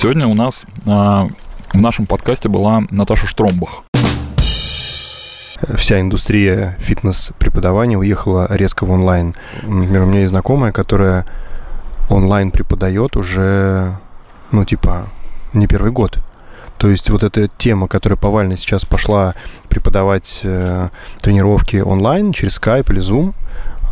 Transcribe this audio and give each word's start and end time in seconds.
Сегодня 0.00 0.28
у 0.28 0.34
нас 0.34 0.64
а, 0.86 1.26
в 1.72 1.76
нашем 1.76 2.06
подкасте 2.06 2.48
была 2.48 2.84
Наташа 2.92 3.26
Штромбах. 3.26 3.82
Вся 5.74 6.00
индустрия 6.00 6.76
фитнес-преподавания 6.78 7.98
уехала 7.98 8.46
резко 8.48 8.84
в 8.84 8.92
онлайн. 8.92 9.34
Например, 9.62 10.02
у 10.02 10.06
меня 10.06 10.20
есть 10.20 10.30
знакомая, 10.30 10.70
которая 10.70 11.26
онлайн 12.08 12.52
преподает 12.52 13.16
уже, 13.16 13.98
ну, 14.52 14.64
типа, 14.64 15.08
не 15.52 15.66
первый 15.66 15.90
год. 15.90 16.20
То 16.76 16.88
есть 16.88 17.10
вот 17.10 17.24
эта 17.24 17.48
тема, 17.48 17.88
которая 17.88 18.16
повально 18.16 18.56
сейчас 18.56 18.84
пошла 18.84 19.34
преподавать 19.68 20.42
э, 20.44 20.90
тренировки 21.20 21.78
онлайн 21.78 22.32
через 22.32 22.56
Skype 22.60 22.92
или 22.92 23.00
Zoom– 23.00 23.34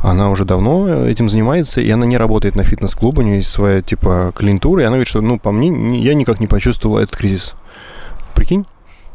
она 0.02 0.30
уже 0.30 0.44
давно 0.44 1.06
этим 1.06 1.28
занимается, 1.28 1.80
и 1.80 1.90
она 1.90 2.06
не 2.06 2.16
работает 2.16 2.54
на 2.54 2.64
фитнес-клуб, 2.64 3.18
у 3.18 3.22
нее 3.22 3.36
есть 3.36 3.50
своя, 3.50 3.82
типа, 3.82 4.32
клиентура, 4.34 4.82
и 4.82 4.84
она 4.84 4.96
говорит, 4.96 5.08
что, 5.08 5.20
ну, 5.20 5.38
по 5.38 5.52
мне, 5.52 6.00
я 6.00 6.14
никак 6.14 6.40
не 6.40 6.46
почувствовал 6.46 6.98
этот 6.98 7.16
кризис. 7.16 7.54
Прикинь? 8.34 8.66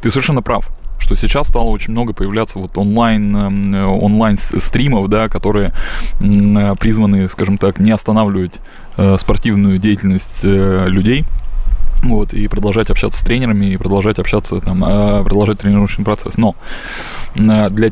Ты 0.01 0.09
совершенно 0.09 0.41
прав 0.41 0.69
что 1.01 1.15
сейчас 1.15 1.47
стало 1.47 1.65
очень 1.65 1.91
много 1.91 2.13
появляться 2.13 2.59
вот 2.59 2.77
онлайн, 2.77 3.35
эм, 3.35 3.75
онлайн 3.75 4.37
стримов, 4.37 5.09
да, 5.09 5.27
которые 5.27 5.73
призваны, 6.19 7.27
скажем 7.27 7.57
так, 7.57 7.79
не 7.79 7.91
останавливать 7.91 8.61
э, 8.97 9.17
спортивную 9.17 9.79
деятельность 9.79 10.41
э, 10.43 10.85
людей, 10.87 11.25
вот, 12.03 12.33
и 12.33 12.47
продолжать 12.47 12.89
общаться 12.89 13.19
с 13.19 13.23
тренерами, 13.23 13.65
и 13.65 13.77
продолжать 13.77 14.19
общаться, 14.19 14.59
там, 14.59 14.83
э, 14.85 15.23
продолжать 15.23 15.59
тренировочный 15.59 16.05
процесс. 16.05 16.37
Но 16.37 16.55
для, 17.35 17.91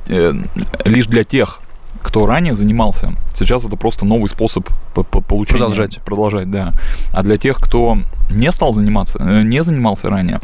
лишь 0.85 1.07
для 1.07 1.23
тех, 1.23 1.61
кто 2.01 2.25
ранее 2.25 2.55
занимался, 2.55 3.13
сейчас 3.33 3.65
это 3.65 3.77
просто 3.77 4.05
новый 4.05 4.29
способ 4.29 4.67
получения. 4.93 5.59
Продолжать. 5.59 5.99
Продолжать, 6.03 6.51
да. 6.51 6.73
А 7.11 7.23
для 7.23 7.37
тех, 7.37 7.57
кто 7.57 7.97
не 8.29 8.51
стал 8.51 8.73
заниматься, 8.73 9.19
э, 9.19 9.43
не 9.43 9.63
занимался 9.63 10.09
ранее, 10.09 10.39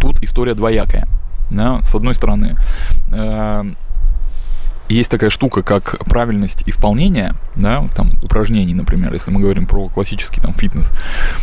тут 0.00 0.22
история 0.22 0.54
двоякая. 0.54 1.06
Да? 1.50 1.80
С 1.82 1.94
одной 1.94 2.14
стороны, 2.14 2.56
э, 3.12 3.64
есть 4.88 5.10
такая 5.10 5.30
штука, 5.30 5.62
как 5.62 5.98
правильность 6.06 6.62
исполнения, 6.66 7.34
да, 7.56 7.80
там, 7.96 8.10
упражнений, 8.22 8.74
например, 8.74 9.12
если 9.12 9.30
мы 9.30 9.40
говорим 9.40 9.66
про 9.66 9.88
классический 9.88 10.40
там 10.40 10.54
фитнес. 10.54 10.92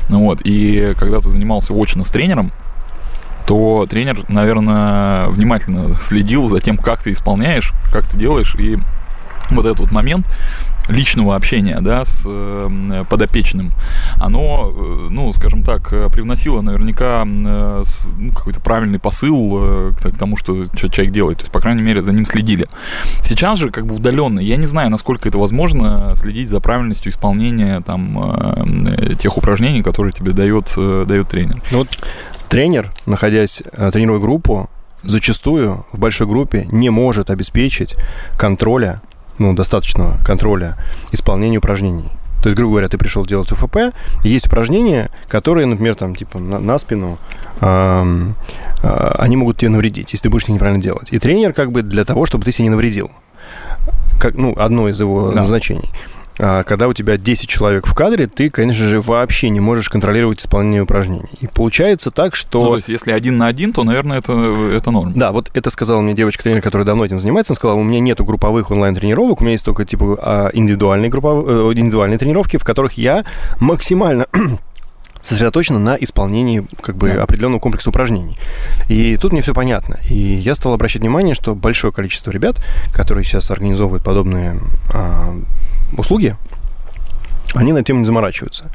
Ну, 0.09 0.23
вот, 0.23 0.41
и 0.43 0.93
когда 0.97 1.19
ты 1.19 1.29
занимался 1.29 1.73
очно 1.73 2.05
с 2.05 2.09
тренером, 2.09 2.51
то 3.45 3.85
тренер, 3.89 4.23
наверное, 4.29 5.27
внимательно 5.27 5.95
следил 5.99 6.47
за 6.47 6.61
тем, 6.61 6.77
как 6.77 7.03
ты 7.03 7.11
исполняешь, 7.11 7.73
как 7.91 8.07
ты 8.07 8.17
делаешь, 8.17 8.55
и 8.55 8.79
вот 9.51 9.65
этот 9.65 9.79
вот 9.79 9.91
момент 9.91 10.27
личного 10.89 11.35
общения, 11.35 11.79
да, 11.81 12.03
с 12.03 12.23
э, 12.25 13.05
подопечным, 13.09 13.71
оно, 14.19 14.69
э, 14.69 15.07
ну, 15.09 15.31
скажем 15.31 15.63
так, 15.63 15.89
привносило 16.11 16.61
наверняка 16.61 17.23
э, 17.25 17.83
ну, 18.17 18.31
какой-то 18.33 18.59
правильный 18.59 18.99
посыл 18.99 19.59
э, 19.61 19.91
к, 19.97 20.11
к 20.11 20.17
тому, 20.17 20.35
что 20.35 20.65
человек 20.75 21.13
делает. 21.13 21.37
То 21.37 21.43
есть, 21.43 21.53
по 21.53 21.61
крайней 21.61 21.83
мере, 21.83 22.03
за 22.03 22.11
ним 22.11 22.25
следили. 22.25 22.67
Сейчас 23.21 23.59
же, 23.59 23.69
как 23.69 23.85
бы 23.85 23.95
удаленно, 23.95 24.39
я 24.39 24.57
не 24.57 24.65
знаю, 24.65 24.89
насколько 24.89 25.29
это 25.29 25.37
возможно 25.37 26.13
следить 26.15 26.49
за 26.49 26.59
правильностью 26.59 27.11
исполнения 27.11 27.81
там 27.81 28.19
э, 28.19 29.15
тех 29.15 29.37
упражнений, 29.37 29.83
которые 29.83 30.11
тебе 30.11 30.33
дает, 30.33 30.73
э, 30.77 31.05
дает 31.07 31.29
тренер. 31.29 31.61
Ну, 31.71 31.79
вот 31.79 31.87
тренер, 32.49 32.91
находясь, 33.05 33.63
э, 33.71 33.89
тренируя 33.91 34.19
группу, 34.19 34.69
зачастую 35.03 35.85
в 35.91 35.99
большой 35.99 36.27
группе 36.27 36.67
не 36.71 36.89
может 36.89 37.29
обеспечить 37.29 37.95
контроля 38.37 39.01
ну, 39.37 39.53
достаточного 39.53 40.17
контроля 40.23 40.75
исполнения 41.11 41.57
упражнений. 41.57 42.09
То 42.41 42.49
есть, 42.49 42.57
грубо 42.57 42.73
говоря, 42.73 42.89
ты 42.89 42.97
пришел 42.97 43.25
делать 43.25 43.49
УФП, 43.53 43.95
есть 44.23 44.47
упражнения, 44.47 45.09
которые, 45.29 45.65
например, 45.65 45.95
там, 45.95 46.13
типа, 46.13 46.39
на, 46.39 46.59
на 46.59 46.77
спину, 46.77 47.17
э, 47.61 48.31
э, 48.83 49.11
они 49.17 49.37
могут 49.37 49.59
тебе 49.59 49.69
навредить, 49.69 50.11
если 50.11 50.23
ты 50.23 50.29
будешь 50.29 50.43
их 50.43 50.49
неправильно 50.49 50.81
делать. 50.81 51.07
И 51.11 51.19
тренер 51.19 51.53
как 51.53 51.71
бы 51.71 51.83
для 51.83 52.03
того, 52.03 52.25
чтобы 52.25 52.43
ты 52.43 52.51
себе 52.51 52.65
не 52.65 52.69
навредил. 52.69 53.11
Как, 54.19 54.35
ну, 54.35 54.53
одно 54.57 54.89
из 54.89 54.99
его 54.99 55.29
да. 55.29 55.37
назначений. 55.37 55.89
А, 56.39 56.63
когда 56.63 56.87
у 56.87 56.93
тебя 56.93 57.17
10 57.17 57.47
человек 57.47 57.85
в 57.85 57.93
кадре, 57.93 58.27
ты, 58.27 58.49
конечно 58.49 58.85
же, 58.85 59.01
вообще 59.01 59.49
не 59.49 59.59
можешь 59.59 59.89
контролировать 59.89 60.39
исполнение 60.39 60.81
упражнений. 60.81 61.29
И 61.41 61.47
получается 61.47 62.11
так, 62.11 62.35
что... 62.35 62.63
Ну, 62.63 62.69
то 62.71 62.75
есть, 62.77 62.89
если 62.89 63.11
один 63.11 63.37
на 63.37 63.47
один, 63.47 63.73
то, 63.73 63.83
наверное, 63.83 64.19
это, 64.19 64.33
это 64.33 64.91
норм. 64.91 65.13
Да, 65.15 65.31
вот 65.31 65.51
это 65.53 65.69
сказала 65.69 66.01
мне 66.01 66.13
девочка-тренер, 66.13 66.61
которая 66.61 66.85
давно 66.85 67.05
этим 67.05 67.19
занимается. 67.19 67.53
Она 67.53 67.57
сказала, 67.57 67.77
у 67.77 67.83
меня 67.83 67.99
нету 67.99 68.25
групповых 68.25 68.71
онлайн-тренировок, 68.71 69.41
у 69.41 69.43
меня 69.43 69.53
есть 69.53 69.65
только, 69.65 69.85
типа, 69.85 70.17
а, 70.21 70.49
индивидуальные, 70.53 71.09
групповые, 71.09 71.71
э, 71.71 71.73
индивидуальные 71.73 72.17
тренировки, 72.17 72.57
в 72.57 72.63
которых 72.63 72.93
я 72.93 73.25
максимально 73.59 74.27
сосредоточена 75.21 75.79
на 75.79 75.95
исполнении 75.95 76.65
как 76.81 76.97
бы 76.97 77.13
да. 77.13 77.23
определенного 77.23 77.59
комплекса 77.59 77.89
упражнений. 77.89 78.37
И 78.89 79.17
тут 79.17 79.31
мне 79.31 79.41
все 79.41 79.53
понятно. 79.53 79.97
И 80.09 80.15
я 80.15 80.53
стал 80.53 80.73
обращать 80.73 81.01
внимание, 81.01 81.33
что 81.33 81.55
большое 81.55 81.93
количество 81.93 82.29
ребят, 82.31 82.63
которые 82.93 83.23
сейчас 83.23 83.49
организовывают 83.49 84.03
подобные 84.03 84.59
а, 84.93 85.35
услуги, 85.97 86.35
они 87.53 87.71
на 87.71 87.83
тему 87.83 87.99
не 87.99 88.05
заморачиваются. 88.05 88.71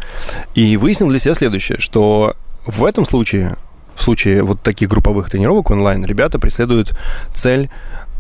И 0.55 0.77
выяснил 0.77 1.09
для 1.09 1.19
себя 1.19 1.35
следующее, 1.35 1.79
что 1.81 2.37
в 2.67 2.85
этом 2.85 3.05
случае, 3.05 3.57
в 3.97 4.03
случае 4.03 4.43
вот 4.43 4.61
таких 4.61 4.89
групповых 4.89 5.31
тренировок 5.31 5.71
онлайн, 5.71 6.05
ребята 6.05 6.39
преследуют 6.39 6.97
цель 7.35 7.71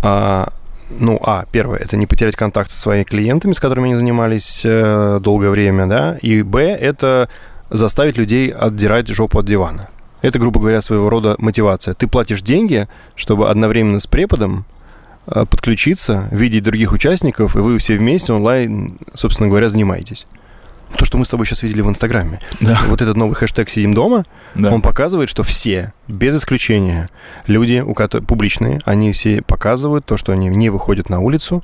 а, 0.02 0.52
ну, 0.90 1.18
а, 1.22 1.44
первое, 1.50 1.78
это 1.78 1.96
не 1.96 2.06
потерять 2.06 2.36
контакт 2.36 2.70
со 2.70 2.78
своими 2.78 3.04
клиентами, 3.04 3.52
с 3.52 3.60
которыми 3.60 3.88
они 3.88 3.96
занимались 3.96 4.62
э, 4.64 5.20
долгое 5.22 5.50
время, 5.50 5.86
да, 5.86 6.16
и, 6.22 6.42
б, 6.42 6.62
это 6.62 7.28
заставить 7.70 8.16
людей 8.16 8.50
отдирать 8.50 9.08
жопу 9.08 9.40
от 9.40 9.46
дивана. 9.46 9.88
Это, 10.22 10.38
грубо 10.38 10.60
говоря, 10.60 10.80
своего 10.80 11.10
рода 11.10 11.36
мотивация. 11.38 11.94
Ты 11.94 12.08
платишь 12.08 12.42
деньги, 12.42 12.88
чтобы 13.14 13.50
одновременно 13.50 14.00
с 14.00 14.06
преподом 14.06 14.64
подключиться, 15.28 16.28
видеть 16.30 16.64
других 16.64 16.92
участников, 16.92 17.56
и 17.56 17.60
вы 17.60 17.78
все 17.78 17.96
вместе 17.96 18.32
онлайн, 18.32 18.98
собственно 19.14 19.48
говоря, 19.48 19.68
занимаетесь. 19.68 20.26
То, 20.96 21.04
что 21.04 21.18
мы 21.18 21.24
с 21.24 21.28
тобой 21.28 21.44
сейчас 21.44 21.62
видели 21.62 21.82
в 21.82 21.88
Инстаграме. 21.88 22.40
Да. 22.60 22.80
Вот 22.88 23.02
этот 23.02 23.16
новый 23.16 23.34
хэштег 23.34 23.68
«Сидим 23.68 23.92
дома», 23.92 24.24
да. 24.54 24.72
он 24.72 24.80
показывает, 24.80 25.28
что 25.28 25.42
все, 25.42 25.92
без 26.06 26.36
исключения, 26.36 27.08
люди, 27.46 27.80
у 27.80 27.92
которых 27.92 28.26
публичные, 28.26 28.80
они 28.84 29.12
все 29.12 29.42
показывают 29.42 30.06
то, 30.06 30.16
что 30.16 30.32
они 30.32 30.48
не 30.48 30.70
выходят 30.70 31.10
на 31.10 31.20
улицу, 31.20 31.62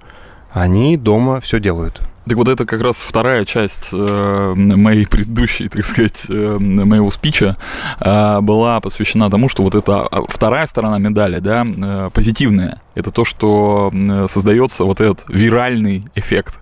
они 0.53 0.97
дома 0.97 1.41
все 1.41 1.59
делают. 1.59 2.03
Так 2.27 2.39
вот 2.39 2.49
это 2.49 2.65
как 2.65 2.81
раз 2.81 2.97
вторая 2.97 3.45
часть 3.45 3.91
э, 3.93 4.53
моей 4.57 5.07
предыдущей, 5.07 5.69
так 5.69 5.85
сказать, 5.85 6.25
э, 6.31 6.57
моего 6.59 7.11
спича 7.11 7.57
э, 8.01 8.41
была 8.41 8.81
посвящена 8.81 9.31
тому, 9.31 9.51
что 9.51 9.63
вот 9.63 9.75
эта 9.75 10.07
а, 10.07 10.23
вторая 10.27 10.65
сторона 10.65 10.99
медали, 10.99 11.39
да, 11.41 11.67
э, 11.67 12.09
позитивная, 12.15 12.81
это 12.95 13.11
то, 13.11 13.27
что 13.27 13.91
э, 13.93 14.27
создается 14.29 14.85
вот 14.85 15.03
этот 15.03 15.27
виральный 15.29 16.07
эффект, 16.15 16.61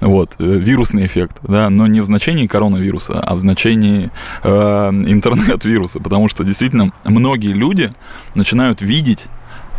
вот, 0.00 0.32
э, 0.40 0.44
вирусный 0.44 1.06
эффект, 1.06 1.36
да, 1.42 1.70
но 1.70 1.86
не 1.86 2.00
в 2.00 2.04
значении 2.06 2.48
коронавируса, 2.48 3.20
а 3.20 3.36
в 3.36 3.40
значении 3.40 4.10
э, 4.42 4.48
интернет-вируса, 4.48 6.00
потому 6.00 6.28
что 6.28 6.42
действительно 6.42 6.92
многие 7.04 7.52
люди 7.52 7.92
начинают 8.34 8.82
видеть 8.82 9.26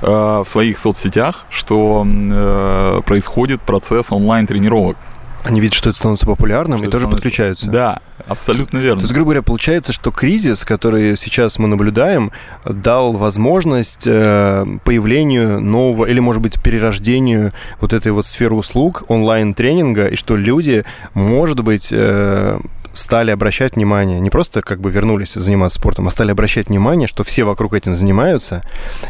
э, 0.02 0.08
в 0.08 0.46
своих 0.46 0.80
соцсетях, 0.80 1.46
что 1.50 2.08
э, 2.08 3.02
происходит 3.06 3.62
процесс 3.62 4.14
онлайн-тренировок. 4.14 4.96
Они 5.46 5.62
видят, 5.62 5.76
что 5.76 5.90
это 5.90 6.00
становится 6.00 6.26
популярным 6.26 6.80
что 6.80 6.88
и 6.88 6.92
тоже 6.92 7.04
становится... 7.04 7.16
подключаются. 7.16 7.70
Да, 7.70 8.00
абсолютно 8.28 8.80
верно. 8.80 9.02
То 9.02 9.04
есть, 9.04 9.14
грубо 9.14 9.28
говоря, 9.28 9.42
получается, 9.44 9.94
что 9.94 10.10
кризис, 10.10 10.64
который 10.64 11.16
сейчас 11.16 11.60
мы 11.60 11.68
наблюдаем, 11.68 12.32
дал 12.66 13.14
возможность 13.14 14.08
э, 14.08 14.66
появлению 14.84 15.62
нового 15.62 16.06
или, 16.06 16.20
может 16.20 16.42
быть, 16.42 16.62
перерождению 16.62 17.54
вот 17.80 17.94
этой 17.94 18.12
вот 18.12 18.26
сферы 18.26 18.56
услуг, 18.56 19.04
онлайн-тренинга, 19.08 20.08
и 20.08 20.16
что 20.16 20.36
люди, 20.36 20.84
может 21.14 21.60
быть, 21.60 21.90
э, 21.92 22.60
стали 22.96 23.32
обращать 23.32 23.76
внимание, 23.76 24.20
не 24.20 24.30
просто 24.30 24.62
как 24.62 24.80
бы 24.80 24.90
вернулись 24.90 25.34
заниматься 25.34 25.80
спортом, 25.80 26.08
а 26.08 26.12
стали 26.12 26.32
обращать 26.32 26.70
внимание, 26.70 27.08
что 27.08 27.24
все 27.24 27.44
вокруг 27.44 27.74
этим 27.74 27.96
занимаются, 27.96 28.64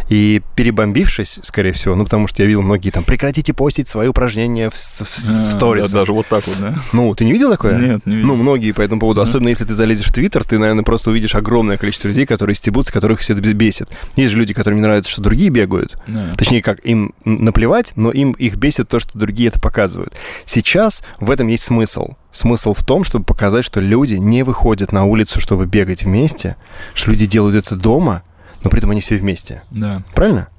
и 0.10 0.42
перебомбившись, 0.56 1.40
скорее 1.44 1.72
всего, 1.72 1.96
ну, 1.96 2.04
потому 2.04 2.28
что 2.28 2.42
я 2.42 2.48
видел 2.48 2.62
многие 2.62 2.90
там, 2.90 3.04
прекратите 3.04 3.54
постить 3.54 3.88
свои 3.88 4.08
упражнения 4.08 4.70
в, 4.70 4.74
в 4.74 5.54
сторис. 5.54 5.92
Да, 5.92 6.00
даже 6.00 6.14
вот 6.14 6.28
так 6.28 6.46
вот, 6.48 6.58
да? 6.60 6.76
Ну, 6.94 7.14
ты 7.16 7.26
не 7.26 7.32
видел 7.32 7.52
такое? 7.52 7.78
Нет, 7.78 8.06
не 8.06 8.16
видел. 8.16 8.28
Ну, 8.30 8.36
многие 8.36 8.72
по 8.72 8.82
этому 8.82 9.00
поводу, 9.00 9.22
особенно 9.22 9.50
если 9.50 9.66
ты 9.66 9.74
залезешь 9.74 10.08
в 10.08 10.14
Твиттер, 10.14 10.44
ты, 10.44 10.58
наверное, 10.58 10.84
просто 10.84 11.12
увидишь 11.12 11.36
огромное 11.36 11.78
количество 11.78 12.08
людей, 12.08 12.26
которые 12.26 12.56
стебутся, 12.56 12.92
которых 12.92 13.20
все 13.20 13.34
это 13.34 13.42
бесит. 13.42 13.90
Есть 14.16 14.32
же 14.32 14.38
люди, 14.38 14.54
которым 14.54 14.80
не 14.80 14.84
нравится, 14.84 15.12
что 15.12 15.22
другие 15.22 15.50
бегают. 15.50 15.96
Да. 16.08 16.34
Точнее, 16.38 16.62
как 16.62 16.84
им 16.86 17.14
наплевать, 17.24 17.94
но 17.96 18.12
им 18.12 18.32
их 18.32 18.56
бесит 18.56 18.90
то, 18.90 19.00
что 19.00 19.18
другие 19.18 19.50
это 19.50 19.60
показывают. 19.60 20.14
Сейчас 20.46 21.04
в 21.20 21.32
этом 21.32 21.48
есть 21.48 21.64
смысл 21.64 22.16
Смысл 22.36 22.74
в 22.74 22.84
том, 22.84 23.06
чтобы 23.06 23.24
показать, 23.24 23.64
что 23.64 23.80
люди 23.80 24.16
не 24.16 24.44
выходят 24.44 24.92
на 24.92 25.06
улицу, 25.06 25.40
чтобы 25.40 25.68
бегать 25.68 26.04
вместе, 26.04 26.58
что 26.94 27.12
люди 27.12 27.26
делают 27.26 27.56
это 27.56 27.78
дома, 27.78 28.24
но 28.62 28.70
при 28.70 28.80
этом 28.80 28.92
они 28.92 29.00
все 29.00 29.16
вместе. 29.16 29.64
Да. 29.72 30.02
Правильно? 30.14 30.50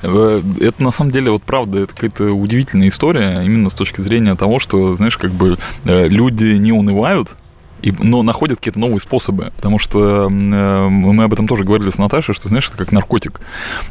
Э, 0.00 0.42
это 0.58 0.82
на 0.82 0.90
самом 0.90 1.10
деле, 1.10 1.30
вот 1.30 1.42
правда, 1.42 1.80
это 1.80 1.92
какая-то 1.92 2.32
удивительная 2.32 2.88
история, 2.88 3.42
именно 3.44 3.68
с 3.68 3.74
точки 3.74 4.00
зрения 4.00 4.34
того, 4.36 4.58
что, 4.58 4.94
знаешь, 4.94 5.18
как 5.18 5.32
бы 5.32 5.58
э, 5.84 6.08
люди 6.08 6.54
не 6.56 6.72
унывают, 6.72 7.36
и, 7.82 7.92
но 7.98 8.22
находят 8.22 8.58
какие-то 8.58 8.78
новые 8.78 9.00
способы, 9.00 9.52
потому 9.56 9.78
что 9.78 10.26
э, 10.26 10.28
мы 10.28 11.24
об 11.24 11.32
этом 11.32 11.46
тоже 11.48 11.64
говорили 11.64 11.90
с 11.90 11.98
Наташей, 11.98 12.34
что, 12.34 12.48
знаешь, 12.48 12.68
это 12.68 12.78
как 12.78 12.92
наркотик. 12.92 13.40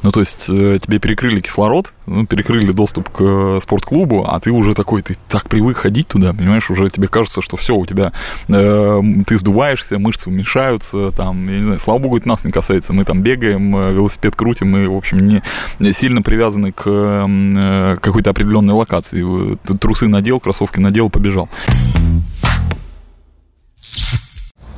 Ну, 0.03 0.11
то 0.11 0.19
есть 0.19 0.47
э, 0.49 0.79
тебе 0.81 0.99
перекрыли 0.99 1.41
кислород, 1.41 1.93
ну, 2.05 2.25
перекрыли 2.25 2.71
доступ 2.71 3.09
к 3.09 3.21
э, 3.21 3.59
спортклубу, 3.61 4.25
а 4.27 4.39
ты 4.39 4.51
уже 4.51 4.73
такой, 4.73 5.01
ты 5.01 5.17
так 5.29 5.49
привык 5.49 5.77
ходить 5.77 6.07
туда, 6.07 6.33
понимаешь, 6.33 6.69
уже 6.69 6.89
тебе 6.89 7.07
кажется, 7.07 7.41
что 7.41 7.57
все, 7.57 7.75
у 7.75 7.85
тебя, 7.85 8.13
э, 8.47 9.01
ты 9.27 9.37
сдуваешься, 9.37 9.99
мышцы 9.99 10.29
уменьшаются, 10.29 11.11
там, 11.11 11.47
я 11.49 11.57
не 11.57 11.63
знаю, 11.63 11.79
слава 11.79 11.99
богу, 11.99 12.17
это 12.17 12.27
нас 12.27 12.43
не 12.43 12.51
касается, 12.51 12.93
мы 12.93 13.05
там 13.05 13.21
бегаем, 13.21 13.75
э, 13.75 13.93
велосипед 13.93 14.35
крутим, 14.35 14.71
мы, 14.71 14.89
в 14.89 14.95
общем, 14.95 15.41
не 15.79 15.93
сильно 15.93 16.21
привязаны 16.21 16.71
к 16.71 16.83
э, 16.85 17.97
какой-то 18.01 18.29
определенной 18.29 18.73
локации. 18.73 19.55
Трусы 19.77 20.07
надел, 20.07 20.39
кроссовки 20.39 20.79
надел, 20.79 21.09
побежал. 21.09 21.49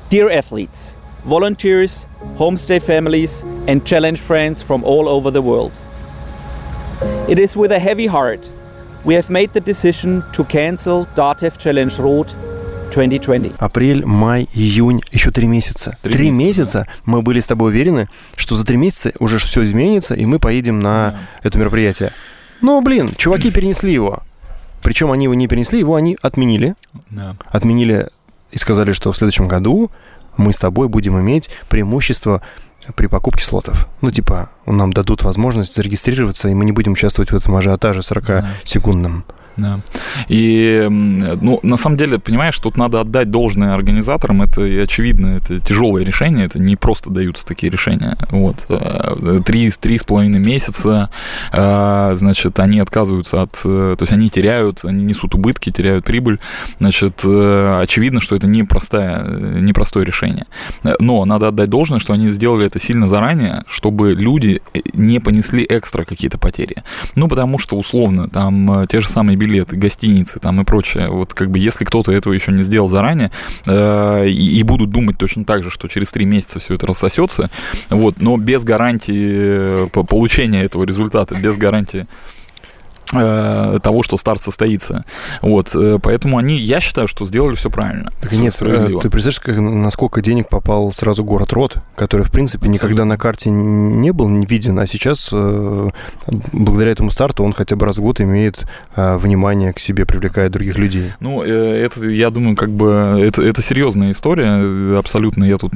Dear 0.09 0.29
athletes, 0.29 0.95
volunteers, 1.25 2.05
homestay 2.37 2.81
families, 2.81 3.43
and 3.67 3.85
challenge 3.85 4.19
friends 4.19 4.61
from 4.61 4.83
all 4.83 5.07
over 5.07 5.31
the 5.31 5.41
world. 5.41 5.71
It 7.27 7.39
is 7.39 7.55
with 7.55 7.71
a 7.71 7.79
heavy 7.79 8.07
heart 8.07 8.41
we 9.05 9.15
have 9.15 9.29
made 9.29 9.49
the 9.53 9.59
decision 9.59 10.23
to 10.33 10.43
cancel 10.45 11.05
DATEV 11.15 11.57
Challenge 11.57 11.99
Road 11.99 12.33
2020. 12.91 13.55
Апрель, 13.59 14.05
май, 14.05 14.47
июнь, 14.53 15.01
еще 15.11 15.31
три 15.31 15.47
месяца. 15.47 15.97
Три 16.01 16.13
Три 16.13 16.31
месяца, 16.31 16.79
месяца 16.79 16.87
мы 17.05 17.21
были 17.21 17.39
с 17.39 17.47
тобой 17.47 17.71
уверены, 17.71 18.07
что 18.35 18.55
за 18.55 18.65
три 18.65 18.77
месяца 18.77 19.11
уже 19.19 19.39
все 19.39 19.63
изменится, 19.63 20.13
и 20.13 20.25
мы 20.25 20.39
поедем 20.39 20.79
на 20.79 21.27
это 21.41 21.57
мероприятие. 21.57 22.11
Но, 22.61 22.81
блин, 22.81 23.11
чуваки 23.17 23.51
перенесли 23.51 23.91
его. 23.91 24.23
Причем 24.81 25.11
они 25.11 25.25
его 25.25 25.33
не 25.33 25.47
перенесли, 25.47 25.79
его 25.79 25.95
они 25.95 26.17
отменили. 26.21 26.75
Да. 27.09 27.35
Отменили 27.49 28.09
и 28.53 28.57
сказали, 28.57 28.93
что 28.93 29.11
в 29.11 29.17
следующем 29.17 29.47
году 29.47 29.91
мы 30.37 30.53
с 30.53 30.57
тобой 30.57 30.87
будем 30.87 31.19
иметь 31.19 31.49
преимущество 31.69 32.41
при 32.95 33.07
покупке 33.07 33.43
слотов. 33.43 33.87
Ну, 34.01 34.11
типа, 34.11 34.49
нам 34.65 34.93
дадут 34.93 35.23
возможность 35.23 35.75
зарегистрироваться, 35.75 36.49
и 36.49 36.53
мы 36.53 36.65
не 36.65 36.71
будем 36.71 36.93
участвовать 36.93 37.31
в 37.31 37.35
этом 37.35 37.55
ажиотаже 37.55 38.01
40-секундном. 38.01 39.23
Да. 39.27 39.33
И, 40.27 40.83
м, 40.85 41.19
ну, 41.41 41.59
на 41.63 41.77
самом 41.77 41.97
деле, 41.97 42.19
понимаешь, 42.19 42.57
тут 42.59 42.77
надо 42.77 43.01
отдать 43.01 43.31
должное 43.31 43.73
организаторам. 43.73 44.41
Это 44.41 44.61
и 44.63 44.77
очевидно, 44.79 45.37
это 45.37 45.59
тяжелое 45.59 46.03
решение, 46.03 46.45
это 46.45 46.59
не 46.59 46.75
просто 46.75 47.09
даются 47.09 47.45
такие 47.45 47.71
решения. 47.71 48.17
Вот. 48.29 48.65
Э, 48.69 49.39
Три, 49.45 49.69
три 49.71 49.97
с 49.97 50.03
половиной 50.03 50.39
месяца, 50.39 51.09
э, 51.51 52.13
значит, 52.15 52.59
они 52.59 52.79
отказываются 52.79 53.41
от... 53.41 53.59
э, 53.63 53.95
То 53.97 54.03
есть 54.03 54.13
они 54.13 54.29
теряют, 54.29 54.83
они 54.83 55.03
несут 55.03 55.35
убытки, 55.35 55.71
теряют 55.71 56.05
прибыль. 56.05 56.39
Значит, 56.79 57.23
очевидно, 57.23 58.21
что 58.21 58.35
это 58.35 58.47
непростое, 58.47 59.23
непростое 59.61 60.05
решение. 60.05 60.45
Но 60.99 61.25
надо 61.25 61.47
отдать 61.49 61.69
должное, 61.69 61.99
что 61.99 62.13
они 62.13 62.27
сделали 62.29 62.65
это 62.65 62.79
сильно 62.79 63.07
заранее, 63.07 63.63
чтобы 63.67 64.13
люди 64.13 64.61
не 64.93 65.19
понесли 65.19 65.65
экстра 65.67 66.03
какие-то 66.03 66.37
потери. 66.37 66.83
Ну, 67.15 67.27
потому 67.27 67.59
что, 67.59 67.77
условно, 67.77 68.27
там 68.29 68.85
те 68.87 69.01
же 69.01 69.09
самые 69.09 69.37
билеты, 69.43 69.75
гостиницы 69.75 70.39
там 70.39 70.61
и 70.61 70.63
прочее. 70.63 71.09
Вот 71.09 71.33
как 71.33 71.49
бы 71.49 71.59
если 71.59 71.85
кто-то 71.85 72.11
этого 72.11 72.33
еще 72.33 72.51
не 72.51 72.63
сделал 72.63 72.87
заранее 72.87 73.31
э, 73.65 74.27
и, 74.27 74.59
и 74.59 74.63
будут 74.63 74.89
думать 74.89 75.17
точно 75.17 75.43
так 75.43 75.63
же, 75.63 75.69
что 75.69 75.87
через 75.87 76.11
три 76.11 76.25
месяца 76.25 76.59
все 76.59 76.75
это 76.75 76.87
рассосется, 76.87 77.49
вот, 77.89 78.21
но 78.21 78.37
без 78.37 78.63
гарантии 78.63 79.85
э, 79.85 79.87
по- 79.91 80.03
получения 80.03 80.63
этого 80.63 80.83
результата, 80.85 81.35
без 81.35 81.57
гарантии 81.57 82.07
того, 83.13 84.03
что 84.03 84.17
старт 84.17 84.41
состоится. 84.41 85.05
Вот, 85.41 85.71
э, 85.75 85.99
поэтому 86.01 86.37
они, 86.37 86.55
я 86.55 86.79
считаю, 86.79 87.07
что 87.07 87.25
сделали 87.25 87.55
все 87.55 87.69
правильно. 87.69 88.11
Так 88.21 88.31
Всё 88.31 88.39
нет, 88.41 88.55
э, 88.61 88.87
ты 89.01 89.09
представляешь, 89.09 89.39
как, 89.39 89.57
насколько 89.57 90.21
денег 90.21 90.49
попал 90.49 90.91
сразу 90.91 91.23
город 91.23 91.53
Рот, 91.53 91.77
который, 91.95 92.23
в 92.23 92.31
принципе, 92.31 92.67
никогда 92.67 93.05
на 93.05 93.17
карте 93.17 93.49
не 93.49 94.11
был 94.11 94.29
не 94.29 94.45
виден, 94.45 94.79
а 94.79 94.87
сейчас, 94.87 95.29
э, 95.31 95.89
благодаря 96.51 96.91
этому 96.91 97.09
старту, 97.09 97.43
он 97.43 97.53
хотя 97.53 97.75
бы 97.75 97.85
раз 97.85 97.97
в 97.97 98.01
год 98.01 98.21
имеет 98.21 98.65
э, 98.95 99.17
внимание 99.17 99.73
к 99.73 99.79
себе, 99.79 100.05
привлекает 100.05 100.51
других 100.51 100.77
людей. 100.77 101.13
Ну, 101.19 101.43
э, 101.43 101.47
это, 101.85 102.05
я 102.05 102.29
думаю, 102.29 102.55
как 102.55 102.69
бы 102.71 103.17
это, 103.19 103.41
это 103.41 103.61
серьезная 103.61 104.11
история. 104.11 104.59
э, 104.61 104.95
Абсолютно 104.97 105.43
я 105.43 105.57
тут 105.57 105.71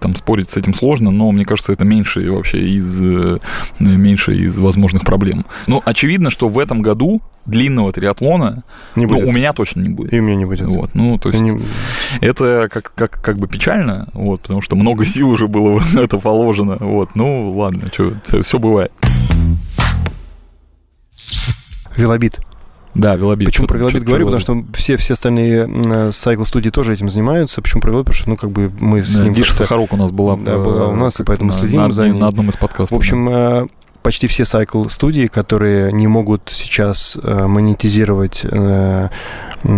там 0.00 0.16
спорить 0.16 0.50
с 0.50 0.56
этим 0.56 0.74
сложно, 0.74 1.10
но 1.10 1.30
мне 1.32 1.44
кажется, 1.44 1.72
это 1.72 1.84
меньше 1.84 2.30
вообще 2.30 2.60
из 2.60 3.00
э, 3.00 3.38
меньше 3.78 4.34
из 4.34 4.58
возможных 4.58 5.04
проблем. 5.04 5.44
Ну, 5.66 5.82
очевидно, 5.84 6.30
что 6.30 6.48
в 6.48 6.58
этом 6.58 6.79
году 6.80 7.20
длинного 7.46 7.90
триатлона 7.92 8.62
Не 8.96 9.06
ну, 9.06 9.14
будет. 9.14 9.28
у 9.28 9.32
меня 9.32 9.52
точно 9.52 9.80
не 9.80 9.88
будет. 9.88 10.12
И 10.12 10.20
у 10.20 10.22
меня 10.22 10.36
не 10.36 10.44
будет. 10.44 10.66
Вот, 10.66 10.94
ну, 10.94 11.18
то 11.18 11.30
есть 11.30 11.40
Не- 11.40 11.58
это 12.20 12.68
как, 12.70 12.92
как, 12.94 13.20
как 13.22 13.38
бы 13.38 13.48
печально, 13.48 14.08
вот, 14.12 14.42
потому 14.42 14.60
что 14.60 14.76
много 14.76 15.04
сил 15.04 15.30
уже 15.30 15.48
было 15.48 15.78
в 15.80 15.96
это 15.96 16.18
положено. 16.18 16.76
Вот, 16.80 17.10
ну, 17.14 17.50
ладно, 17.56 17.88
что, 17.92 18.14
все 18.42 18.58
бывает. 18.58 18.92
Велобит. 21.96 22.38
Да, 22.94 23.14
велобит. 23.14 23.46
Почему 23.46 23.68
про 23.68 23.78
велобит 23.78 24.02
говорю? 24.02 24.28
чё 24.30 24.36
Потому 24.38 24.64
что 24.64 24.76
все, 24.76 24.96
все 24.96 25.12
остальные 25.14 26.10
сайкл 26.12 26.42
студии 26.44 26.70
тоже 26.70 26.92
этим 26.92 27.08
занимаются. 27.08 27.62
Почему 27.62 27.80
про 27.80 27.90
велобит? 27.90 28.06
Потому 28.06 28.20
что, 28.20 28.30
ну, 28.30 28.36
как 28.36 28.50
бы 28.50 28.72
мы 28.80 29.00
с 29.00 29.16
Да, 29.16 29.24
ним 29.24 29.32
Диша 29.34 29.50
как-то- 29.50 29.62
Сахарук 29.64 29.92
у 29.92 29.96
нас 29.96 30.10
была, 30.10 30.36
Да, 30.36 30.58
была 30.58 30.88
у 30.88 30.96
нас, 30.96 31.18
и 31.20 31.24
поэтому 31.24 31.50
на- 31.50 31.56
следим 31.56 31.82
на, 31.82 31.92
за 31.92 32.08
ней. 32.08 32.18
на 32.20 32.26
одном 32.28 32.48
из 32.48 32.56
подкастов. 32.56 32.96
В 32.96 32.98
общем, 32.98 33.28
э, 33.28 33.66
почти 34.02 34.26
все 34.26 34.44
сайкл 34.44 34.84
студии, 34.88 35.26
которые 35.26 35.92
не 35.92 36.06
могут 36.06 36.42
сейчас 36.50 37.18
э, 37.22 37.46
монетизировать 37.46 38.42
э, 38.44 39.08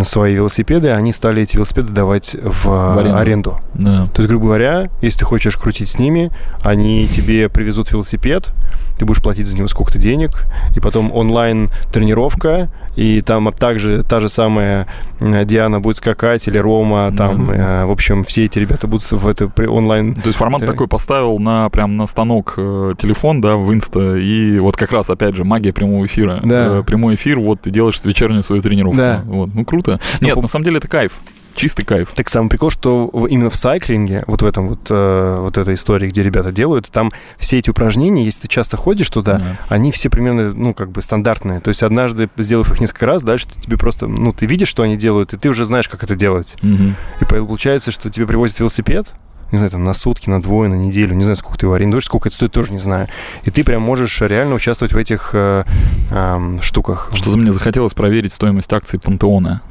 свои 0.04 0.34
велосипеды, 0.34 0.90
они 0.90 1.12
стали 1.12 1.42
эти 1.42 1.56
велосипеды 1.56 1.88
давать 1.92 2.34
в, 2.40 2.64
В 2.66 2.98
аренду. 2.98 3.16
аренду. 3.18 3.60
да. 3.74 4.06
То 4.14 4.20
есть, 4.22 4.28
грубо 4.28 4.46
говоря, 4.46 4.90
если 5.00 5.20
ты 5.20 5.24
хочешь 5.24 5.56
крутить 5.56 5.88
с 5.88 5.98
ними, 5.98 6.30
они 6.62 7.06
тебе 7.08 7.48
привезут 7.48 7.90
велосипед, 7.90 8.52
ты 8.98 9.04
будешь 9.04 9.22
платить 9.22 9.46
за 9.46 9.56
него 9.56 9.66
сколько-то 9.66 9.98
денег, 9.98 10.44
и 10.76 10.80
потом 10.80 11.10
онлайн 11.12 11.70
тренировка, 11.92 12.70
и 12.94 13.20
там 13.22 13.52
также 13.52 14.02
та 14.04 14.20
же 14.20 14.28
самая 14.28 14.86
э, 15.18 15.44
Диана 15.44 15.80
будет 15.80 15.96
скакать, 15.96 16.46
или 16.46 16.58
Рома, 16.58 17.12
там, 17.16 17.46
Да. 17.48 17.82
э, 17.82 17.84
в 17.86 17.90
общем, 17.90 18.22
все 18.22 18.44
эти 18.44 18.58
ребята 18.60 18.86
будут 18.86 19.10
в 19.10 19.26
это 19.26 19.50
онлайн 19.68 20.14
То 20.14 20.26
есть 20.26 20.38
формат 20.38 20.60
Ты- 20.60 20.66
такой 20.66 20.86
поставил 20.86 21.38
на 21.38 21.68
прям 21.70 21.96
на 21.96 22.06
станок 22.06 22.54
э, 22.56 22.94
телефон, 23.00 23.40
да, 23.40 23.56
в 23.56 23.72
инста, 23.72 24.11
и 24.16 24.58
вот 24.58 24.76
как 24.76 24.92
раз, 24.92 25.10
опять 25.10 25.34
же, 25.36 25.44
магия 25.44 25.72
прямого 25.72 26.06
эфира. 26.06 26.40
Да. 26.42 26.78
Э, 26.78 26.82
прямой 26.82 27.14
эфир, 27.16 27.38
вот 27.38 27.60
ты 27.62 27.70
делаешь 27.70 28.00
вечернюю 28.04 28.42
свою 28.42 28.62
тренировку. 28.62 28.96
Да. 28.98 29.22
Вот, 29.26 29.54
ну 29.54 29.64
круто. 29.64 30.00
Ну, 30.20 30.26
Нет, 30.26 30.34
по- 30.36 30.42
на 30.42 30.48
самом 30.48 30.64
деле 30.64 30.78
это 30.78 30.88
кайф. 30.88 31.12
Чистый 31.54 31.84
кайф. 31.84 32.12
Так 32.14 32.30
самый 32.30 32.48
прикол, 32.48 32.70
что 32.70 33.10
именно 33.28 33.50
в 33.50 33.56
сайклинге, 33.56 34.24
вот 34.26 34.40
в 34.40 34.46
этом 34.46 34.68
вот, 34.70 34.86
э, 34.88 35.36
вот 35.38 35.58
этой 35.58 35.74
истории, 35.74 36.08
где 36.08 36.22
ребята 36.22 36.50
делают, 36.50 36.88
там 36.90 37.12
все 37.36 37.58
эти 37.58 37.68
упражнения, 37.68 38.24
если 38.24 38.42
ты 38.42 38.48
часто 38.48 38.78
ходишь 38.78 39.10
туда, 39.10 39.34
Да. 39.38 39.58
они 39.68 39.92
все 39.92 40.08
примерно, 40.08 40.54
ну, 40.54 40.72
как 40.72 40.90
бы 40.90 41.02
стандартные. 41.02 41.60
То 41.60 41.68
есть 41.68 41.82
однажды, 41.82 42.30
сделав 42.38 42.70
их 42.72 42.80
несколько 42.80 43.04
раз, 43.04 43.22
дальше 43.22 43.48
ты- 43.52 43.60
тебе 43.60 43.76
просто, 43.76 44.06
ну, 44.06 44.32
ты 44.32 44.46
видишь, 44.46 44.68
что 44.68 44.82
они 44.82 44.96
делают, 44.96 45.34
и 45.34 45.36
ты 45.36 45.50
уже 45.50 45.66
знаешь, 45.66 45.90
как 45.90 46.02
это 46.02 46.14
делать. 46.16 46.56
Мгм. 46.62 46.96
И 47.20 47.24
получается, 47.26 47.90
что 47.90 48.08
тебе 48.08 48.26
привозят 48.26 48.58
велосипед, 48.58 49.12
не 49.52 49.58
знаю, 49.58 49.70
там, 49.70 49.84
на 49.84 49.92
сутки, 49.92 50.28
на 50.28 50.42
двое, 50.42 50.68
на 50.68 50.74
неделю, 50.74 51.14
не 51.14 51.24
знаю, 51.24 51.36
сколько 51.36 51.58
ты 51.58 51.66
его 51.66 51.74
арендуешь, 51.74 52.06
сколько 52.06 52.28
это 52.28 52.36
стоит, 52.36 52.52
тоже 52.52 52.72
не 52.72 52.78
знаю. 52.78 53.08
И 53.44 53.50
ты 53.50 53.62
прям 53.62 53.82
можешь 53.82 54.20
реально 54.22 54.54
участвовать 54.54 54.94
в 54.94 54.96
этих 54.96 55.30
э, 55.34 55.64
ам, 56.10 56.60
штуках. 56.62 57.10
Что-то 57.12 57.36
мне 57.36 57.52
захотелось 57.52 57.92
проверить 57.92 58.32
стоимость 58.32 58.72
акций 58.72 58.98
Пантеона. 58.98 59.62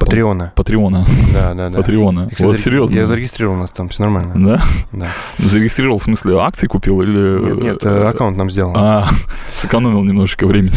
Патреона. 0.00 0.52
Патреона. 0.56 1.06
Да, 1.34 1.52
да, 1.52 1.68
да. 1.68 1.76
Патреона. 1.76 2.20
Я, 2.20 2.28
кстати, 2.30 2.42
Вот 2.42 2.58
серьезно. 2.58 2.94
Я 2.94 3.06
зарегистрировал 3.06 3.56
у 3.56 3.60
нас 3.60 3.70
там, 3.70 3.90
все 3.90 4.02
нормально. 4.02 4.32
Да? 4.34 4.62
Да. 4.92 5.08
Зарегистрировал, 5.38 5.98
в 5.98 6.02
смысле, 6.02 6.38
акции 6.40 6.66
купил 6.66 7.02
или... 7.02 7.38
Нет, 7.38 7.62
нет, 7.62 7.84
э, 7.84 8.08
аккаунт 8.08 8.36
нам 8.36 8.50
сделал. 8.50 8.72
А, 8.76 9.08
сэкономил 9.60 10.02
немножечко 10.02 10.46
времени. 10.46 10.72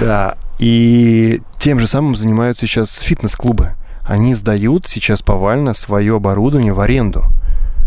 Да. 0.00 0.36
И 0.60 1.42
тем 1.58 1.80
же 1.80 1.88
самым 1.88 2.14
занимаются 2.14 2.66
сейчас 2.66 2.98
фитнес-клубы. 2.98 3.74
Они 4.04 4.34
сдают 4.34 4.86
сейчас 4.86 5.22
повально 5.22 5.72
свое 5.74 6.16
оборудование 6.16 6.72
в 6.72 6.80
аренду. 6.80 7.22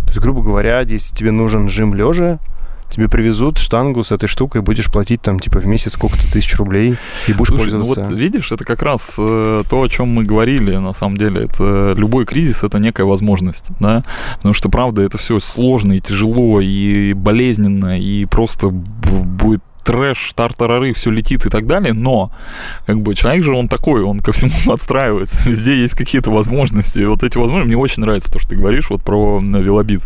То 0.02 0.10
есть, 0.10 0.20
грубо 0.20 0.42
говоря, 0.42 0.82
если 0.82 1.14
тебе 1.14 1.32
нужен 1.32 1.70
жим 1.70 1.94
лежа, 1.94 2.40
тебе 2.94 3.10
привезут 3.10 3.58
штангу 3.58 4.04
с 4.04 4.12
этой 4.12 4.28
штукой, 4.28 4.62
будешь 4.62 4.92
платить 4.92 5.22
там 5.22 5.40
типа 5.40 5.60
в 5.60 5.66
месяц 5.66 5.94
сколько-то 5.94 6.32
тысяч 6.32 6.56
рублей 6.58 6.96
и 7.28 7.34
будешь 7.34 7.48
Слушай, 7.48 7.72
ну 7.74 7.84
пользоваться. 7.84 8.04
вот 8.04 8.14
видишь, 8.14 8.52
это 8.52 8.64
как 8.66 8.84
раз 8.84 9.16
э, 9.18 9.64
то, 9.68 9.82
о 9.82 9.88
чем 9.90 10.10
мы 10.10 10.24
говорили, 10.24 10.76
на 10.76 10.94
самом 10.94 11.18
деле. 11.18 11.46
Это 11.46 11.96
любой 11.98 12.26
кризис 12.26 12.64
это 12.64 12.78
некая 12.78 13.06
возможность, 13.06 13.68
да. 13.80 14.04
Потому 14.38 14.54
что, 14.54 14.70
правда, 14.70 15.02
это 15.02 15.18
все 15.18 15.40
сложно 15.40 15.94
и 15.94 16.02
тяжело, 16.02 16.62
и 16.62 17.14
болезненно, 17.14 18.00
и 18.00 18.26
просто 18.26 18.70
будет 18.70 19.64
трэш, 19.84 20.34
тартарары, 20.36 20.94
все 20.94 21.10
летит 21.10 21.46
и 21.46 21.50
так 21.50 21.68
далее, 21.68 21.94
но 21.94 22.32
как 22.86 23.02
бы 23.02 23.16
человек 23.16 23.44
же 23.44 23.54
он 23.54 23.68
такой, 23.68 24.04
он 24.04 24.20
ко 24.20 24.32
всему 24.32 24.52
отстраивается, 24.74 25.50
везде 25.50 25.80
есть 25.80 25.96
какие-то 25.96 26.32
возможности, 26.32 27.00
и 27.00 27.06
вот 27.06 27.24
эти 27.24 27.38
возможности, 27.38 27.68
мне 27.68 27.78
очень 27.78 28.02
нравится 28.02 28.32
то, 28.32 28.40
что 28.40 28.50
ты 28.50 28.56
говоришь 28.56 28.90
вот 28.90 29.04
про 29.04 29.40
велобит. 29.40 30.04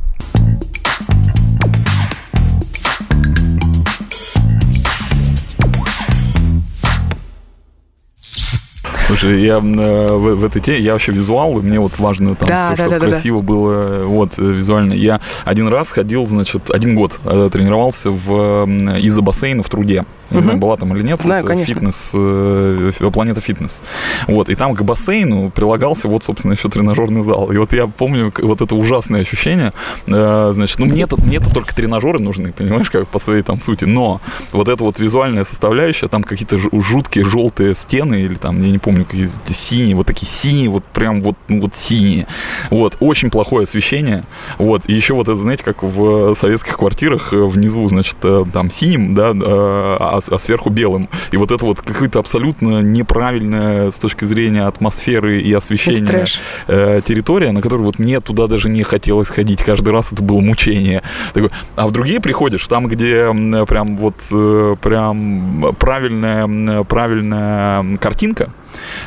Слушай, 9.08 9.42
я 9.42 9.60
э, 9.60 9.60
в, 9.60 10.36
в 10.36 10.44
этой 10.44 10.62
теме, 10.62 10.80
я 10.80 10.92
вообще 10.92 11.14
визуал, 11.14 11.58
и 11.60 11.62
мне 11.62 11.80
вот 11.80 11.98
важно 11.98 12.36
там, 12.36 12.50
Да, 12.50 12.68
всё, 12.68 12.76
да, 12.76 12.76
чтобы 12.76 12.90
да, 12.90 13.00
да, 13.00 13.12
красиво 13.12 13.40
было, 13.40 14.04
вот, 14.04 14.34
э, 14.38 14.42
визуально. 14.42 14.92
Я 14.92 15.22
один 15.46 15.70
раз 15.70 15.88
ходил, 15.88 16.26
значит, 16.26 16.70
один 16.70 16.94
год 16.94 17.18
э, 17.24 17.50
тренировался 17.50 18.12
в, 18.12 18.68
из-за 19.00 19.22
бассейна 19.22 19.64
в 19.64 19.70
труде. 19.70 20.04
Не 20.31 20.41
знаю, 20.41 20.57
была 20.57 20.77
там 20.77 20.96
или 20.96 21.03
нет. 21.03 21.22
Знаю, 21.22 21.41
вот, 21.43 21.48
конечно. 21.50 21.74
Фитнес, 21.75 22.12
э, 22.15 22.91
фи- 22.98 23.12
планета 23.12 23.41
фитнес. 23.41 23.81
Вот, 24.27 24.50
и 24.50 24.55
там 24.55 24.75
к 24.75 24.81
бассейну 24.84 25.50
прилагался 25.51 26.07
вот, 26.07 26.24
собственно, 26.24 26.53
еще 26.53 26.69
тренажерный 26.69 27.22
зал. 27.24 27.51
И 27.51 27.57
вот 27.57 27.74
я 27.74 27.88
помню 27.88 28.34
вот 28.41 28.62
это 28.62 28.75
ужасное 28.75 29.22
ощущение. 29.22 29.74
э, 30.07 30.51
значит, 30.53 30.79
ну, 30.79 30.86
мне-то, 30.86 31.17
мне-то 31.17 31.53
только 31.53 31.75
тренажеры 31.75 32.19
нужны, 32.19 32.51
понимаешь, 32.51 32.89
как 32.89 33.07
по 33.07 33.19
своей 33.19 33.41
там 33.43 33.60
сути. 33.60 33.86
Но 33.86 34.22
вот 34.51 34.67
эта 34.67 34.84
вот 34.84 35.00
визуальная 35.00 35.43
составляющая, 35.43 36.07
там 36.07 36.24
какие-то 36.24 36.57
жуткие 36.57 37.25
желтые 37.25 37.74
стены 37.75 38.15
или 38.22 38.36
там, 38.36 38.62
я 38.63 38.69
не 38.72 38.77
помню, 38.77 39.05
какие-то 39.05 39.53
синие, 39.53 39.96
вот 39.96 40.07
такие 40.07 40.27
синие, 40.31 40.69
вот 40.69 40.84
прям 40.86 41.22
вот, 41.22 41.36
ну, 41.48 41.62
вот 41.62 41.75
синие. 41.75 42.27
Вот, 42.69 42.98
очень 43.00 43.29
плохое 43.29 43.63
освещение. 43.63 44.25
Вот, 44.57 44.84
и 44.88 44.93
еще 44.93 45.13
вот 45.13 45.27
это, 45.27 45.36
знаете, 45.36 45.63
как 45.63 45.84
в 45.84 46.36
советских 46.36 46.77
квартирах 46.77 47.34
э, 47.34 47.38
внизу, 47.38 47.88
значит, 47.88 48.17
э, 48.24 48.46
там 48.53 48.69
синим, 48.69 49.15
да, 49.15 49.31
э, 49.34 49.98
а, 50.17 50.36
а 50.36 50.39
сверху 50.39 50.69
белым. 50.69 51.09
И 51.31 51.38
вот 51.38 51.51
это 51.51 51.65
вот 51.65 51.81
какое-то 51.81 52.19
абсолютно 52.19 52.81
неправильное 52.81 53.91
с 53.91 53.95
точки 53.97 54.25
зрения 54.25 54.63
атмосферы 54.63 55.41
и 55.41 55.53
освещения 55.53 56.25
э, 56.67 57.01
территория, 57.05 57.51
на 57.51 57.62
которую 57.62 57.86
вот 57.86 58.00
мне 58.00 58.19
туда 58.19 58.47
даже 58.47 58.69
не 58.69 58.83
хотелось 58.83 59.29
ходить. 59.29 59.63
Каждый 59.63 59.89
раз 59.89 60.13
это 60.13 60.24
было 60.24 60.41
мучение. 60.41 61.03
Такой, 61.33 61.51
а 61.75 61.88
в 61.88 61.91
другие 61.91 62.19
приходишь, 62.19 62.67
там, 62.67 62.88
где 62.88 63.27
прям 63.67 63.97
вот 63.97 64.15
э, 64.31 64.75
прям 64.81 65.75
правильная, 65.79 66.83
правильная 66.83 67.97
картинка, 67.97 68.51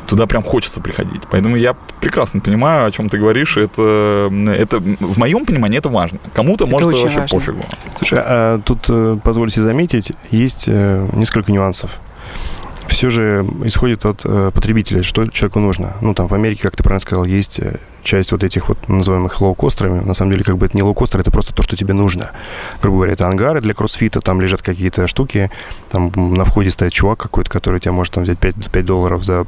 туда 0.06 0.26
прям 0.26 0.42
хочется 0.42 0.80
приходить. 0.80 1.22
Поэтому 1.30 1.56
я 1.56 1.74
прекрасно 2.00 2.40
понимаю, 2.40 2.86
о 2.86 2.90
чем 2.90 3.08
ты 3.08 3.18
говоришь. 3.18 3.56
Это, 3.56 4.30
это 4.30 4.78
в 4.78 5.18
моем 5.18 5.44
понимании 5.44 5.78
это 5.78 5.88
важно. 5.88 6.18
Кому-то 6.34 6.64
Это 6.64 6.72
может 6.72 6.88
очень 6.88 7.02
вообще 7.04 7.20
важно. 7.20 7.38
пофигу. 7.38 7.64
Слушай, 7.98 8.18
а 8.22 8.60
тут, 8.64 8.78
э, 8.88 9.18
позвольте 9.22 9.62
заметить, 9.62 10.12
есть 10.30 10.64
э, 10.66 11.08
несколько 11.12 11.52
нюансов. 11.52 11.90
Все 12.86 13.08
же 13.10 13.46
исходит 13.64 14.04
от 14.04 14.22
э, 14.24 14.50
потребителя, 14.52 15.02
что 15.02 15.26
человеку 15.28 15.60
нужно. 15.60 15.96
Ну, 16.00 16.12
там 16.14 16.26
в 16.26 16.34
Америке, 16.34 16.62
как 16.62 16.76
ты 16.76 16.82
правильно 16.82 17.00
сказал, 17.00 17.24
есть 17.24 17.60
э, 17.60 17.78
часть 18.02 18.32
вот 18.32 18.44
этих 18.44 18.68
вот 18.68 18.88
называемых 18.88 19.40
лоукостерами. 19.40 20.00
На 20.00 20.14
самом 20.14 20.32
деле, 20.32 20.44
как 20.44 20.58
бы 20.58 20.66
это 20.66 20.76
не 20.76 20.82
лоукостер, 20.82 21.20
это 21.20 21.30
просто 21.30 21.54
то, 21.54 21.62
что 21.62 21.76
тебе 21.76 21.94
нужно. 21.94 22.30
Грубо 22.82 22.98
говоря, 22.98 23.12
это 23.12 23.26
ангары 23.26 23.60
для 23.60 23.74
кроссфита, 23.74 24.20
там 24.20 24.40
лежат 24.40 24.62
какие-то 24.62 25.06
штуки, 25.06 25.50
там 25.90 26.10
на 26.16 26.44
входе 26.44 26.70
стоит 26.70 26.92
чувак 26.92 27.18
какой-то, 27.18 27.50
который 27.50 27.80
тебя 27.80 27.92
может 27.92 28.14
там 28.14 28.24
взять 28.24 28.38
5, 28.38 28.70
5 28.70 28.84
долларов 28.84 29.24
за, 29.24 29.46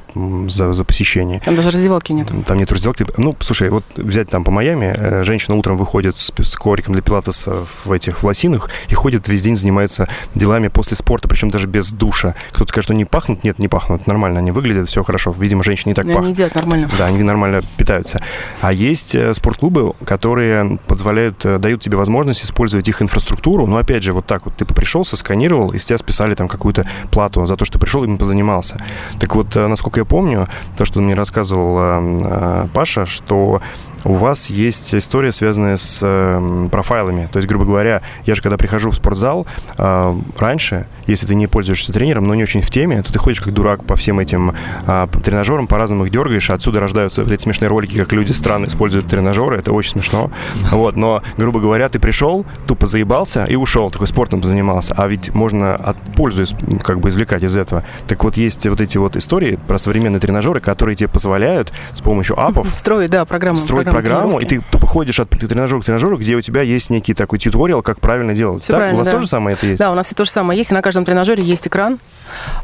за, 0.48 0.72
за 0.72 0.84
посещение. 0.84 1.40
Там 1.40 1.56
даже 1.56 1.70
раздевалки 1.70 2.12
нет. 2.12 2.28
Там 2.46 2.58
нет 2.58 2.70
раздевалки. 2.70 3.06
Ну, 3.16 3.36
слушай, 3.40 3.68
вот 3.70 3.84
взять 3.96 4.28
там 4.28 4.44
по 4.44 4.50
Майами, 4.50 4.94
э, 4.96 5.24
женщина 5.24 5.56
утром 5.56 5.76
выходит 5.76 6.16
с, 6.16 6.32
с 6.36 6.56
ковриком 6.56 6.94
для 6.94 7.02
пилатеса 7.02 7.64
в 7.84 7.92
этих 7.92 8.22
лосинах 8.22 8.70
и 8.88 8.94
ходит 8.94 9.28
весь 9.28 9.42
день, 9.42 9.56
занимается 9.56 10.08
делами 10.34 10.68
после 10.68 10.96
спорта, 10.96 11.28
причем 11.28 11.50
даже 11.50 11.66
без 11.66 11.92
душа. 11.92 12.34
Кто-то 12.52 12.68
скажет, 12.68 12.84
что 12.86 12.94
не 12.94 13.04
пахнут? 13.04 13.44
Нет, 13.44 13.58
не 13.58 13.68
пахнут. 13.68 14.06
Нормально, 14.06 14.38
они 14.40 14.50
выглядят, 14.50 14.88
все 14.88 15.02
хорошо. 15.02 15.34
Видимо, 15.38 15.62
женщины 15.62 15.90
не 15.90 15.94
так 15.94 16.04
Они 16.04 16.14
пахнут. 16.14 16.30
не 16.30 16.34
делают 16.34 16.54
нормально. 16.54 16.90
Да, 16.98 17.06
они 17.06 17.22
нормально 17.22 17.62
питаются. 17.76 18.20
А 18.60 18.72
есть 18.72 19.14
э, 19.14 19.32
спортклубы, 19.34 19.92
которые 20.04 20.78
позволяют, 20.86 21.44
э, 21.44 21.58
дают 21.58 21.80
тебе 21.80 21.96
возможность 21.96 22.44
использовать 22.44 22.88
их 22.88 23.02
инфраструктуру. 23.02 23.66
Но 23.66 23.76
опять 23.76 24.02
же, 24.02 24.12
вот 24.12 24.26
так 24.26 24.44
вот 24.44 24.54
ты 24.56 24.64
пришел, 24.64 25.04
сосканировал, 25.04 25.70
и 25.70 25.78
с 25.78 25.84
тебя 25.84 25.98
списали 25.98 26.34
там 26.34 26.48
какую-то 26.48 26.86
плату 27.10 27.46
за 27.46 27.56
то, 27.56 27.64
что 27.64 27.78
пришел 27.78 28.04
и 28.04 28.06
им 28.06 28.18
позанимался. 28.18 28.82
Так 29.18 29.34
вот, 29.34 29.56
э, 29.56 29.66
насколько 29.66 30.00
я 30.00 30.04
помню, 30.04 30.48
то, 30.76 30.84
что 30.84 31.00
мне 31.00 31.14
рассказывал 31.14 31.78
э, 31.78 32.20
э, 32.24 32.66
Паша, 32.72 33.06
что 33.06 33.60
у 34.04 34.14
вас 34.14 34.50
есть 34.50 34.94
история, 34.94 35.32
связанная 35.32 35.76
с 35.76 36.00
э, 36.02 36.68
профайлами. 36.70 37.28
То 37.32 37.38
есть, 37.38 37.48
грубо 37.48 37.64
говоря, 37.64 38.02
я 38.26 38.34
же 38.34 38.42
когда 38.42 38.56
прихожу 38.56 38.90
в 38.90 38.96
спортзал, 38.96 39.46
э, 39.78 40.14
раньше, 40.38 40.86
если 41.06 41.26
ты 41.26 41.34
не 41.34 41.46
пользуешься 41.46 41.92
тренером, 41.92 42.26
но 42.26 42.34
не 42.34 42.42
очень 42.42 42.62
в 42.62 42.70
теме, 42.70 43.02
то 43.02 43.12
ты 43.12 43.18
ходишь 43.18 43.40
как 43.40 43.52
дурак 43.52 43.84
по 43.84 43.96
всем 43.96 44.18
этим 44.18 44.54
э, 44.86 45.06
тренажерам, 45.22 45.66
по-разному 45.66 46.06
их 46.06 46.10
дергаешь, 46.10 46.50
отсюда 46.50 46.80
рождаются 46.80 47.22
вот 47.22 47.30
эти 47.30 47.42
смешные 47.42 47.68
ролики, 47.68 47.98
как 47.98 48.12
люди 48.12 48.31
странно 48.32 48.66
используют 48.66 49.06
тренажеры, 49.06 49.58
это 49.58 49.72
очень 49.72 49.92
смешно. 49.92 50.30
Вот, 50.70 50.96
но, 50.96 51.22
грубо 51.36 51.60
говоря, 51.60 51.88
ты 51.88 51.98
пришел, 51.98 52.44
тупо 52.66 52.86
заебался 52.86 53.44
и 53.44 53.56
ушел, 53.56 53.90
такой 53.90 54.06
спортом 54.06 54.42
занимался. 54.42 54.94
А 54.96 55.06
ведь 55.06 55.34
можно 55.34 55.74
от 55.74 55.96
пользу 56.14 56.44
как 56.82 57.00
бы 57.00 57.08
извлекать 57.08 57.42
из 57.42 57.56
этого. 57.56 57.84
Так 58.06 58.24
вот, 58.24 58.36
есть 58.36 58.66
вот 58.66 58.80
эти 58.80 58.96
вот 58.98 59.16
истории 59.16 59.58
про 59.68 59.78
современные 59.78 60.20
тренажеры, 60.20 60.60
которые 60.60 60.96
тебе 60.96 61.08
позволяют 61.08 61.72
с 61.92 62.00
помощью 62.00 62.38
апов 62.40 62.74
Строить, 62.74 63.10
да, 63.10 63.24
программу. 63.24 63.56
строить 63.56 63.88
программу, 63.90 64.38
и 64.40 64.44
ты 64.46 64.62
тупо 64.70 64.86
ходишь 64.86 65.20
от 65.20 65.30
тренажера 65.30 65.80
к 65.80 65.84
тренажеру, 65.84 66.16
где 66.18 66.34
у 66.36 66.40
тебя 66.40 66.62
есть 66.62 66.90
некий 66.90 67.14
такой 67.14 67.38
тьюториал, 67.38 67.82
как 67.82 68.00
правильно 68.00 68.34
делать. 68.34 68.66
Так? 68.66 68.76
правильно, 68.76 68.96
у 68.96 68.98
вас 68.98 69.06
да. 69.06 69.12
тоже 69.12 69.26
самое 69.26 69.56
это 69.56 69.66
есть? 69.66 69.78
Да, 69.78 69.90
у 69.90 69.94
нас 69.94 70.10
и 70.12 70.14
то 70.14 70.24
же 70.24 70.30
самое 70.30 70.58
есть. 70.58 70.70
И 70.70 70.74
на 70.74 70.82
каждом 70.82 71.04
тренажере 71.04 71.42
есть 71.42 71.66
экран. 71.66 71.98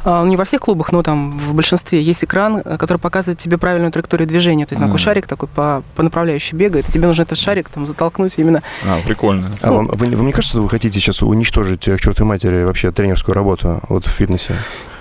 А, 0.04 0.24
Не 0.24 0.36
во 0.36 0.44
всех 0.44 0.60
клубах, 0.62 0.92
но 0.92 1.02
там 1.02 1.38
в 1.38 1.54
большинстве 1.54 2.00
есть 2.02 2.24
экран, 2.24 2.62
э, 2.64 2.76
который 2.78 2.98
показывает 2.98 3.38
тебе 3.38 3.58
правильную 3.58 3.92
траекторию 3.92 4.26
движения. 4.26 4.66
То 4.66 4.74
есть 4.74 4.80
такой 4.80 4.94
Мгм. 4.94 4.98
шарик 4.98 5.26
такой 5.26 5.48
по, 5.58 5.82
по 5.96 6.04
направляющей 6.04 6.56
бегает, 6.56 6.88
и 6.88 6.92
тебе 6.92 7.08
нужно 7.08 7.22
этот 7.22 7.36
шарик 7.36 7.68
там 7.68 7.84
затолкнуть 7.84 8.34
именно. 8.36 8.62
А, 8.86 9.00
прикольно. 9.04 9.50
А 9.60 9.72
вам, 9.72 9.88
вы, 9.88 10.14
вам 10.14 10.26
не 10.26 10.32
кажется, 10.32 10.52
что 10.52 10.62
вы 10.62 10.68
хотите 10.68 11.00
сейчас 11.00 11.20
уничтожить 11.20 11.88
э, 11.88 11.96
к 11.96 12.00
чертовой 12.00 12.28
матери 12.28 12.62
вообще 12.62 12.92
тренерскую 12.92 13.34
работу 13.34 13.80
вот 13.88 14.06
в 14.06 14.08
фитнесе? 14.08 14.54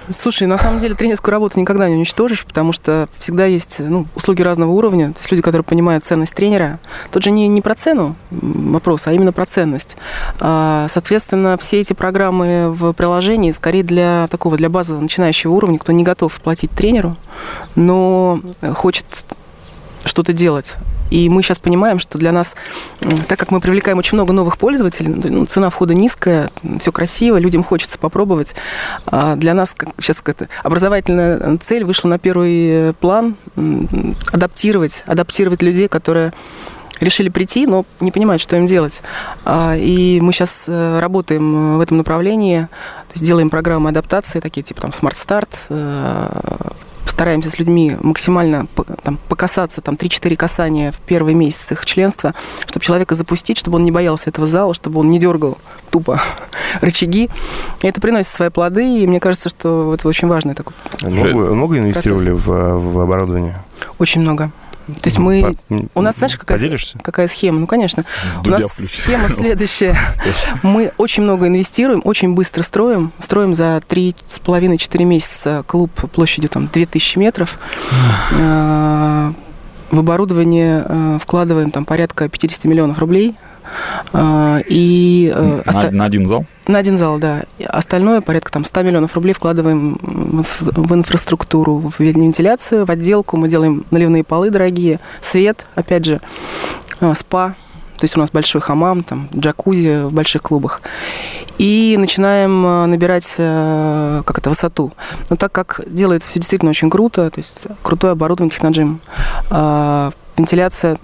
Слушай, 0.09 0.47
на 0.47 0.57
самом 0.57 0.79
деле 0.79 0.95
тренерскую 0.95 1.31
работу 1.31 1.59
никогда 1.59 1.87
не 1.87 1.95
уничтожишь, 1.95 2.43
потому 2.43 2.73
что 2.73 3.07
всегда 3.19 3.45
есть 3.45 3.75
ну, 3.77 4.07
услуги 4.15 4.41
разного 4.41 4.71
уровня. 4.71 5.11
То 5.11 5.19
есть 5.19 5.29
люди, 5.29 5.43
которые 5.43 5.63
понимают 5.63 6.03
ценность 6.03 6.33
тренера. 6.33 6.79
Тут 7.11 7.21
же 7.21 7.29
не, 7.29 7.47
не 7.47 7.61
про 7.61 7.75
цену 7.75 8.15
вопрос, 8.31 9.03
а 9.05 9.13
именно 9.13 9.33
про 9.33 9.45
ценность. 9.45 9.95
А, 10.39 10.87
Соответственно, 10.91 11.55
все 11.59 11.81
эти 11.81 11.93
программы 11.93 12.71
в 12.71 12.93
приложении 12.93 13.51
скорее 13.51 13.83
для 13.83 14.25
такого, 14.31 14.57
для 14.57 14.69
базового 14.69 15.03
начинающего 15.03 15.51
уровня, 15.51 15.77
кто 15.77 15.91
не 15.91 16.03
готов 16.03 16.33
платить 16.41 16.71
тренеру, 16.71 17.15
но 17.75 18.39
хочет 18.73 19.05
что-то 20.07 20.33
делать. 20.33 20.75
И 21.09 21.29
мы 21.29 21.41
сейчас 21.41 21.59
понимаем, 21.59 21.99
что 21.99 22.17
для 22.17 22.31
нас, 22.31 22.55
так 23.27 23.39
как 23.39 23.51
мы 23.51 23.59
привлекаем 23.59 23.97
очень 23.97 24.15
много 24.15 24.33
новых 24.33 24.57
пользователей, 24.57 25.13
ну, 25.29 25.45
цена 25.45 25.69
входа 25.69 25.93
низкая, 25.93 26.51
все 26.79 26.91
красиво, 26.91 27.37
людям 27.37 27.63
хочется 27.63 27.97
попробовать. 27.97 28.55
А 29.05 29.35
для 29.35 29.53
нас 29.53 29.73
как, 29.75 29.89
сейчас 29.99 30.17
какая-то 30.17 30.49
образовательная 30.63 31.57
цель 31.57 31.85
вышла 31.85 32.09
на 32.09 32.19
первый 32.19 32.89
э, 32.89 32.93
план 32.99 33.35
адаптировать, 34.31 35.03
адаптировать 35.05 35.61
людей, 35.61 35.87
которые 35.87 36.33
решили 36.99 37.29
прийти, 37.29 37.65
но 37.67 37.85
не 37.99 38.11
понимают, 38.11 38.41
что 38.41 38.55
им 38.55 38.67
делать. 38.67 39.01
А, 39.45 39.75
И 39.75 40.19
мы 40.21 40.33
сейчас 40.33 40.65
э, 40.67 40.99
работаем 40.99 41.75
э, 41.75 41.77
в 41.77 41.81
этом 41.81 41.97
направлении, 41.97 42.61
то 42.61 43.13
есть 43.13 43.23
делаем 43.23 43.49
программы 43.49 43.89
адаптации, 43.89 44.39
такие 44.39 44.63
типа 44.63 44.81
там 44.81 44.91
Smart 44.91 45.15
Start, 45.15 45.49
э, 45.69 46.71
стараемся 47.09 47.49
с 47.49 47.59
людьми 47.59 47.97
максимально 48.01 48.67
там, 49.03 49.17
покасаться, 49.27 49.81
там 49.81 49.95
3-4 49.95 50.35
касания 50.35 50.91
в 50.91 50.97
первый 50.99 51.33
месяц 51.33 51.71
их 51.71 51.85
членства, 51.85 52.33
чтобы 52.65 52.85
человека 52.85 53.15
запустить, 53.15 53.57
чтобы 53.57 53.77
он 53.77 53.83
не 53.83 53.91
боялся 53.91 54.29
этого 54.29 54.47
зала, 54.47 54.73
чтобы 54.73 54.99
он 54.99 55.09
не 55.09 55.19
дергал 55.19 55.57
тупо 55.89 56.21
рычаги. 56.81 57.29
И 57.81 57.87
это 57.87 58.01
приносит 58.01 58.31
свои 58.31 58.49
плоды, 58.49 59.03
и 59.03 59.07
мне 59.07 59.19
кажется, 59.19 59.49
что 59.49 59.93
это 59.93 60.07
очень 60.07 60.27
важный 60.27 60.53
такой, 60.53 60.73
Много, 61.03 61.53
много 61.53 61.77
инвестировали 61.77 62.31
в, 62.31 62.47
в 62.47 62.99
оборудование? 62.99 63.57
очень 63.99 64.21
много. 64.21 64.51
То 64.87 65.07
есть 65.09 65.17
мы... 65.17 65.57
У 65.95 66.01
нас, 66.01 66.15
знаешь, 66.17 66.37
какая, 66.37 66.57
Поделишься? 66.57 66.97
какая 67.03 67.27
схема? 67.27 67.59
Ну, 67.59 67.67
конечно. 67.67 68.05
У 68.39 68.43
Дудя 68.43 68.59
нас 68.59 68.71
включи. 68.71 69.01
схема 69.01 69.27
следующая. 69.35 69.97
Мы 70.63 70.91
очень 70.97 71.23
много 71.23 71.47
инвестируем, 71.47 72.01
очень 72.05 72.33
быстро 72.33 72.63
строим. 72.63 73.11
Строим 73.19 73.53
за 73.53 73.77
3,5-4 73.89 75.03
месяца 75.03 75.63
клуб 75.67 75.91
площадью 76.11 76.49
там 76.49 76.67
2000 76.71 77.17
метров. 77.17 77.59
Э, 78.31 79.31
В 79.91 79.99
оборудование 79.99 80.83
э, 80.87 81.17
вкладываем 81.21 81.71
там 81.71 81.85
порядка 81.85 82.27
50 82.29 82.65
миллионов 82.65 82.99
рублей. 82.99 83.35
Э, 84.13 84.61
И 84.67 85.31
э, 85.33 85.61
На, 85.65 85.91
на 85.91 86.05
один 86.05 86.27
зал? 86.27 86.45
на 86.67 86.79
один 86.79 86.97
зал, 86.97 87.17
да. 87.17 87.43
Остальное, 87.65 88.19
порядка 88.21 88.51
там 88.51 88.65
100 88.65 88.81
миллионов 88.83 89.15
рублей, 89.15 89.33
вкладываем 89.33 89.97
в 90.01 90.93
инфраструктуру, 90.93 91.77
в 91.77 91.99
вентиляцию, 91.99 92.85
в 92.85 92.91
отделку. 92.91 93.37
Мы 93.37 93.47
делаем 93.47 93.85
наливные 93.89 94.23
полы 94.25 94.49
дорогие, 94.49 94.99
свет, 95.21 95.65
опять 95.75 96.05
же, 96.05 96.19
э, 96.99 97.13
спа. 97.15 97.55
То 97.97 98.03
есть 98.03 98.15
у 98.15 98.19
нас 98.19 98.29
большой 98.29 98.61
хамам, 98.61 99.03
там, 99.03 99.27
джакузи 99.35 100.03
в 100.03 100.13
больших 100.13 100.43
клубах. 100.43 100.81
И 101.57 101.95
начинаем 101.97 102.65
э, 102.65 102.85
набирать 102.85 103.33
как 103.37 104.37
это, 104.37 104.49
высоту. 104.49 104.91
Но 105.29 105.35
так 105.35 105.51
как 105.51 105.81
делается 105.87 106.29
все 106.29 106.39
действительно 106.39 106.71
очень 106.71 106.89
круто, 106.89 107.29
то 107.31 107.39
есть 107.39 107.65
крутое 107.81 108.11
оборудование 108.11 108.51
техноджим, 108.51 108.99
вентиляция 110.37 110.99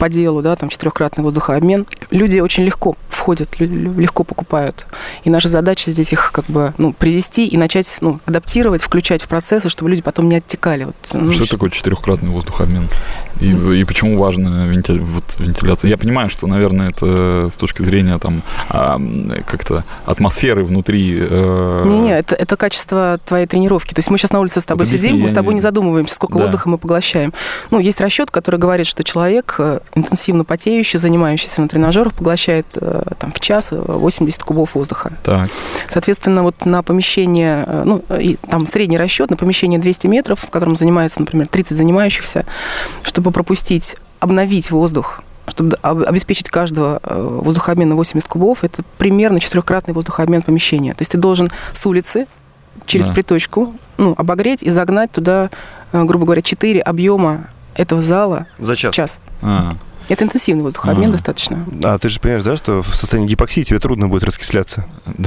по 0.00 0.08
делу, 0.08 0.40
да, 0.40 0.56
там 0.56 0.70
четырехкратный 0.70 1.22
воздухообмен, 1.22 1.86
люди 2.10 2.40
очень 2.40 2.64
легко 2.64 2.96
входят 3.10 3.60
легко 3.60 4.24
покупают. 4.24 4.86
И 5.24 5.30
наша 5.30 5.48
задача 5.48 5.92
здесь 5.92 6.10
их 6.12 6.32
как 6.32 6.46
бы 6.46 6.72
ну, 6.78 6.94
привести 6.94 7.46
и 7.46 7.58
начать 7.58 7.98
ну, 8.00 8.18
адаптировать, 8.24 8.80
включать 8.80 9.20
в 9.20 9.28
процессы, 9.28 9.68
чтобы 9.68 9.90
люди 9.90 10.00
потом 10.00 10.28
не 10.28 10.36
оттекали. 10.36 10.84
Вот, 10.84 10.96
ну, 11.12 11.30
что 11.32 11.46
такое 11.46 11.68
четырехкратный 11.68 12.30
воздухообмен? 12.30 12.88
И, 13.40 13.80
и 13.80 13.84
почему 13.84 14.18
важна 14.18 14.66
венти... 14.66 14.92
вот, 14.92 15.24
вентиляция? 15.38 15.88
Я 15.88 15.98
понимаю, 15.98 16.28
что, 16.28 16.46
наверное, 16.46 16.90
это 16.90 17.48
с 17.50 17.56
точки 17.56 17.82
зрения 17.82 18.18
там 18.18 18.42
как-то 18.68 19.84
атмосферы 20.04 20.64
внутри. 20.64 21.18
Э... 21.20 21.84
Не-не, 21.86 22.18
это, 22.18 22.34
это 22.34 22.56
качество 22.56 23.18
твоей 23.24 23.46
тренировки. 23.46 23.94
То 23.94 24.00
есть 24.00 24.10
мы 24.10 24.18
сейчас 24.18 24.30
на 24.30 24.40
улице 24.40 24.60
с 24.60 24.64
тобой 24.64 24.86
вот 24.86 24.94
сидим, 24.94 25.20
мы 25.20 25.28
с 25.28 25.32
тобой 25.32 25.54
не, 25.54 25.58
не 25.58 25.62
задумываемся, 25.62 26.14
сколько 26.14 26.38
да. 26.38 26.44
воздуха 26.44 26.68
мы 26.68 26.78
поглощаем. 26.78 27.32
Ну, 27.70 27.78
есть 27.78 28.00
расчет, 28.00 28.30
который 28.30 28.58
говорит, 28.60 28.86
что 28.86 29.04
человек, 29.04 29.56
э, 29.58 29.80
интенсивно 29.94 30.44
потеющий, 30.44 30.98
занимающийся 30.98 31.60
на 31.60 31.68
тренажерах, 31.68 32.14
поглощает 32.14 32.66
э, 32.74 33.02
там, 33.18 33.32
в 33.32 33.40
час 33.40 33.68
80 33.72 34.42
кубов 34.42 34.74
воздуха. 34.74 35.12
Так. 35.22 35.50
Соответственно, 35.88 36.42
вот 36.42 36.64
на 36.64 36.82
помещение, 36.82 37.66
ну, 37.84 38.02
и, 38.18 38.36
там 38.48 38.66
средний 38.66 38.98
расчет 38.98 39.30
на 39.30 39.36
помещение 39.36 39.78
200 39.78 40.06
метров, 40.06 40.40
в 40.40 40.50
котором 40.50 40.76
занимается, 40.76 41.20
например, 41.20 41.48
30 41.48 41.76
занимающихся, 41.76 42.44
чтобы 43.02 43.29
пропустить, 43.32 43.96
обновить 44.20 44.70
воздух 44.70 45.22
чтобы 45.50 45.76
обеспечить 45.82 46.48
каждого 46.48 47.00
воздухообмена 47.04 47.96
80 47.96 48.28
кубов, 48.28 48.62
это 48.62 48.84
примерно 48.98 49.40
четырехкратный 49.40 49.92
воздухообмен 49.92 50.42
помещения. 50.42 50.94
То 50.94 51.02
есть 51.02 51.10
ты 51.10 51.18
должен 51.18 51.50
с 51.72 51.84
улицы 51.86 52.28
через 52.86 53.06
да. 53.06 53.12
приточку 53.14 53.74
ну, 53.98 54.14
обогреть 54.16 54.62
и 54.62 54.70
загнать 54.70 55.10
туда, 55.10 55.50
грубо 55.92 56.24
говоря, 56.24 56.42
4 56.42 56.80
объема 56.80 57.48
этого 57.74 58.00
зала 58.00 58.46
за 58.58 58.76
час. 58.76 58.94
час. 58.94 59.20
А. 59.42 59.74
Это 60.10 60.24
интенсивный 60.24 60.64
воздухообмен 60.64 61.10
а. 61.10 61.12
достаточно. 61.12 61.64
А 61.84 61.96
ты 61.98 62.08
же 62.08 62.18
понимаешь, 62.18 62.42
да, 62.42 62.56
что 62.56 62.82
в 62.82 62.96
состоянии 62.96 63.28
гипоксии 63.28 63.62
тебе 63.62 63.78
трудно 63.78 64.08
будет 64.08 64.24
раскисляться? 64.24 64.86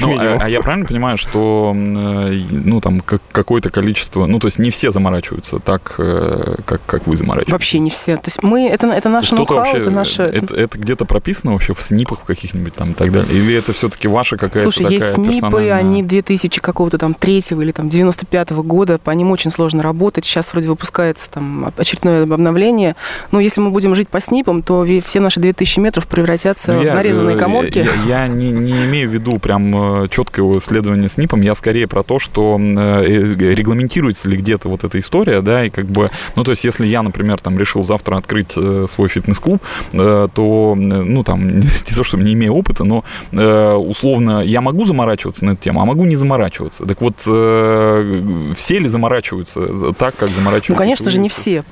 Ну, 0.00 0.18
а, 0.18 0.38
а 0.40 0.48
я 0.48 0.60
правильно 0.62 0.86
понимаю, 0.86 1.18
что 1.18 1.74
э, 1.74 2.40
ну 2.50 2.80
там 2.80 3.00
какое-то 3.00 3.68
количество, 3.68 4.24
ну 4.24 4.38
то 4.38 4.46
есть 4.46 4.58
не 4.58 4.70
все 4.70 4.90
заморачиваются 4.90 5.58
так, 5.58 5.96
э, 5.98 6.54
как 6.64 6.80
как 6.86 7.06
вы 7.06 7.18
заморачиваетесь? 7.18 7.52
Вообще 7.52 7.78
не 7.80 7.90
все. 7.90 8.16
То 8.16 8.28
есть 8.28 8.42
мы 8.42 8.66
это 8.68 8.86
это 8.86 9.10
наше 9.10 9.34
ноу-хау, 9.34 9.76
это 9.76 9.90
наше. 9.90 10.22
Это, 10.22 10.54
это 10.54 10.78
где-то 10.78 11.04
прописано 11.04 11.52
вообще 11.52 11.74
в 11.74 11.82
снипах 11.82 12.20
каких-нибудь 12.24 12.74
там 12.74 12.92
и 12.92 12.94
так 12.94 13.12
далее, 13.12 13.30
или 13.30 13.54
это 13.54 13.74
все-таки 13.74 14.08
ваша 14.08 14.38
какая-то 14.38 14.70
Слушай, 14.70 14.94
есть 14.94 15.12
снипы, 15.12 15.68
они 15.68 16.02
2000 16.02 16.60
какого-то 16.60 16.96
там 16.96 17.12
третьего 17.12 17.60
или 17.60 17.72
там 17.72 17.88
95-го 17.88 18.62
года, 18.62 18.98
по 18.98 19.10
ним 19.10 19.30
очень 19.30 19.50
сложно 19.50 19.82
работать. 19.82 20.24
Сейчас 20.24 20.52
вроде 20.52 20.68
выпускается 20.68 21.28
там 21.30 21.72
очередное 21.76 22.22
обновление. 22.22 22.96
Но 23.32 23.40
если 23.40 23.60
мы 23.60 23.70
будем 23.70 23.89
жить 23.94 24.08
по 24.08 24.20
снипам, 24.20 24.62
то 24.62 24.86
все 25.04 25.20
наши 25.20 25.40
2000 25.40 25.78
метров 25.80 26.06
превратятся 26.06 26.72
ну, 26.72 26.82
в 26.82 26.84
нарезанные 26.84 27.36
э, 27.36 27.38
коморки. 27.38 27.78
Я, 27.78 27.84
я, 27.84 28.22
я 28.22 28.28
не, 28.28 28.50
не 28.50 28.84
имею 28.84 29.08
в 29.08 29.12
виду 29.12 29.38
прям 29.38 30.04
э, 30.04 30.08
четкого 30.08 30.60
следования 30.60 31.08
снипам, 31.08 31.40
я 31.40 31.54
скорее 31.54 31.86
про 31.86 32.02
то, 32.02 32.18
что 32.18 32.58
э, 32.58 33.04
регламентируется 33.06 34.28
ли 34.28 34.36
где-то 34.36 34.68
вот 34.68 34.84
эта 34.84 34.98
история, 34.98 35.40
да, 35.42 35.64
и 35.64 35.70
как 35.70 35.86
бы, 35.86 36.10
ну, 36.36 36.44
то 36.44 36.50
есть, 36.50 36.64
если 36.64 36.86
я, 36.86 37.02
например, 37.02 37.40
там 37.40 37.58
решил 37.58 37.84
завтра 37.84 38.16
открыть 38.16 38.52
свой 38.52 39.08
фитнес-клуб, 39.08 39.62
то, 39.92 40.74
ну, 40.76 41.22
там, 41.22 41.60
не 41.60 41.94
то, 41.94 42.04
что 42.04 42.16
не 42.16 42.32
имею 42.34 42.54
опыта, 42.54 42.84
но 42.84 43.04
условно 43.32 44.42
я 44.42 44.60
могу 44.60 44.84
заморачиваться 44.84 45.44
на 45.44 45.50
эту 45.50 45.62
тему, 45.62 45.80
а 45.80 45.84
могу 45.84 46.04
не 46.04 46.16
заморачиваться. 46.16 46.84
Так 46.84 47.00
вот, 47.00 47.16
все 47.20 48.78
ли 48.78 48.88
заморачиваются 48.88 49.92
так, 49.98 50.16
как 50.16 50.30
заморачиваются? 50.30 50.72
Ну, 50.72 50.76
конечно 50.76 51.10
же, 51.10 51.18
не 51.18 51.28
все. 51.28 51.64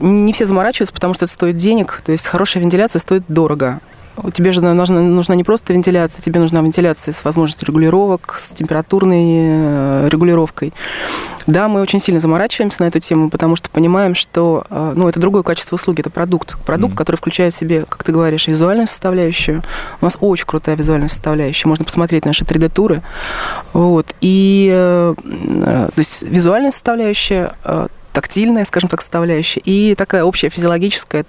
Не 0.00 0.32
все 0.32 0.46
заморачиваются, 0.46 0.94
потому 0.94 1.14
что 1.14 1.24
это 1.26 1.32
стоит 1.32 1.45
денег, 1.52 2.02
то 2.04 2.12
есть 2.12 2.26
хорошая 2.26 2.62
вентиляция 2.62 3.00
стоит 3.00 3.24
дорого. 3.28 3.80
Тебе 4.32 4.52
же 4.52 4.60
нужна, 4.62 5.00
нужна 5.00 5.34
не 5.34 5.44
просто 5.44 5.72
вентиляция, 5.72 6.22
тебе 6.22 6.40
нужна 6.40 6.60
вентиляция 6.62 7.12
с 7.12 7.24
возможностью 7.24 7.68
регулировок, 7.68 8.36
с 8.38 8.50
температурной 8.50 9.24
э, 9.24 10.08
регулировкой. 10.10 10.72
Да, 11.46 11.68
мы 11.68 11.80
очень 11.80 12.00
сильно 12.00 12.18
заморачиваемся 12.18 12.82
на 12.82 12.86
эту 12.86 12.98
тему, 12.98 13.30
потому 13.30 13.56
что 13.56 13.68
понимаем, 13.68 14.14
что 14.14 14.64
э, 14.70 14.92
ну, 14.96 15.08
это 15.08 15.20
другое 15.20 15.42
качество 15.42 15.76
услуги, 15.76 16.00
это 16.00 16.10
продукт. 16.10 16.56
Продукт, 16.64 16.94
mm. 16.94 16.96
который 16.96 17.16
включает 17.16 17.54
в 17.54 17.58
себе, 17.58 17.84
как 17.86 18.02
ты 18.04 18.12
говоришь, 18.12 18.48
визуальную 18.48 18.86
составляющую. 18.86 19.62
У 20.00 20.04
нас 20.04 20.16
очень 20.20 20.46
крутая 20.46 20.76
визуальная 20.76 21.08
составляющая. 21.08 21.68
Можно 21.68 21.84
посмотреть 21.84 22.24
наши 22.24 22.44
3D-туры. 22.44 23.02
Вот. 23.74 24.14
И 24.22 24.70
э, 24.72 25.14
то 25.14 25.92
есть 25.98 26.22
визуальная 26.22 26.70
составляющая, 26.70 27.52
тактильная, 28.16 28.64
скажем 28.64 28.88
так, 28.88 29.02
составляющая, 29.02 29.60
и 29.62 29.94
такая 29.94 30.24
общая 30.24 30.48
физиологическая 30.48 31.26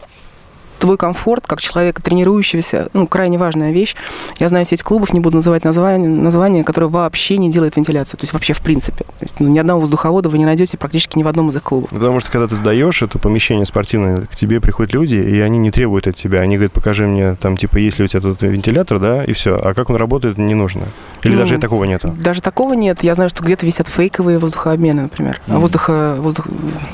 твой 0.88 0.98
комфорт 0.98 1.46
как 1.46 1.60
человека, 1.60 2.02
тренирующегося, 2.02 2.88
ну, 2.94 3.08
крайне 3.08 3.38
важная 3.38 3.72
вещь. 3.72 3.94
Я 4.40 4.48
знаю 4.48 4.66
сеть 4.66 4.84
клубов, 4.84 5.12
не 5.12 5.20
буду 5.20 5.36
называть 5.36 5.66
название, 5.66 6.10
название, 6.10 6.64
которое 6.64 6.88
вообще 6.88 7.38
не 7.38 7.52
делает 7.52 7.76
вентиляцию. 7.76 8.18
То 8.18 8.24
есть 8.24 8.32
вообще 8.32 8.54
в 8.54 8.62
принципе. 8.62 9.04
То 9.04 9.24
есть, 9.24 9.34
ну, 9.40 9.50
ни 9.50 9.60
одного 9.60 9.82
воздуховода 9.82 10.30
вы 10.30 10.38
не 10.38 10.46
найдете 10.46 10.78
практически 10.78 11.18
ни 11.18 11.24
в 11.24 11.28
одном 11.28 11.50
из 11.50 11.58
их 11.58 11.64
клубов. 11.64 11.90
Потому 11.90 12.22
что 12.22 12.32
когда 12.32 12.48
ты 12.48 12.56
сдаешь 12.56 13.02
это 13.02 13.20
помещение 13.20 13.66
спортивное, 13.66 14.26
к 14.28 14.36
тебе 14.38 14.62
приходят 14.62 14.94
люди, 14.94 15.16
и 15.16 15.42
они 15.42 15.58
не 15.58 15.72
требуют 15.72 16.08
от 16.08 16.16
тебя. 16.16 16.40
Они 16.40 16.56
говорят, 16.56 16.72
покажи 16.72 17.06
мне, 17.06 17.36
там, 17.36 17.58
типа, 17.58 17.78
есть 17.80 18.00
ли 18.00 18.06
у 18.06 18.08
тебя 18.08 18.22
тут 18.22 18.42
вентилятор, 18.42 19.00
да, 19.00 19.26
и 19.26 19.34
все. 19.34 19.60
А 19.62 19.74
как 19.74 19.90
он 19.90 19.98
работает, 19.98 20.38
не 20.38 20.56
нужно. 20.56 20.84
Или 21.24 21.34
ну, 21.34 21.40
даже 21.40 21.58
такого 21.58 21.84
нету? 21.84 22.16
Даже 22.18 22.42
такого 22.42 22.76
нет. 22.76 23.04
Я 23.04 23.16
знаю, 23.16 23.30
что 23.30 23.44
где-то 23.44 23.66
висят 23.66 23.90
фейковые 23.90 24.40
воздухообмены, 24.40 25.02
например. 25.02 25.42
Mm. 25.48 25.60
Воздуха, 25.60 26.16
воздух... 26.18 26.48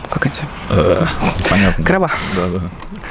Как 0.10 0.26
эти? 0.26 0.42
Э, 0.72 1.06
понятно. 1.48 1.86
Крова. 1.86 2.12
Да, 2.36 2.60
да. 2.60 2.70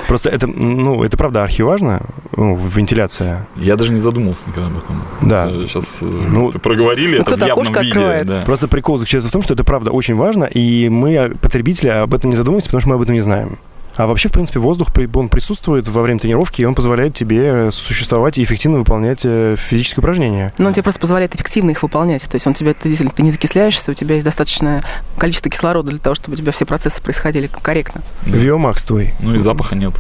Просто 0.08 0.30
это, 0.30 0.46
ну, 0.76 1.04
это 1.04 1.16
правда 1.16 1.44
архиважно, 1.44 2.02
ну, 2.36 2.56
вентиляция. 2.56 3.46
Я 3.56 3.76
даже 3.76 3.92
не 3.92 3.98
задумался 3.98 4.48
никогда 4.48 4.68
об 4.68 4.78
этом. 4.78 5.02
Да. 5.22 5.48
Сейчас 5.66 6.02
э, 6.02 6.06
ну, 6.06 6.52
проговорили, 6.52 7.16
ну, 7.16 7.22
это 7.22 7.36
в 7.36 7.46
явном 7.46 7.66
виде. 7.66 7.88
Открывает. 7.88 8.26
Да. 8.26 8.42
Просто 8.42 8.68
прикол 8.68 8.98
заключается 8.98 9.28
в 9.28 9.32
том, 9.32 9.42
что 9.42 9.54
это 9.54 9.64
правда 9.64 9.90
очень 9.90 10.16
важно, 10.16 10.44
и 10.44 10.88
мы, 10.88 11.34
потребители, 11.40 11.88
об 11.88 12.14
этом 12.14 12.30
не 12.30 12.36
задумываемся, 12.36 12.68
потому 12.68 12.80
что 12.80 12.88
мы 12.90 12.94
об 12.96 13.02
этом 13.02 13.14
не 13.14 13.20
знаем. 13.20 13.58
А 13.96 14.06
вообще, 14.06 14.28
в 14.28 14.32
принципе, 14.32 14.58
воздух, 14.58 14.88
он 15.14 15.28
присутствует 15.28 15.86
во 15.88 16.02
время 16.02 16.18
тренировки, 16.18 16.62
и 16.62 16.64
он 16.64 16.74
позволяет 16.74 17.14
тебе 17.14 17.70
существовать 17.70 18.38
и 18.38 18.44
эффективно 18.44 18.78
выполнять 18.78 19.20
э, 19.24 19.56
физические 19.58 20.00
упражнения. 20.00 20.52
Ну, 20.58 20.68
он 20.68 20.72
тебе 20.72 20.82
просто 20.82 21.00
позволяет 21.00 21.34
эффективно 21.34 21.70
их 21.70 21.82
выполнять. 21.82 22.22
То 22.22 22.36
есть 22.36 22.46
он 22.46 22.54
тебе, 22.54 22.74
ты, 22.74 22.94
ты 22.94 23.22
не 23.22 23.30
закисляешься, 23.30 23.90
у 23.90 23.94
тебя 23.94 24.14
есть 24.14 24.24
достаточное 24.24 24.82
количество 25.18 25.50
кислорода 25.50 25.90
для 25.90 25.98
того, 25.98 26.14
чтобы 26.14 26.34
у 26.34 26.36
тебя 26.38 26.52
все 26.52 26.64
процессы 26.64 27.02
происходили 27.02 27.48
корректно. 27.48 28.02
Виомакс 28.24 28.84
твой. 28.84 29.14
Ну 29.20 29.34
и 29.34 29.38
запаха 29.38 29.74
нет. 29.74 29.92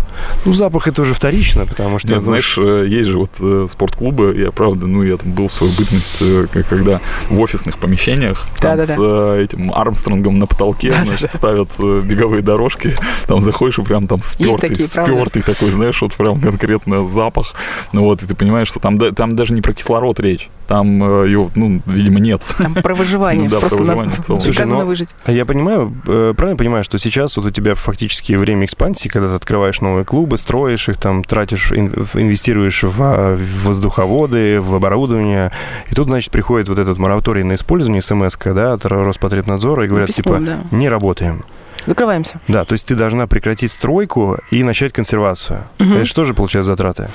Ну, 0.44 0.54
запах 0.54 0.88
это 0.88 1.02
уже 1.02 1.14
вторично, 1.14 1.66
потому 1.66 1.98
что... 1.98 2.08
Нет, 2.08 2.22
знаешь, 2.22 2.56
э, 2.58 2.86
есть 2.88 3.08
же 3.08 3.18
вот 3.18 3.30
э, 3.40 3.66
спортклубы, 3.70 4.34
я 4.36 4.50
правда, 4.52 4.86
ну, 4.86 5.02
я 5.02 5.16
там 5.16 5.32
был 5.32 5.48
в 5.48 5.52
свою 5.52 5.72
бытность, 5.74 6.22
когда 6.68 7.00
в 7.28 7.38
офисных 7.40 7.78
помещениях, 7.78 8.46
там 8.58 8.78
да, 8.78 8.86
да, 8.86 8.94
с 8.94 8.96
да. 8.96 9.36
этим 9.36 9.72
Армстронгом 9.72 10.38
на 10.38 10.46
потолке, 10.46 10.90
да, 10.90 11.04
значит, 11.04 11.30
да. 11.30 11.38
ставят 11.38 11.68
беговые 11.78 12.42
дорожки, 12.42 12.96
там 13.26 13.40
заходишь 13.40 13.78
прям 13.82 14.06
там 14.06 14.20
спертый, 14.20 14.68
такие, 14.70 14.88
спертый 14.88 15.42
такой, 15.42 15.70
знаешь, 15.70 16.00
вот 16.02 16.14
прям 16.14 16.40
конкретно 16.40 17.06
запах. 17.08 17.54
Ну 17.92 18.02
вот, 18.02 18.22
и 18.22 18.26
ты 18.26 18.34
понимаешь, 18.34 18.68
что 18.68 18.80
там, 18.80 18.98
там 18.98 19.36
даже 19.36 19.54
не 19.54 19.60
про 19.60 19.72
кислород 19.72 20.20
речь. 20.20 20.48
Там 20.66 21.02
э, 21.02 21.28
его, 21.28 21.50
ну, 21.54 21.82
видимо, 21.86 22.20
нет. 22.20 22.42
Там 22.58 22.74
про 22.74 22.94
выживание. 22.94 23.48
Да, 23.52 23.60
про 23.60 23.76
выживание 23.76 24.14
в 24.14 24.24
целом. 24.24 24.40
Слушай, 24.40 24.66
ну, 24.66 24.86
выжить. 24.86 25.10
Я 25.26 25.44
понимаю, 25.44 25.92
э, 26.06 26.32
правильно 26.36 26.56
понимаю, 26.56 26.84
что 26.84 26.98
сейчас 26.98 27.36
вот 27.36 27.46
у 27.46 27.50
тебя 27.50 27.74
фактически 27.74 28.32
время 28.32 28.64
экспансии, 28.64 29.08
когда 29.08 29.28
ты 29.28 29.34
открываешь 29.34 29.80
новые 29.80 30.04
клубы, 30.04 30.38
строишь 30.38 30.88
их, 30.88 30.96
там, 30.96 31.24
тратишь, 31.24 31.72
инвестируешь 31.72 32.84
в 32.84 33.36
воздуховоды, 33.64 34.60
в 34.60 34.74
оборудование, 34.74 35.52
и 35.90 35.94
тут, 35.94 36.06
значит, 36.06 36.30
приходит 36.30 36.68
вот 36.68 36.78
этот 36.78 36.98
мораторий 36.98 37.42
на 37.42 37.54
использование 37.54 38.00
смс 38.00 38.36
да, 38.42 38.72
от 38.72 38.86
Роспотребнадзора, 38.86 39.84
и 39.84 39.88
говорят, 39.88 40.10
типа, 40.10 40.38
да. 40.40 40.60
не 40.70 40.88
работаем. 40.88 41.44
Закрываемся. 41.86 42.40
Да, 42.48 42.64
то 42.64 42.74
есть 42.74 42.86
ты 42.86 42.94
должна 42.94 43.26
прекратить 43.26 43.72
стройку 43.72 44.38
и 44.50 44.62
начать 44.62 44.92
консервацию. 44.92 45.64
Угу. 45.78 45.92
Это 45.94 46.04
что 46.04 46.24
же 46.24 46.34
получается 46.34 46.72
затраты? 46.72 47.08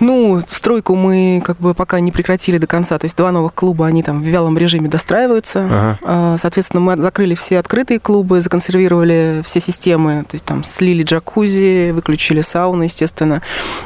Ну, 0.00 0.40
стройку 0.46 0.94
мы 0.94 1.42
как 1.44 1.58
бы 1.58 1.74
пока 1.74 2.00
не 2.00 2.12
прекратили 2.12 2.58
до 2.58 2.66
конца. 2.66 2.98
То 2.98 3.06
есть 3.06 3.16
два 3.16 3.32
новых 3.32 3.54
клуба, 3.54 3.86
они 3.86 4.02
там 4.02 4.22
в 4.22 4.26
вялом 4.26 4.56
режиме 4.56 4.88
достраиваются. 4.88 5.64
Ага. 5.64 5.98
А, 6.02 6.36
соответственно, 6.38 6.80
мы 6.80 6.96
закрыли 6.96 7.34
все 7.34 7.58
открытые 7.58 7.98
клубы, 7.98 8.40
законсервировали 8.40 9.42
все 9.44 9.60
системы. 9.60 10.24
То 10.28 10.34
есть 10.34 10.44
там 10.44 10.64
слили 10.64 11.02
джакузи, 11.02 11.90
выключили 11.90 12.40
сауны, 12.40 12.84
естественно. 12.84 13.42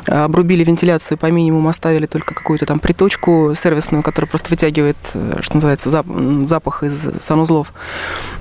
Обрубили 0.07 0.65
вентиляцию 0.65 1.19
по 1.19 1.27
минимуму, 1.27 1.69
оставили 1.69 2.07
только 2.07 2.35
какую-то 2.35 2.67
там 2.67 2.79
приточку 2.79 3.55
сервисную, 3.57 4.03
которая 4.03 4.29
просто 4.29 4.51
вытягивает, 4.51 4.97
э, 5.15 5.39
что 5.41 5.55
называется, 5.55 6.05
запах 6.47 6.83
из 6.83 7.09
санузлов. 7.21 7.73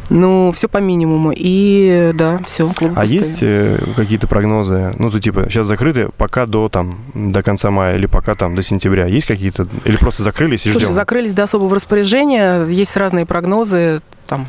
Ну, 0.09 0.51
все 0.51 0.67
по 0.67 0.79
минимуму. 0.79 1.31
И 1.33 2.11
да, 2.13 2.39
все. 2.45 2.71
А 2.95 3.05
есть 3.05 3.39
э, 3.41 3.81
какие-то 3.95 4.27
прогнозы? 4.27 4.93
Ну, 4.99 5.09
то 5.09 5.21
типа 5.21 5.45
сейчас 5.49 5.67
закрыты 5.67 6.09
пока 6.17 6.45
до 6.45 6.67
там 6.67 6.97
до 7.13 7.41
конца 7.41 7.60
конца 7.61 7.71
мая 7.71 7.95
или 7.95 8.07
пока 8.07 8.33
там 8.35 8.55
до 8.55 8.63
сентября? 8.63 9.05
Есть 9.05 9.27
какие-то? 9.27 9.67
Или 9.85 9.97
просто 9.97 10.23
закрылись 10.23 10.65
и 10.65 10.71
Слушай, 10.71 10.85
ждем? 10.85 10.95
закрылись 10.95 11.33
до 11.33 11.43
особого 11.43 11.75
распоряжения. 11.75 12.65
Есть 12.65 12.97
разные 12.97 13.25
прогнозы. 13.25 14.01
Там, 14.27 14.47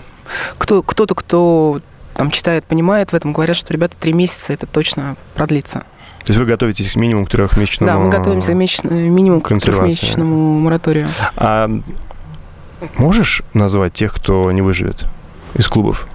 кто, 0.59 0.83
кто-то, 0.83 1.15
кто 1.15 1.81
там 2.15 2.31
читает, 2.31 2.65
понимает 2.65 3.13
в 3.13 3.15
этом, 3.15 3.33
говорят, 3.33 3.57
что, 3.57 3.73
ребята, 3.73 3.97
три 3.99 4.13
месяца 4.13 4.53
это 4.53 4.67
точно 4.67 5.17
продлится. 5.35 5.85
То 6.25 6.31
есть 6.31 6.39
вы 6.39 6.47
готовитесь 6.47 6.93
к 6.93 6.97
минимум 6.97 7.27
к 7.27 7.31
трехмесячному... 7.31 7.93
Да, 7.93 7.99
мы 7.99 8.09
готовимся 8.09 8.53
к 8.53 8.55
месяч... 8.55 8.85
минимум 8.85 9.41
к 9.41 9.49
трехмесячному 9.49 10.61
мораторию. 10.61 11.09
А 11.37 11.69
можешь 12.97 13.43
назвать 13.55 13.93
тех, 13.93 14.15
кто 14.15 14.51
не 14.53 14.63
выживет 14.63 15.07
из 15.55 15.67
клубов? 15.67 16.07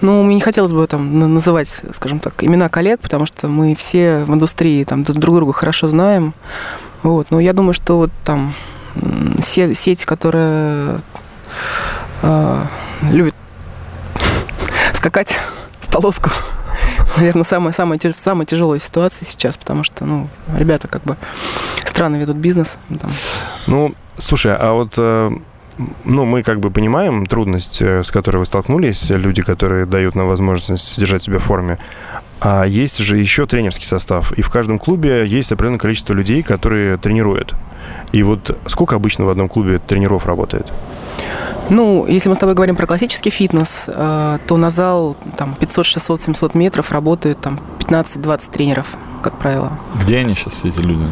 Ну, 0.00 0.22
мне 0.22 0.36
не 0.36 0.40
хотелось 0.40 0.72
бы 0.72 0.86
там 0.86 1.18
на- 1.18 1.28
называть, 1.28 1.80
скажем 1.94 2.18
так, 2.18 2.42
имена 2.42 2.68
коллег, 2.68 3.00
потому 3.00 3.26
что 3.26 3.48
мы 3.48 3.74
все 3.74 4.24
в 4.24 4.34
индустрии 4.34 4.84
там 4.84 5.04
друг 5.04 5.18
друг 5.18 5.36
друга 5.36 5.52
хорошо 5.52 5.88
знаем. 5.88 6.34
Вот. 7.02 7.30
Но 7.30 7.40
я 7.40 7.52
думаю, 7.52 7.72
что 7.72 7.96
вот 7.96 8.10
там 8.24 8.54
сеть, 9.40 10.04
которая 10.04 11.00
э, 12.22 12.64
любит 13.10 13.34
скакать 14.92 15.34
в 15.80 15.90
полоску, 15.90 16.30
наверное, 17.16 17.44
самая, 17.44 17.72
самая, 17.72 17.98
самая 18.16 18.46
тяжелая 18.46 18.80
ситуация 18.80 19.26
сейчас, 19.26 19.56
потому 19.56 19.84
что, 19.84 20.04
ну, 20.04 20.28
ребята 20.56 20.88
как 20.88 21.02
бы 21.02 21.16
странно 21.84 22.16
ведут 22.16 22.36
бизнес. 22.36 22.76
ну, 22.88 22.98
там. 22.98 23.10
Ну, 23.66 23.94
слушай, 24.16 24.54
а 24.56 24.72
вот... 24.72 24.98
Ну, 26.04 26.24
мы 26.24 26.42
как 26.42 26.60
бы 26.60 26.70
понимаем 26.70 27.26
трудность, 27.26 27.80
э, 27.80 28.02
с 28.02 28.10
которой 28.10 28.38
вы 28.38 28.44
столкнулись, 28.44 29.08
люди, 29.08 29.42
которые 29.42 29.86
дают 29.86 30.14
нам 30.14 30.28
возможность 30.28 30.98
держать 30.98 31.22
себя 31.22 31.38
в 31.38 31.42
форме. 31.42 31.78
А 32.40 32.64
есть 32.64 32.98
же 32.98 33.16
еще 33.16 33.46
тренерский 33.46 33.86
состав. 33.86 34.32
И 34.32 34.42
в 34.42 34.50
каждом 34.50 34.78
клубе 34.78 35.26
есть 35.26 35.52
определенное 35.52 35.78
количество 35.78 36.12
людей, 36.12 36.42
которые 36.42 36.98
тренируют. 36.98 37.54
И 38.12 38.22
вот 38.22 38.58
сколько 38.66 38.96
обычно 38.96 39.24
в 39.24 39.30
одном 39.30 39.48
клубе 39.48 39.78
тренеров 39.78 40.26
работает? 40.26 40.72
Ну, 41.70 42.06
если 42.06 42.28
мы 42.28 42.34
с 42.34 42.38
тобой 42.38 42.54
говорим 42.54 42.76
про 42.76 42.86
классический 42.86 43.30
фитнес, 43.30 43.84
э, 43.86 44.38
то 44.46 44.56
на 44.56 44.70
зал 44.70 45.16
там 45.36 45.54
500, 45.54 45.86
600, 45.86 46.22
700 46.22 46.54
метров 46.54 46.92
работают 46.92 47.40
там 47.40 47.60
15-20 47.80 48.50
тренеров, 48.50 48.96
как 49.22 49.34
правило. 49.38 49.72
Где 50.02 50.18
они 50.18 50.34
сейчас, 50.34 50.54
все 50.54 50.68
эти 50.68 50.80
люди? 50.80 51.04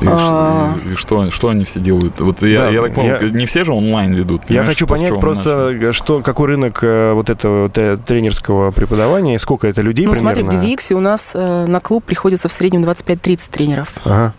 И, 0.00 0.06
А. 0.08 0.76
ш- 0.82 0.90
и 0.90 0.94
что, 0.96 1.30
что 1.30 1.48
они 1.50 1.64
все 1.64 1.80
делают? 1.80 2.18
Вот 2.20 2.42
я, 2.42 2.58
Да, 2.60 2.68
я 2.70 2.82
так 2.82 2.94
понял, 2.94 3.16
я- 3.20 3.28
не 3.28 3.44
все 3.46 3.64
же 3.64 3.72
онлайн 3.72 4.12
ведут. 4.14 4.42
Я 4.48 4.64
хочу 4.64 4.86
то, 4.86 4.94
с 4.94 4.98
понять 4.98 5.20
просто, 5.20 5.70
начали. 5.72 5.92
что 5.92 6.20
какой 6.22 6.48
рынок 6.48 6.78
э, 6.82 7.12
вот 7.12 7.28
этого 7.28 7.68
те- 7.68 7.96
тренерского 7.96 8.70
преподавания, 8.70 9.34
и 9.34 9.38
сколько 9.38 9.66
это 9.68 9.82
людей 9.82 10.06
ну, 10.06 10.12
примерно? 10.12 10.50
смотри, 10.50 10.58
в 10.58 10.62
DDX 10.78 10.94
у 10.94 11.00
нас 11.00 11.32
э, 11.34 11.66
на 11.66 11.80
клуб 11.80 12.04
приходится 12.04 12.48
в 12.48 12.52
среднем 12.52 12.84
25-30 12.84 13.50
тренеров. 13.50 13.92
Ага. 14.04 14.32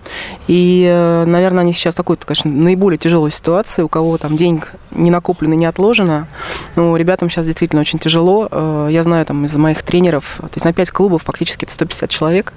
И, 0.47 0.85
э, 0.89 1.25
наверное, 1.25 1.61
они 1.61 1.73
сейчас 1.73 1.93
в 1.93 1.97
такой, 1.97 2.15
конечно, 2.17 2.49
наиболее 2.49 2.97
тяжелой 2.97 3.31
ситуации, 3.31 3.83
у 3.83 3.89
кого 3.89 4.17
там 4.17 4.37
денег 4.37 4.71
не 4.89 5.11
накоплено, 5.21 5.53
не 5.53 5.65
отложено. 5.65 6.27
Ну, 6.75 6.95
ребятам 6.95 7.29
сейчас 7.29 7.45
действительно 7.45 7.81
очень 7.81 7.99
тяжело. 7.99 8.47
Э, 8.51 8.87
Я 8.91 9.03
знаю 9.03 9.25
там 9.25 9.45
из 9.45 9.55
моих 9.55 9.83
тренеров, 9.83 10.37
то 10.39 10.49
есть 10.55 10.65
на 10.65 10.73
5 10.73 10.89
клубов 10.89 11.23
фактически 11.23 11.65
это 11.65 11.73
150 11.73 12.09
человек. 12.09 12.53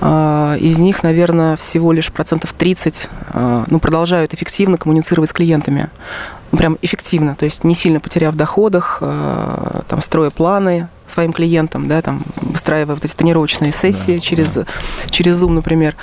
А, 0.00 0.56
Из 0.60 0.78
них, 0.78 1.02
наверное, 1.02 1.56
всего 1.56 1.92
лишь 1.92 2.12
процентов 2.12 2.52
30 2.52 3.08
а, 3.32 3.64
ну, 3.68 3.80
продолжают 3.80 4.34
эффективно 4.34 4.76
коммуницировать 4.76 5.30
с 5.30 5.32
клиентами. 5.32 5.88
Ну, 6.52 6.58
прям 6.58 6.78
эффективно, 6.82 7.34
то 7.36 7.46
есть 7.46 7.64
не 7.64 7.74
сильно 7.74 8.00
потеряв 8.00 8.34
доходах, 8.34 8.98
там, 9.00 10.00
строя 10.00 10.30
планы 10.30 10.88
своим 11.06 11.32
клиентам, 11.32 11.86
да, 11.86 12.02
там, 12.02 12.22
выстраивая 12.42 12.96
вот 12.96 13.04
эти 13.04 13.14
тренировочные 13.14 13.72
сессии 13.72 14.14
Да, 14.14 14.20
через, 14.20 14.58
через 15.10 15.40
Zoom, 15.40 15.52
например. 15.52 15.94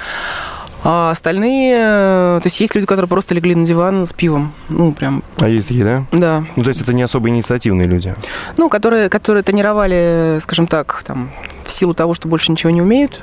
А 0.90 1.12
остальные, 1.12 1.76
э, 1.78 2.40
то 2.42 2.48
есть 2.48 2.62
есть 2.62 2.74
люди, 2.74 2.88
которые 2.88 3.10
просто 3.10 3.36
легли 3.36 3.54
на 3.56 3.66
диван 3.66 4.06
с 4.06 4.14
пивом, 4.14 4.54
ну, 4.70 4.94
прям, 4.94 5.22
А 5.38 5.50
есть 5.50 5.68
такие, 5.68 5.84
да? 5.84 6.06
да, 6.14 6.46
Ну, 6.56 6.64
то 6.64 6.70
есть 6.70 6.80
это 6.82 6.94
не 6.94 7.04
особо 7.04 7.28
инициативные 7.28 7.90
люди. 7.90 8.16
ну, 8.56 8.70
которые, 8.70 9.10
которые 9.10 9.44
тренировали, 9.44 10.40
скажем 10.42 10.66
так, 10.66 11.04
там, 11.06 11.30
в 11.66 11.72
силу 11.72 11.94
того, 11.94 12.14
что 12.14 12.30
больше 12.30 12.54
ничего 12.54 12.70
не 12.70 12.82
умеют, 12.82 13.22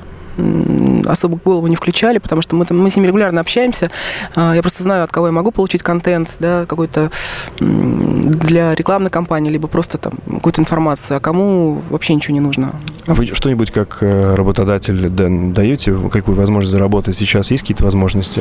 особо 1.07 1.39
голову 1.45 1.67
не 1.67 1.77
включали, 1.77 2.19
потому 2.19 2.43
что 2.43 2.57
мы, 2.57 2.67
там, 2.67 2.79
мы 2.79 2.91
с 2.91 2.97
ними 2.97 3.07
регулярно 3.07 3.41
общаемся. 3.41 3.91
А, 4.35 4.55
Я 4.55 4.63
просто 4.63 4.83
знаю, 4.83 5.05
от 5.05 5.11
кого 5.13 5.27
я 5.27 5.33
могу 5.33 5.51
получить 5.51 5.83
контент, 5.83 6.31
да, 6.39 6.67
какой-то 6.67 7.11
для 7.61 8.75
рекламной 8.75 9.11
кампании, 9.11 9.51
либо 9.51 9.69
просто 9.69 9.99
там 9.99 10.15
какую-то 10.31 10.61
информацию, 10.61 11.17
а 11.17 11.21
кому 11.21 11.81
вообще 11.91 12.15
ничего 12.15 12.35
не 12.35 12.41
нужно. 12.41 12.73
А 13.07 13.15
Вы 13.15 13.27
что-нибудь 13.27 13.71
как 13.71 13.99
э, 14.01 14.35
работодатель 14.35 15.09
да- 15.09 15.27
даете, 15.29 15.95
какую 16.11 16.37
возможность 16.37 16.73
заработать 16.73 17.17
сейчас? 17.17 17.51
Есть 17.51 17.63
какие-то 17.63 17.85
возможности? 17.85 18.41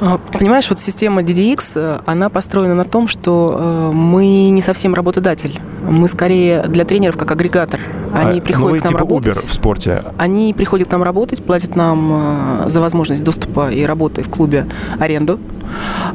А, 0.00 0.18
Понимаешь, 0.32 0.68
вот 0.68 0.80
система 0.80 1.22
DDX, 1.22 1.72
э, 1.76 2.00
она 2.06 2.28
построена 2.28 2.74
на 2.74 2.84
том, 2.84 3.08
что 3.08 3.56
э, 3.58 3.92
мы 3.94 4.50
не 4.50 4.60
совсем 4.60 4.94
работодатель. 4.94 5.60
Мы 5.88 6.08
скорее 6.08 6.62
для 6.64 6.84
тренеров 6.84 7.16
как 7.16 7.30
агрегатор. 7.30 7.80
Они 8.12 8.32
А, 8.32 8.34
ну, 8.34 8.40
приходят 8.42 8.72
вы 8.72 8.80
к 8.80 8.84
нам 8.84 8.92
типа 8.92 9.00
работать. 9.00 9.36
Uber 9.36 9.46
в 9.50 9.54
спорте. 9.54 10.02
Они 10.18 10.52
приходят 10.54 10.88
к 10.88 10.92
нам 10.92 11.02
работать, 11.02 11.42
платят 11.44 11.74
нам 11.76 11.85
э, 11.94 12.68
за 12.70 12.80
возможность 12.80 13.22
доступа 13.22 13.70
и 13.70 13.82
работы 13.84 14.22
в 14.22 14.28
клубе 14.28 14.66
аренду. 14.98 15.38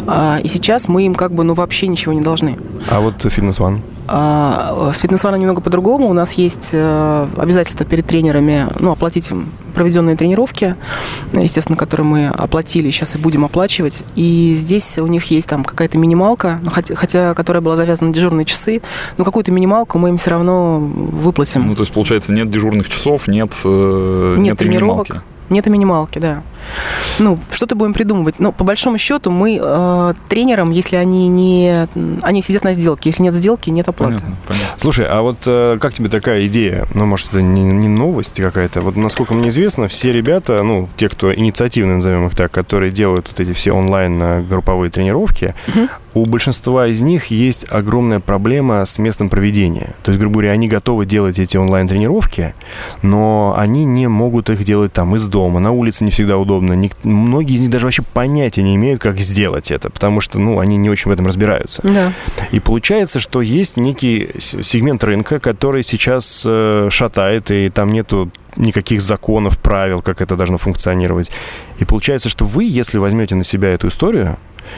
А, 0.07 0.39
И 0.43 0.47
сейчас 0.47 0.87
мы 0.87 1.05
им 1.05 1.13
как 1.15 1.31
бы 1.33 1.43
ну 1.43 1.53
вообще 1.53 1.87
ничего 1.87 2.13
не 2.13 2.21
должны. 2.21 2.57
А 2.89 2.99
вот 2.99 3.25
Fitness 3.25 3.59
One? 3.59 3.81
А, 4.07 4.91
С 4.93 4.99
фитнес-ваном 4.99 5.39
немного 5.39 5.61
по-другому. 5.61 6.09
У 6.09 6.13
нас 6.13 6.33
есть 6.33 6.69
э, 6.73 7.27
обязательства 7.37 7.85
перед 7.85 8.05
тренерами, 8.07 8.67
ну, 8.79 8.91
оплатить 8.91 9.29
им 9.31 9.49
проведенные 9.73 10.17
тренировки, 10.17 10.75
естественно, 11.31 11.77
которые 11.77 12.05
мы 12.05 12.27
оплатили, 12.27 12.89
сейчас 12.91 13.15
и 13.15 13.17
будем 13.17 13.45
оплачивать. 13.45 14.03
И 14.15 14.53
здесь 14.57 14.97
у 14.97 15.07
них 15.07 15.25
есть 15.31 15.47
там 15.47 15.63
какая-то 15.63 15.97
минималка, 15.97 16.59
ну, 16.61 16.71
хотя, 16.71 16.93
хотя 16.95 17.33
которая 17.33 17.61
была 17.61 17.77
завязана 17.77 18.09
на 18.09 18.13
дежурные 18.13 18.43
часы, 18.45 18.81
но 19.17 19.23
какую-то 19.23 19.51
минималку 19.51 19.97
мы 19.97 20.09
им 20.09 20.17
все 20.17 20.31
равно 20.31 20.79
выплатим. 20.79 21.67
Ну, 21.67 21.75
то 21.75 21.83
есть, 21.83 21.93
получается, 21.93 22.33
нет 22.33 22.49
дежурных 22.49 22.89
часов, 22.89 23.29
нет, 23.29 23.53
э, 23.63 24.35
Нет 24.39 24.57
тренировок. 24.57 25.07
минималки. 25.09 25.30
Нет 25.51 25.67
и 25.67 25.69
минималки, 25.69 26.17
да. 26.17 26.43
Ну, 27.19 27.39
что-то 27.51 27.75
будем 27.75 27.93
придумывать. 27.93 28.39
Но 28.39 28.51
по 28.51 28.63
большому 28.63 28.97
счету 28.97 29.31
мы 29.31 29.59
э, 29.61 30.13
тренерам, 30.29 30.71
если 30.71 30.95
они 30.95 31.27
не... 31.27 31.87
Они 32.21 32.41
сидят 32.41 32.63
на 32.63 32.73
сделке. 32.73 33.09
Если 33.09 33.23
нет 33.23 33.33
сделки, 33.35 33.69
нет 33.69 33.87
оплаты. 33.87 34.15
Понятно, 34.15 34.37
понятно. 34.47 34.67
Слушай, 34.77 35.05
а 35.07 35.21
вот 35.21 35.37
э, 35.45 35.77
как 35.79 35.93
тебе 35.93 36.09
такая 36.09 36.45
идея? 36.47 36.85
Ну, 36.93 37.05
может, 37.05 37.29
это 37.29 37.41
не, 37.41 37.61
не 37.61 37.87
новость 37.87 38.39
какая-то. 38.39 38.81
Вот, 38.81 38.95
насколько 38.95 39.33
мне 39.33 39.49
известно, 39.49 39.87
все 39.87 40.11
ребята, 40.11 40.63
ну, 40.63 40.89
те, 40.97 41.09
кто 41.09 41.33
инициативные, 41.33 41.95
назовем 41.95 42.27
их 42.27 42.35
так, 42.35 42.51
которые 42.51 42.91
делают 42.91 43.27
вот 43.29 43.39
эти 43.39 43.53
все 43.53 43.71
онлайн-групповые 43.71 44.89
тренировки, 44.91 45.55
Мгм. 45.67 45.89
у 46.13 46.25
большинства 46.25 46.87
из 46.87 47.01
них 47.01 47.27
есть 47.27 47.65
огромная 47.69 48.19
проблема 48.19 48.85
с 48.85 48.97
местом 48.99 49.29
проведения. 49.29 49.95
То 50.03 50.11
есть, 50.11 50.19
грубо 50.19 50.33
говоря, 50.35 50.51
они 50.51 50.67
готовы 50.67 51.05
делать 51.05 51.39
эти 51.39 51.57
онлайн-тренировки, 51.57 52.53
но 53.01 53.55
они 53.57 53.85
не 53.85 54.07
могут 54.07 54.49
их 54.49 54.63
делать 54.63 54.93
там 54.93 55.15
из 55.15 55.27
дома, 55.27 55.59
на 55.59 55.71
улице 55.71 56.03
не 56.03 56.11
всегда 56.11 56.37
удобно. 56.37 56.50
Ник- 56.59 56.95
Многие 57.03 57.55
из 57.55 57.61
них 57.61 57.69
даже 57.69 57.85
вообще 57.85 58.01
понятия 58.01 58.63
не 58.63 58.75
имеют, 58.75 59.01
как 59.01 59.19
сделать 59.19 59.71
это, 59.71 59.89
потому 59.89 60.19
что, 60.21 60.39
ну, 60.39 60.59
они 60.59 60.77
не 60.77 60.89
очень 60.89 61.09
в 61.09 61.13
этом 61.13 61.27
разбираются. 61.27 61.81
Да. 61.83 62.13
И 62.51 62.59
получается, 62.59 63.19
что 63.19 63.41
есть 63.41 63.77
некий 63.77 64.29
сегмент 64.39 65.03
рынка, 65.03 65.39
который 65.39 65.83
сейчас 65.83 66.43
э, 66.45 66.89
шатает, 66.91 67.51
и 67.51 67.69
там 67.69 67.89
нету 67.91 68.29
никаких 68.55 69.01
законов, 69.01 69.59
правил, 69.59 70.01
как 70.01 70.21
это 70.21 70.35
должно 70.35 70.57
функционировать. 70.57 71.31
И 71.79 71.85
получается, 71.85 72.29
что 72.29 72.45
вы, 72.45 72.65
если 72.65 72.97
возьмете 72.97 73.35
на 73.35 73.43
себя 73.43 73.69
эту 73.69 73.87
историю, 73.87 74.37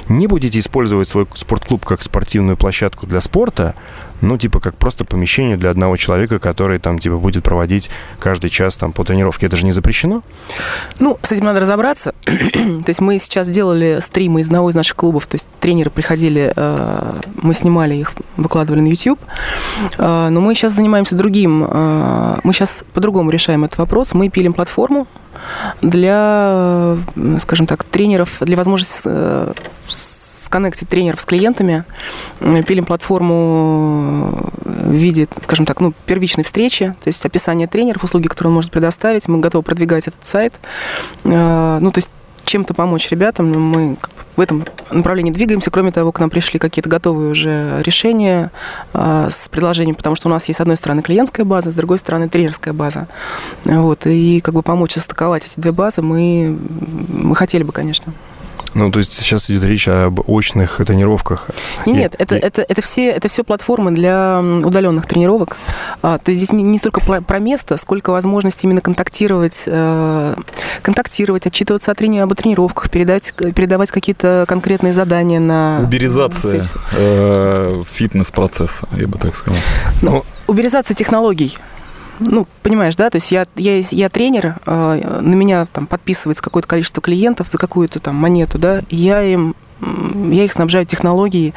не 0.09 0.27
будете 0.27 0.59
использовать 0.59 1.07
свой 1.07 1.27
спортклуб 1.36 1.86
как 1.86 2.01
спортивную 2.01 2.57
площадку 2.57 3.05
для 3.05 3.21
спорта, 3.21 3.75
ну, 4.23 4.38
типа, 4.38 4.62
как 4.62 4.75
просто 4.75 5.03
помещение 5.03 5.57
для 5.57 5.69
одного 5.69 5.97
человека, 5.97 6.39
который 6.39 6.79
там, 6.79 6.97
типа, 6.97 7.17
будет 7.17 7.43
проводить 7.43 7.89
каждый 8.19 8.49
час 8.49 8.77
там 8.77 8.93
по 8.93 9.03
тренировке. 9.03 9.47
Это 9.47 9.57
же 9.57 9.65
не 9.65 9.73
запрещено? 9.73 10.21
Ну, 10.99 11.19
с 11.21 11.31
этим 11.31 11.43
надо 11.43 11.59
разобраться. 11.59 12.13
то 12.25 12.83
есть 12.88 13.01
мы 13.01 13.19
сейчас 13.19 13.49
делали 13.49 13.99
стримы 14.01 14.39
из 14.41 14.47
одного 14.47 14.69
из 14.69 14.75
наших 14.75 14.95
клубов. 14.95 15.25
То 15.27 15.36
есть 15.36 15.45
тренеры 15.59 15.89
приходили, 15.89 16.53
э, 16.55 17.21
мы 17.41 17.53
снимали 17.53 17.95
их, 17.95 18.13
выкладывали 18.38 18.79
на 18.79 18.88
YouTube. 18.88 19.19
Э, 19.97 20.29
но 20.29 20.39
мы 20.39 20.55
сейчас 20.55 20.73
занимаемся 20.73 21.15
другим. 21.15 21.65
э, 21.69 22.39
мы 22.43 22.53
сейчас 22.53 22.86
по-другому 22.93 23.29
решаем 23.29 23.62
этот 23.63 23.78
вопрос. 23.80 24.13
Мы 24.13 24.30
пилим 24.30 24.54
платформу 24.54 25.08
для, 25.82 26.95
э, 27.15 27.38
скажем 27.41 27.67
так, 27.67 27.84
тренеров, 27.84 28.38
для 28.41 28.56
возможности 28.58 29.02
э, 29.06 29.54
сконнектить 29.88 30.88
тренеров 30.89 31.19
с 31.21 31.26
клиентами. 31.26 31.84
Пилим 32.39 32.86
платформу 32.86 34.52
в 34.63 34.91
виде, 34.91 35.28
скажем 35.41 35.65
так, 35.65 35.80
ну, 35.80 35.93
первичной 36.06 36.43
встречи, 36.43 36.93
то 37.04 37.08
есть 37.08 37.26
описание 37.26 37.67
тренеров, 37.67 38.04
услуги, 38.04 38.28
которые 38.28 38.49
он 38.49 38.56
может 38.56 38.71
предоставить. 38.71 39.28
Мы 39.28 39.39
готовы 39.39 39.63
продвигать 39.63 40.08
этот 40.08 40.23
сайт. 40.26 40.54
Э, 41.23 41.80
Ну, 41.82 41.91
то 41.91 41.97
есть 41.97 42.10
чем-то 42.45 42.73
помочь 42.73 43.10
ребятам, 43.10 43.52
мы 43.52 43.97
в 44.35 44.41
этом 44.41 44.65
направлении 44.91 45.31
двигаемся. 45.31 45.69
Кроме 45.69 45.91
того, 45.91 46.11
к 46.11 46.19
нам 46.19 46.29
пришли 46.29 46.59
какие-то 46.59 46.89
готовые 46.89 47.31
уже 47.31 47.81
решения 47.83 48.51
а, 48.93 49.29
с 49.29 49.47
предложением, 49.47 49.95
потому 49.95 50.15
что 50.15 50.27
у 50.27 50.31
нас 50.31 50.45
есть 50.45 50.57
с 50.57 50.61
одной 50.61 50.77
стороны 50.77 51.01
клиентская 51.01 51.45
база, 51.45 51.71
с 51.71 51.75
другой 51.75 51.99
стороны 51.99 52.29
тренерская 52.29 52.73
база. 52.73 53.07
Вот, 53.65 54.05
и 54.05 54.41
как 54.41 54.53
бы 54.53 54.63
помочь 54.63 54.93
состыковать 54.93 55.45
эти 55.45 55.59
две 55.59 55.71
базы 55.71 56.01
мы, 56.01 56.57
мы 57.07 57.35
хотели 57.35 57.63
бы, 57.63 57.71
конечно. 57.71 58.13
Ну, 58.73 58.91
то 58.91 58.99
есть 58.99 59.13
сейчас 59.13 59.49
идет 59.49 59.63
речь 59.63 59.87
об 59.87 60.27
очных 60.27 60.77
тренировках. 60.77 61.49
Нет, 61.85 61.95
нет, 61.95 62.15
это, 62.17 62.35
это, 62.35 62.65
это, 62.67 62.81
все, 62.81 63.11
это 63.11 63.27
все 63.27 63.43
платформы 63.43 63.91
для 63.91 64.39
удаленных 64.39 65.05
тренировок. 65.05 65.57
А, 66.01 66.17
то 66.17 66.31
есть 66.31 66.43
здесь 66.43 66.51
не, 66.51 66.63
не 66.63 66.79
столько 66.79 66.99
про, 66.99 67.21
про 67.21 67.39
место, 67.39 67.77
сколько 67.77 68.09
возможность 68.09 68.63
именно 68.63 68.81
контактировать, 68.81 69.63
э, 69.67 70.35
контактировать, 70.81 71.45
отчитываться 71.45 71.91
о 71.91 71.93
трени- 71.93 72.19
об 72.19 72.33
тренировках, 72.33 72.89
передать, 72.89 73.33
передавать 73.35 73.91
какие-то 73.91 74.45
конкретные 74.47 74.93
задания 74.93 75.39
на... 75.39 75.81
Уберизация 75.83 76.65
э, 76.93 77.83
фитнес-процесса, 77.91 78.87
я 78.93 79.07
бы 79.07 79.19
так 79.19 79.35
сказал. 79.35 79.59
Ну, 80.01 80.25
уберизация 80.47 80.95
технологий 80.95 81.57
ну, 82.19 82.47
понимаешь, 82.62 82.95
да, 82.95 83.10
то 83.10 83.17
есть 83.17 83.32
я, 83.32 83.45
я, 83.56 83.80
я 83.80 84.10
тренер, 84.10 84.58
э, 84.65 85.19
на 85.21 85.36
меня 85.36 85.65
там 85.65 85.88
подписывается 85.88 86.43
какое-то 86.43 86.67
количество 86.67 87.02
клиентов 87.02 87.47
за 87.49 87.58
какую-то 87.58 87.99
там 87.99 88.15
монету, 88.15 88.60
да, 88.60 88.82
и 88.89 88.95
я 88.95 89.23
им 89.23 89.56
я 90.32 90.45
их 90.45 90.52
снабжаю 90.52 90.86
технологией 90.86 91.54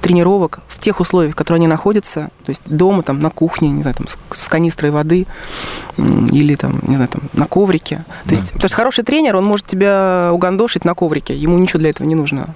тренировок 0.00 0.60
в 0.68 0.78
тех 0.78 1.00
условиях, 1.00 1.34
в 1.34 1.36
которых 1.36 1.58
они 1.58 1.66
находятся, 1.66 2.30
то 2.44 2.50
есть 2.50 2.62
дома, 2.66 3.02
там, 3.02 3.20
на 3.20 3.30
кухне, 3.30 3.70
не 3.70 3.82
знаю, 3.82 3.96
там, 3.96 4.06
с 4.32 4.48
канистрой 4.48 4.90
воды 4.90 5.26
или 5.96 6.54
там, 6.56 6.80
не 6.86 6.96
знаю, 6.96 7.08
там, 7.08 7.22
на 7.32 7.46
коврике. 7.46 8.04
То 8.24 8.30
да. 8.30 8.34
есть, 8.34 8.52
потому 8.52 8.68
что 8.68 8.76
хороший 8.76 9.04
тренер, 9.04 9.36
он 9.36 9.44
может 9.44 9.66
тебя 9.66 10.30
угандошить 10.32 10.84
на 10.84 10.94
коврике, 10.94 11.34
ему 11.36 11.58
ничего 11.58 11.78
для 11.78 11.90
этого 11.90 12.06
не 12.06 12.14
нужно. 12.14 12.54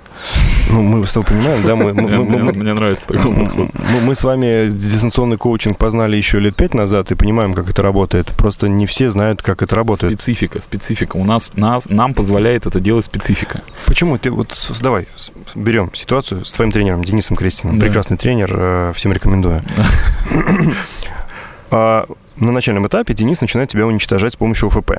Ну, 0.71 0.83
мы 0.83 1.07
с 1.07 1.13
тобой 1.13 1.29
понимаем, 1.29 1.63
да, 1.63 1.77
мы, 1.77 1.93
мы, 1.93 2.25
мы, 2.25 2.53
мне 2.53 2.75
нравится 2.75 3.09
такой 3.09 3.35
подход. 3.35 3.71
Мы, 3.75 4.01
мы 4.01 4.15
с 4.15 4.25
вами 4.25 4.71
дистанционный 4.71 5.37
коучинг 5.37 5.79
познали 5.79 6.17
еще 6.17 6.41
лет 6.41 6.57
пять 6.57 6.75
назад 6.75 7.11
и 7.13 7.15
понимаем, 7.15 7.55
как 7.55 7.69
это 7.71 7.83
работает. 7.83 8.29
Просто 8.37 8.69
не 8.69 8.87
все 8.87 9.11
знают, 9.11 9.43
как 9.43 9.63
это 9.63 9.77
работает. 9.77 10.15
Специфика, 10.15 10.61
специфика. 10.61 11.17
У 11.17 11.25
нас, 11.25 11.51
нас 11.55 11.89
нам 11.89 12.15
позволяет 12.15 12.67
это 12.67 12.81
делать 12.81 13.05
специфика. 13.05 13.63
Почему? 13.87 14.19
Ты 14.19 14.31
вот 14.31 14.55
давай 14.81 15.07
берем 15.55 15.91
ситуацию 15.95 16.45
с 16.45 16.53
твоим 16.53 16.73
тренером 16.73 17.05
Денисом 17.05 17.37
Крестиным. 17.37 17.79
Да. 17.79 17.87
Прекрасный 17.87 18.17
тренер, 18.17 18.53
э, 18.55 18.93
всем 18.95 19.13
рекомендую. 19.13 19.63
А, 21.71 22.07
на 22.37 22.53
начальном 22.53 22.87
этапе 22.87 23.15
Денис 23.15 23.41
начинает 23.41 23.69
тебя 23.69 23.85
уничтожать 23.85 24.35
с 24.35 24.37
помощью 24.37 24.69
ОФП. 24.69 24.93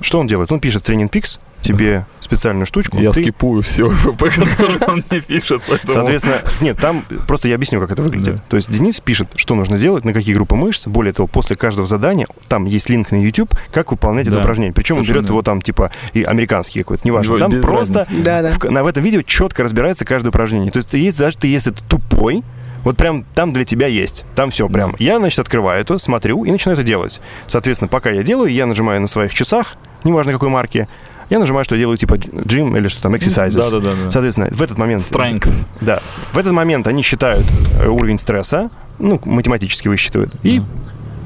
Что 0.00 0.20
он 0.20 0.26
делает? 0.26 0.50
Он 0.52 0.60
пишет 0.60 0.86
в 0.86 0.90
Training 0.90 1.10
Peaks 1.10 1.38
тебе 1.64 2.04
специальную 2.20 2.66
штучку. 2.66 2.98
Я 2.98 3.12
ты... 3.12 3.22
скипую 3.22 3.62
все 3.62 3.88
ФП, 3.90 4.24
которые 4.34 4.78
он 4.86 5.04
мне 5.10 5.20
пишет. 5.20 5.62
Поэтому... 5.68 5.92
Соответственно, 5.92 6.42
нет, 6.60 6.78
там 6.78 7.04
просто 7.26 7.48
я 7.48 7.54
объясню, 7.54 7.80
как 7.80 7.90
это 7.90 8.02
выглядит. 8.02 8.34
Да. 8.34 8.40
То 8.48 8.56
есть 8.56 8.70
Денис 8.70 9.00
пишет, 9.00 9.28
что 9.36 9.54
нужно 9.54 9.76
сделать, 9.76 10.04
на 10.04 10.12
какие 10.12 10.34
группы 10.34 10.54
мышц. 10.56 10.86
Более 10.86 11.12
того, 11.12 11.26
после 11.26 11.56
каждого 11.56 11.86
задания 11.86 12.26
там 12.48 12.66
есть 12.66 12.88
линк 12.88 13.10
на 13.10 13.22
YouTube, 13.22 13.54
как 13.72 13.90
выполнять 13.90 14.26
да. 14.26 14.32
это 14.32 14.40
упражнение. 14.40 14.74
Причем 14.74 14.98
он 14.98 15.04
берет 15.04 15.28
его 15.28 15.42
там 15.42 15.60
типа 15.62 15.90
и 16.12 16.22
американский 16.22 16.80
какой-то, 16.80 17.06
неважно. 17.06 17.38
Там 17.38 17.60
просто 17.62 18.06
да, 18.10 18.42
да. 18.42 18.50
В, 18.50 18.64
на, 18.70 18.84
в 18.84 18.86
этом 18.86 19.02
видео 19.02 19.22
четко 19.22 19.62
разбирается 19.62 20.04
каждое 20.04 20.28
упражнение. 20.28 20.70
То 20.70 20.78
есть 20.78 20.90
ты 20.90 20.98
есть, 20.98 21.18
даже 21.18 21.36
ты 21.38 21.48
если 21.48 21.70
ты 21.70 21.82
тупой, 21.88 22.42
вот 22.84 22.96
прям 22.96 23.24
там 23.34 23.52
для 23.52 23.64
тебя 23.64 23.86
есть. 23.86 24.24
Там 24.34 24.50
все 24.50 24.68
прям. 24.68 24.94
Я, 24.98 25.18
значит, 25.18 25.38
открываю 25.40 25.80
это, 25.80 25.98
смотрю 25.98 26.44
и 26.44 26.50
начинаю 26.50 26.78
это 26.78 26.86
делать. 26.86 27.20
Соответственно, 27.46 27.88
пока 27.88 28.10
я 28.10 28.22
делаю, 28.22 28.52
я 28.52 28.66
нажимаю 28.66 29.00
на 29.00 29.06
своих 29.06 29.34
часах, 29.34 29.76
неважно 30.04 30.32
какой 30.32 30.48
марки, 30.48 30.88
я 31.30 31.38
нажимаю, 31.38 31.64
что 31.64 31.74
я 31.74 31.80
делаю 31.80 31.96
типа 31.96 32.16
джим 32.16 32.76
или 32.76 32.88
что 32.88 33.02
там, 33.02 33.14
exercises. 33.14 33.56
Да, 33.56 33.70
да, 33.70 33.80
да, 33.80 33.92
да. 34.04 34.10
Соответственно, 34.10 34.48
в 34.50 34.62
этот 34.62 34.78
момент... 34.78 35.02
Strength. 35.02 35.66
Да. 35.80 36.00
В 36.32 36.38
этот 36.38 36.52
момент 36.52 36.86
они 36.86 37.02
считают 37.02 37.46
э, 37.80 37.88
уровень 37.88 38.18
стресса, 38.18 38.70
ну, 38.98 39.20
математически 39.24 39.88
высчитывают, 39.88 40.32
да. 40.42 40.64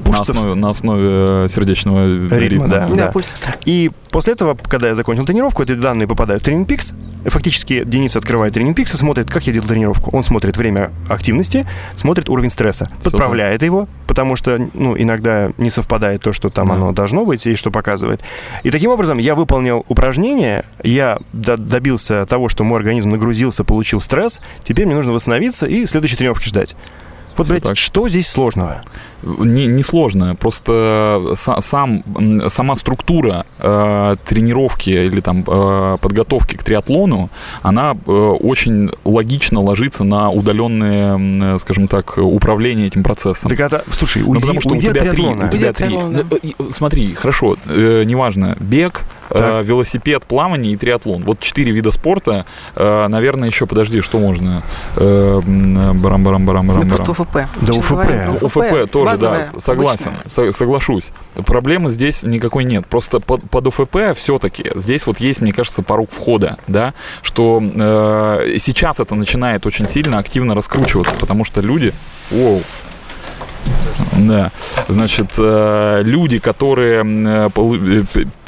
И 0.09 0.15
на 0.15 0.21
основе, 0.21 0.53
на 0.55 0.69
основе 0.69 1.25
э, 1.45 1.47
сердечного 1.49 2.05
ритма. 2.05 2.37
ритма 2.37 2.67
да, 2.67 2.87
да. 2.87 2.95
да. 2.95 3.11
Пульс. 3.11 3.29
И 3.65 3.91
после 4.11 4.33
этого, 4.33 4.55
когда 4.55 4.87
я 4.87 4.95
закончил 4.95 5.25
тренировку, 5.25 5.63
эти 5.63 5.73
данные 5.73 6.07
попадают 6.07 6.43
в 6.43 6.47
Training 6.47 6.65
Peaks. 6.65 6.93
Фактически 7.25 7.83
Денис 7.83 8.15
открывает 8.15 8.55
Training 8.55 8.73
Peaks 8.73 8.93
и 8.95 8.97
смотрит, 8.97 9.29
как 9.29 9.45
я 9.47 9.53
делал 9.53 9.67
тренировку. 9.67 10.15
Он 10.15 10.23
смотрит 10.23 10.57
время 10.57 10.91
активности, 11.09 11.67
смотрит 11.95 12.29
уровень 12.29 12.49
стресса, 12.49 12.89
Все 13.01 13.11
подправляет 13.11 13.59
так. 13.59 13.65
его, 13.65 13.87
потому 14.07 14.35
что 14.35 14.57
ну, 14.73 14.97
иногда 14.97 15.51
не 15.57 15.69
совпадает 15.69 16.21
то, 16.21 16.33
что 16.33 16.49
там 16.49 16.67
да. 16.69 16.75
оно 16.75 16.91
должно 16.91 17.25
быть 17.25 17.45
и 17.45 17.55
что 17.55 17.71
показывает. 17.71 18.21
И 18.63 18.71
таким 18.71 18.91
образом 18.91 19.17
я 19.17 19.35
выполнил 19.35 19.85
упражнение, 19.87 20.65
я 20.83 21.19
добился 21.33 22.25
того, 22.25 22.49
что 22.49 22.63
мой 22.63 22.79
организм 22.79 23.09
нагрузился, 23.09 23.63
получил 23.63 24.01
стресс, 24.01 24.41
теперь 24.63 24.85
мне 24.85 24.95
нужно 24.95 25.11
восстановиться 25.11 25.65
и 25.65 25.85
следующей 25.85 26.15
тренировки 26.15 26.47
ждать. 26.47 26.75
Вот, 27.39 27.47
блядь, 27.47 27.63
так. 27.63 27.77
что 27.77 28.09
здесь 28.09 28.27
сложного? 28.27 28.83
Не, 29.23 29.65
не 29.65 29.81
сложно, 29.81 30.35
просто 30.35 31.33
сам, 31.35 32.03
сама 32.49 32.75
структура 32.75 33.45
э, 33.59 34.15
тренировки 34.27 34.89
или 34.89 35.21
там 35.21 35.45
э, 35.47 35.97
подготовки 36.01 36.55
к 36.55 36.63
триатлону, 36.63 37.29
она 37.61 37.93
э, 37.93 38.11
очень 38.11 38.91
логично 39.05 39.61
ложится 39.61 40.03
на 40.03 40.29
удаленное, 40.29 41.55
э, 41.55 41.59
скажем 41.59 41.87
так, 41.87 42.17
управление 42.17 42.87
этим 42.87 43.03
процессом. 43.03 43.49
Так 43.49 43.59
это, 43.61 43.83
слушай, 43.89 44.21
уйди, 44.21 44.33
ну, 44.33 44.39
потому 44.41 44.61
что 44.61 44.71
уйди 44.71 44.89
у 44.89 44.93
тебя 44.93 45.11
три, 45.11 45.25
у 45.25 45.49
тебя 45.49 45.73
три. 45.73 45.97
Да. 45.97 46.23
Э, 46.31 46.69
смотри, 46.69 47.13
хорошо, 47.13 47.55
э, 47.67 48.03
неважно, 48.05 48.57
бег, 48.59 49.05
э, 49.29 49.63
велосипед, 49.63 50.25
плавание 50.25 50.73
и 50.73 50.77
триатлон. 50.77 51.23
Вот 51.23 51.39
четыре 51.39 51.71
вида 51.71 51.91
спорта. 51.91 52.45
Э, 52.75 53.07
наверное, 53.07 53.49
еще, 53.49 53.65
подожди, 53.65 54.01
что 54.01 54.19
можно? 54.19 54.63
Э, 54.95 55.39
барам-барам-барам-барам. 55.45 56.87
Да 56.87 56.95
просто 56.95 57.11
УФП. 57.11 57.37
Да 57.61 57.73
УФП. 57.73 58.43
УФП 58.43 58.91
тоже, 58.91 59.17
да, 59.17 59.49
согласен, 59.57 60.13
со, 60.25 60.51
соглашусь. 60.51 61.05
Проблемы 61.45 61.89
здесь 61.89 62.23
никакой 62.23 62.63
нет. 62.63 62.85
Просто 62.87 63.19
под, 63.19 63.49
под 63.49 63.67
УФП 63.67 64.15
все-таки 64.15 64.71
здесь 64.75 65.05
вот 65.05 65.19
есть, 65.19 65.41
мне 65.41 65.53
кажется, 65.53 65.81
порог 65.81 66.09
входа, 66.11 66.57
да, 66.67 66.93
что 67.21 67.61
э, 67.61 68.57
сейчас 68.59 68.99
это 68.99 69.15
начинает 69.15 69.65
очень 69.65 69.87
сильно 69.87 70.17
активно 70.19 70.55
раскручиваться, 70.55 71.15
потому 71.19 71.45
что 71.45 71.61
люди... 71.61 71.93
Воу, 72.31 72.61
да. 74.17 74.51
Значит, 74.87 75.33
э, 75.37 76.01
люди, 76.03 76.39
которые 76.39 77.03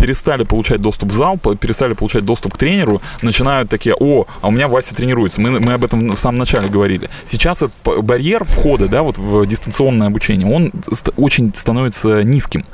перестали 0.01 0.43
получать 0.43 0.81
доступ 0.81 1.09
в 1.09 1.15
зал, 1.15 1.37
перестали 1.37 1.93
получать 1.93 2.25
доступ 2.25 2.55
к 2.55 2.57
тренеру, 2.57 3.01
начинают 3.21 3.69
такие, 3.69 3.95
о, 3.99 4.25
а 4.41 4.47
у 4.47 4.51
меня 4.51 4.67
Вася 4.67 4.95
тренируется. 4.95 5.39
Мы, 5.39 5.59
мы 5.59 5.73
об 5.73 5.85
этом 5.85 6.07
в 6.07 6.19
самом 6.19 6.39
начале 6.39 6.69
говорили. 6.69 7.09
Сейчас 7.23 7.61
этот 7.61 7.73
барьер 8.03 8.43
входа, 8.45 8.87
да, 8.87 9.03
вот 9.03 9.19
в 9.19 9.45
дистанционное 9.45 10.07
обучение, 10.07 10.51
он 10.51 10.71
очень 11.17 11.53
становится 11.53 12.23
низким. 12.23 12.65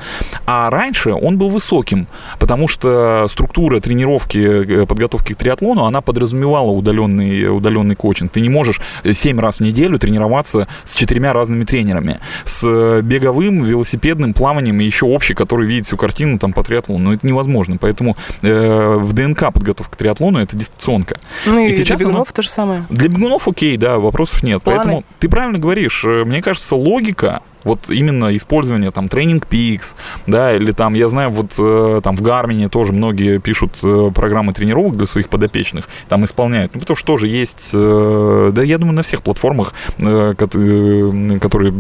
А 0.46 0.70
раньше 0.70 1.12
он 1.12 1.38
был 1.38 1.50
высоким, 1.50 2.08
потому 2.40 2.70
что 2.70 3.28
структура 3.30 3.82
тренировки, 3.82 4.86
подготовки 4.86 5.34
к 5.34 5.38
триатлону, 5.38 5.84
она 5.84 6.00
подразумевала 6.00 6.72
удаленный, 6.72 7.50
удаленный 7.50 7.96
коучинг. 7.96 8.32
Ты 8.32 8.40
не 8.40 8.50
можешь 8.50 8.80
7 9.04 9.40
раз 9.40 9.58
в 9.58 9.60
неделю 9.62 10.00
тренироваться 10.00 10.70
с 10.86 10.94
четырьмя 10.94 11.34
разными 11.34 11.66
тренерами. 11.66 12.20
С 12.46 13.02
беговым, 13.02 13.64
велосипедным, 13.64 14.34
плаванием 14.34 14.80
и 14.80 14.86
еще 14.86 15.06
общий, 15.06 15.34
который 15.34 15.68
видит 15.68 15.88
всю 15.88 15.98
картину 15.98 16.40
там 16.40 16.54
по 16.54 16.64
триатлону. 16.64 17.10
Но 17.10 17.17
это 17.18 17.28
невозможно. 17.28 17.78
Поэтому 17.78 18.16
э, 18.42 18.96
в 18.98 19.14
ДНК 19.14 19.52
подготовка 19.54 19.94
к 19.94 19.96
триатлону 19.98 20.40
это 20.40 20.56
дистанционка. 20.56 21.20
Ну 21.46 21.66
и, 21.66 21.70
и 21.70 21.74
сейчас 21.74 21.98
для 21.98 22.08
бегунов 22.08 22.28
оно... 22.28 22.34
то 22.34 22.42
же 22.42 22.50
самое. 22.50 22.86
Для 22.90 23.10
бегунов 23.10 23.48
окей, 23.48 23.78
да, 23.78 23.98
вопросов 23.98 24.44
нет. 24.44 24.64
Планы. 24.64 24.78
Поэтому 24.78 25.04
ты 25.20 25.30
правильно 25.30 25.60
говоришь. 25.60 26.04
Э, 26.06 26.24
мне 26.26 26.42
кажется, 26.42 26.76
логика 26.76 27.42
вот 27.68 27.90
именно 27.90 28.36
использование 28.36 28.92
там 28.92 29.10
тренинг 29.10 29.48
Peaks, 29.50 29.96
да, 30.26 30.56
или 30.56 30.72
там, 30.72 30.94
я 30.94 31.08
знаю, 31.08 31.30
вот 31.30 31.54
э, 31.58 32.02
там 32.04 32.16
в 32.16 32.22
Гармине 32.22 32.70
тоже 32.70 32.94
многие 32.94 33.40
пишут 33.40 33.74
э, 33.84 34.12
программы 34.14 34.54
тренировок 34.54 34.96
для 34.98 35.06
своих 35.06 35.30
подопечных, 35.30 35.88
там 36.10 36.26
исполняют, 36.26 36.74
ну, 36.74 36.80
потому 36.80 36.98
что 36.98 37.06
тоже 37.06 37.28
есть, 37.28 37.72
э, 37.74 38.52
да, 38.54 38.64
я 38.64 38.78
думаю, 38.78 38.96
на 38.96 39.04
всех 39.04 39.22
платформах, 39.22 39.74
которые 39.98 41.72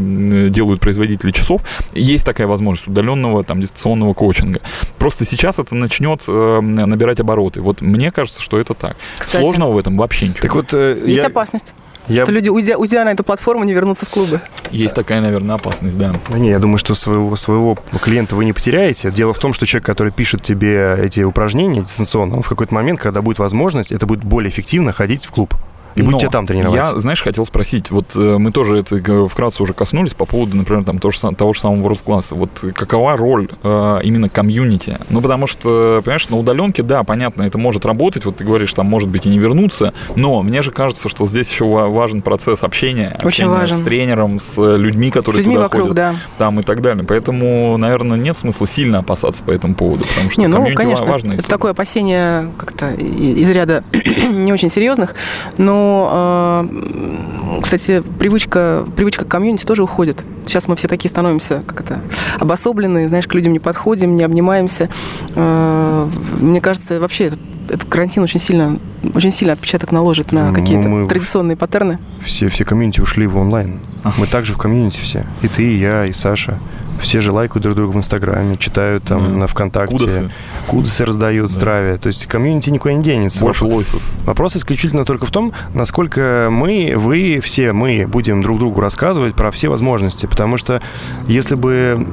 делают 0.50 0.82
производители 0.82 1.32
часов, 1.32 1.62
есть 1.93 2.26
такая 2.26 2.47
возможность 2.47 2.88
удаленного 2.88 3.43
там 3.43 3.62
дистанционного 3.62 4.13
коучинга. 4.13 4.62
Просто 4.97 5.26
сейчас 5.26 5.60
это 5.60 5.76
начнет 5.76 6.28
набирать 6.28 7.19
обороты. 7.19 7.62
Вот 7.62 7.82
мне 7.82 8.12
кажется, 8.12 8.41
что 8.41 8.60
это 8.60 8.73
так. 8.73 8.97
Кстати, 9.17 9.43
Сложного 9.43 9.71
в 9.73 9.78
этом 9.78 9.97
вообще 9.97 10.28
ничего. 10.28 10.41
Так 10.41 10.56
вот, 10.56 10.73
есть 10.73 11.21
я... 11.21 11.28
опасность. 11.28 11.73
Я... 12.08 12.24
Что 12.24 12.32
люди, 12.32 12.50
уйдя, 12.50 12.78
уйдя 12.78 13.04
на 13.04 13.12
эту 13.12 13.24
платформу, 13.24 13.63
не 13.63 13.74
вернутся 13.74 14.06
в 14.06 14.10
клубы. 14.10 14.39
Есть 14.72 14.96
такая, 14.96 15.22
наверное, 15.22 15.56
опасность, 15.56 15.98
да. 15.98 16.15
Да 16.30 16.39
не, 16.39 16.50
я 16.50 16.60
думаю, 16.60 16.78
что 16.78 16.96
своего, 16.96 17.36
своего 17.36 17.78
клиента 18.02 18.36
вы 18.36 18.46
не 18.46 18.54
потеряете. 18.54 19.12
Дело 19.12 19.34
в 19.34 19.39
том, 19.39 19.54
что 19.54 19.65
человек, 19.65 19.86
который 19.86 20.12
пишет 20.12 20.41
тебе 20.41 20.98
эти 21.02 21.22
упражнения 21.22 21.82
дистанционно, 21.82 22.38
он 22.38 22.43
в 22.43 22.50
какой-то 22.50 22.74
момент, 22.74 23.00
когда 23.00 23.22
будет 23.22 23.39
возможность, 23.39 23.91
это 23.91 24.06
будет 24.06 24.24
более 24.24 24.50
эффективно 24.50 24.91
ходить 24.91 25.26
в 25.26 25.32
клуб. 25.32 25.54
И 25.97 26.01
Но 26.03 26.12
будете 26.12 26.29
там 26.29 26.45
тренироваться. 26.47 26.93
Я, 26.93 26.99
знаешь, 26.99 27.21
хотел 27.21 27.45
спросить, 27.45 27.91
вот 27.91 28.05
э, 28.15 28.38
мы 28.38 28.51
тоже 28.51 28.77
это 28.79 29.27
вкратце 29.27 29.63
уже 29.63 29.73
коснулись 29.73 30.13
по 30.13 30.25
поводу, 30.25 30.55
например, 30.55 30.83
там, 30.83 30.99
того, 30.99 31.12
же, 31.12 31.19
того 31.36 31.53
же 31.53 31.60
самого 31.60 31.88
World 31.89 32.03
Class. 32.05 32.27
Вот 32.36 32.49
какова 32.75 33.17
роль 33.17 33.49
э, 33.63 33.99
именно 34.03 34.29
комьюнити? 34.29 34.97
Ну, 35.10 35.21
потому 35.21 35.47
что, 35.47 36.01
понимаешь, 36.03 36.29
на 36.29 36.38
удаленке, 36.38 36.83
да, 36.83 37.03
понятно, 37.03 37.43
это 37.43 37.57
может 37.57 37.86
работать, 37.86 38.25
вот 38.25 38.38
ты 38.38 38.43
говоришь, 38.43 38.73
там, 38.73 38.86
может 38.86 39.10
быть, 39.10 39.25
и 39.25 39.29
не 39.29 39.39
вернуться, 39.39 39.93
но 40.15 40.41
мне 40.43 40.62
же 40.62 40.71
кажется, 40.71 41.10
что 41.10 41.25
здесь 41.25 41.49
еще 41.49 41.65
ва- 41.65 41.88
важен 41.88 42.21
процесс 42.21 42.63
общения. 42.63 43.10
Очень 43.23 43.45
общения 43.45 43.49
важен. 43.49 43.77
с 43.77 43.81
тренером, 43.83 44.39
с 44.39 44.57
э, 44.57 44.77
людьми, 44.77 45.10
С 45.10 45.13
которые 45.13 45.39
людьми 45.39 45.55
туда 45.55 45.63
вокруг, 45.65 45.81
ходят, 45.83 45.95
да. 45.95 46.15
там 46.38 46.60
и 46.60 46.63
так 46.63 46.81
далее. 46.81 47.03
Поэтому, 47.07 47.77
наверное, 47.77 48.17
нет 48.17 48.38
смысла 48.38 48.67
сильно 48.67 48.99
опасаться 48.99 49.43
по 49.43 49.51
этому 49.51 49.73
поводу, 49.75 50.05
потому 50.05 50.29
что 50.29 50.41
Не, 50.41 50.47
ну, 50.47 50.63
конечно, 50.75 51.05
важная 51.05 51.31
это 51.33 51.41
история. 51.41 51.55
такое 51.55 51.71
опасение 51.71 52.51
как-то 52.57 52.91
из 52.91 53.49
ряда 53.49 53.83
не 54.29 54.53
очень 54.53 54.69
серьезных, 54.69 55.15
но, 55.57 55.87
э, 56.12 57.60
кстати, 57.62 58.02
привычка, 58.19 58.86
привычка 58.95 59.26
к 59.26 59.28
комьюнити 59.28 59.65
тоже 59.65 59.84
уходит. 59.84 60.23
Сейчас 60.45 60.67
мы 60.67 60.76
все 60.76 60.88
такие 60.88 61.10
становимся 61.10 61.63
как 61.65 61.82
это 61.82 62.00
обособленные, 62.39 63.08
знаешь, 63.08 63.28
к 63.28 63.34
людям 63.34 63.54
не 63.54 63.60
подходим, 63.60 64.15
не 64.15 64.23
обнимаемся. 64.23 64.89
Э, 65.36 66.08
Мне 66.39 66.62
кажется, 66.62 67.00
вообще 67.00 67.26
этот, 67.26 67.39
этот 67.69 67.89
карантин 67.89 68.23
очень 68.23 68.39
сильно, 68.39 68.78
очень 69.13 69.32
сильно 69.32 69.54
отпечаток 69.54 69.91
наложит 69.91 70.32
на 70.32 70.50
Ну, 70.50 70.54
какие-то 70.54 70.88
мы- 70.88 71.08
традиционные 71.08 71.58
паттерны. 71.58 72.00
Все, 72.23 72.47
все 72.50 72.63
комьюнити 72.65 73.02
ушли 73.02 73.28
в 73.28 73.38
онлайн. 73.38 73.80
Мы 74.17 74.28
также 74.28 74.54
в 74.54 74.58
комьюнити 74.58 75.00
все. 75.00 75.26
И 75.41 75.47
ты, 75.47 75.63
и 75.63 75.78
я, 75.78 76.06
и 76.06 76.13
Саша. 76.13 76.58
Все 76.99 77.21
же 77.21 77.31
лайкают 77.31 77.63
друг 77.63 77.75
друга 77.75 77.91
в 77.91 77.97
Инстаграме, 77.97 78.57
читают 78.57 79.03
там 79.03 79.23
Да. 79.23 79.29
на 79.31 79.47
ВКонтакте. 79.47 79.93
Кудосы. 79.97 80.31
Кудосы 80.67 81.05
раздают, 81.05 81.49
Да. 81.51 81.55
здравия. 81.55 81.97
То 81.97 82.07
есть 82.07 82.25
комьюнити 82.25 82.69
никуда 82.69 82.93
не 82.93 83.03
денется. 83.03 83.41
Больше 83.41 83.65
лойсов. 83.65 84.01
Вопрос 84.25 84.55
исключительно 84.55 85.05
только 85.05 85.25
в 85.25 85.31
том, 85.31 85.53
насколько 85.73 86.49
мы, 86.51 86.93
вы, 86.95 87.39
все 87.43 87.73
мы 87.73 88.07
будем 88.07 88.41
друг 88.41 88.60
другу 88.60 88.81
рассказывать 88.81 89.36
про 89.36 89.51
все 89.51 89.69
возможности. 89.69 90.25
Потому 90.25 90.57
что 90.57 90.81
если 91.27 91.55
бы 91.55 92.07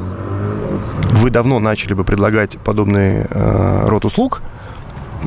вы 1.12 1.30
давно 1.30 1.58
начали 1.58 1.94
бы 1.94 2.04
предлагать 2.04 2.58
подобный 2.58 3.26
э, 3.28 3.86
род 3.86 4.04
услуг, 4.04 4.42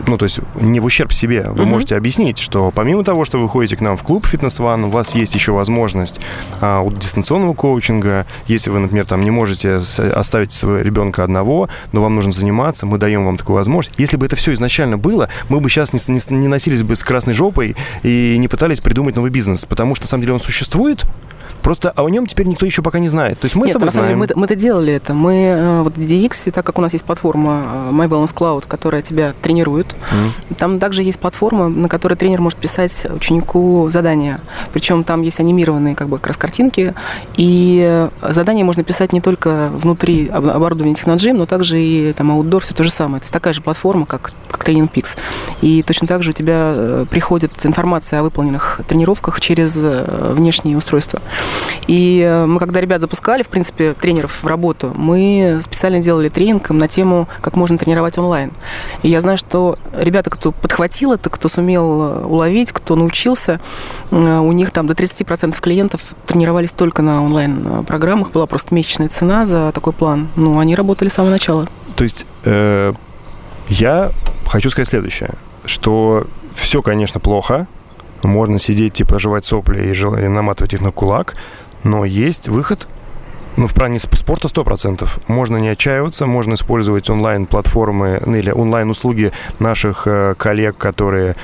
ну, 0.06 0.18
то 0.18 0.24
есть 0.24 0.40
не 0.60 0.80
в 0.80 0.86
ущерб 0.86 1.14
себе, 1.14 1.44
вы 1.50 1.64
Мгм. 1.64 1.70
можете 1.72 1.96
объяснить, 1.96 2.38
что 2.38 2.72
помимо 2.74 3.04
того, 3.04 3.26
что 3.26 3.40
вы 3.40 3.50
ходите 3.50 3.76
к 3.76 3.82
нам 3.82 3.98
в 3.98 4.04
клуб 4.04 4.26
Fitness 4.32 4.60
One, 4.60 4.86
у 4.86 4.90
вас 4.90 5.16
есть 5.16 5.34
еще 5.36 5.52
возможность 5.52 6.20
а, 6.62 6.82
у 6.82 6.92
дистанционного 6.92 7.54
коучинга. 7.54 8.26
Если 8.48 8.70
вы, 8.70 8.80
например, 8.80 9.06
там 9.06 9.24
не 9.24 9.32
можете 9.32 9.80
оставить 9.98 10.54
своего 10.54 10.82
ребенка 10.82 11.24
одного, 11.24 11.70
но 11.92 12.02
вам 12.02 12.16
нужно 12.16 12.32
заниматься, 12.32 12.86
мы 12.86 12.98
даем 12.98 13.26
вам 13.26 13.38
такую 13.38 13.56
возможность. 13.56 13.98
Если 14.00 14.18
бы 14.18 14.26
это 14.26 14.36
все 14.36 14.54
изначально 14.54 14.98
было, 14.98 15.30
мы 15.50 15.60
бы 15.60 15.70
сейчас 15.70 15.94
не, 15.94 16.00
не 16.08 16.38
не 16.38 16.48
носились 16.48 16.84
бы 16.84 16.96
с 16.96 17.04
красной 17.04 17.34
жопой 17.34 17.76
и 18.04 18.36
не 18.38 18.48
пытались 18.48 18.80
придумать 18.80 19.16
новый 19.16 19.32
бизнес, 19.32 19.66
потому 19.66 19.96
что 19.96 20.06
на 20.06 20.10
самом 20.10 20.22
деле 20.22 20.34
он 20.34 20.40
существует. 20.40 21.04
Просто 21.64 21.90
о 21.98 22.08
нем 22.10 22.28
теперь 22.28 22.46
никто 22.48 22.66
еще 22.66 22.82
пока 22.82 23.00
не 23.00 23.10
знает. 23.10 23.40
То 23.40 23.46
есть 23.46 23.56
мы 23.56 23.66
Нет, 23.68 23.72
с 23.72 23.74
тобой 23.74 23.88
на 23.88 23.92
самом 23.92 24.06
деле 24.08 24.18
знаем. 24.18 24.32
мы, 24.36 24.42
мы-то 24.42 24.56
делали 24.56 24.94
это. 24.94 25.14
Мы 25.14 25.34
э, 25.34 25.82
вот 25.82 25.98
в 25.98 26.00
DX, 26.00 26.52
так 26.52 26.66
как 26.66 26.78
у 26.78 26.82
нас 26.82 26.94
есть 26.94 27.04
платформа 27.04 27.90
э, 27.90 27.92
My 27.92 28.08
Balance 28.08 28.34
Cloud, 28.34 28.66
которая 28.68 29.02
тебя 29.02 29.34
тренирует, 29.42 29.87
Мгм. 30.12 30.56
там 30.58 30.80
также 30.80 31.04
есть 31.04 31.20
платформа, 31.20 31.68
на 31.68 31.90
которой 31.90 32.16
тренер 32.16 32.42
может 32.42 32.60
писать 32.60 33.08
ученику 33.10 33.90
задания. 33.90 34.40
Причем 34.74 35.04
там 35.04 35.22
есть 35.22 35.40
анимированные 35.40 35.96
как 35.96 36.10
бы 36.10 36.18
как 36.18 36.28
раз 36.28 36.38
картинки, 36.38 36.94
и 37.36 38.08
задания 38.22 38.64
можно 38.64 38.84
писать 38.84 39.14
не 39.14 39.22
только 39.22 39.70
внутри 39.74 40.28
об- 40.28 40.48
оборудования 40.48 40.94
Technogym, 40.94 41.34
но 41.34 41.46
также 41.46 41.80
и 41.80 42.14
там 42.14 42.32
outdoor, 42.32 42.62
все 42.62 42.74
то 42.74 42.84
же 42.84 42.90
самое. 42.90 43.20
То 43.20 43.26
есть 43.26 43.34
такая 43.34 43.54
же 43.54 43.62
платформа, 43.62 44.06
как, 44.06 44.32
как 44.50 44.68
Training 44.68 44.90
Peaks. 44.92 45.18
И 45.62 45.82
точно 45.84 46.08
так 46.08 46.24
же 46.24 46.32
у 46.32 46.34
тебя 46.34 46.74
э, 46.76 47.06
приходит 47.10 47.52
информация 47.66 48.20
о 48.20 48.24
выполненных 48.24 48.82
тренировках 48.88 49.40
через 49.40 49.78
э, 49.78 50.34
внешние 50.34 50.78
устройства. 50.78 51.22
И 51.88 52.22
э, 52.26 52.46
мы, 52.46 52.60
когда 52.60 52.82
ребят 52.82 53.02
запускали, 53.02 53.44
в 53.44 53.48
принципе, 53.50 53.94
тренеров 53.94 54.44
в 54.44 54.48
работу, 54.48 54.92
мы 54.96 55.60
специально 55.64 56.00
делали 56.00 56.30
тренинг 56.30 56.70
на 56.70 56.88
тему, 56.88 57.28
как 57.42 57.56
можно 57.56 57.78
тренировать 57.78 58.18
онлайн. 58.18 58.52
И 59.04 59.10
я 59.10 59.22
знаю, 59.22 59.38
что 59.38 59.77
ребята, 59.94 60.30
кто 60.30 60.52
подхватил 60.52 61.14
это, 61.14 61.30
кто 61.30 61.48
сумел 61.48 62.02
э, 62.02 62.26
уловить, 62.26 62.72
кто 62.72 62.96
научился, 62.96 63.60
э, 64.12 64.38
у 64.40 64.52
них 64.52 64.72
там 64.72 64.88
до 64.88 64.94
30% 64.94 65.60
клиентов 65.60 66.02
тренировались 66.26 66.72
только 66.72 67.02
на 67.02 67.24
онлайн-программах. 67.24 68.32
Была 68.32 68.46
просто 68.46 68.74
месячная 68.74 69.10
цена 69.10 69.46
за 69.46 69.72
такой 69.72 69.94
план. 69.94 70.30
Ну, 70.36 70.60
они 70.60 70.76
работали 70.76 71.10
с 71.10 71.14
самого 71.14 71.32
начала. 71.32 71.68
То 71.96 72.04
есть 72.04 72.26
э, 72.44 72.94
я 73.70 74.12
хочу 74.46 74.70
сказать 74.70 74.90
следующее, 74.90 75.32
что 75.66 76.28
все, 76.54 76.82
конечно, 76.82 77.20
плохо. 77.20 77.68
Можно 78.24 78.60
сидеть, 78.60 78.94
типа, 78.94 79.20
жевать 79.20 79.46
сопли 79.46 79.92
и, 79.92 79.94
и 79.94 80.28
наматывать 80.28 80.74
их 80.74 80.82
на 80.82 80.92
кулак, 80.92 81.36
но 81.84 82.04
есть 82.04 82.48
выход. 82.48 82.88
Ну, 83.58 83.66
в 83.68 83.74
плане 83.74 83.98
сп- 83.98 84.16
спорта 84.16 84.48
100%. 84.48 85.08
Можно 85.28 85.58
не 85.58 85.70
отчаиваться, 85.70 86.26
можно 86.28 86.54
использовать 86.54 87.10
онлайн-платформы 87.10 88.22
или 88.26 88.52
онлайн-услуги 88.52 89.32
наших 89.60 90.04
э, 90.06 90.36
коллег, 90.38 90.78
которые 90.78 91.36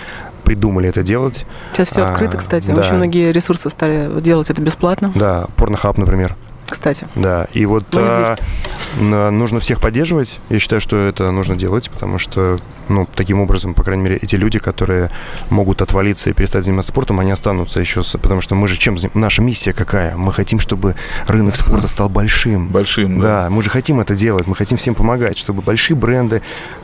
придумали 0.43 0.89
это 0.89 1.03
делать. 1.03 1.45
Сейчас 1.71 1.87
все 1.89 2.01
А, 2.03 2.09
открыто, 2.11 2.37
кстати. 2.37 2.69
да. 2.69 2.81
Очень 2.81 2.93
многие 2.95 3.31
ресурсы 3.31 3.69
стали 3.69 4.09
делать 4.21 4.49
это 4.49 4.61
бесплатно, 4.61 5.11
Да, 5.15 5.45
Pornhub, 5.57 5.99
например. 5.99 6.35
Кстати. 6.73 7.07
Да, 7.15 7.47
и 7.53 7.65
вот 7.65 7.85
Ну, 7.93 7.99
а, 7.99 9.31
нужно 9.31 9.59
всех 9.59 9.79
поддерживать. 9.81 10.39
Я 10.49 10.59
считаю, 10.59 10.81
что 10.81 10.97
это 10.97 11.31
нужно 11.31 11.55
делать, 11.55 11.89
потому 11.89 12.19
что, 12.19 12.59
ну, 12.89 13.07
таким 13.15 13.39
образом, 13.41 13.73
по 13.73 13.83
крайней 13.83 14.03
мере, 14.03 14.17
эти 14.21 14.35
люди, 14.35 14.59
которые 14.59 15.09
могут 15.49 15.81
отвалиться 15.81 16.29
и 16.29 16.33
перестать 16.33 16.63
заниматься 16.63 16.91
спортом, 16.91 17.19
они 17.19 17.31
останутся 17.31 17.79
еще, 17.79 18.03
с- 18.03 18.17
потому 18.17 18.41
что 18.41 18.55
мы 18.55 18.67
же 18.67 18.77
чем 18.77 18.97
Наша 19.13 19.41
миссия 19.41 19.73
какая? 19.73 20.15
Мы 20.15 20.31
хотим, 20.33 20.59
чтобы 20.59 20.95
рынок 21.27 21.55
спорта 21.55 21.87
стал 21.87 22.09
большим. 22.09 22.67
Большим, 22.69 23.19
да. 23.19 23.43
Да, 23.43 23.49
мы 23.49 23.63
же 23.63 23.69
хотим 23.69 23.99
это 23.99 24.15
делать, 24.15 24.45
мы 24.47 24.55
хотим 24.55 24.77
всем 24.77 24.93
помогать, 24.95 25.37
чтобы 25.37 25.61
большие 25.61 25.95
бренды 25.97 26.41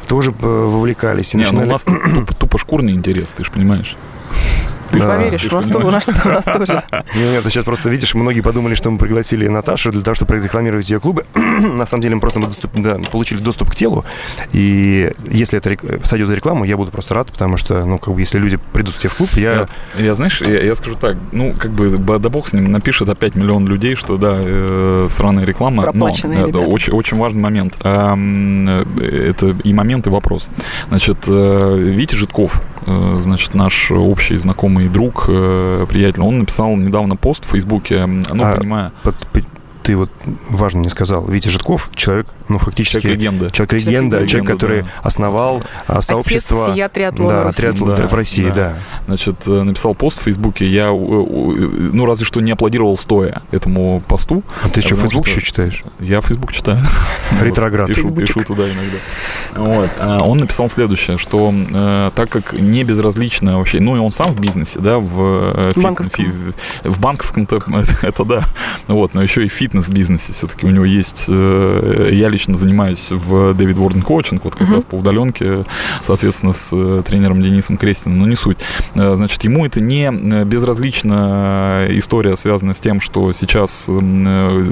тоже 0.08 0.32
э, 0.32 0.46
вовлекались. 0.46 1.34
и 1.36 1.38
Не, 1.38 1.44
ну 1.44 1.50
у 1.50 1.54
начинали- 1.54 1.70
нас 1.72 1.84
тупо, 1.84 2.34
тупо 2.36 2.58
шкурный 2.58 2.94
интерес, 2.94 3.32
ты 3.34 3.44
же 3.44 3.52
понимаешь. 3.52 3.96
Ты 4.92 5.00
Да. 5.00 5.08
поверишь, 5.18 5.46
у 5.52 5.56
нас, 5.56 5.66
ж 5.66 5.70
то- 5.72 5.78
у 5.80 5.92
нас, 5.92 6.08
у 6.08 6.30
нас 6.30 6.46
тоже. 6.46 6.84
Нет, 6.92 7.06
нет, 7.16 7.44
ты 7.44 7.50
сейчас 7.50 7.64
просто 7.64 7.90
видишь, 7.90 8.14
многие 8.16 8.42
подумали, 8.42 8.76
что 8.76 8.90
мы 8.92 8.98
пригласили 8.98 9.48
Наташу 9.48 9.92
для 9.92 10.02
того, 10.02 10.16
чтобы 10.16 10.30
прорекламировать 10.30 10.90
ее 10.90 11.00
клубы. 11.00 11.26
На 11.36 11.86
самом 11.86 12.02
деле 12.04 12.16
мы 12.16 12.22
просто 12.22 12.40
мы 12.40 12.48
доступ- 12.48 12.72
да, 12.82 12.98
получили 13.12 13.40
доступ 13.40 13.70
к 13.72 13.76
телу. 13.76 14.06
И 14.54 15.12
если 15.30 15.58
это 15.60 15.70
рек- 15.72 16.06
сойдет 16.06 16.28
за 16.28 16.36
рекламу, 16.36 16.64
я 16.66 16.78
буду 16.78 16.92
просто 16.92 17.14
рад, 17.16 17.32
потому 17.32 17.58
что, 17.58 17.86
ну, 17.86 17.98
как 17.98 18.14
бы, 18.14 18.20
если 18.22 18.40
люди 18.40 18.58
придут 18.74 18.96
к 18.96 18.98
тебе 18.98 19.10
в 19.10 19.16
клуб, 19.16 19.30
я... 19.36 19.68
Я, 19.98 20.04
я, 20.06 20.16
знаешь, 20.16 20.42
я, 20.42 20.62
я 20.64 20.76
скажу 20.76 20.96
так, 20.96 21.18
ну, 21.32 21.54
как 21.58 21.72
бы, 21.72 21.90
да 22.20 22.30
бог 22.30 22.48
с 22.50 22.54
ним, 22.54 22.72
напишет 22.72 23.10
опять 23.10 23.36
миллион 23.36 23.68
людей, 23.68 23.96
что, 23.96 24.18
да, 24.18 24.36
э, 24.40 25.08
сраная 25.10 25.46
реклама. 25.46 25.84
Проплаченные 25.84 26.40
но, 26.40 26.48
да, 26.48 26.60
ребята. 26.60 26.72
очень, 26.74 26.94
очень 26.94 27.18
важный 27.18 27.42
момент. 27.42 27.76
Э, 27.84 28.86
это 29.30 29.56
и 29.64 29.74
момент, 29.74 30.08
и 30.08 30.10
вопрос. 30.10 30.50
Значит, 30.90 31.18
э, 31.28 31.78
Витя 31.80 32.16
Житков, 32.16 32.62
э, 32.86 33.20
значит, 33.22 33.54
наш 33.54 33.92
общий 33.92 34.38
знакомый 34.38 34.79
друг, 34.88 35.26
э, 35.28 35.86
приятель, 35.90 36.22
он 36.22 36.40
написал 36.40 36.76
недавно 36.76 37.16
пост 37.16 37.46
в 37.46 37.50
Фейсбуке, 37.50 38.06
ну, 38.06 38.24
А, 38.44 38.56
понимая, 38.58 38.92
под- 39.04 39.48
ты 39.90 39.96
вот 39.96 40.12
важно 40.52 40.82
не 40.82 40.90
сказал. 40.90 41.26
Витя 41.26 41.48
Житков, 41.48 41.90
человек, 41.96 42.28
ну, 42.48 42.60
фактически... 42.60 43.00
человек-легенда. 43.02 43.50
Человек-легенда, 43.50 44.18
Человек-легенда, 44.18 44.28
человек, 44.28 44.52
который 44.52 44.82
да. 44.84 44.90
основал 45.02 45.64
а, 45.88 46.02
сообщество... 46.02 46.74
Отец 46.74 46.92
триатлона 46.94 47.46
да, 47.46 47.52
триатлон 47.52 47.96
Да, 47.96 48.08
в 48.08 48.14
России, 48.14 48.50
да. 48.50 48.54
да. 48.54 48.76
Значит, 49.08 49.48
э, 49.48 49.64
написал 49.64 49.96
пост 49.96 50.20
в 50.20 50.26
Фейсбуке, 50.26 50.68
я, 50.68 50.90
э, 50.90 50.92
ну, 50.92 52.06
разве 52.06 52.24
что 52.24 52.40
не 52.40 52.52
аплодировал 52.52 53.00
стоя 53.00 53.42
этому 53.50 54.04
посту. 54.08 54.44
А 54.62 54.70
ты 54.70 54.82
что, 54.82 54.96
Фейсбук 54.96 55.26
что- 55.26 55.38
еще 55.38 55.48
читаешь? 55.48 55.84
Я 56.00 56.22
Фейсбук 56.22 56.54
читаю. 56.54 56.82
Ретроград. 57.42 57.88
Пишу, 57.88 58.12
пишу 58.14 58.44
туда 58.44 58.68
иногда. 58.68 58.98
Вот. 59.56 59.90
А 59.98 60.22
Он 60.22 60.38
написал 60.38 60.70
следующее, 60.70 61.18
что 61.18 61.52
э, 61.52 62.12
так 62.14 62.30
как 62.30 62.54
не 62.54 62.84
безразлично 62.84 63.58
вообще, 63.58 63.80
ну 63.80 63.96
и 63.96 64.00
он 64.00 64.12
сам 64.12 64.34
в 64.34 64.40
бизнесе, 64.40 64.78
да, 64.78 65.00
в, 65.00 65.72
фит- 65.74 65.84
Банковском. 65.84 66.54
в 66.84 67.00
банковском 67.00 67.48
это 68.04 68.24
да, 68.24 68.44
вот, 68.88 69.16
но 69.16 69.24
еще 69.24 69.44
и 69.44 69.50
в 69.50 69.54
фитнес-бизнесе 69.82 70.34
все-таки 70.34 70.66
у 70.66 70.70
него 70.70 70.86
есть. 70.86 71.26
э, 71.28 72.10
Я 72.12 72.30
лично 72.30 72.56
занимаюсь 72.58 73.08
в 73.12 73.54
Дэвид 73.54 73.78
Ворден 73.78 74.02
коучинг, 74.02 74.44
вот 74.44 74.56
как 74.56 74.68
Мгм. 74.68 74.76
раз 74.76 74.84
по 74.84 74.96
удаленке, 74.96 75.66
соответственно, 76.02 76.54
с 76.54 76.72
э, 76.74 77.04
тренером 77.06 77.42
Денисом 77.42 77.78
Крестиным, 77.78 78.20
но 78.20 78.28
не 78.28 78.36
суть. 78.36 78.58
Э, 78.96 79.16
Значит, 79.16 79.44
ему 79.44 79.66
это 79.66 79.82
не 79.82 80.12
безразлична 80.46 81.86
история, 81.90 82.36
связанная 82.38 82.74
с 82.74 82.80
тем, 82.80 83.02
что 83.02 83.34
сейчас 83.34 83.90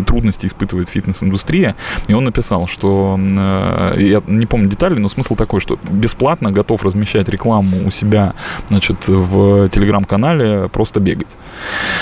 трудности 0.06 0.46
испытывает 0.48 0.90
фитнес-индустрия, 0.90 1.76
и 2.08 2.14
он 2.14 2.24
написал, 2.26 2.68
что, 2.68 3.18
я 3.20 4.22
не 4.28 4.46
помню 4.46 4.70
детали, 4.70 4.96
но 5.00 5.10
смысл 5.10 5.36
такой, 5.36 5.60
что 5.60 5.78
бесплатно 5.84 6.52
готов 6.52 6.84
размещать 6.84 7.30
рекламу 7.30 7.78
у 7.86 7.92
себя, 7.92 8.34
значит, 8.70 9.08
в 9.08 9.70
телеграм-канале, 9.70 10.70
просто 10.72 11.00
бегать. 11.00 11.28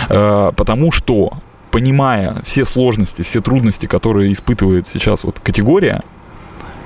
Потому 0.07 0.91
что 0.91 1.33
понимая 1.75 2.41
все 2.41 2.63
сложности, 2.63 3.21
все 3.23 3.41
трудности, 3.41 3.85
которые 3.85 4.31
испытывает 4.31 4.87
сейчас 4.87 5.25
вот 5.25 5.41
категория, 5.41 6.03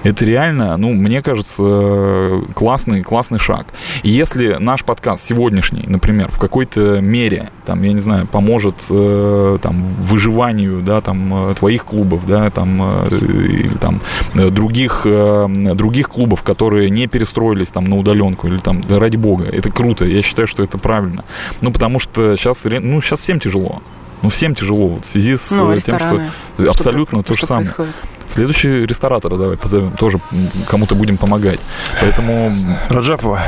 Это 0.04 0.24
реально, 0.24 0.78
ну, 0.78 0.94
мне 0.94 1.22
кажется, 1.22 2.42
классный, 2.56 3.04
классный 3.04 3.38
шаг. 3.38 3.68
Если 4.02 4.56
наш 4.60 4.86
подкаст 4.86 5.26
сегодняшний, 5.26 5.84
например, 5.88 6.32
в 6.32 6.40
какой-то 6.40 7.02
мере, 7.02 7.50
там, 7.66 7.84
я 7.84 7.92
не 7.92 8.00
знаю, 8.00 8.26
поможет 8.26 8.76
э, 8.90 9.58
там 9.62 9.84
выживанию, 10.00 10.82
да, 10.82 11.02
там, 11.02 11.52
э, 11.52 11.56
твоих 11.56 11.84
клубов, 11.84 12.26
да, 12.26 12.50
там, 12.50 12.82
э, 12.82 13.06
или 13.26 13.76
там 13.76 14.00
других, 14.34 15.06
других 15.06 16.10
клубов, 16.10 16.44
которые 16.44 16.90
не 16.90 17.08
перестроились 17.08 17.70
там 17.72 17.84
на 17.84 17.98
удаленку, 17.98 18.48
или 18.48 18.60
там, 18.60 18.82
да, 18.82 19.00
ради 19.00 19.18
бога, 19.18 19.44
это 19.44 19.70
круто, 19.70 20.06
я 20.06 20.22
считаю, 20.22 20.48
что 20.48 20.64
это 20.64 20.78
правильно. 20.78 21.26
Ну, 21.62 21.72
потому 21.72 22.00
что 22.00 22.38
сейчас, 22.38 22.66
ну, 22.66 23.02
сейчас 23.02 23.20
всем 23.20 23.40
тяжело. 23.40 23.82
Ну, 24.22 24.30
всем 24.30 24.56
тяжело 24.56 24.88
вот, 24.88 25.06
в 25.06 25.08
связи 25.08 25.38
с 25.38 25.52
Ну, 25.52 25.72
э, 25.72 25.80
тем, 25.80 25.98
что 25.98 26.10
рестораны. 26.16 26.32
абсолютно 26.70 27.20
Что 27.20 27.28
то 27.28 27.34
же 27.34 27.38
что 27.38 27.48
самое. 27.48 27.66
происходит? 27.66 27.96
Следующий 28.28 28.86
ресторатора 28.86 29.38
давай 29.38 29.58
позовем, 29.58 29.92
тоже 29.92 30.20
кому-то 30.68 30.94
будем 30.96 31.18
помогать. 31.18 31.60
Поэтому... 32.00 32.54
Раджапова. 32.90 33.42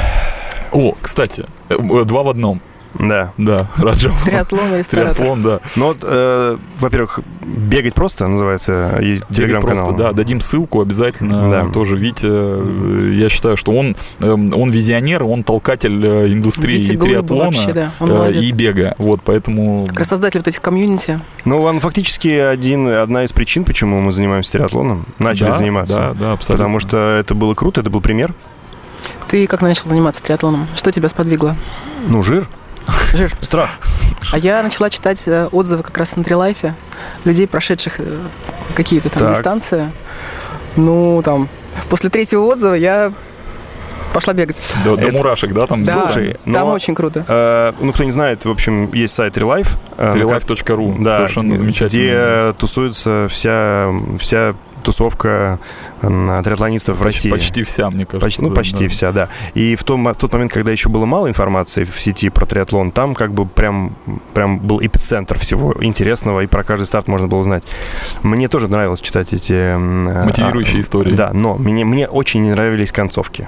О, 0.72 0.93
кстати, 1.01 1.45
э, 1.69 1.76
э, 1.76 2.05
два 2.05 2.24
в 2.24 2.30
одном. 2.30 2.61
Да. 3.00 3.34
Да, 3.38 3.70
Раджов. 3.78 4.24
Триатлон 4.24 4.74
и 4.74 4.78
ресторатор. 4.80 5.16
Триатлон, 5.16 5.44
да. 5.44 5.60
Ну 5.76 5.88
вот, 5.88 5.98
э, 6.02 6.58
во-первых, 6.80 7.20
бегать 7.42 7.94
просто 7.94 8.28
называется 8.28 8.98
есть 9.02 9.24
телеграм-канал. 9.30 9.86
Просто, 9.88 10.04
да, 10.04 10.12
дадим 10.14 10.42
ссылку 10.42 10.82
обязательно. 10.82 11.50
Да. 11.50 11.66
Тоже 11.70 11.98
Витя, 11.98 12.26
э, 12.26 13.14
я 13.14 13.30
считаю, 13.30 13.58
что 13.58 13.72
он, 13.72 13.96
эм, 14.20 14.54
он 14.54 14.72
визионер, 14.72 15.24
он 15.24 15.44
толкатель 15.44 16.06
э, 16.06 16.28
индустрии 16.32 16.78
Витя 16.78 16.92
и 16.92 16.98
триатлона, 16.98 17.46
вообще, 17.46 17.74
да, 17.74 17.92
он 18.00 18.12
э, 18.12 18.14
молодец. 18.14 18.44
и 18.44 18.52
бега. 18.52 18.96
Вот, 18.98 19.22
поэтому... 19.24 19.86
Как 19.88 20.00
раз 20.00 20.10
создатель 20.10 20.39
вот 20.39 20.48
этих 20.48 20.62
комьюнити. 20.62 21.20
Ну, 21.46 21.60
он 21.60 21.80
фактически 21.80 22.28
один, 22.28 22.88
одна 22.88 23.24
из 23.24 23.32
причин, 23.32 23.64
почему 23.64 24.02
мы 24.02 24.12
занимаемся 24.12 24.54
триатлоном. 24.54 25.06
Начали 25.18 25.48
Да, 25.48 25.58
заниматься. 25.58 25.96
Да, 25.96 26.14
да, 26.14 26.32
абсолютно. 26.34 26.66
Потому 26.66 26.80
что 26.80 26.98
это 26.98 27.34
было 27.36 27.54
круто, 27.54 27.82
это 27.82 27.89
был 27.89 28.02
пример. 28.02 28.34
Ты 29.28 29.48
как 29.48 29.62
начал 29.62 29.88
заниматься 29.88 30.22
триатлоном? 30.22 30.68
Что 30.76 30.92
тебя 30.92 31.08
сподвигло? 31.08 31.56
Ну, 32.08 32.22
Жир. 32.22 32.48
Страх. 33.41 33.69
А 34.32 34.38
я 34.38 34.61
начала 34.63 34.89
читать 34.89 35.21
э, 35.27 35.47
отзывы 35.51 35.84
как 35.84 35.97
раз 35.97 36.15
на 36.15 36.23
Трилайфе 36.23 36.75
людей, 37.25 37.47
прошедших 37.47 37.99
э, 37.99 38.19
какие-то 38.75 39.09
там 39.09 39.19
Так. 39.27 39.38
дистанции. 39.38 39.91
Ну, 40.75 41.21
там, 41.23 41.49
после 41.89 42.09
третьего 42.09 42.43
отзыва 42.45 42.73
я 42.75 43.11
пошла 44.14 44.34
бегать. 44.34 44.59
До, 44.84 44.95
до 44.95 45.07
Это- 45.07 45.18
мурашек, 45.18 45.53
да, 45.53 45.68
там? 45.68 45.84
Да, 45.84 46.01
Слушай, 46.01 46.38
там 46.45 46.68
но- 46.68 46.72
очень 46.74 46.95
круто. 46.95 47.26
Э, 47.28 47.74
ну, 47.80 47.93
кто 47.93 48.03
не 48.03 48.12
знает, 48.12 48.45
в 48.45 48.49
общем, 48.49 48.91
есть 48.93 49.14
сайт 49.14 49.38
Relife. 49.38 49.78
э, 49.97 50.14
Трилайф.ру. 50.14 50.95
Да, 50.99 51.18
Совершенно 51.18 51.55
замечательно. 51.55 51.89
Где 52.51 52.53
тусуется 52.59 53.28
вся, 53.30 53.89
вся 54.20 54.55
тусовка 54.82 55.59
э, 56.01 56.41
триатлонистов 56.43 56.97
в 56.97 57.03
России. 57.03 57.30
Почти 57.30 57.64
вся, 57.64 57.89
мне 57.89 58.05
кажется. 58.05 58.26
Почти, 58.26 58.41
ну, 58.41 58.49
да, 58.49 58.55
почти 58.55 58.84
да. 58.86 58.89
вся, 58.89 59.12
да. 59.12 59.30
И 59.53 59.76
в, 59.76 59.84
том, 59.84 60.03
в 60.05 60.16
тот 60.16 60.34
момент, 60.34 60.51
когда 60.51 60.72
еще 60.72 60.89
было 60.89 61.05
мало 61.05 61.28
информации 61.28 61.84
в 61.84 61.99
сети 61.99 62.30
про 62.30 62.45
триатлон, 62.45 62.91
там 62.91 63.14
как 63.14 63.32
бы 63.32 63.45
прям, 63.45 63.95
прям 64.34 64.59
был 64.59 64.82
эпицентр 64.82 65.38
всего 65.39 65.76
интересного, 65.82 66.41
и 66.41 66.47
про 66.47 66.64
каждый 66.64 66.86
старт 66.86 67.07
можно 67.07 67.28
было 67.28 67.39
узнать. 67.39 67.64
Мне 68.24 68.47
тоже 68.47 68.68
нравилось 68.68 69.01
читать 69.01 69.34
эти... 69.34 69.53
э, 69.53 69.78
Мотивирующие 69.78 70.80
а, 70.80 70.82
истории. 70.82 71.14
Да, 71.14 71.32
но 71.34 71.55
мне, 71.55 71.86
мне 71.86 72.07
очень 72.07 72.43
не 72.43 72.51
нравились 72.51 72.91
концовки. 72.91 73.47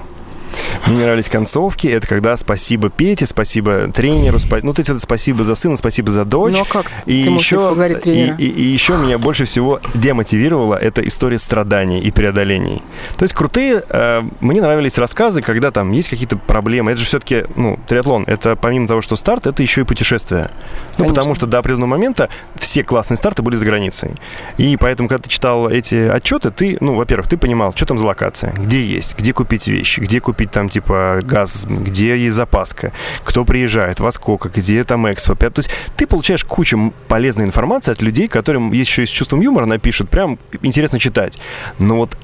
Мне 0.86 0.96
не 0.96 1.02
нравились 1.02 1.28
концовки. 1.28 1.86
Это 1.86 2.06
когда 2.06 2.36
спасибо 2.36 2.90
Пете, 2.90 3.26
спасибо 3.26 3.88
тренеру, 3.92 4.38
спа- 4.38 4.60
ну, 4.62 4.72
то 4.72 4.80
есть 4.80 4.90
это 4.90 4.98
спасибо 5.00 5.44
за 5.44 5.54
сына, 5.54 5.76
спасибо 5.76 6.10
за 6.10 6.24
дочь. 6.24 6.52
Ну, 6.54 6.62
а 6.62 6.64
как? 6.72 6.86
И 7.06 7.24
Ты 7.24 7.30
еще, 7.30 7.74
и, 8.04 8.34
и- 8.38 8.48
и 8.48 8.64
еще 8.66 8.94
меня 8.96 9.18
больше 9.18 9.44
всего 9.44 9.80
демотивировала 9.94 10.74
эта 10.76 11.00
история 11.06 11.38
страданий 11.38 12.00
и 12.00 12.10
преодолений. 12.10 12.82
То 13.16 13.24
есть 13.24 13.34
крутые, 13.34 13.82
э, 13.88 14.22
мне 14.40 14.60
нравились 14.60 14.98
рассказы, 14.98 15.42
когда 15.42 15.70
там 15.70 15.90
есть 15.92 16.08
какие-то 16.08 16.36
проблемы. 16.36 16.92
Это 16.92 17.00
же 17.00 17.06
все-таки, 17.06 17.44
ну, 17.56 17.78
триатлон, 17.86 18.24
это 18.26 18.56
помимо 18.56 18.86
того, 18.86 19.00
что 19.00 19.16
старт, 19.16 19.46
это 19.46 19.62
еще 19.62 19.80
и 19.82 19.84
путешествие. 19.84 20.50
Ну, 20.98 21.04
Конечно. 21.04 21.14
потому 21.14 21.34
что 21.34 21.46
до 21.46 21.58
определенного 21.58 21.90
момента 21.90 22.28
все 22.56 22.82
классные 22.84 23.16
старты 23.16 23.42
были 23.42 23.56
за 23.56 23.64
границей. 23.64 24.12
И 24.58 24.76
поэтому, 24.76 25.08
когда 25.08 25.22
ты 25.22 25.28
читал 25.30 25.68
эти 25.68 25.94
отчеты, 25.94 26.50
ты, 26.50 26.76
ну, 26.80 26.94
во-первых, 26.96 27.28
ты 27.28 27.36
понимал, 27.36 27.72
что 27.74 27.86
там 27.86 27.98
за 27.98 28.06
локация, 28.06 28.52
где 28.52 28.84
есть, 28.84 29.16
где 29.18 29.32
купить 29.32 29.66
вещи, 29.66 30.00
где 30.00 30.20
купить 30.20 30.43
там, 30.50 30.68
типа, 30.68 31.20
газ, 31.22 31.66
где 31.68 32.16
есть 32.16 32.36
запаска, 32.36 32.92
кто 33.24 33.44
приезжает, 33.44 34.00
во 34.00 34.12
сколько, 34.12 34.48
где 34.48 34.84
там 34.84 35.10
экспо. 35.12 35.34
То 35.34 35.52
есть 35.56 35.70
ты 35.96 36.06
получаешь 36.06 36.44
кучу 36.44 36.92
полезной 37.08 37.44
информации 37.44 37.92
от 37.92 38.02
людей, 38.02 38.28
которым 38.28 38.72
еще 38.72 39.02
и 39.02 39.06
с 39.06 39.10
чувством 39.10 39.40
юмора 39.40 39.66
напишут, 39.66 40.10
прям 40.10 40.38
интересно 40.62 40.98
читать. 40.98 41.38
Но 41.78 41.96
вот 41.96 42.16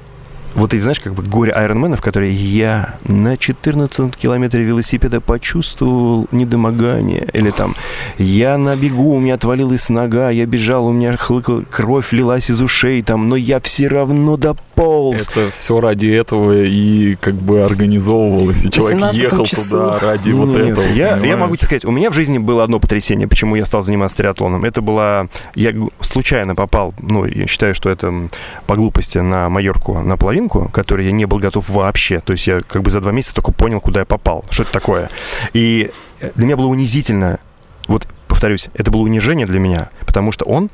вот 0.54 0.74
эти, 0.74 0.82
знаешь, 0.82 1.00
как 1.00 1.14
бы 1.14 1.22
горе 1.22 1.52
айронменов, 1.52 2.02
которые 2.02 2.32
я 2.32 2.96
на 3.04 3.36
14 3.36 4.16
километре 4.16 4.64
велосипеда 4.64 5.20
почувствовал 5.20 6.26
недомогание. 6.32 7.28
Или 7.32 7.50
там, 7.50 7.74
я 8.18 8.58
на 8.58 8.76
бегу, 8.76 9.14
у 9.14 9.20
меня 9.20 9.34
отвалилась 9.34 9.88
нога, 9.88 10.30
я 10.30 10.46
бежал, 10.46 10.86
у 10.86 10.92
меня 10.92 11.16
хлыкала, 11.16 11.62
кровь 11.62 12.12
лилась 12.12 12.50
из 12.50 12.60
ушей, 12.60 13.02
там, 13.02 13.28
но 13.28 13.36
я 13.36 13.60
все 13.60 13.88
равно 13.88 14.36
дополз. 14.80 15.28
Это 15.28 15.50
все 15.50 15.80
ради 15.80 16.06
этого 16.06 16.64
и 16.64 17.14
как 17.16 17.34
бы 17.34 17.62
организовывалось, 17.62 18.64
и 18.64 18.70
человек 18.70 19.00
18 19.00 19.22
ехал 19.22 19.46
часу. 19.46 19.62
туда 19.62 19.98
ради 19.98 20.30
вот 20.30 20.48
Нет, 20.48 20.68
этого. 20.68 20.86
Я, 20.92 21.16
я 21.18 21.36
могу 21.36 21.56
тебе 21.56 21.66
сказать, 21.66 21.84
у 21.84 21.90
меня 21.90 22.10
в 22.10 22.14
жизни 22.14 22.38
было 22.38 22.64
одно 22.64 22.80
потрясение, 22.80 23.28
почему 23.28 23.56
я 23.56 23.66
стал 23.66 23.82
заниматься 23.82 24.16
триатлоном. 24.18 24.64
Это 24.64 24.80
была... 24.80 25.28
Я 25.54 25.74
случайно 26.00 26.54
попал, 26.54 26.94
ну, 27.00 27.24
я 27.24 27.46
считаю, 27.46 27.74
что 27.74 27.90
это 27.90 28.28
по 28.66 28.76
глупости 28.76 29.18
на 29.18 29.48
Майорку, 29.48 30.00
на 30.00 30.16
половинку, 30.16 30.68
которой 30.72 31.06
я 31.06 31.12
не 31.12 31.26
был 31.26 31.38
готов 31.38 31.68
вообще. 31.68 32.20
То 32.20 32.32
есть 32.32 32.46
я 32.46 32.60
как 32.62 32.82
бы 32.82 32.90
за 32.90 33.00
два 33.00 33.12
месяца 33.12 33.34
только 33.34 33.52
понял, 33.52 33.80
куда 33.80 34.00
я 34.00 34.06
попал, 34.06 34.44
что 34.50 34.62
это 34.62 34.72
такое. 34.72 35.10
И 35.52 35.90
э, 36.20 36.30
для 36.34 36.46
меня 36.46 36.56
было 36.56 36.66
унизительно, 36.66 37.38
вот 37.86 38.06
повторюсь, 38.28 38.68
это 38.74 38.90
было 38.90 39.02
унижение 39.02 39.46
для 39.46 39.58
меня, 39.58 39.90
потому 40.06 40.32
что 40.32 40.44
он, 40.44 40.70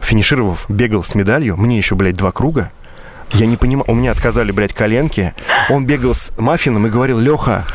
финишировав, 0.00 0.66
бегал 0.68 1.04
с 1.04 1.14
медалью, 1.14 1.56
мне 1.56 1.78
еще, 1.78 1.94
блядь, 1.94 2.16
два 2.16 2.32
круга, 2.32 2.70
я 3.32 3.46
не 3.46 3.56
понимаю, 3.56 3.84
у 3.88 3.94
меня 3.94 4.12
отказали, 4.12 4.52
блядь, 4.52 4.72
коленки. 4.72 5.34
Он 5.70 5.86
бегал 5.86 6.14
с 6.14 6.32
маффином 6.36 6.86
и 6.86 6.90
говорил, 6.90 7.18
Леха, 7.18 7.66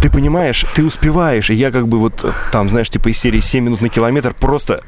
ты 0.00 0.10
понимаешь, 0.10 0.64
ты 0.74 0.84
успеваешь. 0.84 1.50
И 1.50 1.54
я 1.54 1.70
как 1.70 1.88
бы 1.88 1.98
вот 1.98 2.24
э, 2.24 2.32
там, 2.52 2.68
знаешь, 2.68 2.90
типа 2.90 3.08
из 3.08 3.18
серии 3.18 3.40
7 3.40 3.64
минут 3.64 3.80
на 3.80 3.88
километр, 3.88 4.34
просто 4.34 4.82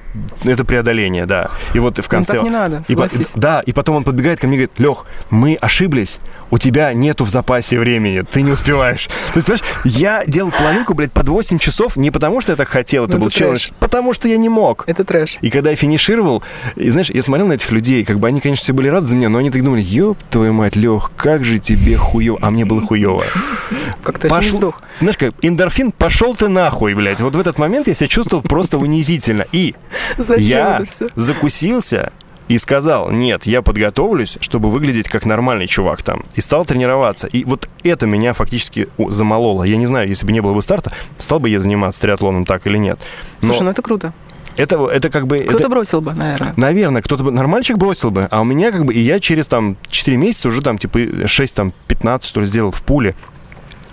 это 0.44 0.64
преодоление, 0.64 1.26
да. 1.26 1.50
И 1.74 1.78
вот 1.78 1.94
в 1.96 1.98
Ну, 1.98 2.04
конце... 2.08 2.32
так 2.34 2.42
не 2.42 2.50
надо, 2.50 2.82
И 2.88 2.94
по- 2.94 3.08
да, 3.34 3.60
и 3.60 3.72
потом 3.72 3.96
он 3.96 4.04
подбегает 4.04 4.40
ко 4.40 4.46
мне 4.46 4.56
и 4.56 4.60
говорит, 4.60 4.78
Лех, 4.78 5.04
мы 5.30 5.56
ошиблись, 5.60 6.18
у 6.50 6.58
тебя 6.58 6.92
нету 6.94 7.24
в 7.24 7.30
запасе 7.30 7.78
времени, 7.78 8.22
ты 8.30 8.42
не 8.42 8.50
успеваешь. 8.52 9.06
То 9.34 9.40
есть, 9.40 9.46
понимаешь, 9.46 9.64
я 9.84 10.24
делал 10.26 10.50
половинку, 10.50 10.94
блядь, 10.94 11.12
под 11.12 11.28
8 11.28 11.58
часов 11.58 11.96
не 11.96 12.10
потому, 12.10 12.40
что 12.40 12.52
я 12.52 12.56
так 12.56 12.68
хотел, 12.68 13.04
это 13.04 13.14
Ну, 13.14 13.20
был 13.20 13.26
это 13.28 13.36
трэш. 13.38 13.60
челлендж, 13.62 13.78
потому 13.80 14.14
что 14.14 14.28
я 14.28 14.36
не 14.38 14.48
мог. 14.48 14.84
Это 14.86 15.04
трэш. 15.04 15.36
И 15.42 15.50
когда 15.50 15.70
я 15.70 15.76
финишировал, 15.76 16.42
и 16.76 16.88
знаешь, 16.90 17.10
я 17.10 17.22
смотрел 17.22 17.46
на 17.48 17.54
этих 17.54 17.70
людей, 17.70 18.04
как 18.04 18.18
бы 18.18 18.28
они, 18.28 18.40
конечно, 18.40 18.62
все 18.62 18.72
были 18.72 18.88
рады 18.88 19.06
за 19.06 19.14
меня, 19.16 19.28
но 19.28 19.38
они 19.38 19.50
так 19.50 19.62
думали, 19.62 19.82
ёб 19.82 20.16
твою 20.30 20.52
мать, 20.52 20.76
Лех, 20.76 21.10
как 21.16 21.44
же 21.44 21.58
тебе 21.58 21.96
хуёво, 21.96 22.38
а 22.42 22.50
мне 22.50 22.64
было 22.64 22.80
хуёво. 22.80 23.22
Как-то 24.02 24.28
сдох. 24.42 24.80
Знаешь, 25.00 25.16
как 25.16 25.34
эндорфин, 25.42 25.92
пошел 25.92 26.34
ты 26.34 26.48
нахуй, 26.48 26.94
блядь. 26.94 27.20
Вот 27.20 27.36
в 27.36 27.38
этот 27.38 27.58
момент 27.58 27.86
я 27.88 27.94
себя 27.94 28.08
чувствовал 28.08 28.42
просто 28.42 28.78
унизительно. 28.78 29.44
И 29.52 29.74
Зачем 30.16 30.44
я 30.46 30.76
это 30.76 30.84
все? 30.86 31.08
закусился 31.14 32.12
и 32.48 32.56
сказал, 32.56 33.10
нет, 33.10 33.44
я 33.44 33.60
подготовлюсь, 33.60 34.38
чтобы 34.40 34.70
выглядеть 34.70 35.08
как 35.08 35.26
нормальный 35.26 35.66
чувак 35.66 36.02
там. 36.02 36.24
И 36.34 36.40
стал 36.40 36.64
тренироваться. 36.64 37.26
И 37.26 37.44
вот 37.44 37.68
это 37.84 38.06
меня 38.06 38.32
фактически 38.32 38.88
замололо. 39.08 39.64
Я 39.64 39.76
не 39.76 39.86
знаю, 39.86 40.08
если 40.08 40.24
бы 40.24 40.32
не 40.32 40.40
было 40.40 40.54
бы 40.54 40.62
старта, 40.62 40.92
стал 41.18 41.40
бы 41.40 41.50
я 41.50 41.60
заниматься 41.60 42.00
триатлоном 42.00 42.46
так 42.46 42.66
или 42.66 42.78
нет. 42.78 42.98
Но 43.42 43.48
Слушай, 43.48 43.64
ну 43.64 43.70
это 43.72 43.82
круто. 43.82 44.12
это, 44.56 44.82
это 44.86 45.10
как 45.10 45.26
бы... 45.26 45.40
Кто-то 45.40 45.58
это- 45.64 45.68
бросил 45.68 46.00
бы, 46.00 46.14
наверное. 46.14 46.54
Наверное, 46.56 47.02
кто-то 47.02 47.22
бы 47.22 47.30
нормальчик 47.30 47.76
бросил 47.76 48.10
бы, 48.10 48.26
а 48.30 48.40
у 48.40 48.44
меня 48.44 48.72
как 48.72 48.86
бы, 48.86 48.94
и 48.94 49.00
я 49.00 49.20
через 49.20 49.46
там 49.46 49.76
4 49.90 50.16
месяца 50.16 50.48
уже 50.48 50.62
там 50.62 50.78
типа 50.78 51.00
6, 51.26 51.54
там 51.54 51.74
15, 51.88 52.26
что 52.26 52.40
ли, 52.40 52.46
сделал 52.46 52.70
в 52.70 52.82
пуле. 52.82 53.14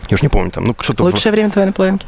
Я 0.09 0.15
уж 0.15 0.21
не 0.21 0.29
помню, 0.29 0.51
там, 0.51 0.63
ну 0.63 0.75
что-то... 0.79 1.03
Лучшее 1.03 1.33
время 1.33 1.49
твоей 1.49 1.67
на 1.67 1.73
половинке? 1.73 2.05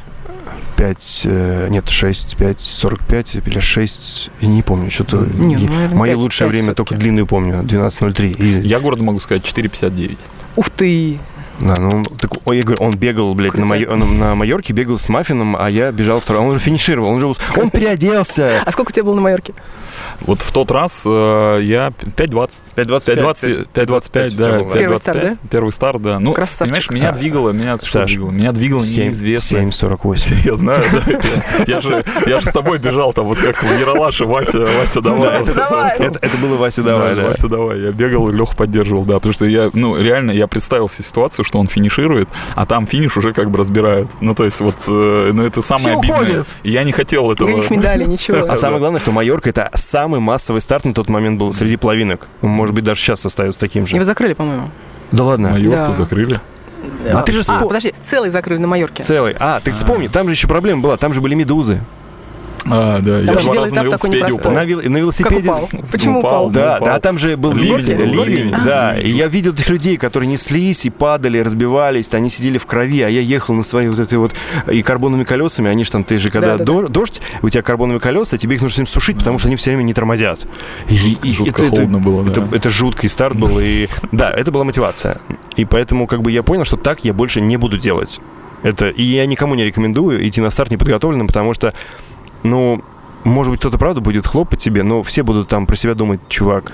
5, 0.77 1.21
нет, 1.69 1.89
6, 1.89 2.37
5, 2.37 2.59
45 2.59 3.35
или 3.45 3.59
6, 3.59 4.29
я 4.41 4.47
не 4.47 4.61
помню, 4.63 4.91
что-то... 4.91 5.17
Не, 5.17 5.55
ну, 5.57 5.63
я- 5.63 5.69
наверное, 5.69 5.97
Мое 5.97 6.11
5, 6.13 6.23
лучшее 6.23 6.47
5 6.47 6.55
время 6.55 6.73
только 6.75 6.95
длинную 6.95 7.25
помню, 7.25 7.61
12.03. 7.63 8.37
И 8.37 8.67
Я 8.67 8.79
гордо 8.79 9.03
могу 9.03 9.19
сказать 9.19 9.43
4,59. 9.43 10.17
Ух 10.55 10.69
ты! 10.69 11.19
Да, 11.59 11.73
ну, 11.79 11.89
он, 11.89 12.03
так, 12.05 12.31
ой, 12.45 12.57
я 12.57 12.63
говорю, 12.63 12.83
он 12.83 12.91
бегал, 12.95 13.33
блядь, 13.33 13.55
на, 13.55 13.65
Майо- 13.65 13.87
он 13.91 14.19
на 14.19 14.35
Майорке, 14.35 14.73
бегал 14.73 14.97
с 14.99 15.09
маффином, 15.09 15.55
а 15.59 15.69
я 15.69 15.91
бежал 15.91 16.19
второй. 16.19 16.41
Он 16.43 16.47
уже 16.49 16.59
финишировал, 16.59 17.09
он 17.09 17.15
уже... 17.15 17.27
ус- 17.27 17.39
Он 17.57 17.69
переоделся. 17.71 18.61
А 18.65 18.71
сколько 18.71 18.89
у 18.89 18.93
тебя 18.93 19.03
было 19.03 19.15
на 19.15 19.21
Майорке? 19.21 19.53
Вот 20.21 20.41
в 20.41 20.51
тот 20.51 20.69
раз 20.69 21.01
э, 21.07 21.59
я 21.63 21.87
5.20. 22.15 22.51
5.25. 22.75 23.17
5.20, 23.17 23.67
5.25, 23.73 24.35
да. 24.35 24.59
Первый 24.59 24.97
5.25, 24.97 24.97
старт, 24.99 25.21
да? 25.21 25.37
Первый 25.49 25.71
старт, 25.71 26.01
да. 26.03 26.19
Ну, 26.19 26.33
Красавчик. 26.33 26.59
понимаешь, 26.65 26.89
меня 26.91 27.09
А, 27.09 27.11
двигало, 27.13 27.49
меня 27.51 27.77
что 27.79 28.05
двигало? 28.05 28.29
Меня 28.29 28.51
двигало 28.51 28.79
неизвестно. 28.81 29.57
7.48. 29.57 30.35
Я 30.45 30.57
знаю, 30.57 30.83
да. 30.91 31.19
Я- 31.65 31.81
же, 31.81 32.05
я 32.27 32.41
же 32.41 32.47
с 32.49 32.51
тобой 32.53 32.77
бежал 32.77 33.13
там, 33.13 33.25
вот 33.25 33.39
как 33.39 33.63
в 33.63 33.79
Ералаше, 33.79 34.25
Вася, 34.25 34.59
Вася, 34.59 35.01
давай. 35.01 35.41
это, 35.41 35.53
Давай. 35.55 35.97
это- 35.97 36.19
это 36.21 36.37
было 36.37 36.55
Вася, 36.57 36.83
давай, 36.83 37.15
да. 37.15 37.29
Вася, 37.29 37.47
давай. 37.47 37.79
Я 37.81 37.91
бегал, 37.91 38.29
и 38.29 38.33
Леху 38.33 38.55
поддерживал, 38.55 39.03
да. 39.03 39.15
Потому 39.15 39.33
что 39.33 39.45
я, 39.45 39.71
ну, 39.73 39.97
реально, 39.97 40.29
я 40.31 40.45
представил 40.47 40.89
себе 40.89 41.05
ситуацию, 41.05 41.43
что 41.47 41.59
он 41.59 41.67
финиширует, 41.67 42.27
а 42.55 42.65
там 42.65 42.85
финиш 42.85 43.17
уже 43.17 43.33
как 43.33 43.49
бы 43.49 43.57
разбирают. 43.57 44.09
Ну, 44.21 44.35
то 44.35 44.43
есть, 44.45 44.59
вот, 44.59 44.75
э, 44.87 45.31
ну, 45.33 45.43
это 45.45 45.61
самое 45.61 45.95
Все 45.95 45.99
обидное. 45.99 46.15
уходят. 46.21 46.47
И 46.63 46.71
я 46.71 46.83
не 46.83 46.91
хотел 46.91 47.31
этого. 47.31 47.49
Никаких 47.49 47.71
медалей, 47.71 48.05
ничего. 48.07 48.45
А 48.47 48.57
самое 48.57 48.79
главное, 48.79 48.99
что 49.01 49.11
Майорка 49.11 49.49
это 49.49 49.71
самый 49.73 50.19
массовый 50.19 50.61
старт 50.61 50.85
на 50.85 50.93
тот 50.93 51.09
момент 51.09 51.39
был 51.39 51.53
среди 51.53 51.77
плавинок. 51.77 52.27
Он, 52.41 52.49
Может 52.49 52.75
быть, 52.75 52.83
даже 52.83 52.99
сейчас 53.01 53.25
остается 53.25 53.59
таким 53.59 53.85
Его 53.85 53.99
же. 53.99 54.03
закрыли, 54.05 54.33
по-моему. 54.33 54.69
Да 55.11 55.23
ладно. 55.23 55.49
Майорку 55.51 55.75
Да. 55.75 55.93
закрыли. 55.93 56.39
А 57.11 57.21
ты 57.23 57.31
же 57.31 57.39
А, 57.39 57.41
вспом- 57.41 57.67
подожди, 57.67 57.93
целый 58.01 58.29
закрыли 58.29 58.59
на 58.59 58.67
Майорке. 58.67 59.01
Целый. 59.03 59.35
А, 59.39 59.59
ты 59.61 59.71
вспомни, 59.71 60.07
там 60.09 60.27
же 60.27 60.33
еще 60.33 60.47
проблема 60.47 60.81
была, 60.81 60.97
там 60.97 61.13
же 61.13 61.21
были 61.21 61.33
медузы. 61.35 61.81
А, 62.65 62.99
да. 62.99 63.19
Я 63.19 63.33
же 63.33 63.39
два 63.43 63.55
раза 63.55 63.75
на 63.75 63.83
велосипеде 63.83 64.31
упал. 64.33 64.51
На, 64.51 64.65
вел- 64.65 64.77
на 64.77 64.83
Как 64.83 64.97
велосипеде. 64.99 65.49
упал? 65.49 65.69
Почему 65.91 66.19
Упал, 66.19 66.31
упал? 66.47 66.49
Да, 66.49 66.75
упал. 66.77 66.87
да, 66.93 66.99
там 66.99 67.17
же 67.17 67.37
был 67.37 67.53
Ливень 67.53 67.77
ливень, 67.77 68.23
ливень. 68.25 68.55
да. 68.65 68.97
И 68.97 69.09
я 69.11 69.27
видел 69.27 69.53
этих 69.53 69.69
людей, 69.69 69.97
которые 69.97 70.27
неслись 70.29 70.85
и 70.85 70.89
падали, 70.89 71.39
разбивались, 71.39 72.13
они 72.13 72.29
сидели 72.29 72.57
в 72.57 72.65
крови, 72.65 73.01
а 73.03 73.09
я 73.09 73.21
ехал 73.21 73.53
на 73.53 73.63
своей 73.63 73.87
вот 73.89 73.99
этой 73.99 74.17
вот 74.17 74.33
и 74.69 74.81
карбоновыми 74.81 75.23
колесами, 75.23 75.69
они 75.69 75.83
же 75.85 75.91
там, 75.91 76.03
ты 76.03 76.17
же, 76.17 76.29
когда 76.29 76.57
Да, 76.57 76.63
да, 76.63 76.63
дор- 76.65 76.89
дождь, 76.89 77.21
у 77.41 77.49
тебя 77.49 77.61
карбоновые 77.63 78.01
колеса, 78.01 78.37
тебе 78.37 78.55
их 78.55 78.61
нужно 78.61 78.73
всем 78.73 78.87
сушить, 78.87 79.17
потому 79.17 79.39
что 79.39 79.47
они 79.47 79.55
все 79.55 79.69
время 79.71 79.83
не 79.83 79.93
тормозят. 79.93 80.45
И, 80.89 81.17
и 81.23 81.31
Жутко 81.33 81.61
это- 81.61 81.63
это- 81.63 81.75
холодно 81.77 81.99
было, 81.99 82.23
да. 82.23 82.31
это, 82.31 82.55
это 82.55 82.69
жуткий 82.69 83.07
старт 83.07 83.37
был, 83.37 83.59
и 83.61 83.87
да, 84.11 84.29
это 84.31 84.51
была 84.51 84.63
мотивация. 84.65 85.19
И 85.55 85.63
поэтому 85.65 86.05
как 86.07 86.21
бы 86.21 86.31
я 86.31 86.43
понял, 86.43 86.65
что 86.65 86.75
так 86.77 87.05
я 87.05 87.13
больше 87.13 87.39
не 87.39 87.55
буду 87.57 87.77
делать. 87.77 88.19
Это, 88.63 88.89
и 88.89 89.03
я 89.03 89.25
никому 89.27 89.53
не 89.53 89.63
рекомендую 89.65 90.27
идти 90.27 90.41
на 90.41 90.49
старт 90.49 90.71
неподготовленным, 90.71 91.27
потому 91.27 91.53
что, 91.53 91.73
ну, 92.43 92.81
может 93.23 93.51
быть, 93.51 93.59
кто-то 93.59 93.77
правда 93.77 94.01
будет 94.01 94.25
хлопать 94.27 94.59
тебе, 94.59 94.83
но 94.83 95.03
все 95.03 95.23
будут 95.23 95.47
там 95.47 95.65
про 95.65 95.75
себя 95.75 95.93
думать, 95.95 96.19
чувак, 96.29 96.73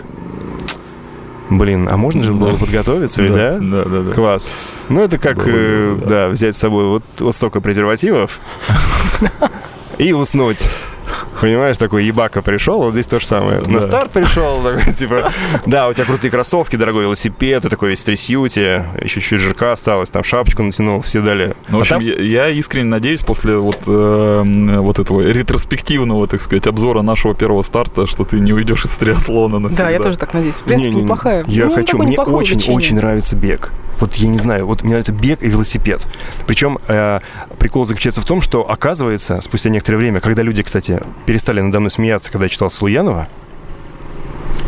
блин, 1.49 1.87
а 1.89 1.97
можно 1.97 2.23
же 2.23 2.33
было 2.33 2.51
Да. 2.53 2.57
подготовиться, 2.57 3.21
ведь, 3.21 3.33
да? 3.33 3.57
Да, 3.59 3.83
да, 3.85 4.01
да. 4.01 4.11
Класс. 4.13 4.53
Ну, 4.89 5.01
это 5.01 5.17
как, 5.17 5.37
Было 5.37 5.45
э, 5.47 5.97
да. 6.01 6.07
да, 6.07 6.27
взять 6.29 6.55
с 6.55 6.59
собой 6.59 6.85
вот, 6.85 7.03
вот 7.19 7.35
столько 7.35 7.61
презервативов 7.61 8.39
и 9.97 10.13
уснуть. 10.13 10.65
Понимаешь, 11.43 11.75
такой 11.75 12.05
ебака 12.05 12.41
пришел, 12.41 12.77
вот 12.81 12.93
здесь 12.93 13.05
то 13.05 13.19
же 13.19 13.25
самое. 13.25 13.59
На 13.59 13.81
Да. 13.81 13.81
старт 13.81 14.11
пришел, 14.11 14.61
такой, 14.63 14.93
типа, 14.93 15.29
да, 15.65 15.89
у 15.89 15.93
тебя 15.93 16.05
крутые 16.05 16.31
кроссовки, 16.31 16.77
дорогой 16.77 17.03
велосипед, 17.03 17.63
ты 17.63 17.69
такой 17.69 17.89
весь 17.89 18.01
в 18.01 18.05
трясюте, 18.05 18.85
еще 19.01 19.19
чуть-чуть 19.19 19.41
жирка 19.41 19.73
осталось, 19.73 20.07
там 20.07 20.23
шапочку 20.23 20.63
натянул, 20.63 21.01
все 21.01 21.19
дали. 21.19 21.53
Ну, 21.67 21.79
в 21.79 21.79
А 21.79 21.81
общем, 21.81 21.95
там- 21.97 22.05
я, 22.05 22.45
я 22.45 22.47
искренне 22.47 22.87
надеюсь, 22.87 23.19
после 23.19 23.57
вот, 23.57 23.79
э, 23.87 24.43
вот 24.79 24.99
этого 24.99 25.19
ретроспективного, 25.19 26.27
так 26.27 26.41
сказать, 26.41 26.65
обзора 26.65 27.01
нашего 27.01 27.35
первого 27.35 27.61
старта, 27.61 28.07
что 28.07 28.23
ты 28.23 28.39
не 28.39 28.53
уйдешь 28.53 28.85
из 28.85 28.91
триатлона 28.91 29.59
навсегда. 29.59 29.83
Да, 29.83 29.89
я 29.89 29.99
тоже 29.99 30.17
так 30.17 30.33
надеюсь. 30.33 30.55
В 30.55 30.63
принципе, 30.63 30.91
неплохая. 30.95 31.43
Я 31.47 31.65
ну, 31.65 31.73
хочу, 31.73 31.97
мне 31.97 32.11
неплохое 32.11 32.37
очень, 32.37 32.53
увлечение. 32.53 32.77
очень 32.77 32.95
нравится 32.95 33.35
бег. 33.35 33.73
Вот 33.99 34.15
я 34.15 34.27
не 34.27 34.37
знаю, 34.39 34.65
вот 34.65 34.81
мне 34.81 34.89
нравится 34.91 35.11
бег 35.13 35.43
и 35.43 35.47
велосипед. 35.49 36.05
Причем 36.47 36.79
э, 36.87 37.19
прикол 37.59 37.85
заключается 37.85 38.21
в 38.21 38.25
том, 38.25 38.41
что 38.41 38.69
оказывается, 38.69 39.39
спустя 39.41 39.69
некоторое 39.69 39.97
время, 39.97 40.19
когда 40.19 40.41
люди, 40.41 40.63
кстати, 40.63 40.99
перестали 41.33 41.61
надо 41.61 41.79
мной 41.79 41.89
смеяться, 41.89 42.31
когда 42.31 42.45
я 42.45 42.49
читал 42.49 42.69
Слуянова, 42.69 43.27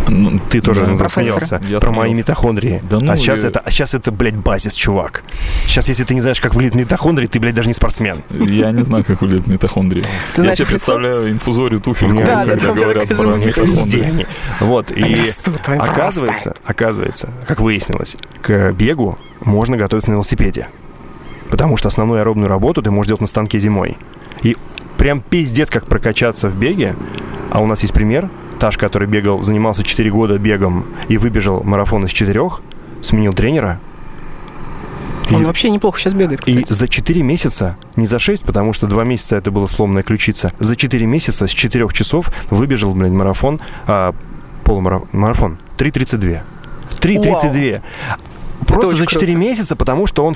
Ну, 0.08 0.40
ты 0.50 0.62
тоже 0.62 0.82
да. 0.86 0.96
Профессора. 0.96 1.10
смеялся, 1.40 1.62
Я 1.68 1.80
про 1.80 1.92
мои 1.92 2.10
смеялся. 2.10 2.18
митохондрии. 2.32 2.82
Да 2.90 3.00
ну 3.00 3.12
а 3.12 3.18
сейчас 3.18 3.44
и- 3.44 3.48
это, 3.48 3.60
а 3.60 3.70
сейчас 3.70 3.94
это, 3.94 4.12
блядь, 4.12 4.36
базис, 4.36 4.74
чувак. 4.74 5.24
Сейчас, 5.68 5.90
если 5.90 6.04
ты 6.06 6.16
не 6.16 6.22
знаешь, 6.22 6.42
как 6.42 6.56
выглядит 6.56 6.74
митохондрии, 6.76 7.28
ты, 7.28 7.40
блядь, 7.40 7.54
даже 7.54 7.68
не 7.68 7.76
спортсмен. 7.76 8.24
Я 8.32 8.72
не 8.72 8.84
знаю, 8.84 9.04
как 9.04 9.22
выглядит 9.22 9.46
митохондрия. 9.46 10.04
Ты 10.04 10.10
Я 10.38 10.42
знаешь 10.42 10.58
себе 10.58 10.68
представляю 10.68 11.32
инфузорию 11.32 11.80
туфельку, 11.82 12.18
Да, 12.22 12.26
да, 12.26 12.46
когда 12.46 12.68
да, 12.70 12.74
говорят 12.74 13.08
про 13.10 13.36
митохондрии. 13.38 14.28
Вот, 14.60 14.90
и... 14.92 15.22
Оказывается, 15.68 16.56
оказывается, 16.66 17.30
как 17.48 17.60
выяснилось, 17.60 18.16
к 18.42 18.72
бегу 18.74 19.20
можно 19.42 19.78
готовиться 19.78 20.10
на 20.10 20.16
велосипеде. 20.16 20.68
Потому 21.52 21.78
что 21.78 21.90
основную 21.90 22.22
аэробную 22.22 22.50
работу 22.50 22.82
ты 22.82 22.90
можешь 22.90 23.08
делать 23.10 23.22
на 23.22 23.28
станке 23.28 23.60
зимой. 23.60 23.98
И 24.44 24.56
прям 24.98 25.22
пиздец, 25.22 25.70
как 25.70 25.86
прокачаться 25.86 26.50
в 26.50 26.56
беге. 26.56 26.96
А 27.52 27.62
у 27.62 27.66
нас 27.68 27.82
есть 27.82 27.94
пример. 27.94 28.30
Таш, 28.60 28.78
который 28.78 29.08
бегал, 29.08 29.42
занимался 29.44 29.84
4 29.84 30.10
года 30.12 30.38
бегом 30.40 30.86
и 31.08 31.18
выбежал 31.18 31.62
марафон 31.64 32.06
из 32.06 32.12
4, 32.12 32.42
сменил 33.02 33.34
тренера. 33.34 33.80
Он 35.32 35.42
И- 35.42 35.46
вообще 35.46 35.70
неплохо 35.72 36.00
сейчас 36.00 36.14
бегает, 36.14 36.48
и 36.48 36.62
кстати. 36.64 36.74
за 36.74 36.88
4 36.88 37.24
месяца, 37.24 37.78
не 37.96 38.06
за 38.06 38.20
6, 38.20 38.46
потому 38.46 38.74
что 38.74 38.86
2 38.88 39.04
месяца 39.04 39.36
это 39.36 39.50
была 39.52 39.68
сломанная 39.68 40.04
ключица, 40.04 40.52
за 40.60 40.76
4 40.76 41.06
месяца 41.08 41.48
с 41.48 41.52
4 41.52 41.88
часов 41.92 42.32
выбежал, 42.52 42.94
блядь, 42.94 43.12
марафон, 43.12 43.60
а, 43.88 44.14
полумарафон, 44.64 45.10
марафон, 45.14 45.58
3.32. 45.78 46.44
3.32. 47.02 47.82
Просто 48.68 48.96
за 48.96 49.06
4 49.08 49.34
круто. 49.34 49.40
месяца, 49.48 49.76
потому 49.76 50.06
что 50.08 50.26
он 50.26 50.36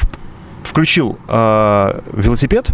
включил 0.63 1.17
а, 1.27 2.03
велосипед 2.11 2.71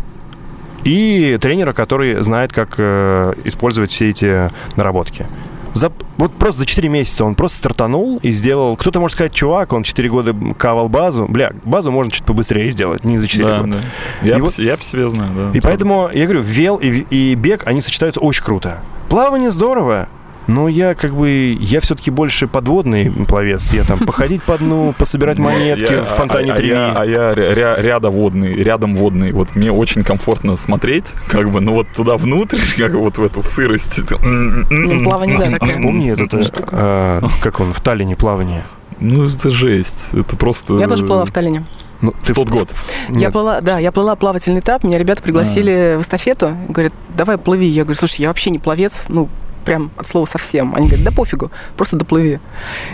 и 0.86 1.38
тренера, 1.42 1.74
который 1.74 2.22
знает, 2.24 2.54
как 2.54 2.76
э, 2.78 3.34
использовать 3.44 3.92
все 3.92 4.10
эти 4.10 4.50
наработки. 4.78 5.26
За, 5.74 5.92
вот 6.16 6.32
просто 6.36 6.60
за 6.60 6.66
4 6.66 6.88
месяца 6.88 7.26
он 7.26 7.36
просто 7.36 7.58
стартанул 7.58 8.18
и 8.24 8.32
сделал... 8.32 8.78
Кто-то 8.78 9.02
может 9.02 9.16
сказать, 9.16 9.34
чувак, 9.34 9.74
он 9.74 9.84
4 9.84 10.08
года 10.10 10.34
кавал 10.58 10.88
базу. 10.88 11.26
Бля, 11.28 11.52
базу 11.66 11.92
можно 11.92 12.10
чуть 12.14 12.24
побыстрее 12.24 12.72
сделать, 12.72 13.04
не 13.04 13.18
за 13.18 13.28
4 13.28 13.46
Да, 13.46 13.60
года. 13.60 13.72
да. 13.74 13.80
Я, 14.26 14.36
И 14.36 14.40
по, 14.40 14.46
вот- 14.46 14.58
я 14.58 14.78
по 14.78 14.84
себе 14.86 15.10
знаю, 15.10 15.32
да. 15.36 15.58
И 15.58 15.60
поэтому, 15.60 16.10
я 16.14 16.24
говорю, 16.24 16.44
вел 16.44 16.78
и, 16.78 16.88
и 17.10 17.36
бег, 17.36 17.64
они 17.68 17.82
сочетаются 17.82 18.22
очень 18.22 18.44
круто. 18.46 18.80
Плавание 19.10 19.52
здорово, 19.52 20.08
но 20.48 20.68
я 20.68 20.94
как 20.96 21.16
бы, 21.16 21.56
я 21.60 21.80
все-таки 21.80 22.12
больше 22.12 22.48
подводный 22.48 23.12
пловец. 23.12 23.72
Я 23.74 23.84
там 23.84 24.00
походить 24.00 24.44
по 24.44 24.58
дну, 24.58 24.94
пособирать 24.98 25.38
монетки 25.40 25.92
Я- 25.94 26.04
в 26.04 26.08
фонтане 26.08 26.52
а, 26.54 26.56
а 26.56 26.62
я, 26.62 26.94
а 26.98 27.06
я 27.06 27.34
ря- 27.34 27.54
ря- 27.54 27.82
рядоводный, 27.82 28.54
рядом 28.62 28.96
водный. 28.96 29.32
Вот 29.32 29.56
мне 29.56 29.72
очень 29.72 30.04
комфортно 30.04 30.58
смотреть, 30.58 31.06
как 31.28 31.50
бы, 31.52 31.62
ну 31.62 31.74
вот 31.74 31.88
туда 31.96 32.18
внутрь, 32.18 32.60
как 32.78 32.94
вот 32.94 33.18
в 33.18 33.24
эту 33.24 33.42
в 33.42 33.48
сырость. 33.48 34.00
Ну, 34.22 35.04
плавание, 35.04 35.38
да, 35.40 35.46
А 35.46 35.50
такая. 35.52 35.70
вспомни 35.70 36.12
этот, 36.12 36.34
э, 36.34 36.46
а, 36.72 37.22
как 37.42 37.60
он, 37.60 37.74
в 37.74 37.82
Таллине 37.82 38.16
плавание. 38.16 38.64
Ну, 39.00 39.26
это 39.26 39.52
жесть. 39.52 40.14
Это 40.14 40.38
просто... 40.38 40.76
Я 40.78 40.88
тоже 40.88 41.06
плыла 41.06 41.26
в 41.26 41.32
Таллине. 41.32 41.64
Ну, 42.02 42.14
В 42.24 42.34
тот 42.34 42.50
год. 42.50 42.70
Я 43.10 43.16
Нет, 43.16 43.32
плыла, 43.34 43.62
да, 43.62 43.80
я 43.80 43.92
плыла 43.92 44.16
плавательный 44.16 44.60
этап, 44.60 44.84
меня 44.84 44.98
ребята 44.98 45.22
пригласили 45.22 45.96
в 45.98 46.02
эстафету, 46.02 46.56
говорят, 46.70 46.94
давай 47.16 47.38
плыви. 47.38 47.66
Я 47.68 47.84
говорю, 47.84 47.98
слушай, 47.98 48.22
я 48.22 48.28
вообще 48.28 48.50
не 48.52 48.60
пловец, 48.60 49.06
ну, 49.08 49.30
прям 49.66 49.92
от 49.98 50.08
слова 50.08 50.26
совсем. 50.26 50.74
Они 50.76 50.88
говорят, 50.88 51.06
да 51.06 51.12
пофигу, 51.12 51.52
просто 51.76 51.98
доплыви. 51.98 52.40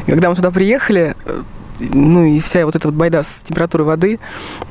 И 0.07 0.11
когда 0.11 0.29
мы 0.29 0.35
туда 0.35 0.51
приехали, 0.51 1.15
э, 1.25 1.41
ну 1.79 2.23
и 2.25 2.39
вся 2.39 2.65
вот 2.65 2.75
эта 2.75 2.87
вот 2.87 2.95
байда 2.95 3.23
с 3.23 3.43
температурой 3.43 3.85
воды, 3.85 4.19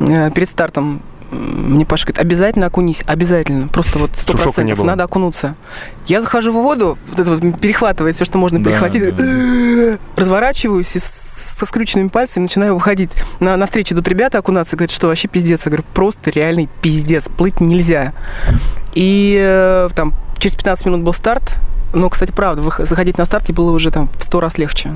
э, 0.01 0.31
перед 0.33 0.49
стартом 0.49 1.03
мне 1.31 1.87
Паша 1.87 2.07
говорит, 2.07 2.21
обязательно 2.21 2.67
окунись, 2.67 3.05
обязательно. 3.07 3.69
Просто 3.69 3.99
вот 4.01 4.11
сто 4.17 4.33
процентов 4.33 4.83
надо 4.83 5.05
окунуться. 5.05 5.55
Я 6.07 6.23
захожу 6.23 6.51
в 6.51 6.57
воду, 6.57 6.99
вот 7.09 7.19
это 7.21 7.31
вот 7.31 7.61
перехватывает 7.61 8.17
все, 8.17 8.25
что 8.25 8.37
можно 8.39 8.59
Да, 8.63 8.71
перехватить. 8.71 9.15
да. 9.15 9.99
Разворачиваюсь 10.17 10.97
и 10.97 10.99
со 10.99 11.67
скрюченными 11.67 12.09
пальцами 12.09 12.45
начинаю 12.45 12.75
выходить. 12.75 13.13
На, 13.39 13.57
на 13.57 13.67
встречу 13.67 13.95
идут 13.95 14.09
ребята 14.09 14.39
окунаться, 14.39 14.77
говорят, 14.77 14.91
что 14.91 15.07
вообще 15.07 15.29
пиздец. 15.29 15.61
Я 15.67 15.71
говорю, 15.71 15.85
просто 15.95 16.31
реальный 16.31 16.69
пиздец, 16.83 17.29
плыть 17.29 17.61
нельзя. 17.61 18.13
И 18.95 19.39
э, 19.41 19.89
там 19.95 20.15
через 20.39 20.57
15 20.57 20.87
минут 20.87 21.03
был 21.03 21.13
старт. 21.13 21.57
Но, 21.93 22.09
кстати, 22.09 22.31
правда, 22.31 22.63
заходить 22.85 23.19
на 23.19 23.25
старте 23.25 23.53
было 23.53 23.71
уже 23.73 23.91
там 23.91 24.09
в 24.19 24.23
сто 24.23 24.41
раз 24.41 24.59
легче. 24.59 24.91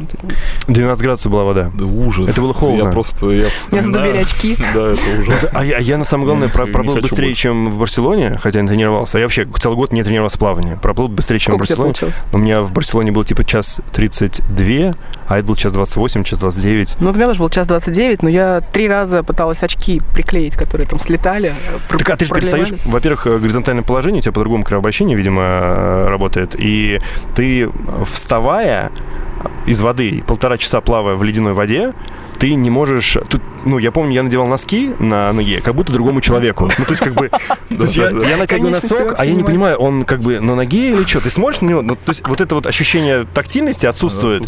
12 0.69 1.03
градусов 1.03 1.33
была 1.33 1.45
вода. 1.45 1.71
Да 1.75 1.85
ужас. 1.85 2.31
Это 2.31 2.41
было 2.41 2.55
холодно. 2.55 2.85
Я 2.87 2.91
просто... 2.93 3.31
Я 3.31 3.49
Меня 3.71 3.83
задубели 3.83 4.23
вспоминаю. 4.23 4.23
очки. 4.23 4.57
Да, 4.75 4.91
это 4.91 5.21
ужасно. 5.23 5.49
А 5.53 5.65
я, 5.65 5.79
я, 5.79 5.99
на 5.99 6.05
самом 6.05 6.25
главное, 6.27 6.49
про- 6.49 6.67
проплыл 6.67 6.97
быстрее, 7.01 7.29
больше. 7.29 7.43
чем 7.43 7.71
в 7.71 7.79
Барселоне, 7.79 8.39
хотя 8.43 8.59
я 8.59 8.63
не 8.63 8.69
тренировался. 8.69 9.19
А 9.19 9.21
я 9.21 9.27
вообще 9.27 9.45
целый 9.59 9.77
год 9.77 9.93
не 9.93 10.03
тренировался 10.03 10.37
в 10.37 10.41
плавании. 10.41 10.75
Проплыл 10.81 11.09
быстрее, 11.09 11.39
чем 11.39 11.55
Сколько 11.55 11.75
в 11.75 11.79
Барселоне. 11.87 12.15
У 12.33 12.39
меня 12.39 12.63
в 12.63 12.73
Барселоне 12.73 13.13
был 13.13 13.25
типа 13.25 13.45
час 13.45 13.81
32, 13.93 14.95
а 15.29 15.39
это 15.39 15.47
был 15.47 15.57
час 15.57 15.73
28, 15.73 16.25
час 16.25 16.39
29. 16.39 16.97
Ну, 17.01 17.11
у 17.11 17.15
меня 17.15 17.27
тоже 17.27 17.41
был 17.41 17.49
час 17.51 17.67
29, 17.67 18.23
но 18.23 18.29
я 18.29 18.61
три 18.61 18.89
раза 18.89 19.23
пыталась 19.23 19.63
очки 19.63 20.03
приклеить, 20.15 20.57
которые 20.57 20.87
там 20.87 20.99
слетали. 21.01 21.53
Так, 21.89 22.09
а 22.11 22.17
ты 22.17 22.25
же 22.25 22.35
перестаешь, 22.35 22.73
во-первых, 22.85 23.25
горизонтальное 23.41 23.83
положение, 23.85 24.21
у 24.21 24.23
тебя 24.23 24.33
по-другому 24.33 24.65
кровообращение, 24.65 25.17
видимо, 25.17 25.43
э, 25.43 26.07
работает. 26.09 26.55
И 26.59 26.84
ты, 27.35 27.65
э, 27.65 27.69
вставая 28.05 28.91
из 29.67 29.81
воды, 29.81 30.23
полтора 30.27 30.59
часа 30.59 30.81
плавая 30.81 31.17
в 31.17 31.23
ледяной 31.23 31.53
воде, 31.53 31.93
ты 32.45 32.55
не 32.57 32.69
можешь... 32.69 33.17
Тут, 33.31 33.41
ну, 33.65 33.79
я 33.79 33.91
помню, 33.91 34.13
я 34.13 34.23
надевал 34.23 34.47
носки 34.47 34.93
на 34.99 35.33
ноге, 35.33 35.63
как 35.63 35.75
будто 35.75 35.95
другому 35.95 36.21
человеку. 36.21 36.69
Ну, 36.79 36.85
то 36.85 36.91
есть, 36.91 37.03
как 37.03 37.15
бы... 37.15 37.31
То 37.71 37.85
есть, 37.85 37.97
я, 37.97 38.11
я 38.11 38.37
натягиваю 38.37 38.73
носок, 38.73 39.15
а 39.17 39.25
я 39.25 39.33
не 39.33 39.43
понимаю, 39.43 39.79
он 39.79 40.05
как 40.05 40.21
бы 40.21 40.39
на 40.41 40.55
ноге 40.55 40.91
или 40.91 41.05
что? 41.05 41.23
Ты 41.23 41.31
смотришь 41.31 41.63
на 41.63 41.69
него? 41.71 41.81
Ну, 41.81 41.95
то 41.97 42.11
есть, 42.11 42.29
вот 42.29 42.43
это 42.43 42.55
вот 42.55 42.67
ощущение 42.67 43.25
тактильности 43.33 43.87
отсутствует. 43.87 44.43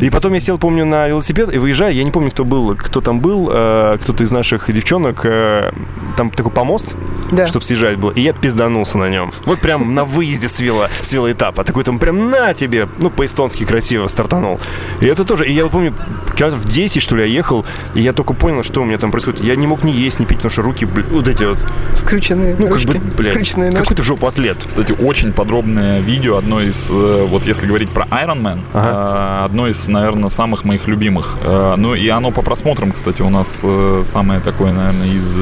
И 0.00 0.08
потом 0.08 0.34
я 0.34 0.40
сел, 0.40 0.56
помню, 0.56 0.86
на 0.86 1.08
велосипед 1.08 1.52
и 1.52 1.58
выезжая, 1.58 1.90
я 1.90 2.04
не 2.04 2.12
помню, 2.12 2.30
кто 2.30 2.44
был, 2.44 2.76
кто 2.76 3.00
там 3.00 3.18
был, 3.18 3.50
э, 3.52 3.98
кто-то 4.00 4.22
из 4.22 4.30
наших 4.30 4.72
девчонок, 4.72 5.22
э, 5.24 5.72
там 6.16 6.30
такой 6.30 6.52
помост, 6.52 6.96
Да. 7.32 7.48
чтобы 7.48 7.64
съезжать 7.64 7.98
был, 7.98 8.10
и 8.10 8.20
я 8.20 8.32
пизданулся 8.32 8.98
на 8.98 9.08
нем. 9.10 9.32
Вот 9.46 9.58
прям 9.58 9.94
на 9.94 10.04
выезде 10.04 10.48
с, 10.48 10.60
вело, 10.60 10.86
с 11.02 11.12
велоэтапа. 11.12 11.64
Такой 11.64 11.82
там 11.82 11.98
прям 11.98 12.30
на 12.30 12.54
тебе, 12.54 12.88
ну, 12.98 13.10
по-эстонски 13.10 13.64
красиво 13.64 14.06
стартанул. 14.06 14.60
И 15.00 15.06
это 15.06 15.24
тоже, 15.24 15.48
и 15.48 15.52
я 15.52 15.64
вот 15.64 15.72
помню, 15.72 15.92
километров 16.36 16.64
10, 16.64 17.02
что 17.02 17.16
ли, 17.16 17.22
я 17.31 17.31
ехал, 17.32 17.64
и 17.94 18.00
я 18.00 18.12
только 18.12 18.34
понял, 18.34 18.62
что 18.62 18.80
у 18.82 18.84
меня 18.84 18.98
там 18.98 19.10
происходит. 19.10 19.42
Я 19.42 19.56
не 19.56 19.66
мог 19.66 19.84
ни 19.84 19.90
есть, 19.90 20.20
ни 20.20 20.24
пить, 20.24 20.38
потому 20.38 20.50
что 20.50 20.62
руки, 20.62 20.84
бля, 20.84 21.04
вот 21.10 21.28
эти 21.28 21.44
вот, 21.44 21.58
Скрученные 21.96 22.56
ну, 22.58 22.68
ручки, 22.68 22.92
как 22.92 23.02
бы, 23.02 23.10
блядь, 23.16 23.34
скрученные 23.34 23.70
ножки. 23.70 23.82
какой-то 23.82 24.04
жопу 24.04 24.26
атлет. 24.26 24.58
Кстати, 24.66 24.92
очень 24.92 25.32
подробное 25.32 26.00
видео, 26.00 26.36
одно 26.36 26.60
из, 26.60 26.88
э, 26.90 27.26
вот 27.28 27.46
если 27.46 27.66
говорить 27.66 27.90
про 27.90 28.04
Iron 28.06 28.40
Man, 28.42 28.60
э, 28.72 29.44
одно 29.44 29.68
из, 29.68 29.88
наверное, 29.88 30.30
самых 30.30 30.64
моих 30.64 30.86
любимых. 30.88 31.36
Э, 31.42 31.74
Ну 31.76 31.94
и 31.94 32.08
оно 32.08 32.30
по 32.30 32.42
просмотрам, 32.42 32.92
кстати, 32.92 33.22
у 33.22 33.28
нас 33.30 33.62
самое 34.06 34.40
такое, 34.40 34.72
наверное, 34.72 35.08
из 35.08 35.36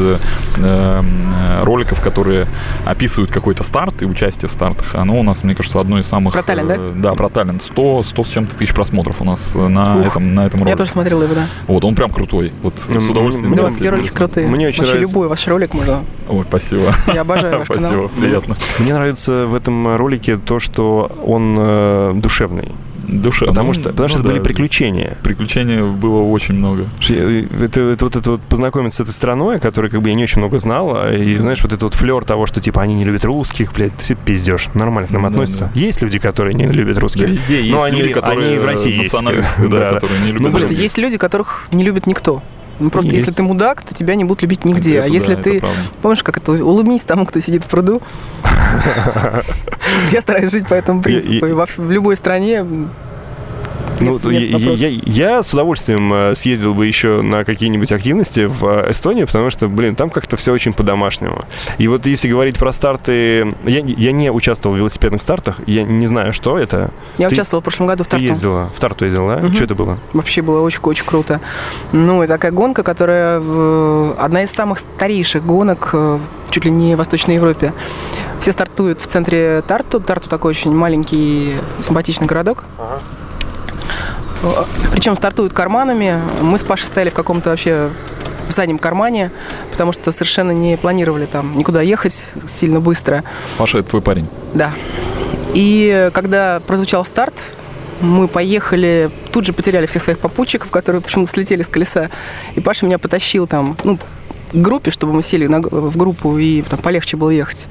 роликов, 1.63 2.01
которые 2.01 2.47
описывают 2.85 3.31
какой-то 3.31 3.65
старт 3.65 4.03
и 4.03 4.05
участие 4.05 4.49
в 4.49 4.53
стартах. 4.53 4.95
Оно 4.95 5.19
у 5.19 5.23
нас, 5.23 5.45
мне 5.45 5.55
кажется, 5.55 5.81
одно 5.81 5.99
из 5.99 6.07
самых... 6.07 6.35
Про 6.35 6.43
Таллин, 6.43 6.69
да? 6.69 6.77
Да, 6.95 7.15
про 7.15 7.29
Таллин. 7.29 7.61
100, 7.61 8.03
100 8.05 8.25
с 8.25 8.29
чем-то 8.29 8.57
тысяч 8.57 8.75
просмотров 8.75 9.21
у 9.21 9.25
нас 9.25 9.55
на, 9.55 9.97
Ух, 10.01 10.07
этом, 10.07 10.35
на 10.35 10.47
этом 10.47 10.61
ролике. 10.61 10.71
Я 10.71 10.77
тоже 10.77 10.91
смотрела 10.91 11.23
его, 11.23 11.35
да. 11.35 11.47
Вот, 11.71 11.85
он 11.85 11.95
прям 11.95 12.11
крутой. 12.11 12.53
Вот 12.63 12.75
Ну, 12.89 13.01
с 13.01 13.09
удовольствием. 13.09 13.51
мне- 13.53 13.63
Да, 13.63 13.71
все 13.71 13.91
ролики 13.91 14.09
крутые. 14.09 14.47
мне 14.49 14.69
очень 14.69 14.79
Вообще 14.81 14.93
нравится. 14.95 15.15
любой 15.15 15.29
ваш 15.29 15.47
ролик 15.47 15.75
можно. 15.75 16.01
Ой, 16.29 16.45
спасибо. 16.49 16.95
Я 17.15 17.21
обожаю 17.21 17.59
ваш 17.59 17.67
Спасибо, 17.67 17.89
канал. 17.89 18.11
приятно. 18.21 18.57
Мне 18.79 18.93
нравится 18.95 19.47
в 19.47 19.55
этом 19.55 19.97
ролике 19.97 20.37
то, 20.37 20.59
что 20.59 21.11
он 21.25 21.57
э, 21.59 22.13
душевный. 22.17 22.69
Душа. 23.11 23.47
Потому 23.47 23.69
ну, 23.69 23.75
что, 23.75 23.91
потому 23.91 24.09
что 24.09 24.19
ну 24.19 24.23
это 24.25 24.31
были 24.31 24.39
да, 24.39 24.45
приключения. 24.45 25.17
Приключений 25.23 25.83
было 25.83 26.21
очень 26.23 26.55
много. 26.55 26.87
Это, 27.09 27.81
это 27.81 28.05
вот 28.05 28.17
это 28.17 28.31
вот 28.33 28.41
познакомиться 28.43 28.99
с 28.99 29.01
этой 29.01 29.13
страной, 29.13 29.57
о 29.57 29.59
которой 29.59 29.91
как 29.91 30.01
бы 30.03 30.09
я 30.09 30.15
не 30.15 30.23
очень 30.23 30.39
много 30.39 30.59
знал, 30.59 31.09
и 31.11 31.37
знаешь, 31.39 31.63
вот 31.63 31.73
этот 31.73 31.83
вот 31.83 31.95
флер 31.95 32.25
того, 32.25 32.47
что 32.47 32.61
типа 32.61 32.83
они 32.83 32.95
не 32.95 33.05
любят 33.05 33.25
русских, 33.25 33.73
блядь, 33.73 33.93
все 33.99 34.15
пиздешь. 34.15 34.69
Нормально 34.75 35.09
к 35.09 35.11
нам 35.11 35.23
Да, 35.23 35.29
относятся. 35.29 35.71
Есть 35.75 36.03
люди, 36.03 36.19
которые 36.19 36.55
не 36.55 36.67
любят 36.69 36.97
Да 36.97 37.01
русских. 37.01 37.29
везде 37.29 37.61
есть 37.61 37.71
Ну, 37.73 37.83
они- 37.83 38.01
люди, 38.03 38.15
которые 38.15 38.49
они 38.51 38.59
в 38.59 38.65
России 38.65 38.91
есть. 38.93 39.13
националисты, 39.13 39.69
да, 39.69 39.79
Да. 39.79 39.95
которые 39.95 40.21
не 40.21 40.29
любят 40.33 40.53
Ну, 40.53 40.59
русских. 40.59 40.79
есть 40.79 40.99
люди, 40.99 41.17
которых 41.17 41.69
не 41.73 41.85
любит 41.85 42.07
никто. 42.07 42.43
Ну, 42.81 42.91
просто 42.91 43.11
Есть. 43.13 43.27
если 43.27 43.37
ты 43.37 43.43
мудак, 43.43 43.83
то 43.83 43.95
тебя 43.95 44.15
не 44.15 44.25
будут 44.25 44.43
любить 44.43 44.65
нигде. 44.65 44.97
Это 44.97 45.05
а 45.05 45.09
если 45.09 45.35
да, 45.35 45.43
ты... 45.43 45.63
Помнишь, 46.03 46.23
как 46.23 46.39
это? 46.39 46.53
Улыбнись 46.53 47.03
тому, 47.03 47.27
кто 47.27 47.41
сидит 47.41 47.65
в 47.65 47.69
пруду. 47.69 48.01
Я 50.11 50.21
стараюсь 50.23 50.51
жить 50.51 50.67
по 50.67 50.75
этому 50.75 51.03
принципу. 51.03 51.47
И 51.47 51.53
в 51.53 51.91
любой 51.91 52.17
стране 52.17 52.65
Ну, 54.01 54.19
Нет, 54.31 54.43
я, 54.79 54.89
я- 54.89 55.01
я 55.05 55.43
с 55.43 55.53
удовольствием 55.53 56.13
э, 56.13 56.35
съездил 56.35 56.73
бы 56.75 56.87
еще 56.87 57.21
на 57.23 57.45
какие-нибудь 57.45 57.93
активности 57.93 58.47
в 58.47 58.65
э, 58.65 58.91
Эстонию, 58.91 59.27
потому 59.27 59.51
что, 59.51 59.69
блин, 59.69 59.95
там 59.95 60.09
как-то 60.11 60.37
все 60.37 60.53
очень 60.53 60.73
по-домашнему. 60.73 61.45
И 61.79 61.87
вот 61.87 62.07
если 62.07 62.29
говорить 62.29 62.59
про 62.59 62.73
старты, 62.73 63.55
я, 63.65 63.81
я 63.85 64.13
не 64.13 64.31
участвовал 64.31 64.75
в 64.75 64.79
велосипедных 64.79 65.21
стартах, 65.21 65.61
я 65.67 65.83
не 65.83 66.07
знаю, 66.07 66.33
что 66.33 66.59
это. 66.59 66.91
Я 67.19 67.29
Ты- 67.29 67.35
участвовала 67.35 67.61
в 67.61 67.65
прошлом 67.65 67.87
году 67.89 68.05
в 68.05 68.07
Ты 68.07 68.13
Тарту. 68.13 68.25
ездила, 68.27 68.71
в 68.75 68.81
Тарту 68.81 69.05
ездила, 69.05 69.37
да? 69.37 69.43
Мгм. 69.43 69.55
Что 69.55 69.65
это 69.65 69.75
было? 69.75 69.99
Вообще 70.15 70.41
было 70.43 70.63
очень-очень 70.63 71.05
круто. 71.05 71.41
Ну, 71.93 72.23
и 72.23 72.27
такая 72.27 72.53
гонка, 72.53 72.83
которая 72.83 73.39
в- 73.41 74.15
одна 74.19 74.43
из 74.45 74.51
самых 74.51 74.79
старейших 74.79 75.45
гонок 75.45 75.91
э, 75.93 76.19
чуть 76.49 76.65
ли 76.65 76.71
не 76.71 76.95
в 76.95 76.99
Восточной 76.99 77.35
Европе. 77.35 77.73
Все 78.41 78.53
стартуют 78.53 79.01
в 79.03 79.07
центре 79.07 79.63
Тарту. 79.67 80.01
Тарту 80.01 80.31
такой 80.31 80.51
очень 80.53 80.73
маленький, 80.75 81.57
симпатичный 81.81 82.27
городок. 82.27 82.65
Причем 84.93 85.15
стартуют 85.17 85.53
карманами. 85.53 86.19
Мы 86.41 86.59
с 86.59 86.63
Пашей 86.63 86.87
стояли 86.87 87.11
в 87.11 87.15
каком-то 87.15 87.51
вообще 87.51 87.91
в 88.47 88.53
заднем 88.53 88.79
кармане, 88.79 89.31
потому 89.71 89.93
что 89.93 90.11
совершенно 90.13 90.51
не 90.51 90.77
планировали 90.77 91.27
там 91.27 91.57
никуда 91.57 91.83
ехать 91.83 92.33
сильно 92.49 92.81
быстро. 92.81 93.23
Паша, 93.59 93.79
это 93.79 93.91
твой 93.91 94.03
парень. 94.03 94.29
Да. 94.55 94.73
И 95.55 96.11
когда 96.13 96.61
прозвучал 96.67 97.05
старт, 97.05 97.35
мы 98.01 98.29
поехали, 98.29 99.11
тут 99.31 99.45
же 99.45 99.53
потеряли 99.53 99.87
всех 99.87 100.03
своих 100.03 100.19
попутчиков, 100.19 100.71
которые 100.71 101.03
почему-то 101.03 101.31
слетели 101.33 101.63
с 101.63 101.69
колеса. 101.69 102.11
И 102.55 102.61
Паша 102.61 102.87
меня 102.87 102.99
потащил 102.99 103.47
там, 103.47 103.77
ну, 103.85 103.99
группе, 104.53 104.91
чтобы 104.91 105.13
мы 105.13 105.23
сели 105.23 105.47
на 105.47 105.61
в 105.61 105.97
группу 105.97 106.39
и 106.39 106.63
там 106.63 106.79
полегче 106.79 107.17
было 107.17 107.31
ехать. 107.31 107.67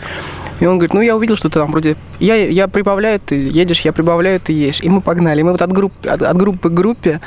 И 0.59 0.65
он 0.65 0.77
говорит, 0.77 0.93
ну 0.93 0.99
я 1.01 1.15
увидел, 1.15 1.35
что 1.37 1.47
ты 1.49 1.53
там 1.59 1.71
вроде... 1.71 1.95
Я, 2.19 2.35
я 2.35 2.67
прибавляю, 2.67 3.19
ты 3.21 3.35
едешь, 3.35 3.79
я 3.81 3.93
прибавляю, 3.93 4.41
ты 4.41 4.51
едешь. 4.51 4.81
И 4.81 4.89
мы 4.89 4.99
погнали. 4.99 5.39
И 5.39 5.43
мы 5.43 5.53
вот 5.53 5.61
от, 5.61 5.71
групп, 5.71 5.93
от, 6.05 6.21
от 6.21 6.35
группы 6.37 6.69
к 6.69 6.73
группе 6.73 7.21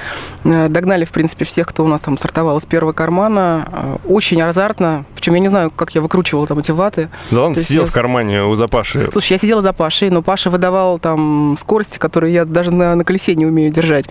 э, 0.44 0.68
догнали, 0.68 1.06
в 1.06 1.10
принципе, 1.10 1.46
всех, 1.46 1.66
кто 1.68 1.82
у 1.82 1.88
нас 1.88 2.02
там 2.02 2.18
стартовал 2.18 2.60
с 2.60 2.66
первого 2.66 2.92
кармана. 2.92 3.68
Э, 3.72 3.96
Очень 4.06 4.42
азартно. 4.42 5.06
Причем 5.14 5.32
я 5.34 5.40
не 5.40 5.48
знаю, 5.48 5.70
как 5.70 5.94
я 5.94 6.02
выкручивала 6.02 6.46
там 6.46 6.58
эти 6.58 6.72
ваты. 6.72 7.08
Да 7.30 7.48
есть 7.48 7.68
сидел 7.68 7.84
я- 7.84 7.88
в 7.88 7.92
кармане 7.92 8.44
у 8.44 8.54
Запаши. 8.54 9.08
Слушай, 9.12 9.32
я 9.32 9.38
сидела 9.38 9.62
за 9.62 9.72
Пашей, 9.72 10.10
но 10.10 10.20
Паша 10.20 10.50
выдавал 10.50 10.98
там 10.98 11.56
скорости, 11.58 11.98
которые 11.98 12.34
я 12.34 12.44
даже 12.44 12.70
на, 12.70 12.94
на 12.94 13.04
колесе 13.04 13.34
не 13.34 13.46
умею 13.46 13.72
держать. 13.72 14.04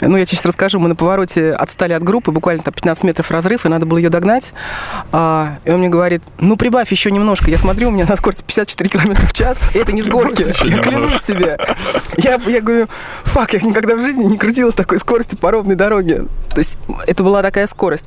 Ну, 0.00 0.16
я 0.16 0.24
сейчас 0.26 0.44
расскажу. 0.44 0.78
Мы 0.78 0.88
на 0.88 0.94
повороте 0.94 1.50
отстали 1.50 1.92
от 1.92 2.04
группы, 2.04 2.30
буквально 2.30 2.62
там 2.62 2.72
15 2.72 3.02
метров 3.02 3.28
разрыв, 3.32 3.66
и 3.66 3.68
надо 3.68 3.84
было 3.84 3.98
ее 3.98 4.10
догнать. 4.10 4.52
А, 5.12 5.58
и 5.64 5.70
он 5.70 5.80
мне 5.80 5.88
говорит, 5.88 6.22
ну, 6.38 6.56
прибавь 6.56 6.90
еще 6.90 7.10
немножко. 7.10 7.50
Я 7.50 7.58
смотрю, 7.58 7.88
у 7.88 7.90
меня 7.90 8.06
на 8.06 8.16
скорости 8.16 8.42
54 8.46 8.90
километра 8.90 9.26
в 9.26 9.32
час, 9.32 9.58
и 9.74 9.78
это 9.78 9.92
не 9.92 10.02
с 10.02 10.06
горки. 10.06 10.54
Я 10.64 10.78
клянусь 10.78 11.22
тебе. 11.22 11.58
Я, 12.16 12.40
я 12.46 12.60
говорю, 12.60 12.88
фак, 13.24 13.52
я 13.54 13.60
никогда 13.60 13.96
в 13.96 14.00
жизни 14.00 14.24
не 14.24 14.38
крутила 14.38 14.70
с 14.70 14.74
такой 14.74 14.98
скоростью 14.98 15.38
по 15.38 15.50
ровной 15.50 15.76
дороге. 15.76 16.26
То 16.50 16.58
есть 16.58 16.76
это 17.06 17.22
была 17.22 17.42
такая 17.42 17.66
скорость. 17.66 18.04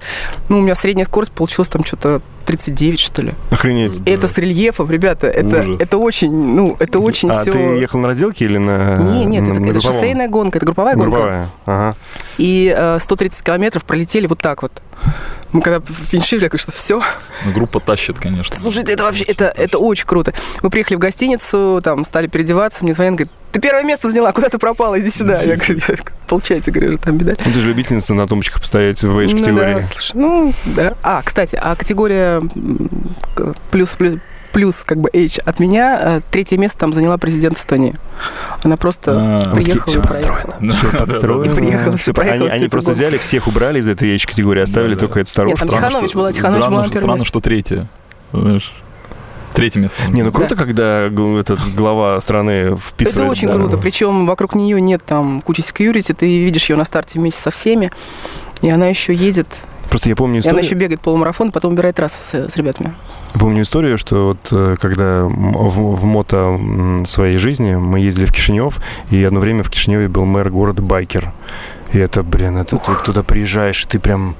Ну, 0.49 0.59
у 0.59 0.61
меня 0.61 0.75
средняя 0.75 1.05
скорость 1.05 1.31
получилась 1.31 1.69
там 1.69 1.83
что-то 1.83 2.21
39, 2.45 2.99
что 2.99 3.21
ли. 3.21 3.33
Охренеть. 3.51 4.01
Это 4.05 4.27
с 4.27 4.37
рельефом, 4.37 4.89
ребята, 4.91 5.27
это, 5.27 5.61
Ужас. 5.61 5.81
это 5.81 5.97
очень, 5.97 6.31
ну, 6.31 6.75
это 6.79 6.99
очень 6.99 7.29
а 7.29 7.41
все... 7.41 7.51
ты 7.51 7.57
ехал 7.57 7.99
на 7.99 8.07
разделке 8.09 8.45
или 8.45 8.57
на 8.57 8.97
Не, 8.97 9.25
нет, 9.25 9.43
на- 9.43 9.51
это, 9.51 9.59
на 9.59 9.63
это 9.65 9.73
групповом? 9.73 9.93
шоссейная 9.93 10.27
гонка, 10.27 10.57
это 10.57 10.65
групповая 10.65 10.95
гонка. 10.95 11.09
Групповая, 11.11 11.49
ага. 11.65 11.95
И 12.37 12.73
э, 12.75 12.97
130 12.99 13.43
километров 13.43 13.83
пролетели 13.85 14.27
вот 14.27 14.39
так 14.39 14.61
вот. 14.61 14.81
Мы 15.51 15.61
когда 15.61 15.85
финишировали, 15.85 16.49
я 16.51 16.57
что 16.57 16.71
все. 16.71 17.01
Ну, 17.45 17.51
группа 17.53 17.79
тащит, 17.79 18.19
конечно. 18.19 18.55
Слушайте, 18.55 18.93
это 18.93 19.03
вообще, 19.03 19.23
это, 19.23 19.49
Очень 19.49 19.63
это 19.63 19.77
очень 19.77 20.05
круто. 20.05 20.33
Мы 20.63 20.69
приехали 20.69 20.95
в 20.95 20.99
гостиницу, 20.99 21.79
там 21.83 22.05
стали 22.05 22.27
переодеваться, 22.27 22.83
мне 22.83 22.93
звонят, 22.93 23.13
говорит, 23.15 23.31
ты 23.53 23.61
первое 23.61 23.83
место 23.83 24.09
заняла, 24.11 24.33
куда 24.33 24.49
ты 24.49 24.57
пропала, 24.57 24.99
иди 24.99 25.09
сюда. 25.11 25.41
Я 25.43 25.55
говорю, 25.55 25.79
«Я- 25.87 25.95
получается, 26.27 26.71
говорю, 26.71 26.97
там 26.97 27.17
беда. 27.17 27.35
Ну, 27.45 27.53
ты 27.53 27.59
же 27.61 27.67
любительница 27.69 28.13
на 28.13 28.27
тумбочках 28.27 28.59
постоять 28.59 29.01
в 29.01 29.05
Ну 29.13 29.21
age-категории. 29.21 29.75
да, 29.75 29.81
слушай, 29.83 30.11
ну, 30.15 30.53
да. 30.65 30.93
А, 31.03 31.21
кстати, 31.23 31.55
а 31.61 31.75
категория 31.75 32.41
плюс, 33.71 33.89
плюс, 33.91 34.19
плюс 34.51 34.83
как 34.85 34.97
бы 34.99 35.09
H 35.13 35.39
от 35.45 35.59
меня, 35.59 35.99
э, 36.01 36.21
третье 36.31 36.57
место 36.57 36.77
там 36.79 36.93
заняла 36.93 37.17
президент 37.17 37.57
Эстонии. 37.57 37.95
Она 38.63 38.77
просто 38.77 39.11
А, 39.51 39.53
приехала 39.55 39.91
всё 39.91 39.99
и 39.99 40.03
проехала. 40.03 40.55
Все 40.73 40.97
подстроено. 40.97 41.53
Приехала, 41.55 41.97
Всё, 41.97 42.13
проехала 42.13 42.49
они, 42.49 42.59
они 42.59 42.67
просто 42.69 42.91
гонку. 42.91 43.03
взяли, 43.03 43.17
всех 43.19 43.47
убрали 43.47 43.79
из 43.79 43.87
этой 43.87 44.15
age-категории, 44.15 44.61
оставили 44.61 44.93
Да, 44.95 44.99
только 45.01 45.15
да. 45.15 45.21
эту 45.21 45.31
вторую. 45.31 45.51
Нет, 45.51 45.59
там 45.59 45.69
Тиханович 45.69 46.13
была, 46.13 46.33
Тиханович 46.33 46.65
была 46.65 46.87
Странно, 46.87 47.25
что 47.25 47.39
третье. 47.39 47.87
Знаешь, 48.31 48.73
третье 49.53 49.79
место. 49.79 49.97
Не, 50.09 50.23
ну 50.23 50.31
Да. 50.31 50.37
круто, 50.37 50.55
когда 50.55 51.09
гл- 51.09 51.37
этот 51.37 51.59
глава 51.75 52.19
страны 52.21 52.75
вписывается. 52.77 53.23
Это 53.23 53.31
очень 53.31 53.47
да. 53.47 53.53
круто. 53.53 53.77
Причем 53.77 54.25
вокруг 54.25 54.55
нее 54.55 54.79
нет 54.81 55.01
там 55.05 55.41
кучи 55.41 55.61
секьюрити, 55.61 56.13
ты 56.13 56.25
видишь 56.43 56.69
ее 56.69 56.75
на 56.75 56.85
старте 56.85 57.19
вместе 57.19 57.41
со 57.41 57.51
всеми, 57.51 57.91
и 58.61 58.69
она 58.69 58.87
еще 58.87 59.13
едет, 59.13 59.47
Просто 59.89 60.09
я 60.09 60.15
помню 60.15 60.37
и 60.37 60.39
она 60.39 60.61
историю, 60.61 60.65
еще 60.65 60.75
бегает 60.75 61.01
полумарафон, 61.01 61.51
потом 61.51 61.73
убирает 61.73 61.99
раз 61.99 62.13
с, 62.31 62.49
с 62.51 62.55
ребятами. 62.55 62.95
помню 63.35 63.61
историю, 63.61 63.99
что 63.99 64.29
вот 64.29 64.39
э, 64.51 64.75
когда 64.81 65.23
в, 65.25 65.95
в 65.97 66.03
мото 66.05 66.57
своей 67.05 67.37
жизни 67.37 67.75
мы 67.75 67.99
ездили 67.99 68.25
в 68.25 68.31
Кишинев, 68.31 68.79
и 69.11 69.23
одно 69.23 69.39
время 69.39 69.61
в 69.61 69.69
Кишиневе 69.69 70.07
был 70.07 70.25
мэр 70.25 70.49
города 70.49 70.81
Байкер. 70.81 71.31
И 71.91 71.99
это, 71.99 72.23
блин, 72.23 72.57
это 72.57 72.77
ты 72.77 72.91
туда 73.05 73.21
приезжаешь, 73.21 73.83
и 73.83 73.87
ты 73.87 73.99
прям, 73.99 74.35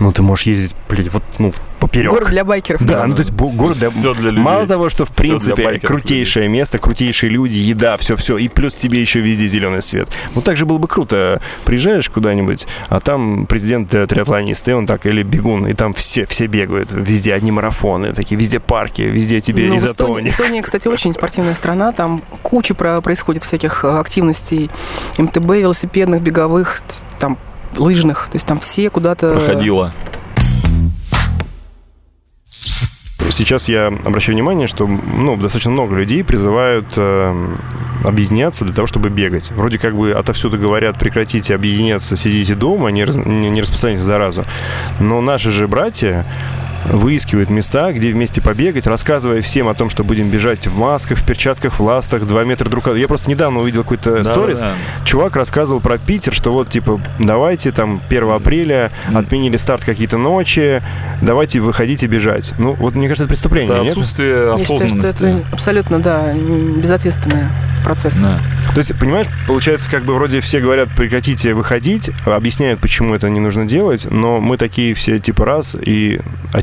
ну, 0.00 0.12
ты 0.12 0.22
можешь 0.22 0.46
ездить, 0.46 0.74
блин, 0.88 1.10
вот, 1.12 1.22
ну, 1.38 1.52
поперек. 1.78 2.10
Город 2.10 2.28
для 2.30 2.44
байкеров. 2.44 2.82
Да, 2.84 3.06
ну 3.06 3.14
то 3.14 3.20
есть 3.20 3.32
город 3.32 3.78
для... 3.78 3.90
Все 3.90 4.14
для 4.14 4.30
людей. 4.30 4.42
Мало 4.42 4.66
того, 4.66 4.90
что 4.90 5.04
в 5.04 5.10
принципе 5.10 5.62
байкеров 5.64 5.88
крутейшее 5.88 6.48
место, 6.48 6.78
крутейшие 6.78 7.30
люди, 7.30 7.56
еда, 7.56 7.96
все-все, 7.96 8.36
и 8.38 8.48
плюс 8.48 8.74
тебе 8.74 9.00
еще 9.00 9.20
везде 9.20 9.46
зеленый 9.46 9.82
свет. 9.82 10.08
Вот 10.34 10.44
так 10.44 10.56
же 10.56 10.66
было 10.66 10.78
бы 10.78 10.88
круто. 10.88 11.40
Приезжаешь 11.64 12.08
куда-нибудь, 12.08 12.66
а 12.88 13.00
там 13.00 13.46
президент 13.46 13.94
э, 13.94 14.06
триатлонист, 14.06 14.68
и 14.68 14.72
он 14.72 14.86
так, 14.86 15.06
или 15.06 15.22
бегун, 15.22 15.66
и 15.66 15.74
там 15.74 15.94
все, 15.94 16.24
все 16.26 16.46
бегают, 16.46 16.90
везде 16.92 17.34
одни 17.34 17.50
марафоны, 17.52 18.12
такие, 18.12 18.38
везде 18.38 18.60
парки, 18.60 19.02
везде 19.02 19.40
тебе 19.40 19.68
Ну, 19.68 19.76
изотоник. 19.76 20.32
Эстония, 20.32 20.62
кстати, 20.62 20.88
очень 20.88 21.12
спортивная 21.12 21.54
страна. 21.54 21.92
Там 21.92 22.22
куча 22.42 22.74
про- 22.74 23.00
происходит 23.00 23.44
всяких 23.44 23.84
э, 23.84 23.98
активностей 23.98 24.70
МТБ, 25.18 25.44
велосипедных, 25.50 26.22
беговых. 26.22 26.82
Там 27.18 27.36
лыжных. 27.76 28.28
То 28.30 28.36
есть 28.36 28.46
там 28.46 28.60
все 28.60 28.90
куда-то... 28.90 29.32
Проходила. 29.32 29.92
Сейчас 33.30 33.68
я 33.68 33.86
обращаю 33.86 34.36
внимание, 34.36 34.66
что 34.66 34.86
ну, 34.86 35.36
достаточно 35.36 35.70
много 35.70 35.96
людей 35.96 36.24
призывают 36.24 36.86
э, 36.96 37.48
объединяться 38.04 38.64
для 38.64 38.74
того, 38.74 38.86
чтобы 38.86 39.08
бегать. 39.08 39.50
Вроде 39.52 39.78
как 39.78 39.96
бы 39.96 40.12
отовсюду 40.12 40.58
говорят, 40.58 40.98
прекратите 40.98 41.54
объединяться, 41.54 42.16
сидите 42.16 42.54
дома, 42.54 42.90
не, 42.90 43.04
раз, 43.04 43.16
не, 43.16 43.48
не 43.50 43.62
распространяйте 43.62 44.02
заразу. 44.02 44.44
Но 44.98 45.20
наши 45.20 45.50
же 45.52 45.68
братья 45.68 46.26
выискивают 46.84 47.50
места, 47.50 47.92
где 47.92 48.12
вместе 48.12 48.40
побегать, 48.40 48.86
рассказывая 48.86 49.40
всем 49.42 49.68
о 49.68 49.74
том, 49.74 49.90
что 49.90 50.04
будем 50.04 50.30
бежать 50.30 50.66
в 50.66 50.78
масках, 50.78 51.18
в 51.18 51.26
перчатках, 51.26 51.78
в 51.78 51.82
ластах, 51.82 52.26
2 52.26 52.44
метра 52.44 52.68
друг 52.68 52.84
от 52.84 52.84
друга. 52.84 53.00
Я 53.00 53.08
просто 53.08 53.30
недавно 53.30 53.60
увидел 53.60 53.82
какой-то 53.82 54.22
сторис. 54.24 54.60
Да, 54.60 54.74
да. 54.98 55.04
Чувак 55.04 55.36
рассказывал 55.36 55.80
про 55.80 55.98
Питер, 55.98 56.32
что 56.34 56.52
вот, 56.52 56.68
типа, 56.70 57.00
давайте 57.18 57.72
там 57.72 58.00
1 58.08 58.30
апреля 58.30 58.90
отменили 59.14 59.56
старт 59.56 59.84
какие-то 59.84 60.18
ночи, 60.18 60.82
давайте 61.22 61.60
выходите 61.60 62.06
бежать. 62.06 62.52
Ну, 62.58 62.72
вот 62.74 62.94
мне 62.94 63.08
кажется, 63.08 63.24
это 63.24 63.34
преступление, 63.34 63.74
это 63.74 63.82
нет? 63.82 63.92
отсутствие 63.92 64.54
осознанности. 64.54 64.82
Я 64.82 64.88
считаю, 64.88 65.14
что 65.14 65.26
это 65.26 65.46
абсолютно, 65.52 65.98
да, 66.00 66.32
безответственное 66.32 67.50
процесс. 67.84 68.16
Да. 68.16 68.40
То 68.74 68.78
есть, 68.78 68.98
понимаешь, 68.98 69.26
получается, 69.46 69.90
как 69.90 70.04
бы 70.04 70.14
вроде 70.14 70.40
все 70.40 70.60
говорят, 70.60 70.88
прекратите 70.96 71.54
выходить, 71.54 72.10
объясняют, 72.24 72.80
почему 72.80 73.14
это 73.14 73.28
не 73.30 73.40
нужно 73.40 73.66
делать, 73.66 74.06
но 74.10 74.38
мы 74.40 74.56
такие 74.56 74.94
все 74.94 75.18
типа 75.18 75.44
раз 75.44 75.76
и 75.80 76.20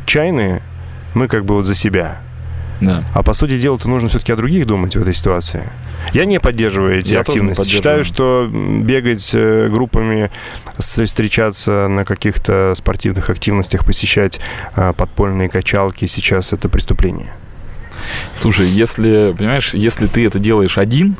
отчаянные, 0.08 0.62
мы 1.12 1.28
как 1.28 1.44
бы 1.44 1.54
вот 1.54 1.66
за 1.66 1.74
себя. 1.74 2.20
Да. 2.80 3.04
А 3.12 3.22
по 3.22 3.34
сути 3.34 3.58
дела, 3.58 3.76
то 3.76 3.88
нужно 3.88 4.08
все-таки 4.08 4.32
о 4.32 4.36
других 4.36 4.66
думать 4.66 4.96
в 4.96 5.02
этой 5.02 5.12
ситуации. 5.12 5.68
Я 6.12 6.24
не 6.24 6.40
поддерживаю 6.40 6.98
эти 6.98 7.12
Я 7.12 7.20
активности. 7.20 7.68
Считаю, 7.68 8.04
что 8.04 8.48
бегать 8.50 9.30
э, 9.34 9.68
группами, 9.68 10.30
встречаться 10.78 11.88
на 11.88 12.04
каких-то 12.04 12.72
спортивных 12.76 13.28
активностях, 13.30 13.84
посещать 13.84 14.40
а, 14.74 14.92
подпольные 14.92 15.48
качалки 15.48 16.06
сейчас 16.06 16.52
это 16.52 16.68
преступление. 16.68 17.32
Слушай, 18.34 18.68
если, 18.68 19.34
понимаешь, 19.36 19.74
если 19.74 20.06
ты 20.06 20.24
это 20.24 20.38
делаешь 20.38 20.78
один, 20.78 21.16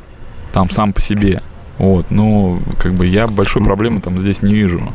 там 0.53 0.71
сам 0.71 0.93
по 0.93 1.01
себе, 1.01 1.43
вот, 1.79 2.07
ну, 2.11 2.61
как 2.79 2.93
бы 2.95 3.07
я 3.07 3.27
большой 3.27 3.65
проблемы 3.65 4.01
там 4.01 4.19
здесь 4.19 4.43
не 4.43 4.55
вижу. 4.55 4.93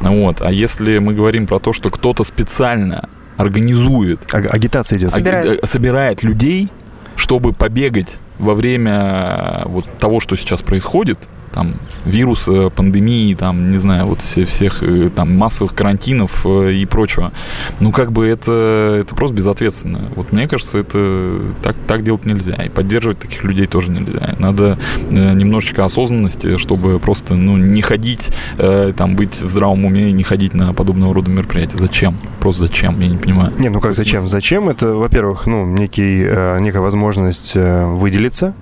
Вот, 0.00 0.40
а 0.40 0.50
если 0.50 0.98
мы 0.98 1.12
говорим 1.12 1.46
про 1.46 1.58
то, 1.58 1.72
что 1.74 1.90
кто-то 1.90 2.24
специально 2.24 3.08
организует... 3.36 4.20
А, 4.32 4.38
агитация 4.38 4.98
идет. 4.98 5.10
Собирает. 5.10 5.58
Аги, 5.58 5.66
собирает 5.66 6.22
людей, 6.22 6.68
чтобы 7.16 7.52
побегать 7.52 8.18
во 8.38 8.54
время 8.54 9.62
вот 9.66 9.86
того, 9.98 10.20
что 10.20 10.36
сейчас 10.36 10.62
происходит, 10.62 11.18
там 11.56 11.72
вирус, 12.04 12.46
пандемии, 12.74 13.34
там, 13.34 13.70
не 13.70 13.78
знаю, 13.78 14.04
вот 14.04 14.20
все, 14.20 14.44
всех 14.44 14.82
э, 14.82 15.08
там 15.08 15.34
массовых 15.38 15.74
карантинов 15.74 16.44
э, 16.44 16.74
и 16.74 16.84
прочего. 16.84 17.32
Ну, 17.80 17.92
как 17.92 18.12
бы 18.12 18.26
это, 18.26 18.98
это 19.00 19.14
просто 19.14 19.34
безответственно. 19.34 20.10
Вот 20.16 20.32
мне 20.32 20.48
кажется, 20.48 20.76
это 20.76 21.40
так, 21.62 21.74
так 21.86 22.04
делать 22.04 22.26
нельзя. 22.26 22.56
И 22.56 22.68
поддерживать 22.68 23.20
таких 23.20 23.42
людей 23.42 23.64
тоже 23.64 23.90
нельзя. 23.90 24.34
Надо 24.38 24.78
э, 25.10 25.32
немножечко 25.32 25.86
осознанности, 25.86 26.58
чтобы 26.58 26.98
просто, 26.98 27.34
ну, 27.34 27.56
не 27.56 27.80
ходить, 27.80 28.28
там, 28.58 29.16
быть 29.16 29.40
в 29.40 29.48
здравом 29.48 29.86
уме 29.86 30.10
и 30.10 30.12
не 30.12 30.24
ходить 30.24 30.52
на 30.52 30.74
подобного 30.74 31.14
рода 31.14 31.30
мероприятия. 31.30 31.78
Зачем? 31.78 32.18
Просто 32.40 32.62
зачем? 32.62 33.00
Я 33.00 33.08
не 33.08 33.16
понимаю. 33.16 33.54
Не, 33.58 33.70
ну 33.70 33.80
как 33.80 33.94
зачем? 33.94 34.28
Зачем? 34.28 34.68
Это, 34.68 34.88
во-первых, 34.92 35.46
ну, 35.46 35.64
некий, 35.64 36.18
некая 36.60 36.80
возможность 36.80 37.54
выделиться, 37.54 38.54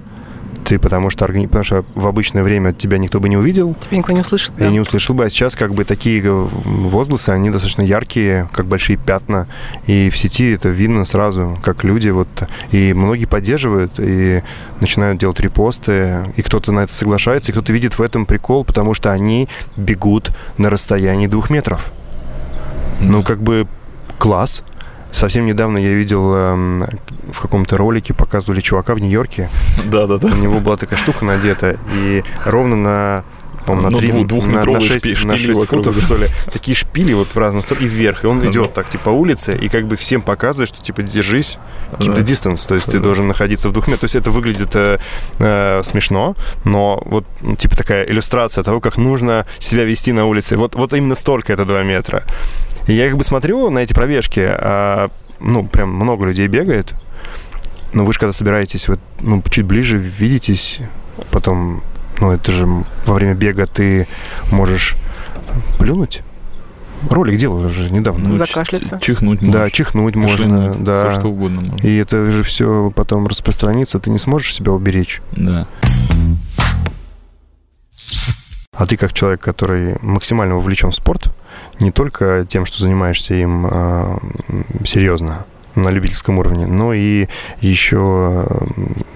ты 0.65 0.79
потому 0.79 1.11
что, 1.11 1.27
потому 1.27 1.65
что 1.65 1.85
в 1.95 2.07
обычное 2.07 2.43
время 2.43 2.73
тебя 2.73 2.99
никто 2.99 3.21
бы 3.21 3.29
не 3.29 3.37
увидел. 3.37 3.75
Тебя 3.75 3.99
никто 3.99 4.13
не 4.13 4.21
услышит, 4.21 4.55
да. 4.59 4.67
И 4.67 4.73
не 4.73 4.81
услышал 4.81 5.15
бы. 5.15 5.25
А 5.25 5.31
сейчас 5.31 5.55
как 5.55 5.75
бы 5.75 5.85
такие 5.85 6.23
возгласы, 6.25 7.31
они 7.31 7.51
достаточно 7.51 7.83
яркие, 7.83 8.49
как 8.53 8.67
большие 8.67 8.97
пятна. 8.97 9.47
И 9.87 10.11
в 10.11 10.17
сети 10.17 10.51
это 10.53 10.71
видно 10.71 11.05
сразу, 11.05 11.59
как 11.63 11.85
люди 11.85 12.09
вот... 12.09 12.29
И 12.71 12.93
многие 12.93 13.27
поддерживают, 13.27 13.95
и 13.99 14.43
начинают 14.81 15.21
делать 15.21 15.39
репосты, 15.41 16.25
и 16.37 16.43
кто-то 16.43 16.73
на 16.73 16.81
это 16.81 16.95
соглашается, 16.95 17.51
и 17.51 17.53
кто-то 17.53 17.73
видит 17.73 17.99
в 17.99 18.03
этом 18.03 18.27
прикол, 18.27 18.65
потому 18.65 18.95
что 18.95 19.13
они 19.13 19.49
бегут 19.77 20.31
на 20.57 20.71
расстоянии 20.71 21.27
двух 21.27 21.51
метров. 21.51 21.93
Ну, 23.01 23.23
как 23.23 23.43
бы 23.43 23.67
класс. 24.19 24.63
Совсем 25.15 25.47
недавно 25.47 25.79
я 25.79 25.95
видел 25.95 26.35
э, 26.35 26.87
в 27.33 27.41
каком-то 27.41 27.77
ролике, 27.77 28.13
показывали 28.13 28.61
чувака 28.61 28.95
в 28.95 28.99
Нью-Йорке. 28.99 29.49
Да-да-да. 29.85 30.27
У 30.27 30.35
него 30.35 30.59
была 30.59 30.77
такая 30.77 30.99
штука 30.99 31.25
надета, 31.25 31.79
и 31.95 32.25
ровно 32.45 32.75
на 32.75 33.25
по-моему, 33.67 33.91
на, 33.91 33.99
3, 33.99 34.13
ну, 34.13 34.25
двух, 34.25 34.47
на, 34.47 34.65
на 34.65 34.81
6, 34.81 34.99
шпили 34.99 35.27
на 35.27 35.37
6 35.37 35.67
футов, 35.67 35.97
что 36.03 36.17
ли, 36.17 36.27
такие 36.53 36.75
шпили 36.75 37.13
вот 37.13 37.29
в 37.29 37.39
разные 37.39 37.63
стороны 37.63 37.85
и 37.85 37.89
вверх. 37.89 38.25
И 38.25 38.27
он 38.27 38.45
идет 38.49 38.75
так, 38.75 38.89
типа, 38.89 39.05
по 39.05 39.11
улице, 39.11 39.55
и 39.55 39.69
как 39.69 39.87
бы 39.87 39.97
всем 39.97 40.23
показывает, 40.23 40.69
что, 40.69 40.83
типа, 40.83 41.03
держись, 41.03 41.59
keep 41.99 42.15
the 42.17 42.23
distance, 42.23 42.67
то 42.67 42.75
есть 42.75 42.91
ты 42.91 42.99
должен 42.99 43.29
находиться 43.29 43.69
в 43.69 43.73
двух 43.73 43.87
метрах. 43.87 44.01
То 44.01 44.05
есть 44.05 44.15
это 44.17 44.31
выглядит 44.31 44.75
э, 44.75 44.99
э, 45.39 45.83
смешно, 45.83 46.37
но 46.65 47.01
вот, 47.05 47.25
ну, 47.41 47.57
типа, 47.57 47.77
такая 47.77 48.05
иллюстрация 48.05 48.65
того, 48.65 48.81
как 48.81 48.97
нужно 48.97 49.47
себя 49.59 49.85
вести 49.85 50.13
на 50.13 50.27
улице. 50.27 50.57
Вот, 50.57 50.75
вот 50.75 50.93
именно 50.93 51.15
столько 51.15 51.53
это 51.53 51.65
2 51.65 51.83
метра. 51.83 52.25
И 52.87 52.93
я 52.93 53.09
как 53.09 53.17
бы 53.17 53.25
смотрю 53.25 53.71
на 53.71 53.79
эти 53.81 53.93
пробежки, 53.95 54.41
а, 54.41 55.09
ну, 55.41 55.67
прям 55.67 55.91
много 55.91 56.27
людей 56.27 56.47
бегает, 56.49 56.95
но 57.93 58.05
вы 58.05 58.13
же 58.13 58.19
когда 58.19 58.33
собираетесь, 58.33 58.89
вот, 58.89 59.01
ну, 59.21 59.43
чуть 59.51 59.65
ближе 59.65 59.97
видитесь, 59.97 60.81
потом, 61.31 61.83
ну, 62.21 62.33
это 62.33 62.53
же 62.53 62.67
во 63.07 63.15
время 63.15 63.35
бега 63.35 63.67
ты 63.67 64.07
можешь 64.51 64.97
плюнуть. 65.79 66.23
Ролик 67.11 67.39
делал 67.39 67.65
уже 67.65 67.91
недавно. 67.91 68.31
Ну, 68.31 68.37
Закашляться. 68.37 68.99
Чихнуть 69.01 69.43
можно. 69.43 69.61
Да, 69.61 69.71
чихнуть 69.71 70.17
можно. 70.17 70.75
Да. 70.75 71.11
Все 71.11 71.21
что 71.21 71.29
угодно 71.29 71.61
можно. 71.61 71.87
И 71.87 71.97
это 71.97 72.31
же 72.31 72.43
все 72.43 72.91
потом 72.95 73.27
распространится, 73.27 73.99
ты 73.99 74.11
не 74.11 74.19
сможешь 74.19 74.55
себя 74.55 74.73
уберечь. 74.73 75.21
Да. 75.33 75.67
А 78.73 78.87
ты 78.87 78.97
как 78.97 79.13
человек, 79.13 79.41
который 79.41 79.97
максимально 80.01 80.57
вовлечен 80.57 80.91
в 80.91 80.95
спорт, 80.95 81.33
не 81.79 81.93
только 81.93 82.45
тем, 82.49 82.65
что 82.65 82.83
занимаешься 82.83 83.35
им 83.35 83.67
э, 83.71 84.19
серьезно, 84.85 85.45
на 85.77 85.91
любительском 85.91 86.39
уровне, 86.39 86.67
но 86.67 86.93
и 86.93 87.29
еще 87.61 88.47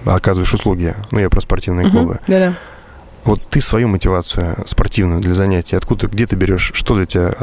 оказываешь 0.05 0.53
услуги. 0.53 0.95
Ну, 1.11 1.19
я 1.19 1.29
про 1.29 1.41
спортивные 1.41 1.87
uh-huh. 1.87 1.91
клубы. 1.91 2.19
Да-да. 2.27 2.55
Вот 3.29 3.39
ты 3.47 3.61
свою 3.61 3.87
мотивацию 3.87 4.63
спортивную 4.65 5.21
для 5.21 5.35
занятий, 5.35 5.75
откуда, 5.75 6.07
где 6.07 6.25
ты 6.25 6.35
берешь, 6.35 6.71
что 6.73 6.95
для 6.95 7.05
тебя? 7.05 7.35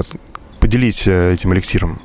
Поделись 0.59 1.07
э, 1.07 1.33
этим 1.33 1.55
эликсиром. 1.55 2.01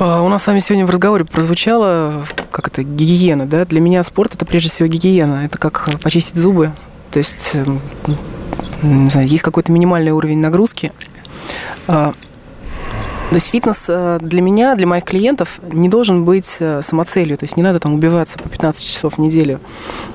А, 0.00 0.22
у 0.22 0.28
нас 0.28 0.42
с 0.42 0.48
вами 0.48 0.58
сегодня 0.58 0.86
в 0.86 0.90
разговоре 0.90 1.24
прозвучало, 1.24 2.26
как 2.50 2.66
это, 2.66 2.82
гигиена, 2.82 3.46
да? 3.46 3.64
Для 3.64 3.80
меня 3.80 4.02
спорт– 4.02 4.34
это 4.34 4.44
прежде 4.44 4.70
всего 4.70 4.88
гигиена. 4.88 5.44
Это 5.44 5.56
как 5.56 5.88
почистить 6.02 6.34
зубы. 6.34 6.72
То 7.12 7.20
есть, 7.20 7.50
эм, 7.54 7.80
не 8.82 9.08
знаю, 9.08 9.28
есть 9.28 9.44
какой-то 9.44 9.70
минимальный 9.70 10.10
уровень 10.10 10.40
нагрузки, 10.40 10.90
а, 11.86 12.12
то 13.28 13.34
есть 13.34 13.48
фитнес 13.50 13.86
э, 13.88 14.18
для 14.20 14.40
меня, 14.40 14.76
для 14.76 14.86
моих 14.86 15.04
клиентов 15.04 15.60
не 15.72 15.88
должен 15.88 16.24
быть 16.24 16.56
э, 16.60 16.80
самоцелью. 16.82 17.36
То 17.36 17.44
есть 17.44 17.56
не 17.56 17.62
надо 17.62 17.80
там 17.80 17.94
убиваться 17.94 18.38
по 18.38 18.48
15 18.48 18.84
часов 18.84 19.14
в 19.14 19.18
неделю. 19.18 19.60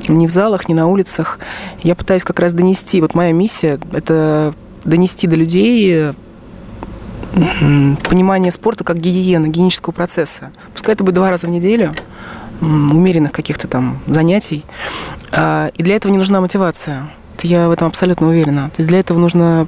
Ни 0.08 0.28
в 0.28 0.32
залах, 0.32 0.70
ни 0.70 0.74
на 0.74 0.88
улицах. 0.88 1.40
Я 1.84 1.96
пытаюсь 1.96 2.24
как 2.24 2.40
раз 2.40 2.54
донести, 2.54 3.02
вот 3.02 3.14
моя 3.14 3.34
миссия– 3.34 3.80
это 3.94 4.54
донести 4.86 5.28
до 5.28 5.36
людей 5.36 6.14
понимание 8.10 8.52
спорта 8.52 8.84
как 8.84 8.98
гигиены, 8.98 9.48
гигиенического 9.48 9.94
процесса. 9.94 10.52
Пускай 10.74 10.96
это 10.96 11.04
будет 11.04 11.16
два 11.16 11.30
раза 11.30 11.48
в 11.48 11.50
неделю, 11.50 11.94
умеренных 12.62 13.32
каких-то 13.32 13.68
там 13.68 14.00
занятий. 14.08 14.66
А, 15.32 15.72
и 15.78 15.84
для 15.84 15.96
этого 15.96 16.12
не 16.12 16.18
нужна 16.18 16.42
мотивация. 16.42 17.10
Я 17.42 17.70
в 17.70 17.72
этом 17.72 17.88
абсолютно 17.88 18.28
уверена. 18.28 18.70
То 18.70 18.82
есть 18.82 18.90
для 18.90 19.00
этого 19.00 19.18
нужно 19.18 19.68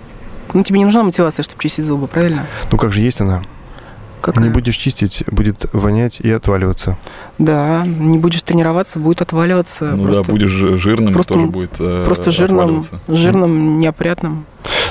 ну, 0.53 0.63
тебе 0.63 0.79
не 0.79 0.85
нужна 0.85 1.03
мотивация, 1.03 1.43
чтобы 1.43 1.61
чистить 1.61 1.85
зубы, 1.85 2.07
правильно? 2.07 2.45
Ну, 2.71 2.77
как 2.77 2.91
же 2.91 3.01
есть 3.01 3.21
она? 3.21 3.43
Какая? 4.23 4.45
Не 4.45 4.49
будешь 4.49 4.77
чистить, 4.77 5.25
будет 5.29 5.65
вонять 5.73 6.21
и 6.21 6.31
отваливаться. 6.31 6.97
Да, 7.39 7.85
не 7.85 8.17
будешь 8.17 8.41
тренироваться, 8.41 8.97
будет 8.97 9.21
отваливаться. 9.21 9.97
Ну 9.97 10.05
просто, 10.05 10.23
да, 10.23 10.31
будешь 10.31 10.49
жирным, 10.49 11.13
просто, 11.13 11.33
тоже 11.33 11.47
будет 11.47 11.75
э, 11.79 12.03
Просто 12.05 12.31
жирным, 12.31 12.85
жирным, 13.09 13.79
неопрятным. 13.79 14.45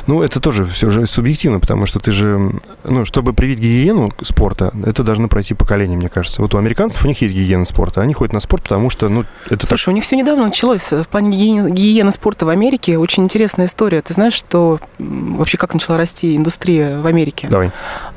Ну, 0.06 0.22
это 0.22 0.38
тоже 0.38 0.66
все 0.66 0.90
же 0.90 1.06
субъективно, 1.06 1.60
потому 1.60 1.86
что 1.86 1.98
ты 1.98 2.12
же, 2.12 2.52
ну, 2.84 3.06
чтобы 3.06 3.32
привить 3.32 3.58
гигиену 3.58 4.10
спорта, 4.22 4.70
это 4.84 5.02
должно 5.02 5.28
пройти 5.28 5.54
поколение, 5.54 5.96
мне 5.96 6.10
кажется. 6.10 6.42
Вот 6.42 6.54
у 6.54 6.58
американцев 6.58 7.02
у 7.02 7.08
них 7.08 7.22
есть 7.22 7.34
гигиена 7.34 7.64
спорта, 7.64 8.02
они 8.02 8.12
ходят 8.12 8.34
на 8.34 8.40
спорт, 8.40 8.64
потому 8.64 8.90
что, 8.90 9.08
ну, 9.08 9.24
это 9.48 9.66
Слушай, 9.66 9.86
так... 9.86 9.92
у 9.92 9.94
них 9.94 10.04
все 10.04 10.16
недавно 10.16 10.44
началось. 10.44 10.90
В 10.90 11.04
плане 11.04 11.30
гигиены, 11.30 11.70
гигиены 11.70 12.12
спорта 12.12 12.44
в 12.44 12.48
Америке 12.50 12.98
очень 12.98 13.24
интересная 13.24 13.66
история. 13.66 14.02
Ты 14.02 14.12
знаешь, 14.12 14.34
что 14.34 14.78
вообще 14.98 15.56
как 15.56 15.72
начала 15.72 15.96
расти 15.96 16.36
индустрия 16.36 17.00
в 17.00 17.06
Америке? 17.06 17.48
Давай. 17.48 17.72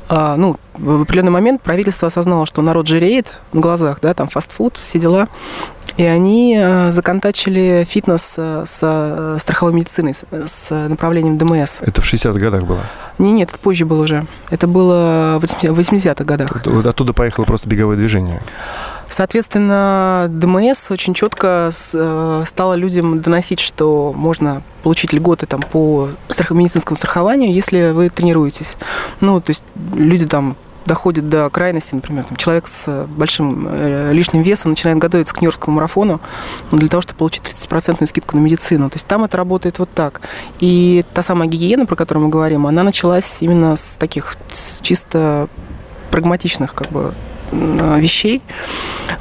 А, 0.08 0.36
ну, 0.36 0.56
в 0.74 1.02
определенный 1.02 1.32
момент 1.32 1.62
правительство 1.62 2.08
осознало, 2.08 2.46
что 2.46 2.62
народ 2.62 2.86
жиреет 2.86 3.32
на 3.52 3.60
глазах, 3.60 3.98
да, 4.00 4.14
там 4.14 4.28
фастфуд, 4.28 4.78
все 4.88 4.98
дела. 4.98 5.28
И 5.96 6.04
они 6.04 6.56
а, 6.60 6.92
законтачили 6.92 7.86
фитнес 7.88 8.34
а, 8.36 8.64
с 8.66 8.80
а, 8.82 9.38
страховой 9.40 9.72
медициной, 9.72 10.14
с 10.14 10.70
направлением 10.70 11.38
ДМС. 11.38 11.80
Это 11.80 12.02
в 12.02 12.12
60-х 12.12 12.38
годах 12.38 12.64
было? 12.64 12.82
Не, 13.18 13.32
нет, 13.32 13.48
это 13.48 13.58
позже 13.58 13.86
было 13.86 14.02
уже. 14.02 14.26
Это 14.50 14.66
было 14.66 15.38
в 15.40 15.44
80-х 15.44 16.24
годах. 16.24 16.66
Оттуда 16.66 17.12
поехало 17.12 17.44
просто 17.44 17.68
беговое 17.68 17.96
движение? 17.96 18.42
Соответственно, 19.08 20.26
ДМС 20.28 20.90
очень 20.90 21.14
четко 21.14 21.70
э, 21.92 22.44
стало 22.46 22.74
людям 22.74 23.20
доносить, 23.20 23.60
что 23.60 24.12
можно 24.14 24.62
получить 24.82 25.12
льготы 25.12 25.46
там, 25.46 25.62
по 25.62 26.10
медицинскому 26.50 26.96
страхованию, 26.96 27.52
если 27.52 27.90
вы 27.90 28.08
тренируетесь. 28.08 28.76
Ну, 29.20 29.40
то 29.40 29.50
есть 29.50 29.62
люди 29.94 30.26
там 30.26 30.56
доходит 30.86 31.28
до 31.28 31.50
крайности, 31.50 31.94
например, 31.94 32.24
там, 32.24 32.36
человек 32.36 32.66
с 32.66 33.06
большим 33.08 33.68
э, 33.68 34.12
лишним 34.12 34.42
весом 34.42 34.70
начинает 34.70 34.98
готовиться 34.98 35.34
к 35.34 35.40
Нью-Йоркскому 35.40 35.76
марафону 35.76 36.20
ну, 36.70 36.78
для 36.78 36.88
того, 36.88 37.00
чтобы 37.00 37.18
получить 37.18 37.42
30% 37.42 38.06
скидку 38.06 38.36
на 38.36 38.40
медицину. 38.40 38.88
То 38.88 38.96
есть 38.96 39.06
там 39.06 39.24
это 39.24 39.36
работает 39.36 39.78
вот 39.78 39.90
так. 39.92 40.20
И 40.60 41.04
та 41.12 41.22
самая 41.22 41.48
гигиена, 41.48 41.86
про 41.86 41.96
которую 41.96 42.24
мы 42.24 42.30
говорим, 42.30 42.66
она 42.66 42.82
началась 42.82 43.38
именно 43.40 43.76
с 43.76 43.96
таких 43.98 44.36
с 44.52 44.80
чисто 44.80 45.48
прагматичных 46.10 46.74
как 46.74 46.88
бы 46.88 47.12
вещей. 47.52 48.42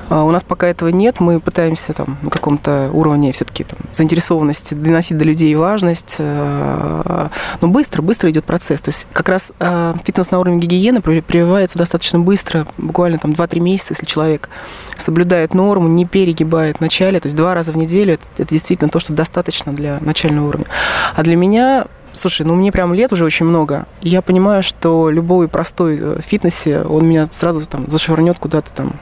А 0.10 0.24
у 0.24 0.32
нас 0.32 0.44
пока 0.44 0.68
этого 0.68 0.90
нет. 0.90 1.20
Мы 1.20 1.40
пытаемся 1.40 1.94
там 1.94 2.18
на 2.22 2.30
каком-то 2.30 2.90
уровне 2.94 3.32
все-таки 3.32 3.64
там, 3.64 3.80
заинтересованности 3.92 4.74
доносить 4.74 5.18
до 5.18 5.26
людей 5.26 5.54
важность. 5.56 6.16
Э, 6.20 7.30
но 7.62 7.68
быстро, 7.68 8.02
быстро 8.02 8.30
идет 8.30 8.46
процесс. 8.46 8.82
То 8.82 8.90
есть 8.90 9.08
как 9.14 9.30
раз 9.30 9.52
э, 9.60 9.94
фитнес 10.04 10.32
на 10.32 10.40
уровне 10.40 10.60
гигиены 10.60 11.02
прививается 11.02 11.78
достаточно 11.78 12.20
быстро, 12.20 12.68
буквально 12.78 13.18
там 13.18 13.32
2-3 13.32 13.60
месяца, 13.60 13.94
если 13.94 14.06
человек 14.06 14.50
соблюдает 14.98 15.54
норму, 15.54 15.88
не 15.88 16.06
перегибает 16.06 16.78
в 16.78 16.82
начале, 16.82 17.20
то 17.20 17.28
есть 17.28 17.36
два 17.36 17.54
раза 17.54 17.72
в 17.72 17.78
неделю, 17.78 18.14
это, 18.14 18.24
это 18.38 18.50
действительно 18.50 18.90
то, 18.90 19.00
что 19.00 19.14
достаточно 19.14 19.74
для 19.74 20.00
начального 20.02 20.48
уровня. 20.48 20.66
А 21.16 21.24
для 21.24 21.36
меня 21.36 21.86
Слушай, 22.16 22.46
ну 22.46 22.56
мне 22.56 22.72
прям 22.72 22.94
лет 22.94 23.12
уже 23.12 23.26
очень 23.26 23.46
много. 23.46 23.86
И 24.02 24.10
я 24.10 24.22
понимаю, 24.22 24.64
что 24.64 25.10
любой 25.10 25.48
простой 25.48 26.00
э, 26.02 26.20
фитнесе, 26.26 26.82
он 26.82 27.06
меня 27.08 27.28
сразу 27.32 27.66
там 27.68 27.90
зашвырнет 27.90 28.40
куда-то 28.40 28.72
там, 28.72 28.94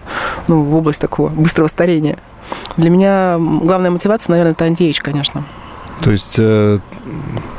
ну, 0.47 0.63
в 0.63 0.75
область 0.75 0.99
такого 0.99 1.29
быстрого 1.29 1.67
старения. 1.67 2.17
Для 2.75 2.89
меня 2.89 3.37
главная 3.37 3.91
мотивация, 3.91 4.31
наверное, 4.31 4.53
это 4.53 4.65
антиэйдж, 4.65 4.99
конечно. 5.01 5.45
То 6.01 6.11
есть 6.11 6.35
э, 6.37 6.79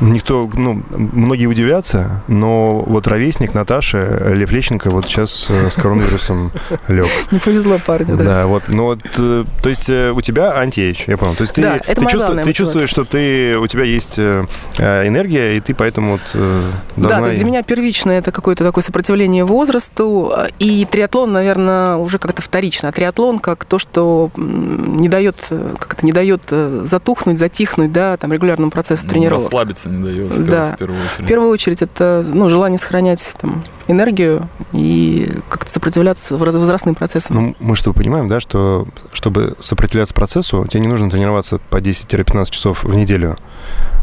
никто, 0.00 0.48
ну, 0.54 0.82
многие 0.90 1.46
удивятся, 1.46 2.22
но 2.28 2.80
вот 2.80 3.06
ровесник 3.06 3.54
Наташи, 3.54 4.32
Лев 4.34 4.50
Лещенко, 4.50 4.90
вот 4.90 5.06
сейчас 5.06 5.46
э, 5.48 5.70
с 5.70 5.74
коронавирусом 5.74 6.52
лег. 6.88 7.06
Не 7.30 7.38
повезло 7.38 7.78
парню, 7.84 8.16
да. 8.16 8.24
Да, 8.24 8.46
вот, 8.46 8.64
ну 8.68 8.84
вот, 8.84 9.00
э, 9.18 9.44
то 9.62 9.68
есть 9.68 9.88
э, 9.88 10.10
у 10.10 10.20
тебя 10.20 10.52
антиэйдж, 10.56 11.04
я 11.06 11.16
понял. 11.16 11.34
То 11.34 11.42
есть 11.42 11.54
ты, 11.54 11.62
да, 11.62 11.76
это 11.76 12.00
ты, 12.00 12.06
чувствуешь, 12.06 12.44
ты 12.44 12.52
чувствуешь, 12.52 12.90
что 12.90 13.04
ты, 13.04 13.56
у 13.56 13.66
тебя 13.66 13.84
есть 13.84 14.18
э, 14.18 14.46
э, 14.78 15.08
энергия, 15.08 15.56
и 15.56 15.60
ты 15.60 15.74
поэтому 15.74 16.12
вот 16.12 16.22
э, 16.34 16.70
Да, 16.96 17.20
то 17.20 17.26
есть 17.26 17.38
для 17.38 17.46
меня 17.46 17.62
первичное 17.62 18.18
это 18.18 18.30
какое-то 18.30 18.64
такое 18.64 18.84
сопротивление 18.84 19.44
возрасту, 19.44 20.32
и 20.58 20.86
триатлон, 20.90 21.32
наверное, 21.32 21.96
уже 21.96 22.18
как-то 22.18 22.42
вторично. 22.42 22.90
А 22.90 22.92
триатлон 22.92 23.38
как 23.38 23.64
то, 23.64 23.78
что 23.78 24.30
не 24.36 25.08
дает, 25.08 25.36
как-то 25.48 26.04
не 26.04 26.12
дает 26.12 26.42
затухнуть, 26.50 27.38
затихнуть, 27.38 27.92
да, 27.92 28.16
там 28.16 28.33
регулярному 28.34 28.70
процессу 28.70 29.04
ну, 29.04 29.10
тренировок. 29.10 29.44
Расслабиться 29.44 29.88
не 29.88 30.04
дает, 30.04 30.44
да. 30.46 30.72
в 30.72 30.78
первую 30.78 31.00
очередь. 31.00 31.24
В 31.24 31.26
первую 31.26 31.50
очередь 31.50 31.82
это 31.82 32.24
ну, 32.26 32.50
желание 32.50 32.78
сохранять 32.78 33.34
там, 33.40 33.64
энергию 33.88 34.48
и 34.72 35.30
как-то 35.48 35.70
сопротивляться 35.70 36.36
возрастным 36.36 36.94
процессам. 36.94 37.36
Ну, 37.36 37.56
мы 37.58 37.76
что 37.76 37.92
понимаем, 37.92 38.28
да, 38.28 38.40
что 38.40 38.86
чтобы 39.12 39.56
сопротивляться 39.60 40.14
процессу, 40.14 40.66
тебе 40.66 40.80
не 40.80 40.88
нужно 40.88 41.10
тренироваться 41.10 41.58
по 41.70 41.78
10-15 41.78 42.50
часов 42.50 42.84
в 42.84 42.94
неделю. 42.94 43.38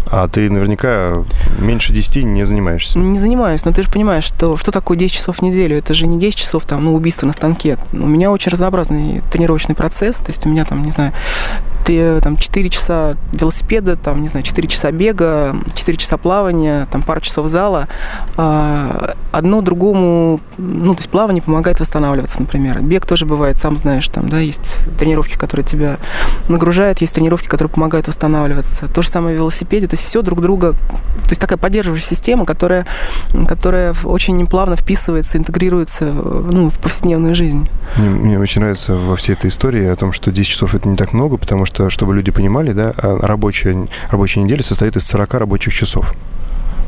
А 0.08 0.28
ты 0.28 0.50
наверняка 0.50 1.24
меньше 1.60 1.94
10 1.94 2.26
не 2.26 2.46
занимаешься. 2.46 2.98
Не 2.98 3.20
занимаюсь, 3.20 3.64
но 3.66 3.72
ты 3.72 3.84
же 3.84 3.90
понимаешь, 3.90 4.24
что, 4.24 4.58
что 4.58 4.72
такое 4.72 4.98
10 4.98 5.14
часов 5.14 5.38
в 5.38 5.42
неделю? 5.42 5.78
Это 5.78 5.94
же 5.94 6.08
не 6.08 6.20
10 6.20 6.36
часов 6.36 6.66
там, 6.66 6.84
ну, 6.84 6.94
убийство 6.94 7.26
на 7.28 7.34
станке. 7.34 7.78
У 7.94 8.08
меня 8.08 8.32
очень 8.32 8.52
разнообразный 8.52 9.22
тренировочный 9.32 9.76
процесс, 9.76 10.18
то 10.18 10.28
есть 10.28 10.46
у 10.46 10.50
меня 10.50 10.66
там, 10.66 10.84
не 10.84 10.92
знаю, 10.92 11.14
там 12.22 12.38
4 12.38 12.70
часа 12.70 13.16
велосипеда, 13.34 13.96
там, 13.96 14.22
не 14.22 14.30
знаю, 14.30 14.46
4 14.46 14.68
часа 14.68 14.92
бега, 14.92 15.56
4 15.74 15.98
часа 15.98 16.18
плавания, 16.18 16.88
там 16.92 17.02
пару 17.02 17.22
часов 17.22 17.48
зала. 17.48 17.88
А, 18.38 19.16
одно 19.32 19.62
другому, 19.62 20.40
ну, 20.58 20.94
то 20.94 21.00
есть 21.00 21.10
плавание 21.10 21.42
помогает 21.42 21.80
восстанавливаться, 21.80 22.40
например. 22.40 22.82
Бег 22.82 23.06
тоже 23.06 23.26
бывает, 23.26 23.58
сам 23.60 23.78
знаешь, 23.78 24.08
там, 24.08 24.30
да, 24.30 24.40
есть 24.40 24.78
тренировки, 25.00 25.38
которые 25.38 25.66
тебя 25.66 25.98
нагружают, 26.48 27.02
есть 27.02 27.14
тренировки, 27.14 27.48
которые 27.48 27.72
помогают 27.72 28.08
восстанавливаться. 28.08 28.88
То 28.88 29.02
же 29.02 29.10
самое 29.10 29.36
в 29.36 29.40
велосипеде, 29.40 29.88
то 29.88 29.96
есть 29.96 30.04
все 30.04 30.22
друг 30.22 30.42
друга, 30.42 30.72
то 30.72 31.30
есть 31.30 31.42
такая 31.42 31.58
поддерживающая 31.58 32.08
система, 32.08 32.46
которая, 32.46 32.86
которая 33.48 33.94
очень 34.04 34.46
плавно 34.48 34.76
вписывается, 34.76 35.38
интегрируется 35.38 36.06
ну, 36.06 36.70
в 36.70 36.80
повседневную 36.80 37.36
жизнь. 37.36 37.70
Мне, 37.98 38.10
мне 38.10 38.40
очень 38.40 38.62
нравится 38.62 38.94
во 38.96 39.16
всей 39.16 39.34
этой 39.34 39.50
истории 39.50 39.86
о 39.88 39.96
том, 39.96 40.12
что 40.12 40.32
10 40.32 40.48
часов 40.48 40.76
это 40.76 40.88
не 40.88 40.98
так 40.98 41.14
много, 41.14 41.38
потому 41.38 41.66
что, 41.66 41.81
чтобы 41.90 42.16
люди 42.16 42.32
понимали, 42.32 42.74
да, 42.74 42.94
а 42.98 43.18
рабочая, 43.22 43.88
рабочая 44.10 44.42
неделя 44.42 44.64
состоит 44.64 44.96
из 44.96 45.06
40 45.08 45.34
рабочих 45.36 45.74
часов. 45.74 46.14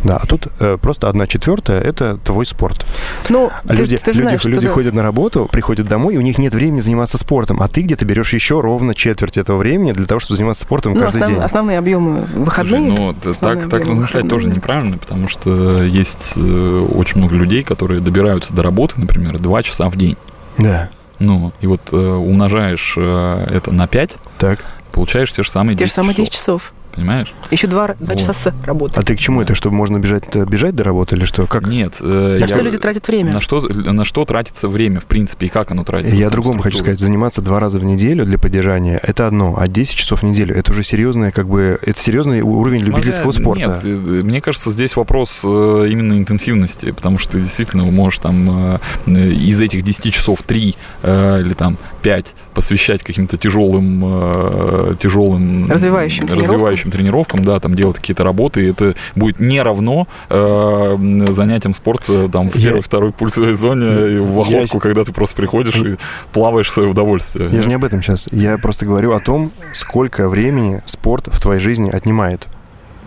Да, 0.04 0.18
а 0.18 0.26
тут 0.26 0.48
э, 0.60 0.78
просто 0.82 1.08
одна 1.08 1.28
четвертая– 1.28 1.80
это 1.82 2.18
твой 2.18 2.46
спорт. 2.46 2.86
Ну, 3.30 3.52
люди, 3.70 3.96
ты, 3.98 4.04
ты 4.04 4.12
люди, 4.12 4.22
знаешь, 4.22 4.44
люди 4.44 4.66
что 4.66 4.74
ходят 4.74 4.94
на 4.94 5.02
работу, 5.02 5.48
приходят 5.50 5.88
домой, 5.88 6.16
и 6.16 6.18
у 6.18 6.22
них 6.22 6.38
нет 6.38 6.54
времени 6.54 6.82
заниматься 6.82 7.18
спортом, 7.18 7.62
а 7.62 7.70
ты 7.70 7.82
где-то 7.82 8.04
берешь 8.04 8.34
еще 8.34 8.60
ровно 8.60 8.94
четверть 8.94 9.38
этого 9.38 9.58
времени 9.58 9.94
для 9.94 10.06
того, 10.06 10.20
чтобы 10.20 10.36
заниматься 10.36 10.64
спортом 10.64 10.94
ну, 10.94 11.00
каждый 11.00 11.22
основ, 11.22 11.30
день. 11.30 11.44
Основные 11.44 11.78
объемы 11.78 12.26
выходные. 12.34 12.96
Слушай, 12.96 13.16
ну, 13.24 13.34
так, 13.40 13.70
так 13.70 13.82
размышлять 13.86 14.28
тоже 14.28 14.50
неправильно, 14.50 14.98
потому 14.98 15.30
что 15.30 15.82
есть 15.84 16.34
э, 16.36 16.88
очень 16.94 17.20
много 17.20 17.36
людей, 17.36 17.64
которые 17.64 18.02
добираются 18.02 18.54
до 18.54 18.62
работы, 18.62 19.00
например, 19.00 19.40
два 19.40 19.64
часа 19.64 19.90
в 19.90 19.96
день. 19.96 20.18
Да. 20.58 20.90
Ну, 21.20 21.54
и 21.62 21.68
вот 21.68 21.82
э, 21.94 21.96
умножаешь 21.96 22.96
э, 22.98 23.48
это 23.52 23.72
на 23.72 23.88
5, 23.88 24.18
так. 24.38 24.66
Получаешь 24.94 25.34
те 25.34 25.44
же 25.44 25.52
самые 25.52 25.76
10 25.76 25.80
Те 25.80 25.86
же 25.88 25.92
самые 25.94 26.16
10 26.16 26.32
часов. 26.32 26.74
Понимаешь? 26.96 27.34
Еще 27.50 27.66
два, 27.66 27.96
два 28.00 28.14
вот. 28.14 28.20
часа 28.20 28.34
с 28.34 28.54
работы. 28.66 29.00
А 29.00 29.02
ты 29.02 29.16
к 29.16 29.20
чему 29.20 29.40
да. 29.40 29.46
это? 29.46 29.56
Чтобы 29.56 29.76
можно 29.76 29.98
бежать, 29.98 30.24
э, 30.34 30.46
бежать 30.46 30.76
до 30.76 30.84
работы 30.84 31.16
или 31.16 31.26
что? 31.26 31.48
Как? 31.48 31.66
Нет. 31.68 31.96
Э, 32.00 32.38
на 32.40 32.42
я, 32.42 32.48
что 32.48 32.62
люди 32.62 32.78
тратят 32.78 33.08
время? 33.08 33.34
На 33.34 33.42
что, 33.42 33.62
на 33.62 34.06
что 34.06 34.26
тратится 34.26 34.68
время, 34.68 35.00
в 35.00 35.06
принципе, 35.06 35.48
и 35.48 35.50
как 35.50 35.72
оно 35.72 35.84
тратится? 35.84 36.16
Я 36.16 36.30
другому 36.30 36.62
хочу 36.62 36.78
сказать. 36.78 37.00
Заниматься 37.00 37.42
два 37.42 37.60
раза 37.60 37.80
в 37.80 37.84
неделю 37.84 38.26
для 38.26 38.38
поддержания– 38.38 39.00
это 39.04 39.26
одно, 39.26 39.56
а 39.58 39.68
10 39.68 39.96
часов 39.96 40.22
в 40.22 40.24
неделю– 40.24 40.56
это 40.58 40.72
уже 40.72 40.84
серьезное, 40.84 41.32
как 41.32 41.48
бы, 41.48 41.80
это 41.82 42.00
серьезный 42.00 42.42
уровень 42.42 42.80
Смотря, 42.80 42.98
любительского 42.98 43.32
спорта. 43.32 43.62
Нет, 43.62 43.80
э, 43.84 43.88
мне 43.88 44.40
кажется, 44.40 44.70
здесь 44.70 44.96
вопрос 44.96 45.42
э, 45.44 45.88
именно 45.90 46.14
интенсивности, 46.14 46.92
потому 46.92 47.18
что 47.18 47.34
ты 47.34 47.40
действительно 47.40 47.86
можешь 47.86 48.20
там 48.20 48.80
из 49.08 49.60
этих 49.60 49.84
10 49.84 50.14
часов 50.14 50.44
3 50.44 50.76
или 51.04 51.54
там 51.54 51.78
5 52.04 52.36
посвящать 52.54 53.02
каким-то 53.02 53.38
тяжелым, 53.38 54.96
тяжелым 54.98 55.72
развивающим, 55.72 56.28
развивающим 56.28 56.83
тренировкам, 56.92 57.14
тренировкам 57.14 57.44
да, 57.44 57.60
там 57.60 57.74
делать 57.74 57.98
какие-то 57.98 58.24
работы, 58.24 58.66
и 58.66 58.70
это 58.72 58.96
будет 59.16 59.40
не 59.40 59.62
равно 59.62 60.08
э, 60.30 60.98
занятиям 61.30 61.74
спорта 61.74 62.30
там 62.30 62.50
в 62.50 62.54
первой, 62.54 62.82
второй 62.82 63.12
пульсовой 63.12 63.54
зоне, 63.54 64.20
в 64.22 64.40
охотку, 64.40 64.78
я... 64.78 64.82
когда 64.82 65.04
ты 65.04 65.14
просто 65.14 65.36
приходишь 65.36 65.76
и 65.76 65.98
плаваешь 66.32 66.68
в 66.68 66.72
свое 66.72 66.90
удовольствие. 66.90 67.50
Я 67.52 67.62
же 67.62 67.68
не 67.68 67.76
об 67.76 67.84
этом 67.84 68.02
сейчас. 68.02 68.28
Я 68.32 68.58
просто 68.58 68.86
говорю 68.86 69.14
о 69.14 69.20
том, 69.20 69.52
сколько 69.74 70.28
времени 70.28 70.82
спорт 70.86 71.28
в 71.28 71.42
твоей 71.42 71.60
жизни 71.60 71.90
отнимает. 71.90 72.48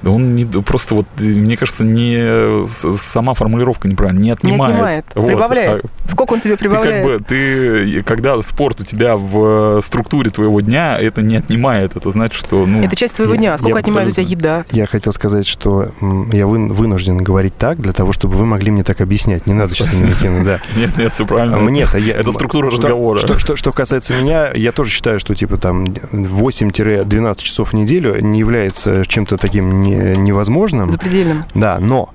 Да 0.03 0.11
он 0.11 0.35
не, 0.35 0.45
просто 0.45 0.95
вот, 0.95 1.07
мне 1.19 1.57
кажется, 1.57 1.85
не 1.85 2.67
сама 2.99 3.35
формулировка 3.35 3.89
неправильная, 3.89 4.23
не 4.23 4.31
отнимает. 4.31 4.59
Не 4.59 4.75
отнимает, 4.75 5.05
вот. 5.15 5.27
прибавляет. 5.27 5.85
А, 5.85 6.09
Сколько 6.09 6.35
он 6.35 6.41
тебе 6.41 6.57
прибавляет? 6.57 7.05
Ты 7.05 7.11
как 7.11 7.19
бы, 7.19 7.25
ты, 7.25 8.03
когда 8.03 8.41
спорт 8.43 8.81
у 8.81 8.85
тебя 8.85 9.17
в 9.17 9.81
структуре 9.83 10.31
твоего 10.31 10.61
дня, 10.61 10.99
это 10.99 11.23
не 11.23 11.37
отнимает, 11.37 11.97
это 11.97 12.11
значит, 12.11 12.35
что, 12.39 12.67
ну... 12.67 12.83
Это 12.83 12.97
часть 12.97 13.15
твоего 13.15 13.35
я, 13.35 13.39
дня, 13.39 13.59
сколько 13.59 13.79
отнимает 13.79 14.09
абсолютно... 14.09 14.35
у 14.35 14.37
тебя 14.37 14.57
еда? 14.57 14.65
Я 14.71 14.87
хотел 14.87 15.13
сказать, 15.13 15.47
что 15.47 15.93
я 16.33 16.47
вынужден 16.47 17.19
говорить 17.19 17.57
так, 17.57 17.79
для 17.79 17.93
того, 17.93 18.13
чтобы 18.13 18.35
вы 18.37 18.47
могли 18.47 18.71
мне 18.71 18.85
так 18.85 19.01
объяснять. 19.01 19.47
Не 19.47 19.55
надо 19.55 19.75
сейчас 19.75 19.93
на 19.93 20.45
да. 20.45 20.61
Нет, 20.77 20.97
нет, 20.97 21.13
все 21.13 21.27
правильно. 21.27 21.59
Мне 21.59 21.83
это, 21.83 21.99
это 21.99 22.33
структура 22.33 22.71
разговора. 22.71 23.19
Что, 23.19 23.39
что, 23.39 23.57
что 23.57 23.73
касается 23.73 24.15
меня, 24.15 24.53
я 24.53 24.73
тоже 24.73 24.91
считаю, 24.91 25.21
что 25.21 25.35
типа 25.35 25.57
там 25.59 25.85
8-12 25.85 27.43
часов 27.43 27.73
в 27.73 27.75
неделю 27.75 28.21
не 28.21 28.39
является 28.39 29.05
чем-то 29.07 29.37
таким 29.37 29.83
не 29.83 29.96
невозможным. 29.97 30.91
Запредельным. 30.91 31.45
Да, 31.55 31.79
но 31.79 32.11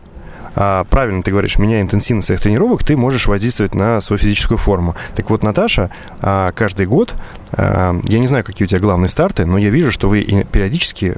а, 0.55 0.83
правильно 0.85 1.23
ты 1.23 1.31
говоришь, 1.31 1.57
меняя 1.57 1.81
интенсивность 1.81 2.27
своих 2.27 2.41
тренировок, 2.41 2.83
ты 2.83 2.97
можешь 2.97 3.27
воздействовать 3.27 3.73
на 3.73 4.01
свою 4.01 4.19
физическую 4.19 4.57
форму. 4.57 4.95
Так 5.15 5.29
вот, 5.29 5.43
Наташа, 5.43 5.91
а, 6.19 6.51
каждый 6.51 6.85
год, 6.85 7.15
а, 7.53 7.99
я 8.03 8.19
не 8.19 8.27
знаю, 8.27 8.43
какие 8.43 8.65
у 8.65 8.69
тебя 8.69 8.79
главные 8.79 9.09
старты, 9.09 9.45
но 9.45 9.57
я 9.57 9.69
вижу, 9.69 9.91
что 9.91 10.09
вы 10.09 10.45
периодически 10.51 11.15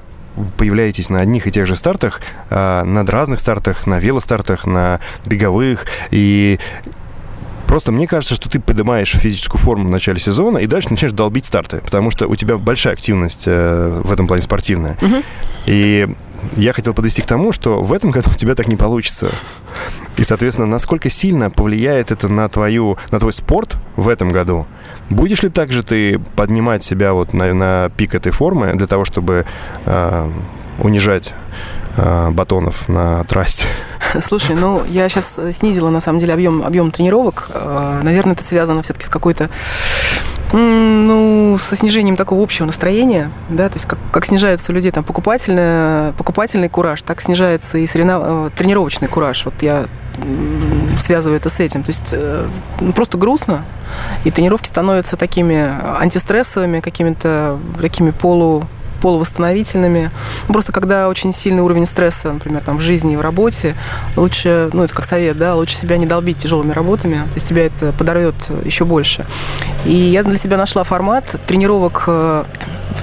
появляетесь 0.58 1.10
на 1.10 1.20
одних 1.20 1.48
и 1.48 1.52
тех 1.52 1.68
же 1.68 1.76
стартах, 1.76 2.22
а, 2.50 2.84
над 2.84 3.10
разных 3.10 3.40
стартах, 3.40 3.88
на 3.88 4.00
велостартах, 4.00 4.66
на 4.66 5.00
беговых, 5.26 5.86
и 6.12 6.60
Просто 7.66 7.92
мне 7.92 8.06
кажется, 8.06 8.36
что 8.36 8.52
ты 8.52 8.60
поднимаешь 8.60 9.10
физическую 9.10 9.60
форму 9.60 9.88
в 9.88 9.90
начале 9.90 10.20
сезона 10.20 10.60
и 10.60 10.68
дальше 10.68 10.92
начинаешь 10.92 11.16
долбить 11.16 11.48
старты, 11.48 11.78
потому 11.78 12.12
что 12.12 12.28
у 12.28 12.36
тебя 12.36 12.58
большая 12.58 12.94
активность 12.94 13.46
э, 13.48 14.02
в 14.04 14.12
этом 14.12 14.28
плане 14.28 14.44
спортивная. 14.44 14.96
Мгм. 15.02 15.24
И 15.66 16.08
я 16.56 16.74
хотел 16.74 16.94
подвести 16.94 17.22
к 17.22 17.26
тому, 17.26 17.52
что 17.52 17.82
в 17.82 17.94
этом 17.94 18.12
году 18.12 18.30
у 18.32 18.36
тебя 18.36 18.56
так 18.56 18.68
не 18.68 18.76
получится. 18.76 19.30
И, 20.18 20.24
соответственно, 20.24 20.68
насколько 20.68 21.10
сильно 21.10 21.50
повлияет 21.50 22.12
это 22.12 22.28
на, 22.28 22.48
твою, 22.50 22.98
на 23.12 23.20
твой 23.20 23.34
спорт 23.34 23.76
в 23.96 24.10
этом 24.10 24.30
году? 24.30 24.68
Будешь 25.10 25.44
ли 25.44 25.50
также 25.50 25.84
ты 25.84 26.20
поднимать 26.36 26.84
себя 26.84 27.14
вот 27.14 27.34
на, 27.34 27.54
на 27.54 27.90
пик 27.96 28.16
этой 28.16 28.32
формы 28.32 28.74
для 28.76 28.88
того, 28.88 29.06
чтобы 29.06 29.46
э, 29.86 30.30
унижать 30.80 31.34
батонов 31.96 32.88
на 32.90 33.24
трассе? 33.26 33.66
Слушай, 34.22 34.56
ну 34.56 34.84
я 34.90 35.10
сейчас 35.10 35.40
снизила 35.54 35.90
на 35.90 36.02
самом 36.02 36.20
деле 36.20 36.34
объем, 36.34 36.64
объем 36.64 36.92
тренировок. 36.92 37.50
Э, 37.54 38.00
Наверное, 38.04 38.34
это 38.34 38.44
связано 38.44 38.82
все-таки 38.84 39.06
с 39.06 39.10
какой-то 39.10 39.50
ну, 40.54 41.58
со 41.58 41.76
снижением 41.76 42.16
такого 42.16 42.44
общего 42.44 42.66
настроения, 42.66 43.32
да, 43.50 43.70
то 43.70 43.76
есть 43.76 43.88
как, 43.88 43.98
как 44.12 44.26
снижается 44.26 44.72
у 44.72 44.76
людей 44.76 44.92
там 44.92 45.04
покупательный, 45.04 46.14
покупательный 46.14 46.70
кураж, 46.70 47.02
так 47.02 47.22
снижается 47.22 47.80
и 47.80 47.86
соревнов- 47.86 48.24
э, 48.24 48.50
тренировочный 48.56 49.08
кураж. 49.08 49.46
Вот 49.46 49.56
я 49.62 49.86
связываю 50.98 51.38
это 51.40 51.50
с 51.50 51.60
этим. 51.60 51.84
То 51.84 51.90
есть 51.90 52.10
э, 52.12 52.48
ну, 52.80 52.94
просто 52.94 53.18
грустно, 53.18 53.66
и 54.26 54.32
тренировки 54.32 54.68
становятся 54.68 55.18
такими 55.18 55.70
антистрессовыми, 56.00 56.82
какими-то 56.82 57.58
такими 57.82 58.12
полу 58.12 58.64
полувосстановительными. 59.04 60.12
Ну, 60.48 60.54
Просто 60.54 60.72
когда 60.72 61.10
очень 61.10 61.34
сильный 61.34 61.62
уровень 61.62 61.86
стресса, 61.86 62.32
например, 62.32 62.64
там 62.64 62.78
в 62.78 62.82
жизни 62.82 63.14
и 63.14 63.16
в 63.18 63.22
работе, 63.22 63.76
лучше, 64.16 64.70
ну 64.72 64.82
это 64.82 64.94
как 64.94 65.04
совет, 65.04 65.38
да, 65.38 65.56
лучше 65.56 65.76
себя 65.76 65.98
не 65.98 66.06
долбить 66.06 66.38
тяжелыми 66.38 66.72
работами, 66.72 67.16
то 67.16 67.36
есть 67.36 67.50
тебя 67.50 67.66
это 67.66 67.92
подорвет 67.92 68.36
еще 68.64 68.86
больше. 68.86 69.26
И 69.84 69.94
я 69.94 70.24
для 70.24 70.38
себя 70.38 70.56
нашла 70.56 70.86
формат 70.86 71.26
тренировок 71.46 72.06
э, 72.08 72.46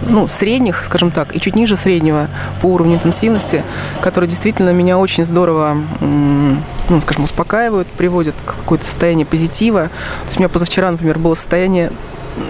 ну, 0.09 0.27
средних, 0.27 0.85
скажем 0.85 1.11
так, 1.11 1.37
и 1.37 1.41
чуть 1.41 1.55
ниже 1.55 1.77
среднего 1.77 2.29
по 2.63 2.67
уровню 2.67 2.95
интенсивности, 2.95 3.63
которые 4.01 4.31
действительно 4.31 4.71
меня 4.71 4.99
очень 4.99 5.27
здорово, 5.27 5.77
ну, 6.01 7.01
скажем, 7.03 7.25
успокаивают, 7.25 7.89
приводят 7.89 8.35
к 8.47 8.57
какое-то 8.57 8.87
состояние 8.87 9.27
позитива. 9.27 9.91
То 10.21 10.25
есть 10.25 10.37
у 10.39 10.41
меня 10.41 10.49
позавчера, 10.49 10.91
например, 10.91 11.19
было 11.19 11.35
состояние 11.35 11.93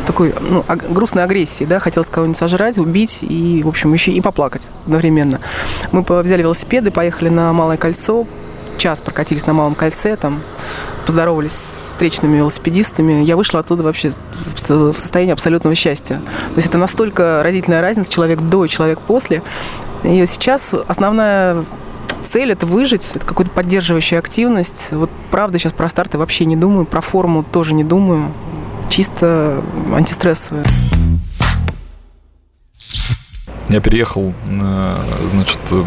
такой 0.06 0.34
ну, 0.40 0.64
аг- 0.66 0.90
грустной 0.92 1.24
агрессии, 1.24 1.64
да, 1.64 1.78
хотелось 1.78 2.08
кого-нибудь 2.08 2.38
сожрать, 2.38 2.78
убить 2.78 3.18
и, 3.22 3.62
в 3.64 3.68
общем, 3.68 3.92
еще 3.92 4.10
и 4.12 4.20
поплакать 4.20 4.66
одновременно. 4.84 5.40
Мы 5.92 6.02
взяли 6.22 6.42
велосипеды, 6.42 6.90
поехали 6.90 7.28
на 7.28 7.52
Малое 7.52 7.76
кольцо, 7.76 8.26
час 8.76 9.00
прокатились 9.00 9.46
на 9.46 9.52
Малом 9.52 9.74
кольце, 9.74 10.16
там 10.16 10.40
поздоровались 11.06 11.76
встречными 11.90 12.36
велосипедистами. 12.36 13.24
Я 13.24 13.36
вышла 13.36 13.60
оттуда 13.60 13.82
вообще 13.82 14.12
в 14.54 14.60
со- 14.66 14.92
в 14.92 14.98
состоянии 14.98 15.32
абсолютного 15.32 15.74
счастья. 15.74 16.16
То 16.16 16.56
есть 16.56 16.68
это 16.68 16.78
настолько 16.78 17.42
разительная 17.44 17.82
разница, 17.82 18.10
человек 18.10 18.40
до 18.40 18.64
и 18.64 18.68
человек 18.68 19.00
после. 19.00 19.42
И 20.02 20.24
сейчас 20.26 20.74
основная 20.88 21.64
цель 22.26 22.52
это 22.52 22.64
выжить, 22.64 23.06
это 23.14 23.26
какая-то 23.26 23.50
поддерживающая 23.50 24.18
активность. 24.18 24.88
Вот 24.92 25.10
правда 25.30 25.58
сейчас 25.58 25.72
про 25.72 25.88
старты 25.88 26.16
вообще 26.16 26.44
не 26.44 26.56
думаю, 26.56 26.86
про 26.86 27.00
форму 27.00 27.42
тоже 27.42 27.74
не 27.74 27.84
думаю. 27.84 28.32
Чисто 28.90 29.62
антистрессовая. 29.94 30.64
Я 33.68 33.80
переехал, 33.80 34.34
э, 34.50 34.96
значит, 35.30 35.58
э, 35.70 35.84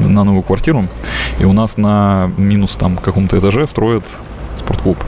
на 0.00 0.24
новую 0.24 0.42
квартиру, 0.42 0.88
и 1.38 1.44
у 1.44 1.52
нас 1.52 1.76
на 1.76 2.28
минус 2.36 2.72
там 2.72 2.96
каком-то 2.96 3.38
этаже 3.38 3.68
строят 3.68 4.04
спортклуб. 4.58 4.98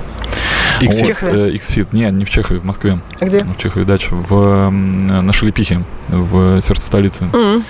X-Fit. 0.80 1.06
Чехове? 1.06 1.48
э, 1.50 1.54
X-Fit. 1.54 1.88
Нет, 1.92 2.12
не 2.12 2.24
в 2.24 2.30
Чехове, 2.30 2.60
в 2.60 2.64
Москве. 2.64 2.98
А 3.20 3.24
где? 3.24 3.42
В 3.44 3.56
Чехове 3.58 3.84
дача. 3.84 4.14
В, 4.14 4.70
на 4.70 5.32
Шелепихе, 5.32 5.80
в 6.08 6.60
сердце 6.62 6.86
столицы. 6.86 7.24
М. 7.32 7.62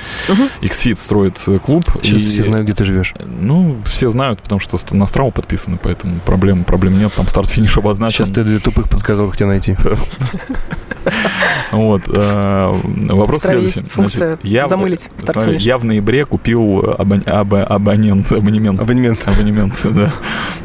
X-Fit 0.60 0.96
строит 0.96 1.40
э, 1.46 1.58
клуб. 1.58 1.84
Сейчас 2.02 2.22
и- 2.22 2.30
все 2.30 2.44
знают, 2.44 2.64
где 2.66 2.74
ты 2.74 2.84
живешь. 2.84 3.14
Ну, 3.40 3.76
все 3.84 4.10
знают, 4.10 4.40
потому 4.42 4.60
что 4.60 4.78
на 4.92 5.06
Страву 5.06 5.30
подписаны, 5.30 5.78
поэтому 5.82 6.20
проблем, 6.20 6.64
проблем 6.64 6.98
нет. 6.98 7.12
Там 7.14 7.26
старт-финиш 7.26 7.76
обозначен. 7.76 8.24
Сейчас 8.26 8.30
ты 8.34 8.44
для 8.44 8.58
тупых 8.58 8.88
подсказок 8.88 9.36
тебя 9.36 9.46
найти. 9.48 9.76
Вот. 11.72 12.02
э, 12.08 12.72
Вопрос 13.08 13.42
следующий. 13.42 13.80
функция 13.82 14.26
Значит, 14.36 14.44
я, 14.44 14.64
в- 14.66 14.68
замылить 14.68 15.08
старт-финиш. 15.16 15.62
я 15.62 15.78
в 15.78 15.84
ноябре 15.84 16.24
купил 16.26 16.80
абон- 16.98 17.22
або- 17.26 17.62
абонент, 17.64 18.30
абонемент. 18.32 18.80
Абонемент. 18.80 19.20
Абонемент, 19.26 19.74
да. 19.84 20.12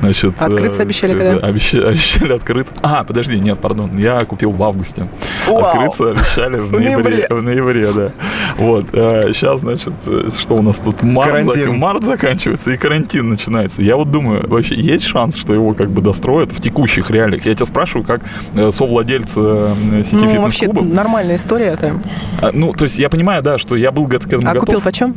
Значит, 0.01 0.33
Открыться 0.41 0.79
э, 0.79 0.81
обещали 0.81 1.13
э, 1.15 1.17
когда? 1.17 1.47
обеща- 1.47 1.87
Обещали 2.33 2.37
открыться. 2.37 2.73
А, 2.81 3.03
подожди, 3.03 3.39
нет, 3.39 3.59
пардон. 3.59 3.91
Я 3.97 4.23
купил 4.25 4.51
в 4.51 4.61
августе. 4.63 5.07
Вау! 5.47 5.65
Открыться 5.65 6.11
обещали 6.11 6.59
в 6.59 6.71
ноябре. 6.79 7.27
В 7.29 7.41
ноябре, 7.41 7.91
да. 7.91 8.11
Вот. 8.57 8.85
Сейчас, 8.91 9.61
значит, 9.61 9.93
э, 10.05 10.29
что 10.39 10.55
у 10.55 10.61
нас 10.61 10.77
тут? 10.79 11.03
Март, 11.03 11.45
март 11.67 12.03
заканчивается 12.03 12.71
и 12.71 12.77
карантин 12.77 13.29
начинается. 13.29 13.81
Я 13.81 13.95
вот 13.97 14.11
думаю, 14.11 14.47
вообще 14.47 14.75
есть 14.75 15.05
шанс, 15.05 15.35
что 15.35 15.53
его 15.53 15.73
как 15.73 15.89
бы 15.89 16.01
достроят 16.01 16.51
в 16.51 16.61
текущих 16.61 17.09
реалиях? 17.09 17.45
Я 17.45 17.55
тебя 17.55 17.65
спрашиваю, 17.65 18.05
как 18.05 18.21
э, 18.55 18.71
совладелец 18.71 19.31
э, 19.35 19.73
сети 20.03 20.15
Ну, 20.35 20.41
вообще, 20.41 20.67
нормальная 20.71 21.35
история 21.35 21.67
это. 21.67 21.95
А, 22.41 22.51
Ну, 22.53 22.73
то 22.73 22.83
есть 22.85 22.99
я 22.99 23.09
понимаю, 23.09 23.41
да, 23.43 23.57
что 23.57 23.75
я 23.75 23.91
был 23.91 24.07
к 24.07 24.13
этому 24.13 24.41
А 24.49 24.53
готов. 24.53 24.59
купил 24.65 24.81
почем? 24.81 25.15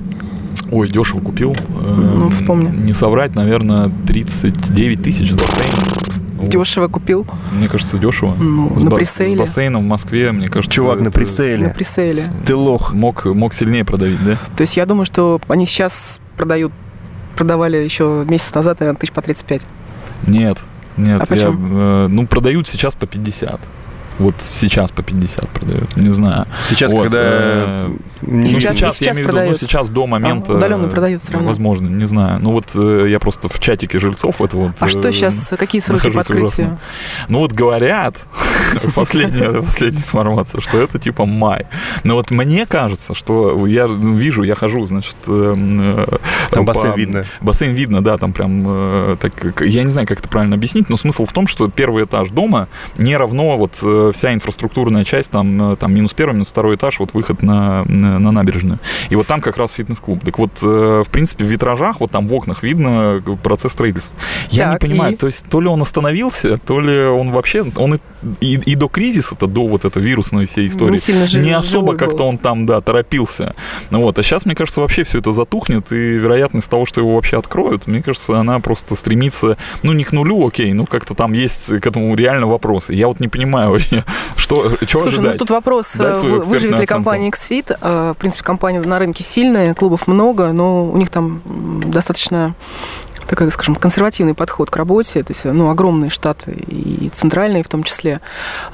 Ой, 0.70 0.88
дешево 0.88 1.20
купил. 1.20 1.52
Э, 1.52 1.94
Ну, 2.16 2.30
вспомни. 2.30 2.74
Не 2.86 2.92
соврать, 2.92 3.34
наверное, 3.34 3.90
39 4.06 5.02
тысяч. 5.02 5.32
Вот. 5.32 5.42
Дешево 6.49 6.88
купил. 6.88 7.26
Мне 7.53 7.68
кажется, 7.68 7.99
дешево. 7.99 8.34
Ну, 8.38 8.78
с, 8.78 8.82
на 8.82 8.90
ба- 8.90 8.97
пресейле. 8.97 9.36
с 9.36 9.40
бассейном 9.40 9.84
в 9.84 9.86
Москве, 9.86 10.32
мне 10.32 10.49
кажется... 10.49 10.74
Чувак, 10.74 11.01
на 11.01 11.11
пресейле. 11.11 11.68
На 11.68 11.74
пресейле. 11.74 12.24
Ты 12.44 12.55
лох. 12.55 12.92
Мог, 12.92 13.24
мог 13.24 13.55
сильнее 13.55 13.84
продавить, 13.84 14.22
да? 14.24 14.36
То 14.57 14.62
есть 14.62 14.76
я 14.76 14.86
думаю, 14.86 15.07
что 15.07 15.40
они 15.49 15.66
сейчас 15.66 16.20
продают, 16.36 16.72
продавали 17.36 17.76
еще 17.78 18.24
месяц 18.28 18.55
назад, 18.55 18.80
наверное, 18.80 18.99
тысяч 18.99 19.12
по 19.12 19.22
35. 19.22 19.62
Нет, 20.26 20.59
нет. 20.97 21.22
А 21.28 21.34
я, 21.34 21.49
э, 21.49 22.07
ну, 22.09 22.26
продают 22.26 22.66
сейчас 22.66 22.94
по 22.94 23.07
50. 23.07 23.61
Вот 24.18 24.34
сейчас 24.50 24.90
по 24.92 25.02
50 25.02 25.48
продают, 25.48 25.96
не 25.96 26.10
знаю. 26.10 26.46
Сейчас, 26.68 26.90
Вот, 26.92 27.04
когда... 27.04 27.18
э, 27.22 27.88
не- 28.22 28.38
Ну, 28.40 28.46
Сейчас- 28.46 28.76
сейчас, 28.76 28.96
сейчас 28.96 29.00
я 29.02 29.12
имею 29.12 29.26
в 29.28 29.30
виду, 29.30 29.40
ну, 29.50 29.54
сейчас 29.54 29.88
до 29.90 30.06
момента... 30.06 30.54
удаленно 30.54 30.88
продают 30.88 31.22
всё 31.22 31.32
равно. 31.34 31.48
Возможно, 31.48 31.88
не 31.88 32.06
знаю. 32.06 32.40
Ну, 32.40 32.52
вот 32.52 32.70
э, 32.74 33.06
я 33.08 33.18
просто 33.18 33.48
в 33.48 33.58
чатике 33.60 33.98
жильцов 33.98 34.40
это 34.40 34.56
вот... 34.56 34.72
А 34.78 34.86
э, 34.86 34.88
что 34.88 35.12
сейчас, 35.12 35.52
какие 35.58 35.80
сроки 35.82 36.10
по 36.10 36.20
открытию? 36.20 36.44
ужасно. 36.46 36.78
Ну 37.28 37.40
вот 37.40 37.52
говорят, 37.52 38.16
последняя, 38.94 39.60
последняя 39.60 39.98
информация, 39.98 40.60
что 40.60 40.80
это 40.80 40.98
типа 40.98 41.26
май. 41.26 41.66
Но 42.04 42.14
вот 42.14 42.30
мне 42.30 42.64
кажется, 42.66 43.14
что 43.14 43.66
я 43.66 43.86
вижу, 43.86 44.42
я 44.44 44.54
хожу, 44.54 44.86
значит... 44.86 45.16
э, 45.26 45.54
э, 45.56 46.16
Там 46.50 46.64
бассейн 46.64 46.94
видно. 46.94 47.24
Бассейн 47.40 47.74
видно, 47.74 48.02
да, 48.02 48.16
там 48.18 48.32
прям... 48.32 48.64
э, 48.66 49.16
так, 49.20 49.60
я 49.60 49.82
не 49.82 49.90
знаю, 49.90 50.06
как 50.06 50.20
это 50.20 50.28
правильно 50.28 50.56
объяснить, 50.56 50.88
но 50.88 50.96
смысл 50.96 51.26
в 51.26 51.32
том, 51.32 51.46
что 51.46 51.68
первый 51.68 52.04
этаж 52.04 52.30
дома 52.30 52.68
не 52.96 53.16
равно 53.16 53.56
вот 53.58 53.72
э, 53.82 54.05
вся 54.12 54.32
инфраструктурная 54.34 55.04
часть, 55.04 55.30
там, 55.30 55.72
э, 55.72 55.76
там 55.76 55.94
минус 55.94 56.12
первый, 56.14 56.32
минус 56.34 56.48
второй 56.48 56.76
этаж, 56.76 56.98
вот 56.98 57.14
выход 57.14 57.42
на, 57.42 57.84
на, 57.86 58.18
на 58.18 58.30
набережную. 58.32 58.78
И 59.11 59.16
вот 59.16 59.26
там 59.26 59.40
как 59.40 59.57
раз 59.57 59.72
фитнес-клуб. 59.72 60.24
Так 60.24 60.38
вот, 60.38 60.50
э, 60.62 61.02
в 61.07 61.11
принципе, 61.11 61.44
в 61.44 61.48
витражах, 61.48 62.00
вот 62.00 62.11
там 62.11 62.26
в 62.28 62.34
окнах 62.34 62.62
видно 62.62 63.22
процесс 63.42 63.72
строительства. 63.72 64.16
Я 64.50 64.70
Так, 64.72 64.82
не 64.82 64.88
понимаю, 64.88 65.12
и? 65.14 65.16
то 65.16 65.26
есть 65.26 65.46
то 65.48 65.61
ли 65.61 65.68
он 65.68 65.82
остановился, 65.82 66.57
то 66.59 66.80
ли 66.80 67.04
он 67.07 67.30
вообще, 67.32 67.64
он 67.76 67.94
и, 67.94 67.98
и, 68.40 68.54
и 68.54 68.74
до 68.74 68.88
кризиса-то, 68.88 69.46
до 69.46 69.66
вот 69.66 69.84
этой 69.84 70.02
вирусной 70.02 70.46
всей 70.46 70.66
истории, 70.68 70.92
Не 70.92 70.98
сильно 70.98 71.26
жив- 71.26 71.44
не 71.44 71.52
особо 71.52 71.96
как-то 71.96 72.24
он 72.24 72.38
там, 72.38 72.66
да, 72.66 72.80
торопился. 72.80 73.54
Ну 73.90 74.02
Вот. 74.02 74.18
А 74.18 74.22
сейчас, 74.22 74.44
мне 74.46 74.54
кажется, 74.54 74.80
вообще 74.80 75.04
все 75.04 75.18
это 75.18 75.32
затухнет, 75.32 75.92
и 75.92 75.94
вероятность 75.94 76.68
того, 76.68 76.86
что 76.86 77.00
его 77.00 77.14
вообще 77.14 77.38
откроют, 77.38 77.86
мне 77.86 78.02
кажется, 78.02 78.38
она 78.38 78.59
просто 78.61 78.94
стремится, 78.96 79.57
ну, 79.82 79.92
не 79.92 80.04
к 80.04 80.12
нулю, 80.12 80.46
окей, 80.46 80.72
ну, 80.72 80.86
как-то 80.86 81.14
там 81.14 81.32
есть 81.32 81.66
к 81.80 81.86
этому 81.86 82.14
реально 82.14 82.46
вопросы. 82.46 82.92
Я 82.94 83.09
вот 83.09 83.20
не 83.20 83.28
понимаю 83.28 83.70
вообще, 83.70 83.95
что, 84.36 84.76
чего 84.86 85.03
Слушай, 85.03 85.14
ожидать. 85.18 85.32
ну 85.34 85.38
тут 85.38 85.51
вопрос, 85.51 85.92
Дай 85.94 86.12
э, 86.12 86.20
вы- 86.20 86.40
выживет 86.40 86.78
ли 86.78 86.86
компания 86.86 87.30
XFIT. 87.30 87.76
Э, 87.80 88.12
В 88.16 88.18
принципе, 88.18 88.44
компания 88.44 88.80
на 88.80 88.99
рынке 88.99 89.22
сильная, 89.24 89.74
клубов 89.74 90.07
много, 90.07 90.53
но 90.53 90.84
у 90.86 90.97
них 90.97 91.11
там 91.11 91.42
достаточно 91.90 92.55
такой, 93.26 93.50
скажем, 93.50 93.74
консервативный 93.74 94.34
подход 94.34 94.70
к 94.70 94.76
работе, 94.76 95.22
то 95.22 95.32
есть, 95.32 95.44
ну, 95.44 95.68
огромные 95.70 96.10
штаты 96.10 96.52
и 96.68 97.10
центральные 97.12 97.62
в 97.62 97.68
том 97.68 97.82
числе. 97.84 98.20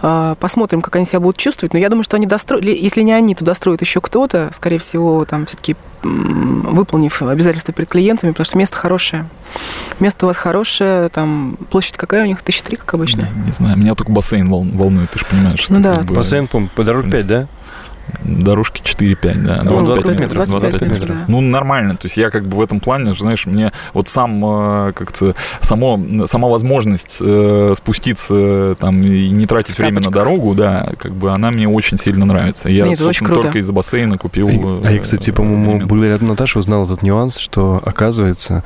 А, 0.03 0.34
Посмотрим, 0.36 0.80
как 0.80 0.96
они 0.96 1.07
себя 1.07 1.20
будут 1.20 1.36
чувствовать. 1.38 1.72
Но 1.72 1.78
я 1.78 1.88
думаю, 1.88 2.05
что 2.05 2.16
они 2.16 2.26
достроят, 2.26 2.64
если 2.64 3.03
не 3.03 3.12
они, 3.12 3.34
то 3.34 3.44
достроит 3.44 3.80
еще 3.80 4.00
кто-то, 4.00 4.50
скорее 4.55 4.78
всего, 4.78 5.24
там 5.24 5.46
все-таки 5.46 5.76
выполнив 6.03 7.22
обязательства 7.22 7.72
перед 7.72 7.88
клиентами, 7.88 8.30
потому 8.30 8.44
что 8.44 8.59
место 8.59 8.76
хорошее. 8.76 9.26
Место 10.00 10.26
у 10.26 10.28
вас 10.28 10.36
хорошее, 10.36 11.09
там 11.11 11.57
площадь 11.70 11.96
какая 11.96 12.22
у 12.22 12.26
них? 12.26 12.42
Тысяча 12.42 12.64
три, 12.64 12.76
как 12.76 12.94
обычно. 12.94 13.28
Не 13.46 13.53
знаю, 13.53 13.76
меня 13.78 13.94
только 13.94 14.11
бассейн 14.11 14.48
вол- 14.48 14.66
волнует, 14.72 15.11
ты 15.11 15.18
же 15.20 15.24
понимаешь. 15.26 15.61
что 15.61 15.74
Ну 15.74 15.80
да. 15.80 16.00
бы- 16.00 16.14
Бассейн, 16.14 16.48
по-моему, 16.48 16.70
по 16.74 16.82
дорог 16.82 17.11
5, 17.11 17.26
да? 17.26 17.46
Дорожки 18.24 18.82
4-5, 18.82 19.34
да. 19.42 19.62
Ну, 19.64 19.84
25 19.84 19.86
25 19.86 20.20
метров, 20.20 20.48
25 20.48 20.72
метров, 20.72 21.00
метров, 21.00 21.16
да. 21.16 21.24
Ну, 21.28 21.40
нормально. 21.40 21.96
То 21.96 22.07
есть 22.07 22.16
я 22.16 22.30
как 22.30 22.46
бы 22.46 22.57
в 22.57 22.61
этом 22.61 22.80
плане, 22.80 23.14
знаешь, 23.14 23.46
мне 23.46 23.72
вот 23.94 24.09
сам 24.09 24.44
э, 24.44 24.92
как-то 24.92 25.34
само, 25.61 25.98
сама 26.26 26.48
возможность 26.48 27.18
э, 27.20 27.74
спуститься 27.76 28.34
э, 28.36 28.74
там 28.78 29.00
и 29.00 29.28
не 29.30 29.46
тратить 29.46 29.78
время 29.78 30.00
на 30.00 30.11
дорогу, 30.11 30.55
да, 30.55 30.92
как 30.98 31.12
бы 31.12 31.32
она 31.32 31.50
мне 31.50 31.68
очень 31.68 31.98
сильно 31.98 32.24
нравится. 32.24 32.68
Я, 32.68 32.86
Нет, 32.86 32.98
собственно, 32.98 33.28
круто. 33.28 33.42
только 33.44 33.59
из-за 33.59 33.72
бассейна 33.72 34.18
купил. 34.18 34.80
А 34.84 34.90
я, 34.90 35.00
кстати, 35.00 35.30
по-моему, 35.30 35.86
благодаря 35.86 36.18
Наташе 36.20 36.59
узнал 36.59 36.84
этот 36.84 37.03
нюанс, 37.03 37.38
что, 37.38 37.80
оказывается, 37.84 38.62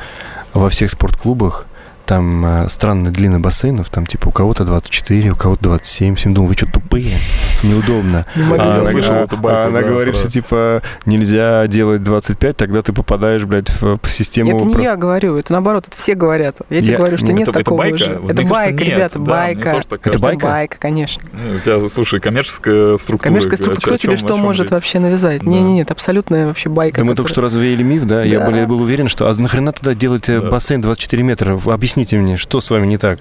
во 0.52 0.68
всех 0.70 0.90
спортклубах 0.90 1.66
там 2.06 2.46
э, 2.46 2.68
странно 2.68 3.10
длина 3.10 3.38
бассейнов, 3.38 3.90
там 3.90 4.06
типа 4.06 4.28
у 4.28 4.30
кого-то 4.30 4.64
24, 4.64 5.30
у 5.30 5.36
кого-то 5.36 5.64
27. 5.64 6.14
Всем 6.14 6.34
думал, 6.34 6.48
вы 6.48 6.54
что, 6.54 6.66
тупые? 6.66 7.16
Неудобно. 7.62 8.26
А 8.58 9.66
она, 9.66 9.82
говорит, 9.82 10.16
что 10.16 10.30
типа 10.30 10.82
нельзя 11.04 11.66
делать 11.66 12.02
25, 12.02 12.56
тогда 12.56 12.82
ты 12.82 12.92
попадаешь, 12.92 13.44
блядь, 13.44 13.68
в, 13.68 13.98
систему... 14.08 14.56
Это 14.56 14.78
не 14.78 14.84
я 14.84 14.96
говорю, 14.96 15.36
это 15.36 15.52
наоборот, 15.52 15.86
это 15.88 15.96
все 15.96 16.14
говорят. 16.14 16.58
Я 16.70 16.80
тебе 16.80 16.96
говорю, 16.96 17.16
что 17.16 17.32
нет 17.32 17.50
такого 17.50 17.86
уже. 17.86 18.20
Это 18.28 18.42
байка, 18.42 18.84
ребята, 18.84 19.18
байка. 19.18 19.82
Это 20.04 20.18
байка? 20.18 20.46
Байка, 20.46 20.76
конечно. 20.78 21.22
Ну, 21.32 21.56
у 21.56 21.58
тебя, 21.58 21.88
слушай, 21.88 22.20
коммерческая 22.20 22.96
структура. 22.96 23.28
Коммерческая 23.30 23.58
структура. 23.58 23.86
Кто 23.86 23.96
тебе 23.96 24.16
что 24.16 24.36
может 24.36 24.70
вообще 24.70 25.00
навязать? 25.00 25.42
Да. 25.42 25.50
Не, 25.50 25.60
не, 25.60 25.74
нет, 25.74 25.90
абсолютная 25.90 26.46
вообще 26.46 26.68
байка. 26.68 26.98
Да 26.98 27.04
мы 27.04 27.14
только 27.14 27.30
что 27.30 27.40
развеяли 27.40 27.82
миф, 27.82 28.04
да? 28.04 28.22
Я 28.22 28.66
был, 28.66 28.80
уверен, 28.80 29.08
что... 29.08 29.28
А 29.28 29.34
нахрена 29.34 29.72
тогда 29.72 29.94
делать 29.94 30.28
э, 30.28 30.40
бассейн 30.40 30.80
24 30.80 31.22
метра? 31.22 31.56
Объясните 31.96 32.18
мне, 32.18 32.36
что 32.36 32.60
с 32.60 32.68
вами 32.68 32.86
не 32.86 32.98
так? 32.98 33.18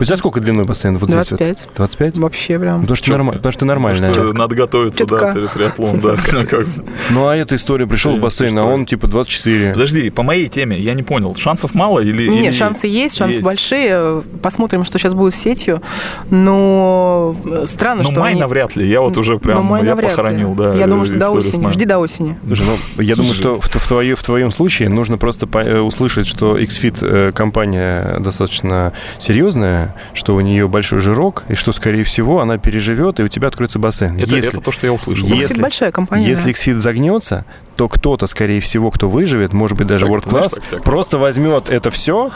У 0.00 0.04
тебя 0.04 0.16
сколько 0.16 0.40
длиной 0.40 0.64
бассейн? 0.64 0.96
Вот 0.98 1.10
здесь 1.10 1.30
вот? 1.30 1.38
25. 1.38 1.68
25? 1.76 2.18
Вообще 2.18 2.58
прям. 2.58 2.80
Потому 2.80 2.96
что, 2.96 3.06
Чётко. 3.06 3.18
норма- 3.22 3.32
потому 3.34 3.52
что 3.52 3.64
нормально. 3.66 4.08
Потому 4.08 4.28
что 4.28 4.36
надо 4.38 4.54
готовиться, 4.54 5.04
да, 5.06 5.18
Чётко. 5.18 5.38
tri- 5.38 5.48
триатлон, 5.54 6.00
да. 6.00 6.16
Ну, 7.10 7.26
а 7.28 7.36
эта 7.36 7.54
история, 7.56 7.86
пришел 7.86 8.16
в 8.16 8.20
бассейн, 8.20 8.58
а 8.58 8.64
он 8.64 8.86
типа 8.86 9.06
24. 9.06 9.72
Подожди, 9.72 10.10
по 10.10 10.22
моей 10.22 10.48
теме, 10.48 10.78
я 10.78 10.94
не 10.94 11.02
понял, 11.02 11.34
шансов 11.36 11.74
мало 11.74 12.00
или... 12.00 12.28
Нет, 12.28 12.54
шансы 12.54 12.86
есть, 12.86 13.16
шансы 13.16 13.40
большие. 13.42 14.22
Посмотрим, 14.42 14.84
что 14.84 14.98
сейчас 14.98 15.14
будет 15.14 15.34
с 15.34 15.36
сетью. 15.36 15.82
Но 16.30 17.36
странно, 17.64 18.02
Ну, 18.04 18.10
что 18.10 18.20
май 18.20 18.32
они- 18.32 18.40
навряд 18.40 18.76
ли, 18.76 18.88
я 18.88 19.00
вот 19.00 19.16
уже 19.18 19.34
Ну, 19.34 19.38
прям, 19.38 19.64
май 19.64 19.84
я 19.84 19.96
похоронил, 19.96 20.54
да. 20.54 20.74
Я 20.74 20.86
думаю, 20.86 21.04
что 21.04 21.18
до 21.18 21.30
осени. 21.30 21.70
Жди 21.72 21.84
до 21.84 21.98
осени. 21.98 22.38
Ну, 22.42 23.02
я 23.02 23.16
думаю, 23.16 23.34
что 23.34 23.56
в, 23.56 23.64
в, 23.66 23.86
твое- 23.88 24.14
в 24.14 24.22
твоем 24.22 24.50
случае 24.50 24.88
нужно 24.88 25.18
просто 25.18 25.46
э, 25.52 25.78
услышать, 25.80 26.26
что 26.26 26.58
XFIT 26.58 26.98
э, 27.02 27.32
компания 27.32 28.16
достаточно 28.20 28.92
серьезная, 29.18 29.89
что 30.14 30.34
у 30.34 30.40
нее 30.40 30.68
большой 30.68 31.00
жирок, 31.00 31.44
и 31.48 31.54
что, 31.54 31.72
скорее 31.72 32.04
всего, 32.04 32.40
она 32.40 32.58
переживет, 32.58 33.20
и 33.20 33.22
у 33.22 33.28
тебя 33.28 33.48
откроется 33.48 33.78
бассейн. 33.78 34.16
Это, 34.16 34.34
Если- 34.36 34.50
это 34.50 34.60
то, 34.60 34.70
что 34.72 34.86
я 34.86 34.92
услышал. 34.92 35.26
Если- 35.26 35.42
Если... 35.42 35.60
большая 35.62 35.92
компания. 35.92 36.26
Если. 36.26 36.52
XFIT 36.52 36.78
загнется, 36.80 37.44
то 37.80 37.88
кто-то, 37.88 38.26
скорее 38.26 38.60
всего, 38.60 38.90
кто 38.90 39.08
выживет, 39.08 39.54
может 39.54 39.78
быть, 39.78 39.86
даже 39.86 40.04
Так, 40.04 40.14
World 40.14 40.28
знаешь, 40.28 40.44
Class, 40.48 40.54
так, 40.56 40.64
так. 40.68 40.82
просто 40.84 41.16
возьмет 41.16 41.70
это 41.70 41.90
все 41.90 42.30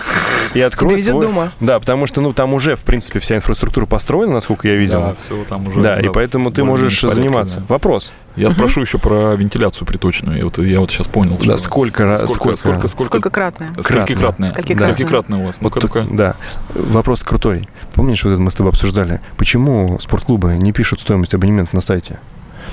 и 0.55 0.61
откроет 0.62 1.05
свой... 1.05 1.20
дома. 1.20 1.53
Да, 1.61 1.78
потому 1.78 2.07
что, 2.07 2.22
ну, 2.22 2.32
там 2.32 2.55
уже, 2.55 2.76
в 2.76 2.82
принципе, 2.84 3.18
вся 3.18 3.36
инфраструктура 3.36 3.84
построена, 3.84 4.32
насколько 4.32 4.68
я 4.68 4.76
видел. 4.76 5.01
Да, 5.01 5.14
все 5.22 5.45
там 5.47 5.66
уже. 5.66 5.82
Да, 5.82 6.01
и 6.01 6.09
поэтому 6.09 6.51
ты 6.51 6.64
можешь 6.64 6.99
заниматься. 7.03 7.59
да. 7.61 7.66
Вопрос. 7.68 8.11
Я 8.36 8.51
спрошу 8.51 8.80
еще 8.80 8.97
про 8.97 9.34
вентиляцию 9.34 9.86
приточную. 9.86 10.38
Я 10.38 10.45
вот, 10.45 10.57
я 10.57 10.80
вот 10.80 10.90
сейчас 10.90 11.09
понял. 11.09 11.36
Да, 11.36 11.45
что- 11.45 11.59
сколько 11.59 12.05
раз... 12.07 12.20
сколько, 12.32 12.57
сколько, 12.57 12.88
сколько, 12.88 13.05
Сколько-кратная? 13.05 13.74
Сколькикратная? 13.78 14.49
Сколькикратная. 14.49 14.95
Сколькикратная 14.95 15.40
у 15.40 15.45
вас? 15.45 15.61
Ну-ка. 15.61 16.07
да. 16.11 16.36
Вопрос 16.74 17.22
крутой. 17.22 17.68
Помнишь, 17.92 18.24
вот 18.24 18.30
это 18.30 18.40
мы 18.40 18.51
с 18.51 18.55
тобой 18.55 18.70
обсуждали? 18.70 19.20
Почему 19.36 19.99
спортклубы 20.01 20.57
не 20.57 20.72
пишут 20.72 21.01
стоимость 21.01 21.34
абонемента 21.34 21.74
на 21.74 21.82
сайте? 21.82 22.18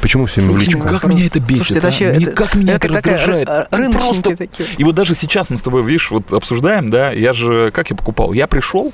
Почему 0.02 0.26
все 0.26 0.42
время 0.42 0.56
в 0.56 0.60
личку? 0.60 0.82
Как 0.82 1.04
меня 1.06 1.26
это 1.28 1.40
бесит, 1.40 1.68
Слушайте, 1.68 1.78
это 1.80 1.88
а? 1.88 1.90
вообще... 1.90 2.12
Мне- 2.12 2.26
это- 2.26 2.32
как 2.36 2.56
меня 2.56 2.74
это 2.74 2.88
такая 2.90 3.18
раздражает. 3.18 3.70
просто- 3.92 4.36
такие. 4.36 4.70
И 4.78 4.84
вот 4.84 4.96
даже 4.96 5.16
сейчас 5.16 5.50
мы 5.50 5.58
с 5.58 5.62
тобой, 5.62 5.84
видишь, 5.84 6.10
вот 6.12 6.32
обсуждаем, 6.32 6.90
да, 6.90 7.12
я 7.12 7.34
же, 7.34 7.72
как 7.72 7.90
я 7.90 7.96
покупал? 7.96 8.34
Я 8.34 8.48
пришел, 8.48 8.92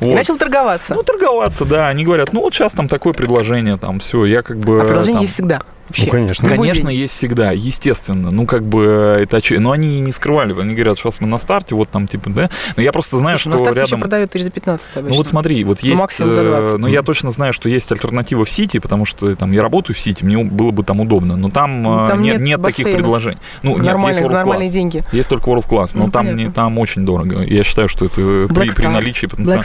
вот, 0.00 0.14
Начал 0.14 0.38
торговаться. 0.38 0.94
ну, 0.94 1.02
торговаться, 1.02 1.64
да, 1.64 1.88
они 1.88 2.04
говорят, 2.04 2.32
ну, 2.32 2.40
вот 2.40 2.54
сейчас 2.54 2.72
там 2.72 2.88
такое 2.88 3.12
предложение, 3.12 3.76
там, 3.76 4.00
все, 4.00 4.24
я 4.24 4.42
как 4.42 4.58
бы... 4.58 4.80
а 4.80 4.84
предложение 4.84 5.14
там, 5.14 5.22
есть 5.22 5.34
всегда. 5.34 5.62
Вообще. 5.90 6.04
Ну, 6.06 6.10
конечно. 6.12 6.48
Конечно, 6.48 6.90
день. 6.90 7.00
есть 7.00 7.14
всегда, 7.14 7.50
естественно. 7.50 8.30
Ну, 8.30 8.46
как 8.46 8.62
бы, 8.62 9.16
это 9.20 9.38
очевидно. 9.38 9.64
Но 9.64 9.72
они 9.72 10.00
не 10.00 10.12
скрывали. 10.12 10.58
Они 10.60 10.74
говорят, 10.74 10.98
сейчас 10.98 11.20
мы 11.20 11.26
на 11.26 11.38
старте, 11.38 11.74
вот 11.74 11.88
там, 11.88 12.06
типа, 12.06 12.30
да. 12.30 12.50
Но 12.76 12.82
я 12.82 12.92
просто 12.92 13.18
знаю, 13.18 13.38
Слушай, 13.38 13.54
на 13.54 13.58
что 13.58 13.70
еще 13.70 13.80
рядом... 13.80 14.00
продают 14.00 14.30
тысяч 14.30 14.44
за 14.44 14.50
15 14.52 14.96
обычно. 14.96 15.10
Ну 15.10 15.16
вот 15.16 15.26
смотри, 15.26 15.64
вот 15.64 15.80
есть, 15.80 15.98
максимум 16.00 16.32
за 16.32 16.40
э, 16.42 16.44
20. 16.44 16.78
ну 16.78 16.86
я 16.86 17.02
точно 17.02 17.30
знаю, 17.30 17.52
что 17.52 17.68
есть 17.68 17.90
альтернатива 17.90 18.44
в 18.44 18.50
Сити, 18.50 18.78
потому 18.78 19.04
что 19.04 19.34
там 19.34 19.50
я 19.50 19.62
работаю 19.62 19.96
в 19.96 19.98
Сити, 19.98 20.24
мне 20.24 20.42
было 20.44 20.70
бы 20.70 20.84
там 20.84 21.00
удобно, 21.00 21.36
но 21.36 21.50
там, 21.50 21.82
Ну, 21.82 22.04
э, 22.04 22.08
там 22.08 22.22
нет, 22.22 22.38
нет 22.38 22.46
нет 22.46 22.62
таких 22.62 22.86
предложений. 22.86 23.38
Ну 23.64 23.76
нет, 23.76 23.86
Нормальные, 23.86 24.20
есть 24.20 24.32
нормальные 24.32 24.70
деньги. 24.70 25.04
Есть 25.12 25.28
только 25.28 25.50
World 25.50 25.66
Class, 25.68 25.90
но 25.94 26.06
Ну, 26.06 26.10
там, 26.12 26.26
понятно. 26.26 26.40
не, 26.40 26.50
там 26.50 26.78
очень 26.78 27.04
дорого. 27.04 27.42
Я 27.42 27.64
считаю, 27.64 27.88
что 27.88 28.04
это 28.04 28.14
при, 28.14 28.46
Black 28.46 28.74
при 28.76 28.84
Star. 28.86 28.92
наличии 28.92 29.26
потенциала. 29.26 29.64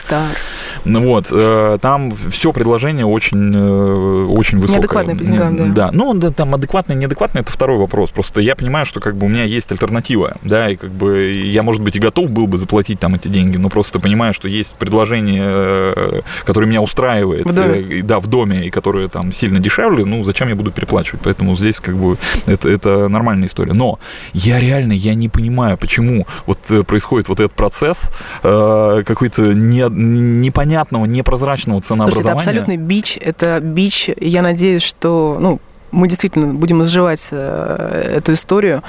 Ну 0.86 1.01
вот, 1.01 1.28
э, 1.32 1.78
там 1.82 2.13
все 2.32 2.51
предложение 2.51 3.05
очень, 3.05 3.51
э, 3.55 4.26
очень 4.26 4.57
высокое. 4.59 4.78
Неадекватное 4.82 5.15
по 5.15 5.23
деньгам, 5.23 5.55
Не- 5.55 5.69
да. 5.69 5.91
ну 5.91 6.14
да, 6.20 6.32
там 6.32 6.53
адекватное, 6.55 6.95
неадекватное, 6.95 7.41
это 7.41 7.51
второй 7.51 7.78
вопрос. 7.78 8.11
Просто 8.11 8.41
я 8.41 8.55
понимаю, 8.55 8.86
что 8.86 8.99
как 8.99 9.16
бы 9.16 9.26
у 9.26 9.30
меня 9.30 9.43
есть 9.43 9.72
альтернатива, 9.72 10.38
да, 10.43 10.70
и 10.70 10.76
как 10.76 10.91
бы 10.91 11.32
я, 11.32 11.63
может 11.63 11.82
быть, 11.82 11.95
и 11.95 11.99
готов 11.99 12.30
был 12.32 12.47
бы 12.47 12.57
заплатить 12.57 12.99
там 12.99 13.16
эти 13.16 13.28
деньги, 13.28 13.57
но 13.57 13.70
просто 13.70 13.99
понимаю, 13.99 14.34
что 14.34 14.47
есть 14.47 14.76
предложение, 14.76 15.43
э, 15.95 16.22
которое 16.45 16.66
меня 16.68 16.82
устраивает, 16.82 17.45
В 17.45 17.53
доме. 17.53 17.99
э, 17.99 18.01
да, 18.01 18.20
в 18.20 18.28
доме, 18.28 18.66
и 18.68 18.70
которое 18.70 19.07
там 19.07 19.32
сильно 19.32 19.59
дешевле, 19.59 20.05
ну 20.05 20.24
зачем 20.24 20.47
я 20.49 20.55
буду 20.55 20.72
переплачивать? 20.72 21.22
Поэтому 21.24 21.55
здесь 21.57 21.80
как 21.80 21.95
бы 21.95 22.18
это, 22.45 22.70
это 22.70 23.07
нормальная 23.07 23.47
история. 23.47 23.74
Но 23.74 23.99
я 24.34 24.59
реально, 24.59 24.93
я 24.93 25.13
не 25.16 25.30
понимаю, 25.30 25.78
почему 25.78 26.26
вот 26.45 26.59
э, 26.70 26.84
происходит 26.84 27.28
вот 27.30 27.39
этот 27.39 27.53
процесс 27.53 28.11
э, 28.43 29.03
какой-то 29.05 29.53
не- 29.53 29.89
непонятного, 29.89 31.05
непрозрачного 31.05 31.80
Слушайте, 31.80 32.03
это 32.03 32.11
ценообразования. 32.11 32.39
абсолютный 32.39 32.78
бич. 32.78 33.18
Это 33.20 33.59
бич. 33.59 34.09
Я 34.20 34.41
надеюсь, 34.41 34.84
что 34.84 35.38
ну, 35.39 35.59
мы 35.96 36.08
действительно 36.08 36.54
будем 36.54 36.84
изживать 36.84 37.30
э, 37.32 38.14
эту 38.18 38.34
историю. 38.34 38.84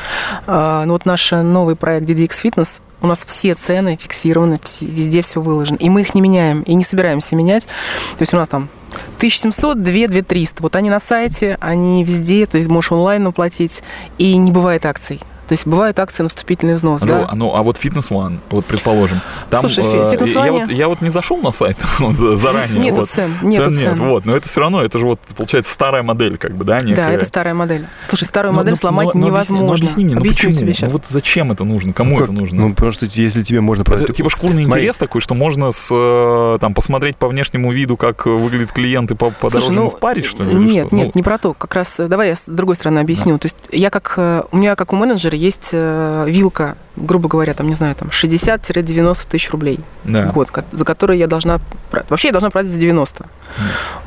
А, 0.46 0.84
ну, 0.84 0.92
вот 0.92 1.06
наш 1.06 1.30
новый 1.30 1.76
проект 1.76 2.08
DDX 2.08 2.30
Fitness, 2.42 2.80
у 3.00 3.06
нас 3.06 3.24
все 3.24 3.54
цены 3.54 3.98
фиксированы, 4.00 4.58
везде 4.80 5.22
все 5.22 5.40
выложено. 5.40 5.76
И 5.76 5.88
мы 5.88 6.00
их 6.00 6.14
не 6.14 6.20
меняем, 6.20 6.62
и 6.62 6.74
не 6.74 6.82
собираемся 6.82 7.36
менять. 7.36 7.64
То 7.64 8.22
есть 8.22 8.34
у 8.34 8.36
нас 8.36 8.48
там 8.48 8.68
1700, 9.18 9.82
2, 9.82 9.92
2300. 10.08 10.62
Вот 10.62 10.76
они 10.76 10.90
на 10.90 11.00
сайте, 11.00 11.56
они 11.60 12.04
везде, 12.04 12.46
то 12.46 12.58
есть 12.58 12.68
можешь 12.68 12.92
онлайн 12.92 13.26
уплатить, 13.26 13.82
и 14.18 14.36
не 14.36 14.50
бывает 14.50 14.84
акций. 14.86 15.20
То 15.48 15.52
есть 15.52 15.66
бывают 15.66 15.98
акции 16.00 16.22
на 16.22 16.28
вступительный 16.28 16.74
взнос, 16.74 17.02
Ну, 17.02 17.06
да? 17.06 17.26
а, 17.30 17.34
ну, 17.36 17.54
а 17.54 17.62
вот 17.62 17.76
Fitness 17.76 18.08
One, 18.10 18.38
вот 18.50 18.64
предположим, 18.66 19.20
там 19.50 19.60
Слушай, 19.60 19.84
э, 19.84 20.14
Fitness 20.14 20.44
я, 20.44 20.52
вот, 20.52 20.68
я 20.70 20.88
вот 20.88 21.00
не 21.00 21.10
зашел 21.10 21.36
на 21.38 21.52
сайт 21.52 21.76
за- 22.10 22.36
заранее. 22.36 22.78
Нету 22.80 22.96
вот. 22.96 23.08
цен, 23.08 23.32
нету 23.42 23.72
Цен 23.72 23.80
нет, 23.82 23.98
вот, 23.98 24.24
но 24.24 24.36
это 24.36 24.48
все 24.48 24.60
равно, 24.60 24.82
это 24.82 24.98
же 24.98 25.06
вот 25.06 25.20
получается 25.36 25.72
старая 25.72 26.02
модель, 26.02 26.36
как 26.36 26.52
бы, 26.56 26.64
да, 26.64 26.80
некая. 26.80 26.96
Да, 26.96 27.10
это 27.12 27.24
старая 27.24 27.54
модель. 27.54 27.86
Слушай, 28.08 28.24
старую 28.24 28.52
Ну, 28.52 28.58
модель 28.58 28.72
ну, 28.72 28.76
сломать 28.76 29.08
ну, 29.14 29.20
ну, 29.20 29.26
невозможно. 29.26 29.66
Ну, 29.66 29.72
объясни 29.74 30.04
мне, 30.04 30.14
ну 30.14 30.20
Объясню 30.20 30.50
почему? 30.50 30.54
тебе 30.64 30.74
сейчас. 30.74 30.88
Ну, 30.90 30.96
вот 30.96 31.06
зачем 31.06 31.52
это 31.52 31.64
нужно? 31.64 31.92
Кому 31.92 32.16
Ну, 32.18 32.22
это 32.22 32.32
нужно? 32.32 32.62
Ну, 32.68 32.74
потому 32.74 32.92
что 32.92 33.06
если 33.06 33.42
тебе 33.42 33.60
можно 33.60 33.82
это 33.82 34.12
типа 34.12 34.30
шкурный 34.30 34.62
Смотри. 34.64 34.82
интерес 34.82 34.98
такой, 34.98 35.20
что 35.20 35.34
можно 35.34 35.72
с, 35.72 35.88
э, 35.92 36.58
там, 36.60 36.74
посмотреть 36.74 37.16
по 37.16 37.28
внешнему 37.28 37.70
виду, 37.72 37.96
как 37.96 38.26
выглядит 38.26 38.72
клиент, 38.72 39.10
и 39.10 39.14
по, 39.14 39.30
по 39.30 39.48
Слушай, 39.50 39.64
дорожному 39.66 39.90
ну, 39.90 39.96
впарить, 39.96 40.24
что 40.26 40.42
ли? 40.42 40.54
Нет, 40.54 40.88
что? 40.88 40.96
нет, 40.96 41.06
Ну, 41.06 41.12
не 41.14 41.22
про 41.22 41.38
то. 41.38 41.54
Как 41.54 41.74
раз, 41.74 42.00
э, 42.00 42.08
давай 42.08 42.28
я 42.30 42.34
с 42.34 42.44
другой 42.46 42.76
стороны 42.76 42.98
объясню. 42.98 43.38
То 43.38 43.46
есть 43.46 43.56
я 43.70 43.90
как, 43.90 44.14
э, 44.16 44.42
у 44.50 44.56
меня 44.56 44.74
как 44.76 44.92
у 44.92 44.96
менеджера 44.96 45.35
есть 45.36 45.70
э, 45.72 46.24
вилка, 46.28 46.76
грубо 46.96 47.28
говоря, 47.28 47.54
там, 47.54 47.68
не 47.68 47.74
знаю, 47.74 47.94
там 47.94 48.08
60-90 48.08 49.26
тысяч 49.28 49.50
рублей 49.50 49.80
да. 50.04 50.28
в 50.28 50.32
год, 50.32 50.50
за 50.72 50.84
которые 50.84 51.18
я 51.18 51.26
должна, 51.26 51.60
вообще 52.08 52.28
я 52.28 52.32
должна 52.32 52.50
продать 52.50 52.70
за 52.70 52.78
90. 52.78 53.26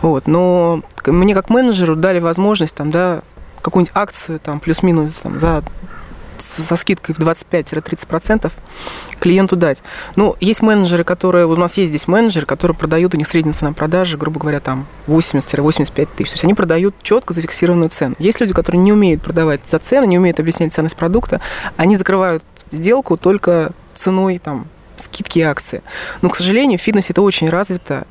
Вот, 0.01 0.27
но 0.27 0.81
мне 1.05 1.33
как 1.33 1.49
менеджеру 1.49 1.95
дали 1.95 2.19
возможность 2.19 2.75
там, 2.75 2.91
да, 2.91 3.21
какую-нибудь 3.61 3.91
акцию 3.95 4.39
там 4.39 4.59
плюс-минус 4.59 5.13
там, 5.15 5.39
за 5.39 5.63
со 6.41 6.75
скидкой 6.75 7.15
в 7.15 7.19
25-30% 7.19 8.51
клиенту 9.19 9.55
дать. 9.55 9.81
Ну, 10.15 10.35
есть 10.39 10.61
менеджеры, 10.61 11.03
которые... 11.03 11.45
Вот 11.45 11.57
у 11.57 11.61
нас 11.61 11.77
есть 11.77 11.89
здесь 11.89 12.07
менеджеры, 12.07 12.45
которые 12.45 12.75
продают, 12.75 13.13
у 13.13 13.17
них 13.17 13.27
средняя 13.27 13.53
цена 13.53 13.73
продажи, 13.73 14.17
грубо 14.17 14.39
говоря, 14.39 14.59
там 14.59 14.85
80-85 15.07 16.07
тысяч. 16.15 16.29
То 16.29 16.33
есть 16.35 16.43
они 16.43 16.53
продают 16.53 16.95
четко 17.01 17.33
зафиксированную 17.33 17.89
цену. 17.89 18.15
Есть 18.19 18.39
люди, 18.39 18.53
которые 18.53 18.81
не 18.81 18.93
умеют 18.93 19.21
продавать 19.21 19.61
за 19.67 19.79
цены, 19.79 20.05
не 20.05 20.17
умеют 20.17 20.39
объяснять 20.39 20.73
ценность 20.73 20.95
продукта, 20.95 21.41
они 21.77 21.97
закрывают 21.97 22.43
сделку 22.71 23.17
только 23.17 23.71
ценой 23.93 24.37
там 24.37 24.67
скидки 24.99 25.39
и 25.39 25.41
акции. 25.41 25.81
Но, 26.21 26.29
к 26.29 26.35
сожалению, 26.35 26.79
в 26.79 26.81
фитнесе 26.81 27.13
это 27.13 27.21
очень 27.21 27.49
развито, 27.49 28.05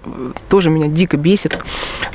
тоже 0.48 0.70
меня 0.70 0.88
дико 0.88 1.16
бесит. 1.16 1.58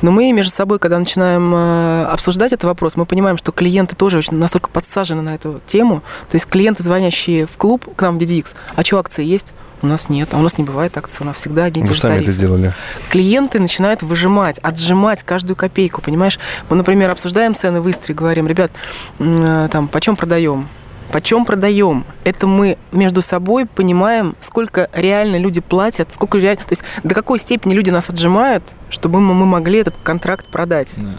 Но 0.02 0.10
мы 0.10 0.32
между 0.32 0.52
собой, 0.52 0.78
когда 0.78 0.98
начинаем 0.98 1.54
э, 1.54 2.04
обсуждать 2.04 2.52
этот 2.52 2.64
вопрос, 2.64 2.96
мы 2.96 3.06
понимаем, 3.06 3.38
что 3.38 3.52
клиенты 3.52 3.96
тоже 3.96 4.18
очень 4.18 4.36
настолько 4.36 4.68
подсажены 4.70 5.22
на 5.22 5.34
эту 5.34 5.60
тему. 5.66 6.02
То 6.30 6.36
есть 6.36 6.46
клиенты, 6.46 6.82
звонящие 6.82 7.46
в 7.46 7.56
клуб 7.56 7.94
к 7.94 8.02
нам 8.02 8.18
в 8.18 8.22
DDX, 8.22 8.48
а 8.74 8.84
что, 8.84 8.98
акции 8.98 9.24
есть? 9.24 9.52
У 9.82 9.86
нас 9.86 10.08
нет, 10.08 10.30
а 10.32 10.38
у 10.38 10.40
нас 10.40 10.56
не 10.56 10.64
бывает 10.64 10.96
акций, 10.96 11.18
у 11.20 11.24
нас 11.24 11.36
всегда 11.36 11.64
один 11.64 11.84
Вы 11.84 11.94
сами 11.94 12.22
это 12.22 12.32
сделали. 12.32 12.72
Клиенты 13.10 13.60
начинают 13.60 14.02
выжимать, 14.02 14.58
отжимать 14.58 15.22
каждую 15.22 15.56
копейку, 15.56 16.00
понимаешь? 16.00 16.38
Мы, 16.70 16.76
например, 16.76 17.10
обсуждаем 17.10 17.54
цены 17.54 17.82
в 17.82 17.90
Истре, 17.90 18.14
говорим, 18.14 18.46
ребят, 18.46 18.72
э, 19.18 19.68
там, 19.70 19.88
почем 19.88 20.16
продаем? 20.16 20.68
Почем 21.14 21.44
продаем. 21.44 22.04
Это 22.24 22.48
мы 22.48 22.76
между 22.90 23.22
собой 23.22 23.66
понимаем, 23.66 24.34
сколько 24.40 24.90
реально 24.92 25.36
люди 25.36 25.60
платят, 25.60 26.08
сколько 26.12 26.38
реально, 26.38 26.64
то 26.64 26.72
есть 26.72 26.82
до 27.04 27.14
какой 27.14 27.38
степени 27.38 27.72
люди 27.72 27.90
нас 27.90 28.08
отжимают, 28.08 28.64
чтобы 28.90 29.20
мы, 29.20 29.46
могли 29.46 29.78
этот 29.78 29.94
контракт 30.02 30.44
продать. 30.46 30.92
Да. 30.96 31.14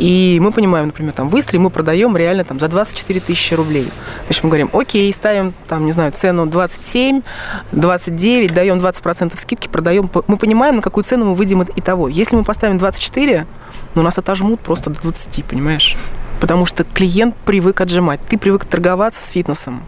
И 0.00 0.38
мы 0.42 0.50
понимаем, 0.50 0.86
например, 0.86 1.12
там 1.12 1.28
в 1.28 1.38
Истре 1.38 1.60
мы 1.60 1.70
продаем 1.70 2.16
реально 2.16 2.42
там 2.42 2.58
за 2.58 2.66
24 2.66 3.20
тысячи 3.20 3.54
рублей. 3.54 3.88
Значит, 4.24 4.42
мы 4.42 4.50
говорим, 4.50 4.70
окей, 4.72 5.12
ставим 5.12 5.54
там, 5.68 5.84
не 5.84 5.92
знаю, 5.92 6.10
цену 6.10 6.46
27, 6.46 7.22
29, 7.70 8.52
даем 8.52 8.78
20% 8.80 9.38
скидки, 9.38 9.68
продаем. 9.68 10.10
Мы 10.26 10.36
понимаем, 10.36 10.74
на 10.74 10.82
какую 10.82 11.04
цену 11.04 11.26
мы 11.26 11.34
выйдем 11.36 11.62
и 11.62 11.80
того. 11.80 12.08
Если 12.08 12.34
мы 12.34 12.42
поставим 12.42 12.78
24, 12.78 13.46
ну, 13.94 14.02
нас 14.02 14.18
отожмут 14.18 14.58
просто 14.58 14.90
до 14.90 15.00
20, 15.00 15.44
понимаешь? 15.44 15.96
Потому 16.40 16.66
что 16.66 16.84
клиент 16.84 17.34
привык 17.44 17.80
отжимать, 17.80 18.20
ты 18.28 18.38
привык 18.38 18.64
торговаться 18.64 19.24
с 19.24 19.30
фитнесом. 19.30 19.82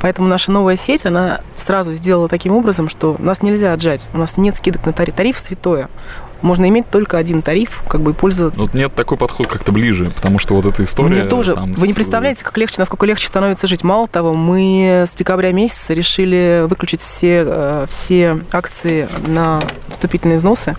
Поэтому 0.00 0.28
наша 0.28 0.50
новая 0.50 0.76
сеть, 0.76 1.06
она 1.06 1.40
сразу 1.54 1.94
сделала 1.94 2.28
таким 2.28 2.52
образом, 2.54 2.88
что 2.88 3.16
нас 3.18 3.42
нельзя 3.42 3.72
отжать. 3.72 4.08
У 4.12 4.18
нас 4.18 4.36
нет 4.36 4.56
скидок 4.56 4.84
на 4.86 4.92
тариф. 4.92 5.14
Тариф 5.14 5.38
святое 5.38 5.88
можно 6.42 6.68
иметь 6.68 6.88
только 6.90 7.18
один 7.18 7.42
тариф, 7.42 7.82
как 7.88 8.00
бы 8.00 8.12
и 8.12 8.14
пользоваться. 8.14 8.60
Вот 8.60 8.74
нет 8.74 8.94
такой 8.94 9.16
подход 9.16 9.46
как-то 9.46 9.72
ближе, 9.72 10.10
потому 10.14 10.38
что 10.38 10.54
вот 10.54 10.66
эта 10.66 10.84
история... 10.84 11.08
Мне 11.08 11.24
тоже. 11.24 11.54
Вы 11.54 11.86
не 11.86 11.94
представляете, 11.94 12.44
как 12.44 12.56
легче, 12.58 12.76
насколько 12.78 13.06
легче 13.06 13.26
становится 13.26 13.66
жить. 13.66 13.82
Мало 13.84 14.08
того, 14.08 14.34
мы 14.34 15.04
с 15.06 15.14
декабря 15.14 15.52
месяца 15.52 15.94
решили 15.94 16.64
выключить 16.68 17.00
все, 17.00 17.44
э, 17.46 17.86
все 17.88 18.40
акции 18.52 19.08
на 19.26 19.60
вступительные 19.88 20.38
взносы. 20.38 20.76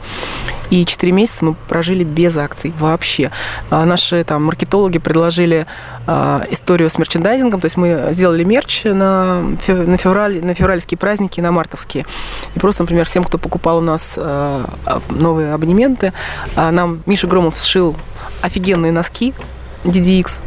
И 0.69 0.85
4 0.85 1.11
месяца 1.11 1.45
мы 1.45 1.53
прожили 1.53 2.03
без 2.03 2.35
акций 2.35 2.73
вообще. 2.79 3.29
А 3.69 3.85
наши 3.85 4.23
там 4.23 4.43
маркетологи 4.43 4.97
предложили 4.97 5.67
а, 6.07 6.45
историю 6.49 6.89
с 6.89 6.97
мерчендайзингом, 6.97 7.61
то 7.61 7.65
есть 7.65 7.77
мы 7.77 8.07
сделали 8.11 8.43
мерч 8.43 8.85
на, 8.85 9.41
на, 9.67 9.97
февраль, 9.97 10.43
на 10.43 10.53
февральские 10.53 10.97
праздники, 10.97 11.39
на 11.41 11.51
мартовские. 11.51 12.05
И 12.55 12.59
просто, 12.59 12.83
например, 12.83 13.05
всем, 13.05 13.23
кто 13.23 13.37
покупал 13.37 13.77
у 13.77 13.81
нас 13.81 14.15
а, 14.17 14.65
новые 15.09 15.52
абонементы, 15.53 16.13
нам 16.55 17.01
Миша 17.05 17.27
Громов 17.27 17.57
сшил 17.57 17.95
офигенные 18.41 18.91
носки 18.91 19.33
DDX, 19.83 20.41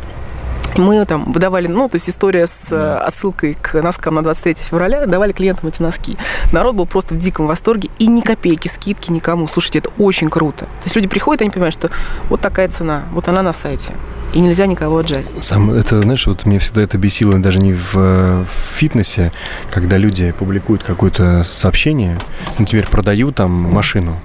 мы 0.78 1.04
там 1.04 1.32
выдавали, 1.32 1.66
ну, 1.66 1.88
то 1.88 1.96
есть 1.96 2.08
история 2.08 2.46
с. 2.46 2.70
Э, 2.70 2.96
отсылкой 2.96 3.56
к 3.60 3.80
носкам 3.80 4.16
на 4.16 4.22
23 4.22 4.54
февраля, 4.56 5.06
давали 5.06 5.32
клиентам 5.32 5.68
эти 5.68 5.80
носки. 5.80 6.16
Народ 6.52 6.74
был 6.74 6.86
просто 6.86 7.14
в 7.14 7.18
диком 7.18 7.46
восторге, 7.46 7.88
и 7.98 8.06
ни 8.06 8.20
копейки 8.20 8.68
скидки 8.68 9.10
никому. 9.10 9.48
Слушайте, 9.48 9.80
это 9.80 9.90
очень 9.98 10.28
круто. 10.28 10.64
То 10.66 10.84
есть 10.84 10.96
люди 10.96 11.08
приходят, 11.08 11.42
они 11.42 11.50
понимают, 11.50 11.74
что 11.74 11.90
вот 12.28 12.40
такая 12.40 12.68
цена, 12.68 13.04
вот 13.12 13.28
она 13.28 13.42
на 13.42 13.52
сайте. 13.52 13.92
И 14.34 14.40
нельзя 14.40 14.66
никого 14.66 14.98
отжать. 14.98 15.26
Сам, 15.40 15.70
это, 15.70 16.02
знаешь, 16.02 16.26
вот 16.26 16.44
мне 16.44 16.58
всегда 16.58 16.82
это 16.82 16.98
бесило 16.98 17.38
даже 17.38 17.58
не 17.58 17.72
в, 17.72 17.94
в 17.94 18.46
фитнесе, 18.76 19.32
когда 19.70 19.96
люди 19.96 20.32
публикуют 20.32 20.82
какое-то 20.82 21.44
сообщение, 21.44 22.18
например, 22.58 22.88
продаю 22.90 23.32
там 23.32 23.50
машину, 23.50 24.18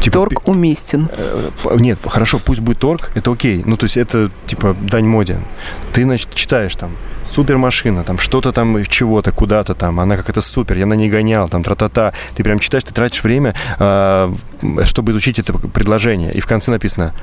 Типа, 0.00 0.14
торг 0.14 0.48
уместен. 0.48 1.08
Э, 1.12 1.50
нет, 1.78 1.98
хорошо, 2.06 2.38
пусть 2.44 2.60
будет 2.60 2.78
торг, 2.78 3.10
это 3.14 3.32
окей. 3.32 3.62
Ну, 3.64 3.76
то 3.76 3.84
есть 3.84 3.96
это, 3.96 4.30
типа, 4.46 4.76
дань 4.80 5.06
моде. 5.06 5.38
Ты, 5.92 6.04
значит, 6.04 6.34
читаешь 6.34 6.74
там, 6.76 6.92
супер 7.22 7.56
машина, 7.58 8.04
там, 8.04 8.18
что-то 8.18 8.52
там, 8.52 8.84
чего-то, 8.84 9.32
куда-то 9.32 9.74
там, 9.74 10.00
она 10.00 10.16
как 10.16 10.28
это 10.28 10.40
супер, 10.40 10.76
я 10.76 10.86
на 10.86 10.94
ней 10.94 11.08
гонял, 11.08 11.48
там, 11.48 11.62
тра-та-та. 11.62 12.12
Ты 12.34 12.44
прям 12.44 12.58
читаешь, 12.58 12.84
ты 12.84 12.92
тратишь 12.92 13.22
время, 13.24 13.54
э, 13.78 14.34
чтобы 14.84 15.12
изучить 15.12 15.38
это 15.38 15.52
предложение. 15.54 16.32
И 16.32 16.40
в 16.40 16.46
конце 16.46 16.70
написано 16.70 17.14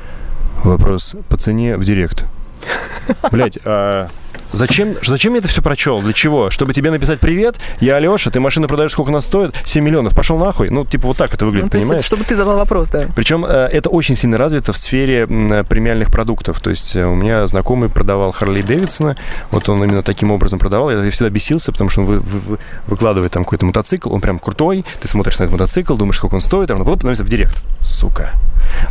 вопрос 0.64 1.16
по 1.30 1.38
цене 1.38 1.78
в 1.78 1.84
директ. 1.84 2.26
Блять, 3.32 3.58
а 3.66 4.08
Зачем, 4.54 4.96
зачем 5.06 5.34
я 5.34 5.40
это 5.40 5.48
все 5.48 5.62
прочел? 5.62 6.02
Для 6.02 6.14
чего? 6.14 6.50
Чтобы 6.50 6.74
тебе 6.74 6.92
написать 6.92 7.20
«Привет, 7.20 7.58
я 7.80 7.96
Алеша, 7.96 8.32
ты 8.32 8.40
машину 8.40 8.68
продаешь, 8.68 8.92
сколько 8.92 9.10
она 9.12 9.22
стоит? 9.22 9.56
7 9.66 9.84
миллионов. 9.84 10.16
Пошел 10.16 10.38
нахуй». 10.38 10.70
Ну, 10.70 10.86
типа 10.86 11.08
вот 11.08 11.18
так 11.18 11.34
это 11.34 11.46
выглядит, 11.46 11.74
ну, 11.74 11.80
понимаешь? 11.80 12.06
чтобы 12.06 12.24
ты 12.24 12.36
задал 12.36 12.58
вопрос, 12.58 12.90
да. 12.90 13.08
Причем 13.16 13.46
э, 13.46 13.50
это 13.72 13.90
очень 13.90 14.16
сильно 14.16 14.38
развито 14.38 14.74
в 14.74 14.78
сфере 14.78 15.28
премиальных 15.28 16.12
продуктов. 16.12 16.60
То 16.60 16.70
есть 16.70 16.96
э, 16.96 17.06
у 17.06 17.16
меня 17.16 17.48
знакомый 17.48 17.90
продавал 17.90 18.32
Харли 18.32 18.62
Дэвидсона, 18.62 19.16
вот 19.52 19.70
он 19.70 19.84
именно 19.84 20.04
таким 20.04 20.32
образом 20.32 20.60
продавал. 20.60 20.92
Я 20.92 21.10
всегда 21.12 21.30
бесился, 21.30 21.72
потому 21.72 21.90
что 21.90 22.02
он 22.02 22.08
вы, 22.08 22.20
вы, 22.20 22.58
выкладывает 22.88 23.32
там 23.32 23.44
какой-то 23.44 23.66
мотоцикл, 23.66 24.14
он 24.14 24.22
прям 24.22 24.40
крутой, 24.40 24.86
ты 25.02 25.08
смотришь 25.08 25.40
на 25.40 25.44
этот 25.44 25.54
мотоцикл, 25.54 25.96
думаешь, 25.96 26.18
сколько 26.18 26.36
он 26.36 26.42
стоит, 26.42 26.72
а 26.72 26.76
он 26.76 26.86
потом 26.86 27.14
в 27.14 27.30
директ. 27.30 27.56
Сука. 27.82 28.34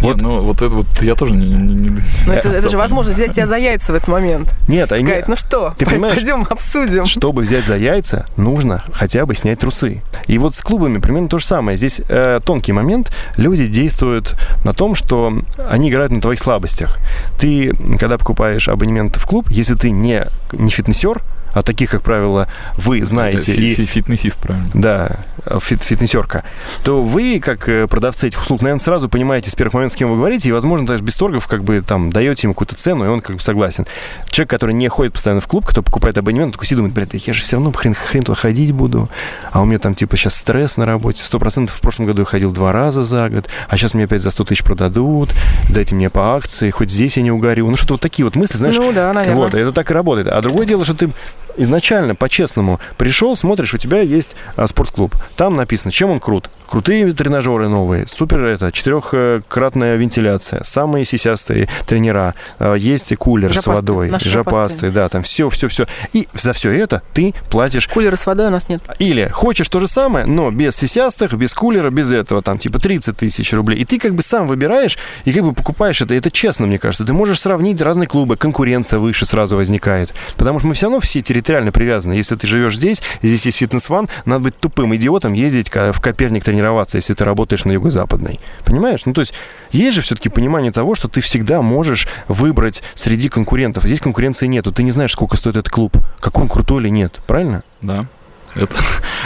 Нет, 0.00 0.14
вот. 0.14 0.20
ну 0.20 0.42
вот 0.42 0.56
это 0.62 0.74
вот 0.74 0.86
я 1.02 1.14
тоже 1.14 1.32
не... 1.32 1.46
не, 1.46 1.74
не 1.74 2.02
ну, 2.26 2.32
это, 2.32 2.48
это 2.52 2.68
же 2.68 2.76
возможно 2.76 3.12
взять 3.12 3.32
тебя 3.32 3.46
за 3.46 3.56
яйца 3.56 3.92
в 3.92 3.94
этот 3.94 4.08
момент. 4.08 4.52
Нет, 4.68 4.92
а 4.92 4.96
Сказать, 4.96 5.28
ну 5.28 5.36
что, 5.36 5.49
ты 5.76 5.84
понимаешь, 5.84 6.16
пойдем 6.16 6.46
обсудим. 6.48 7.04
Чтобы 7.04 7.42
взять 7.42 7.66
за 7.66 7.76
яйца, 7.76 8.26
нужно 8.36 8.82
хотя 8.92 9.26
бы 9.26 9.34
снять 9.34 9.60
трусы. 9.60 10.02
И 10.26 10.38
вот 10.38 10.54
с 10.54 10.60
клубами 10.60 10.98
примерно 10.98 11.28
то 11.28 11.38
же 11.38 11.44
самое. 11.44 11.76
Здесь 11.76 12.00
э, 12.08 12.40
тонкий 12.44 12.72
момент. 12.72 13.12
Люди 13.36 13.66
действуют 13.66 14.34
на 14.64 14.72
том, 14.72 14.94
что 14.94 15.32
они 15.68 15.90
играют 15.90 16.12
на 16.12 16.20
твоих 16.20 16.40
слабостях. 16.40 16.98
Ты, 17.38 17.72
когда 17.98 18.16
покупаешь 18.16 18.68
абонемент 18.68 19.16
в 19.16 19.26
клуб, 19.26 19.50
если 19.50 19.74
ты 19.74 19.90
не, 19.90 20.26
не 20.52 20.70
фитнесер, 20.70 21.22
а 21.52 21.62
таких, 21.62 21.90
как 21.90 22.02
правило, 22.02 22.48
вы 22.76 23.04
знаете. 23.04 23.52
Фи 23.52 23.74
-фи 23.74 23.84
Фитнесист, 23.84 24.40
правильно. 24.40 24.70
Да, 24.74 25.16
фит 25.60 25.82
фитнесерка. 25.82 26.44
То 26.84 27.02
вы, 27.02 27.40
как 27.40 27.68
э, 27.68 27.86
продавцы 27.86 28.28
этих 28.28 28.42
услуг, 28.42 28.62
наверное, 28.62 28.80
сразу 28.80 29.08
понимаете 29.08 29.50
с 29.50 29.54
первых 29.54 29.74
моментов, 29.74 29.94
с 29.94 29.96
кем 29.96 30.10
вы 30.10 30.16
говорите, 30.16 30.48
и, 30.48 30.52
возможно, 30.52 30.86
даже 30.86 31.02
без 31.02 31.16
торгов, 31.16 31.46
как 31.46 31.64
бы, 31.64 31.80
там, 31.80 32.10
даете 32.10 32.46
ему 32.46 32.54
какую-то 32.54 32.76
цену, 32.76 33.04
и 33.04 33.08
он 33.08 33.20
как 33.20 33.36
бы 33.36 33.42
согласен. 33.42 33.86
Человек, 34.30 34.50
который 34.50 34.74
не 34.74 34.88
ходит 34.88 35.14
постоянно 35.14 35.40
в 35.40 35.46
клуб, 35.46 35.66
кто 35.66 35.82
покупает 35.82 36.18
абонемент, 36.18 36.52
такой 36.52 36.66
сидит, 36.66 36.78
думает, 36.78 36.94
блядь, 36.94 37.26
я 37.26 37.32
же 37.32 37.42
все 37.42 37.56
равно 37.56 37.72
хрен, 37.72 37.94
хрен 37.94 38.22
туда 38.22 38.36
ходить 38.36 38.72
буду, 38.72 39.08
а 39.50 39.60
у 39.60 39.64
меня 39.64 39.78
там, 39.78 39.94
типа, 39.94 40.16
сейчас 40.16 40.36
стресс 40.36 40.76
на 40.76 40.86
работе, 40.86 41.22
сто 41.22 41.38
процентов 41.38 41.76
в 41.76 41.80
прошлом 41.80 42.06
году 42.06 42.22
я 42.22 42.26
ходил 42.26 42.50
два 42.52 42.72
раза 42.72 43.02
за 43.02 43.28
год, 43.28 43.48
а 43.68 43.76
сейчас 43.76 43.94
мне 43.94 44.04
опять 44.04 44.22
за 44.22 44.30
100 44.30 44.44
тысяч 44.44 44.62
продадут, 44.62 45.30
дайте 45.68 45.94
мне 45.94 46.10
по 46.10 46.36
акции, 46.36 46.70
хоть 46.70 46.90
здесь 46.90 47.16
я 47.16 47.22
не 47.22 47.30
угорю. 47.30 47.68
Ну, 47.68 47.76
что-то 47.76 47.94
вот 47.94 48.00
такие 48.00 48.24
вот 48.24 48.36
мысли, 48.36 48.56
знаешь. 48.56 48.76
Ну, 48.76 48.92
да, 48.92 49.12
наверное. 49.12 49.36
Вот, 49.36 49.54
это 49.54 49.72
так 49.72 49.90
и 49.90 49.94
работает. 49.94 50.28
А 50.28 50.40
другое 50.42 50.66
дело, 50.66 50.84
что 50.84 50.94
ты 50.94 51.10
изначально, 51.56 52.14
по-честному, 52.14 52.80
пришел, 52.96 53.36
смотришь, 53.36 53.74
у 53.74 53.78
тебя 53.78 54.00
есть 54.00 54.36
а, 54.56 54.66
спортклуб. 54.66 55.14
Там 55.36 55.56
написано, 55.56 55.92
чем 55.92 56.10
он 56.10 56.20
крут. 56.20 56.50
Крутые 56.70 57.12
тренажеры 57.12 57.66
новые, 57.66 58.06
супер 58.06 58.44
это, 58.44 58.70
четырехкратная 58.70 59.96
вентиляция, 59.96 60.62
самые 60.62 61.04
сисястые 61.04 61.68
тренера, 61.84 62.36
а, 62.60 62.74
есть 62.74 63.12
кулер 63.16 63.52
жопастый, 63.52 63.72
с 63.72 63.76
водой, 63.76 64.12
жопастый, 64.20 64.90
да, 64.90 65.08
там 65.08 65.24
все, 65.24 65.48
все, 65.48 65.66
все. 65.66 65.86
И 66.12 66.28
за 66.32 66.52
все 66.52 66.70
это 66.70 67.02
ты 67.12 67.34
платишь... 67.50 67.88
Кулера 67.88 68.14
с 68.14 68.24
водой 68.24 68.46
у 68.46 68.50
нас 68.50 68.68
нет. 68.68 68.82
Или 69.00 69.26
хочешь 69.32 69.68
то 69.68 69.80
же 69.80 69.88
самое, 69.88 70.26
но 70.26 70.52
без 70.52 70.76
сисястых, 70.76 71.34
без 71.34 71.54
кулера, 71.54 71.90
без 71.90 72.12
этого, 72.12 72.40
там, 72.40 72.56
типа 72.56 72.78
30 72.78 73.16
тысяч 73.16 73.52
рублей. 73.52 73.80
И 73.80 73.84
ты 73.84 73.98
как 73.98 74.14
бы 74.14 74.22
сам 74.22 74.46
выбираешь 74.46 74.96
и 75.24 75.32
как 75.32 75.42
бы 75.42 75.52
покупаешь 75.52 76.00
это. 76.00 76.14
Это 76.14 76.30
честно, 76.30 76.68
мне 76.68 76.78
кажется. 76.78 77.04
Ты 77.04 77.12
можешь 77.12 77.40
сравнить 77.40 77.82
разные 77.82 78.06
клубы, 78.06 78.36
конкуренция 78.36 79.00
выше 79.00 79.26
сразу 79.26 79.56
возникает. 79.56 80.14
Потому 80.36 80.60
что 80.60 80.68
мы 80.68 80.74
все 80.74 80.86
равно 80.86 81.00
все 81.00 81.20
территориально 81.20 81.72
привязаны. 81.72 82.12
Если 82.12 82.36
ты 82.36 82.46
живешь 82.46 82.76
здесь, 82.76 83.02
здесь 83.22 83.44
есть 83.44 83.58
фитнес-ван, 83.58 84.08
надо 84.24 84.44
быть 84.44 84.56
тупым 84.56 84.94
идиотом, 84.94 85.32
ездить 85.32 85.68
в 85.68 86.00
Коперник 86.00 86.44
тренироваться 86.44 86.59
тренироваться, 86.60 86.98
если 86.98 87.14
ты 87.14 87.24
работаешь 87.24 87.64
на 87.64 87.72
юго-западной. 87.72 88.38
Понимаешь? 88.64 89.06
Ну, 89.06 89.12
то 89.12 89.20
есть 89.22 89.32
есть 89.72 89.96
же 89.96 90.02
все-таки 90.02 90.28
понимание 90.28 90.72
того, 90.72 90.94
что 90.94 91.08
ты 91.08 91.20
всегда 91.20 91.62
можешь 91.62 92.06
выбрать 92.28 92.82
среди 92.94 93.28
конкурентов. 93.28 93.84
Здесь 93.84 94.00
конкуренции 94.00 94.46
нету. 94.46 94.72
Ты 94.72 94.82
не 94.82 94.90
знаешь, 94.90 95.12
сколько 95.12 95.36
стоит 95.36 95.56
этот 95.56 95.70
клуб, 95.70 95.96
какой 96.18 96.44
он 96.44 96.48
крутой 96.48 96.82
или 96.82 96.90
нет. 96.90 97.20
Правильно? 97.26 97.62
Да. 97.80 98.06
Это, 98.54 98.76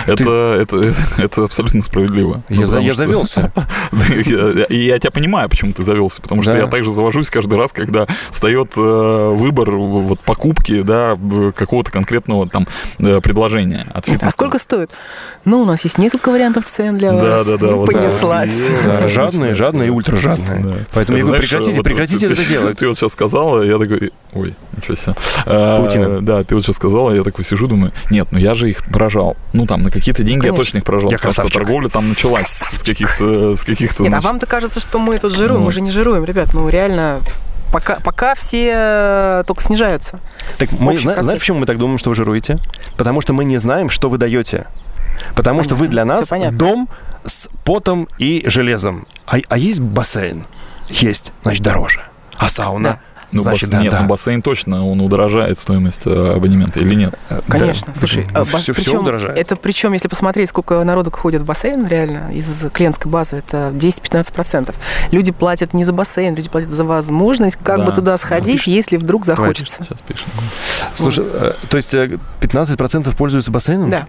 это, 0.06 0.56
это, 0.60 0.76
это, 0.76 0.96
это 1.18 1.44
абсолютно 1.44 1.80
справедливо. 1.82 2.42
Я, 2.48 2.66
за, 2.66 2.78
я 2.78 2.92
что... 2.92 3.04
завелся. 3.04 3.52
И 4.68 4.86
я 4.86 4.98
тебя 4.98 5.10
понимаю, 5.10 5.48
почему 5.48 5.72
ты 5.72 5.82
завелся. 5.82 6.20
Потому 6.20 6.42
что 6.42 6.52
да. 6.52 6.58
я 6.58 6.66
также 6.66 6.90
завожусь 6.90 7.30
каждый 7.30 7.58
раз, 7.58 7.72
когда 7.72 8.06
встает 8.30 8.72
э, 8.76 9.34
выбор 9.34 9.70
вот, 9.70 10.20
покупки 10.20 10.82
да, 10.82 11.18
какого-то 11.56 11.90
конкретного 11.90 12.48
там 12.48 12.66
э, 12.98 13.20
предложения 13.20 13.86
от 13.94 14.08
А 14.20 14.30
сколько 14.30 14.58
стоит? 14.58 14.92
Ну, 15.44 15.62
у 15.62 15.64
нас 15.64 15.84
есть 15.84 15.98
несколько 15.98 16.30
вариантов 16.30 16.66
цен 16.66 16.96
для 16.96 17.12
вас. 17.12 17.46
Да, 17.46 17.56
да, 17.56 17.66
да. 17.66 17.76
Понеслась. 17.86 18.68
Да, 18.84 19.08
жадные, 19.08 19.54
жадные 19.54 19.88
и 19.88 19.90
ультражадные. 19.90 20.64
Да. 20.64 20.74
Поэтому 20.92 21.18
я 21.18 21.24
говорю, 21.24 21.40
прекратите, 21.40 21.76
вот, 21.76 21.84
прекратите 21.84 22.28
вот, 22.28 22.32
это 22.32 22.42
ты, 22.48 22.48
делать. 22.48 22.78
Ты 22.78 22.88
вот 22.88 22.98
сейчас 22.98 23.12
сказала, 23.12 23.62
я 23.62 23.78
такой, 23.78 24.12
ой, 24.34 24.54
ничего 24.76 24.94
себе. 24.96 25.14
Паутина. 25.44 26.18
А, 26.18 26.20
да, 26.20 26.44
ты 26.44 26.54
вот 26.54 26.64
сейчас 26.64 26.76
сказала, 26.76 27.12
я 27.12 27.22
такой 27.22 27.44
сижу, 27.44 27.66
думаю, 27.66 27.92
нет, 28.10 28.28
ну 28.30 28.38
я 28.38 28.54
же 28.54 28.68
их 28.68 28.86
брожу 28.88 29.13
прожал. 29.14 29.36
Ну, 29.52 29.66
там, 29.66 29.80
на 29.82 29.90
какие-то 29.90 30.22
деньги 30.22 30.40
Конечно. 30.42 30.56
я 30.56 30.64
точно 30.64 30.78
их 30.78 30.84
прожал. 30.84 31.10
Я 31.10 31.16
потому 31.16 31.32
что 31.32 31.42
красавчик. 31.42 31.54
торговля 31.62 31.88
там 31.88 32.08
началась 32.08 32.60
с 32.72 32.82
каких-то, 32.82 33.54
с 33.54 33.64
каких-то, 33.64 34.02
Нет, 34.02 34.08
а 34.12 34.16
значит, 34.16 34.24
вам-то 34.24 34.46
кажется, 34.46 34.80
что 34.80 34.98
мы 34.98 35.18
тут 35.18 35.34
жируем, 35.34 35.60
Ну. 35.60 35.66
мы 35.66 35.72
же 35.72 35.80
не 35.80 35.90
жируем, 35.90 36.24
ребят, 36.24 36.52
ну 36.52 36.68
реально, 36.68 37.20
пока, 37.72 37.96
пока 38.00 38.34
все 38.34 38.72
э, 38.74 39.44
только 39.46 39.62
снижаются. 39.62 40.20
Так 40.58 40.70
мы, 40.72 40.98
зна- 40.98 41.22
знаешь, 41.22 41.38
почему 41.38 41.60
мы 41.60 41.66
так 41.66 41.78
думаем, 41.78 41.98
что 41.98 42.10
вы 42.10 42.16
жируете? 42.16 42.58
Потому 42.96 43.20
что 43.20 43.32
мы 43.32 43.44
не 43.44 43.58
знаем, 43.58 43.88
что 43.90 44.08
вы 44.08 44.18
даете. 44.18 44.66
Потому 45.36 45.62
что 45.62 45.74
вы 45.76 45.86
Понятно. 45.86 45.92
для 45.92 46.04
нас 46.04 46.28
понятно. 46.28 46.58
дом 46.58 46.88
с 47.24 47.48
потом 47.64 48.08
и 48.18 48.42
железом. 48.46 49.06
А, 49.26 49.36
а 49.48 49.56
есть 49.56 49.80
бассейн? 49.80 50.44
Есть, 50.88 51.32
значит, 51.44 51.62
дороже. 51.62 52.02
А 52.36 52.48
сауна? 52.48 52.88
Да. 52.88 53.00
Ну, 53.34 53.42
значит, 53.42 53.62
бас- 53.68 53.70
да, 53.70 53.82
нет, 53.82 53.92
да. 53.92 54.00
ну, 54.02 54.06
бассейн 54.08 54.42
точно, 54.42 54.86
он 54.86 55.00
удорожает 55.00 55.58
стоимость 55.58 56.02
э, 56.06 56.32
абонемента 56.36 56.78
или 56.80 56.94
нет? 56.94 57.14
Э, 57.30 57.40
Конечно. 57.48 57.92
да. 57.92 57.98
Слушай, 57.98 58.26
Ну, 58.30 58.30
а, 58.34 58.38
ба- 58.40 58.44
всё- 58.44 58.58
всё 58.58 58.74
причём 58.74 59.02
удорожает. 59.02 59.38
это 59.38 59.56
причем, 59.56 59.92
если 59.92 60.08
посмотреть, 60.08 60.48
сколько 60.50 60.82
народу 60.84 61.10
ходит 61.10 61.42
в 61.42 61.44
бассейн, 61.44 61.86
реально, 61.86 62.30
из 62.32 62.64
клиентской 62.72 63.10
базы, 63.10 63.36
это 63.36 63.70
10-15%. 63.72 64.74
Люди 65.10 65.32
платят 65.32 65.74
не 65.74 65.84
за 65.84 65.92
бассейн, 65.92 66.34
люди 66.34 66.48
платят 66.48 66.70
за 66.70 66.84
возможность 66.84 67.56
как 67.62 67.78
Да, 67.78 67.84
бы 67.86 67.92
туда 67.92 68.12
да, 68.12 68.18
сходить, 68.18 68.56
пишут. 68.58 68.74
если 68.74 68.96
вдруг 68.96 69.24
захочется. 69.24 69.84
Сейчас 69.84 70.00
пишем. 70.02 70.26
Слушай, 70.94 71.24
э, 71.32 71.52
то 71.68 71.76
есть 71.76 71.92
э, 71.94 72.18
15% 72.40 73.16
пользуются 73.16 73.50
бассейном? 73.50 73.90
Да. 73.90 74.06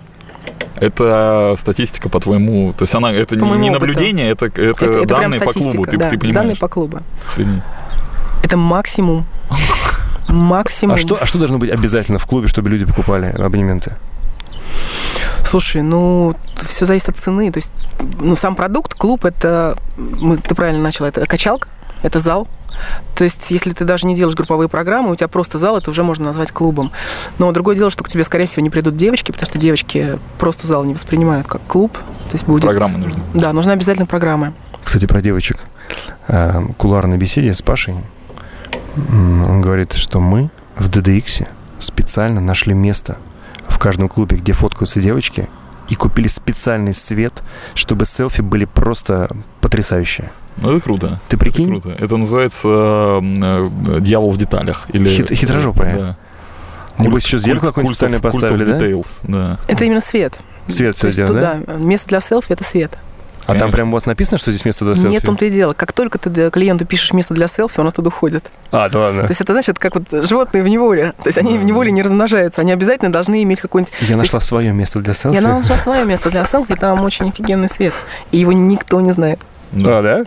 Это 0.76 1.56
статистика 1.58 2.10
по 2.10 2.20
твоему, 2.20 2.74
то 2.74 2.84
есть 2.84 2.94
она, 2.94 3.12
это 3.14 3.36
По 3.38 3.46
не, 3.46 3.58
не 3.58 3.70
наблюдение, 3.70 4.30
это, 4.30 4.48
это, 4.48 4.62
Это, 4.86 5.06
данные 5.06 5.40
по 5.40 5.54
клубу, 5.54 5.86
ты, 5.86 5.98
да, 5.98 6.10
ты 6.10 6.18
данные 6.18 6.20
понимаешь? 6.20 6.60
по 6.60 6.68
клубу. 6.68 7.00
Охренеть. 7.30 7.62
Это 8.44 8.58
максимум. 8.58 9.26
Максимум. 10.28 10.96
А 10.96 10.98
что, 10.98 11.18
а 11.22 11.26
что 11.26 11.38
должно 11.40 11.58
быть 11.58 11.72
обязательно 11.72 12.20
в 12.20 12.26
клубе, 12.26 12.48
чтобы 12.48 12.70
люди 12.70 12.86
покупали 12.86 13.28
абонементы? 13.28 13.96
Слушай, 15.44 15.84
ну, 15.84 16.36
все 16.68 16.86
зависит 16.86 17.10
от 17.10 17.18
цены. 17.18 17.52
То 17.52 17.58
есть, 17.60 17.72
ну, 18.20 18.36
сам 18.36 18.56
продукт, 18.56 18.94
клуб, 18.96 19.26
это, 19.26 19.78
мы- 19.98 20.38
ты 20.38 20.56
правильно 20.56 20.82
начала, 20.82 21.08
это 21.08 21.26
качалка, 21.26 21.68
это 22.02 22.20
зал. 22.20 22.48
То 23.16 23.24
есть, 23.24 23.52
если 23.52 23.72
ты 23.72 23.86
даже 23.86 24.06
не 24.08 24.16
делаешь 24.16 24.36
групповые 24.36 24.68
программы, 24.68 25.12
у 25.12 25.16
тебя 25.16 25.28
просто 25.30 25.58
зал, 25.58 25.78
это 25.78 25.92
уже 25.92 26.04
можно 26.04 26.26
назвать 26.26 26.52
клубом. 26.52 26.92
Но 27.38 27.52
другое 27.54 27.76
дело, 27.76 27.90
что 27.90 28.04
к 28.04 28.10
тебе, 28.10 28.24
скорее 28.24 28.48
всего, 28.48 28.64
не 28.64 28.70
придут 28.70 28.98
девочки, 28.98 29.32
потому 29.32 29.46
что 29.48 29.60
девочки 29.60 30.20
просто 30.40 30.68
зал 30.68 30.84
не 30.84 30.94
воспринимают 30.94 31.48
как 31.48 31.62
клуб. 31.68 31.94
То 31.94 32.34
есть 32.34 32.46
будет... 32.46 32.64
Программы 32.64 32.98
нужны. 32.98 33.22
Да, 33.34 33.54
нужны 33.54 33.72
обязательно 33.72 34.08
программы. 34.08 34.54
Кстати, 34.84 35.06
про 35.06 35.22
девочек. 35.22 35.60
Э, 36.28 36.60
В 36.60 36.74
кулуарной 36.74 37.18
беседе 37.18 37.54
с 37.54 37.62
Пашей 37.62 37.96
он 38.98 39.62
говорит, 39.62 39.94
что 39.94 40.20
мы 40.20 40.50
в 40.78 40.90
DDX 40.90 41.48
специально 41.80 42.42
нашли 42.42 42.74
место 42.74 43.18
в 43.68 43.78
каждом 43.80 44.10
клубе, 44.10 44.38
где 44.38 44.54
фоткаются 44.54 45.02
девочки, 45.02 45.50
и 45.90 45.96
купили 45.96 46.28
специальный 46.28 46.94
свет, 46.94 47.44
чтобы 47.74 48.06
селфи 48.06 48.42
были 48.42 48.66
просто 48.66 49.30
потрясающие. 49.62 50.32
Ну, 50.58 50.72
это 50.72 50.82
круто. 50.82 51.20
Ты 51.28 51.36
Это 51.36 51.38
прикинь? 51.38 51.68
круто. 51.68 51.90
Это 51.92 52.16
называется 52.18 52.68
э, 52.70 53.70
дьявол 54.00 54.32
в 54.32 54.38
деталях. 54.38 54.86
Или, 54.90 55.10
Хит- 55.18 55.34
хитрожопая. 55.34 55.96
Да. 55.98 56.18
Небось, 57.04 57.26
еще 57.26 57.40
зеркало 57.40 57.70
какое-нибудь 57.70 57.98
специальное 57.98 58.20
поставили, 58.22 58.64
да? 58.64 58.78
details, 58.80 59.08
да? 59.24 59.60
Это 59.68 59.84
именно 59.84 60.02
свет. 60.02 60.40
Свет 60.68 60.96
все 60.96 61.12
сделано, 61.12 61.42
да? 61.42 61.56
туда 61.60 61.74
место 61.74 62.08
для 62.08 62.22
селфи– 62.22 62.48
это 62.54 62.64
свет. 62.64 62.98
А 63.46 63.50
там 63.50 63.60
Конечно. 63.60 63.72
прям 63.78 63.90
у 63.90 63.92
вас 63.94 64.06
написано, 64.08 64.40
что 64.40 64.50
здесь 64.52 64.66
место 64.66 64.86
для 64.86 64.96
селфи? 64.96 65.08
Нет, 65.08 65.24
в 65.24 65.26
том-то 65.26 65.46
и 65.46 65.52
дело. 65.52 65.74
Как 65.74 65.94
только 65.94 66.18
ты 66.18 66.50
клиенту 66.50 66.86
пишешь 66.86 67.14
место 67.14 67.36
для 67.36 67.48
селфи, 67.48 67.80
он 67.80 67.88
оттуда 67.88 68.08
уходит. 68.08 68.50
А, 68.72 68.90
да 68.90 69.00
ладно. 69.00 69.22
То 69.22 69.30
есть 69.30 69.42
это 69.42 69.54
значит, 69.54 69.78
как 69.78 69.96
вот 69.96 70.26
животные 70.26 70.64
в 70.64 70.68
неволе. 70.68 71.14
То 71.22 71.28
есть 71.28 71.38
они 71.38 71.58
в 71.60 71.64
неволе 71.64 71.92
не 71.92 72.02
размножаются. 72.02 72.62
Они 72.62 72.72
обязательно 72.72 73.12
должны 73.12 73.44
иметь 73.44 73.62
какой-нибудь... 73.62 73.94
Я 74.02 74.18
нашла 74.18 74.40
свое 74.40 74.74
место 74.74 75.00
для 75.00 75.14
селфи. 75.14 75.36
Я 75.36 75.42
нашла 75.42 75.78
свое 75.78 76.06
место 76.06 76.32
для 76.32 76.44
селфи, 76.46 76.76
там 76.76 77.04
очень 77.04 77.30
офигенный 77.30 77.70
свет. 77.70 77.94
И 78.32 78.38
его 78.38 78.52
никто 78.52 79.00
не 79.02 79.12
знает. 79.12 79.40
А, 79.74 80.02
да? 80.02 80.24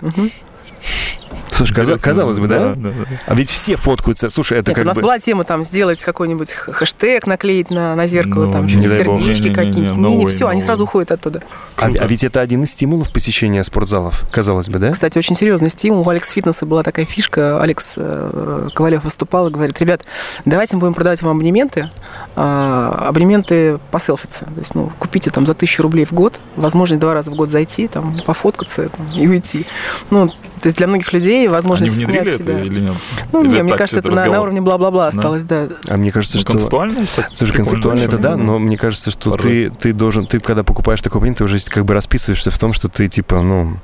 Слушай, 1.59 1.75
каза- 1.75 1.93
Интересно. 1.93 2.11
казалось 2.13 2.39
бы, 2.39 2.47
да? 2.47 2.75
да, 2.75 2.75
да. 2.75 2.91
А 3.27 3.35
ведь 3.35 3.51
все 3.51 3.77
фоткаются. 3.77 4.31
Слушай, 4.31 4.59
это 4.59 4.71
Нет, 4.71 4.77
как 4.77 4.85
у 4.85 4.87
нас 4.87 4.97
бы... 4.97 5.03
была 5.03 5.19
тема 5.19 5.43
там 5.43 5.65
сделать 5.65 6.01
какой-нибудь 6.01 6.51
хэштег, 6.51 7.27
наклеить 7.27 7.71
на, 7.71 7.97
на 7.97 8.07
зеркало, 8.07 8.47
Ну, 8.47 8.53
там 8.53 8.67
не 8.67 8.71
что-нибудь, 8.71 9.19
сердечки 9.19 9.53
какие-нибудь. 9.53 9.97
Не, 9.97 10.27
все, 10.29 10.47
no 10.47 10.51
они 10.51 10.61
сразу 10.61 10.85
уходят 10.85 11.11
оттуда. 11.11 11.43
А, 11.77 11.87
а 11.87 12.07
ведь 12.07 12.23
это 12.23 12.41
один 12.41 12.63
из 12.63 12.71
стимулов 12.71 13.13
посещения 13.13 13.65
спортзалов, 13.65 14.25
казалось 14.31 14.69
бы, 14.69 14.79
да? 14.79 14.93
Кстати, 14.93 15.19
очень 15.19 15.35
серьезный 15.35 15.71
стимул. 15.71 16.07
У 16.07 16.09
Алекс 16.09 16.31
Фитнеса 16.31 16.65
была 16.65 16.85
такая 16.85 17.07
фишка. 17.07 17.61
Алекс 17.61 17.95
э, 17.97 18.67
Ковалев 18.73 19.03
выступал 19.03 19.49
и 19.49 19.51
говорит, 19.51 19.81
ребят, 19.81 20.03
давайте 20.45 20.77
мы 20.77 20.81
будем 20.81 20.95
продавать 20.95 21.23
вам 21.23 21.37
абонементы, 21.37 21.91
а, 22.37 23.07
абонементы 23.09 23.79
по 23.91 23.99
селфице. 23.99 24.45
То 24.45 24.61
есть, 24.61 24.77
ну, 24.77 24.93
купите 25.01 25.31
там 25.31 25.45
за 25.45 25.55
тысячу 25.55 25.83
рублей 25.83 26.05
в 26.05 26.13
год, 26.13 26.39
возможность 26.55 27.01
два 27.01 27.15
раза 27.15 27.31
в 27.31 27.35
год 27.35 27.51
зайти, 27.51 27.89
там, 27.89 28.15
пофоткаться 28.25 28.89
там, 28.89 29.09
и 29.17 29.27
уйти. 29.27 29.67
Ну, 30.11 30.29
то 30.61 30.67
есть 30.67 30.77
для 30.79 30.87
многих 30.87 31.13
людей 31.13 31.48
Они 31.49 31.55
возможность 31.55 31.95
внедрили 31.95 32.23
снять 32.23 32.35
это 32.35 32.43
себя. 32.45 32.61
или 32.61 32.81
нет? 32.81 32.95
Ну, 33.33 33.45
Или 33.45 33.55
не, 33.55 33.63
мне 33.63 33.75
кажется, 33.75 33.99
это 33.99 34.11
на, 34.11 34.25
на 34.25 34.41
уровне 34.41 34.61
бла-бла-бла 34.61 35.11
Да. 35.11 35.19
осталось, 35.19 35.43
да. 35.43 35.69
А 35.89 35.97
мне 35.97 36.11
кажется, 36.13 36.37
Ну, 36.37 36.41
что... 36.43 36.53
концептуально, 36.53 37.05
Слушай, 37.35 37.57
концептуально 37.57 38.03
это 38.03 38.19
да, 38.19 38.37
но 38.37 38.59
мне 38.59 38.77
кажется, 38.77 39.11
что 39.11 39.37
ты, 39.37 39.71
ты 39.71 39.93
должен, 39.93 40.27
ты 40.27 40.41
когда 40.41 40.63
покупаешь 40.63 41.01
такой 41.03 41.19
абонемент, 41.19 41.39
ты 41.39 41.45
уже 41.45 41.59
как 41.69 41.85
бы 41.85 41.95
расписываешься 41.95 42.51
в 42.51 42.59
том, 42.59 42.73
что 42.73 42.89
ты 42.89 43.09
типа, 43.09 43.41
ну, 43.43 43.77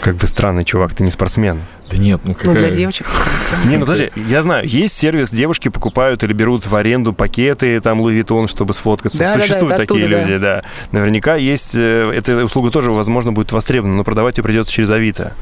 как 0.00 0.16
бы 0.16 0.26
странный 0.26 0.64
чувак, 0.64 0.94
ты 0.94 1.02
не 1.02 1.10
спортсмен. 1.10 1.62
Да 1.90 1.96
нет, 1.96 2.20
ну 2.24 2.30
Ну, 2.30 2.34
какая... 2.34 2.68
для 2.68 2.70
девочек. 2.70 3.06
Не, 3.66 3.76
ну 3.76 3.86
подожди, 3.86 4.10
я 4.16 4.42
знаю, 4.42 4.66
есть 4.68 4.96
сервис, 4.96 5.30
девушки 5.30 5.68
покупают 5.68 6.22
или 6.22 6.32
берут 6.32 6.66
в 6.66 6.74
аренду 6.76 7.12
пакеты, 7.12 7.80
там, 7.80 8.00
Луи 8.00 8.14
Виттон, 8.16 8.46
чтобы 8.48 8.74
сфоткаться. 8.74 9.18
Да, 9.20 9.24
да, 9.26 9.34
да, 9.34 9.40
Существуют 9.40 9.72
это 9.74 9.82
такие 9.86 10.04
оттуда, 10.06 10.20
люди, 10.24 10.36
да. 10.38 10.64
Наверняка 10.92 11.36
есть, 11.36 11.74
э, 11.74 12.12
эта 12.14 12.44
услуга 12.44 12.70
тоже, 12.70 12.90
возможно, 12.90 13.32
будет 13.32 13.52
востребована, 13.52 13.96
но 13.96 14.04
продавать 14.04 14.36
ее 14.36 14.44
придется 14.44 14.72
через 14.72 14.90
Авито. 14.90 15.32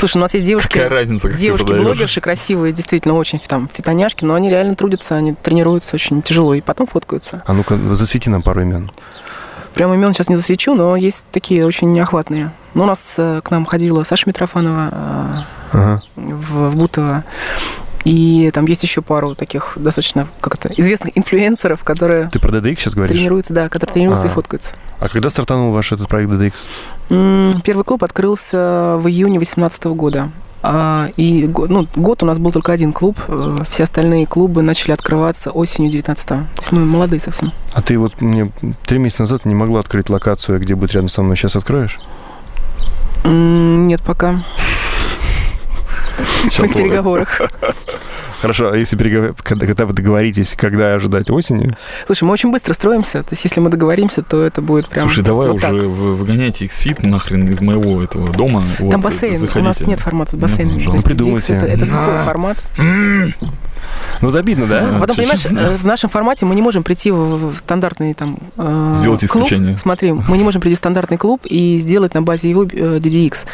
Слушай, 0.00 0.16
у 0.16 0.20
нас 0.20 0.32
есть 0.32 0.46
девушки, 0.46 0.72
Какая 0.72 0.88
разница, 0.88 1.28
как 1.28 1.36
девушки-блогерши 1.36 2.22
красивые, 2.22 2.72
действительно 2.72 3.14
очень 3.16 3.38
там 3.38 3.68
фитоняшки, 3.70 4.24
но 4.24 4.34
они 4.34 4.48
реально 4.48 4.74
трудятся, 4.74 5.14
они 5.16 5.34
тренируются 5.34 5.94
очень 5.94 6.22
тяжело 6.22 6.54
и 6.54 6.62
потом 6.62 6.86
фоткаются. 6.86 7.42
А 7.44 7.52
ну-ка, 7.52 7.78
засвети 7.94 8.30
нам 8.30 8.40
пару 8.40 8.62
имен. 8.62 8.90
Прямо 9.74 9.94
имен 9.94 10.14
сейчас 10.14 10.30
не 10.30 10.36
засвечу, 10.36 10.74
но 10.74 10.96
есть 10.96 11.22
такие 11.30 11.66
очень 11.66 11.92
неохватные. 11.92 12.50
Ну, 12.72 12.84
у 12.84 12.86
нас 12.86 13.12
э, 13.18 13.42
к 13.44 13.50
нам 13.50 13.66
ходила 13.66 14.02
Саша 14.04 14.24
Митрофанова 14.26 14.88
э, 14.90 15.34
Ага. 15.72 16.02
в, 16.16 16.70
в 16.70 16.76
Бутово. 16.76 17.24
И 18.04 18.50
там 18.54 18.64
есть 18.66 18.82
еще 18.82 19.02
пару 19.02 19.34
таких 19.34 19.72
достаточно 19.76 20.26
как 20.40 20.54
это, 20.54 20.68
известных 20.74 21.16
инфлюенсеров, 21.18 21.84
которые 21.84 22.30
Ты 22.32 22.38
про 22.40 22.50
DDX 22.50 22.76
сейчас 22.76 22.94
говоришь? 22.94 23.16
тренируются, 23.16 23.52
да, 23.52 23.68
которые 23.68 23.92
тренируются 23.94 24.26
и 24.26 24.30
А. 24.30 24.32
фоткаются. 24.32 24.74
А 25.00 25.08
когда 25.08 25.28
стартанул 25.28 25.72
ваш 25.72 25.92
этот 25.92 26.08
проект 26.08 26.30
DDX? 26.30 27.60
Первый 27.62 27.84
клуб 27.84 28.02
открылся 28.04 28.96
в 28.98 29.06
июне 29.08 29.38
2018 29.38 29.84
года. 29.94 30.30
А, 30.62 31.08
И 31.16 31.46
го- 31.46 31.66
ну, 31.68 31.86
год 31.96 32.22
у 32.22 32.26
нас 32.26 32.38
был 32.38 32.52
только 32.52 32.72
один 32.72 32.92
клуб, 32.92 33.18
э, 33.28 33.58
все 33.70 33.84
остальные 33.84 34.26
клубы 34.26 34.60
начали 34.60 34.92
открываться 34.92 35.50
осенью 35.50 35.90
19 35.90 36.26
То 36.28 36.44
есть 36.60 36.72
мы 36.72 36.84
молодые 36.84 37.18
совсем. 37.20 37.52
А 37.72 37.80
ты 37.80 37.96
вот 37.98 38.20
мне 38.20 38.52
три 38.84 38.98
месяца 38.98 39.22
назад 39.22 39.46
не 39.46 39.54
могла 39.54 39.80
открыть 39.80 40.10
локацию, 40.10 40.60
где 40.60 40.74
будет 40.74 40.92
рядом 40.92 41.08
со 41.08 41.22
мной. 41.22 41.36
Сейчас 41.38 41.56
откроешь? 41.56 41.98
Нет, 43.24 44.02
пока. 44.02 44.44
Мы 46.58 46.66
в 46.66 46.74
переговорах. 46.74 47.40
Хорошо, 48.40 48.70
а 48.72 48.76
если 48.76 48.96
переговор- 48.96 49.36
когда, 49.42 49.66
когда 49.66 49.86
вы 49.86 49.92
договоритесь, 49.92 50.54
когда 50.56 50.94
ожидать 50.94 51.30
осенью? 51.30 51.76
Слушай, 52.06 52.24
мы 52.24 52.32
очень 52.32 52.50
быстро 52.50 52.72
строимся. 52.72 53.22
То 53.22 53.32
есть, 53.32 53.44
если 53.44 53.60
мы 53.60 53.70
договоримся, 53.70 54.22
то 54.22 54.42
это 54.42 54.62
будет 54.62 54.88
прям. 54.88 55.06
Слушай, 55.06 55.22
давай 55.24 55.48
вот 55.48 55.56
уже 55.56 55.62
так. 55.62 55.72
вы- 55.72 56.14
выгоняйте 56.16 56.64
X-Fit 56.64 57.06
нахрен 57.06 57.48
из 57.48 57.60
моего 57.60 58.02
этого 58.02 58.32
дома. 58.32 58.62
Вот, 58.78 58.90
Там 58.90 59.00
бассейн. 59.00 59.30
У 59.30 59.40
нас 59.40 59.40
заходите. 59.52 59.84
нет 59.86 60.00
формата 60.00 60.30
с 60.32 60.34
Нет, 60.34 60.42
бассейном. 60.42 60.78
ну, 60.78 60.86
То 60.86 60.92
есть 60.94 61.04
придумайте. 61.04 61.52
Это, 61.54 61.66
это 61.66 61.84
сухой 61.86 62.18
формат. 62.24 62.56
Ну, 62.78 64.28
вот 64.28 64.36
обидно, 64.36 64.66
да? 64.66 64.96
А 64.96 65.00
потом, 65.00 65.16
понимаешь, 65.16 65.46
э, 65.46 65.76
в 65.76 65.86
нашем 65.86 66.10
формате 66.10 66.44
мы 66.44 66.54
не 66.54 66.60
можем 66.62 66.82
прийти 66.82 67.10
в, 67.10 67.54
стандартный 67.56 68.12
там 68.14 68.36
э, 68.58 68.94
Сделать 68.98 69.20
клуб. 69.26 69.44
исключение. 69.46 69.78
Смотри, 69.78 70.12
мы 70.12 70.36
не 70.36 70.44
можем 70.44 70.60
прийти 70.60 70.74
в 70.74 70.78
стандартный 70.78 71.16
клуб 71.16 71.40
и 71.46 71.78
сделать 71.78 72.12
на 72.14 72.20
базе 72.22 72.50
его 72.50 72.64
э, 72.64 72.66
DDX. 72.98 73.46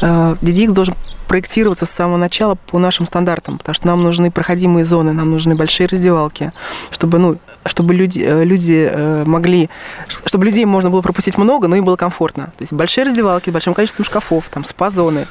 DDX 0.00 0.72
должен 0.72 0.94
проектироваться 1.26 1.86
с 1.86 1.90
самого 1.90 2.16
начала 2.16 2.54
по 2.54 2.78
нашим 2.78 3.06
стандартам, 3.06 3.58
потому 3.58 3.74
что 3.74 3.86
нам 3.86 4.02
нужны 4.02 4.30
проходимые 4.30 4.84
зоны, 4.84 5.12
нам 5.12 5.30
нужны 5.30 5.54
большие 5.54 5.86
раздевалки, 5.86 6.52
чтобы, 6.90 7.18
ну, 7.18 7.38
чтобы 7.64 7.94
люди, 7.94 8.20
э, 8.20 8.44
люди 8.44 8.88
э, 8.90 9.24
могли, 9.26 9.68
чтобы 10.08 10.44
людей 10.46 10.64
можно 10.64 10.90
было 10.90 11.02
пропустить 11.02 11.38
много, 11.38 11.68
но 11.68 11.76
им 11.76 11.84
было 11.84 11.96
комфортно. 11.96 12.46
То 12.56 12.62
есть 12.62 12.72
большие 12.72 13.04
раздевалки 13.04 13.50
с 13.50 13.52
большим 13.52 13.74
количеством 13.74 14.04
шкафов, 14.04 14.48
там 14.50 14.64
спа-зоны. 14.64 15.26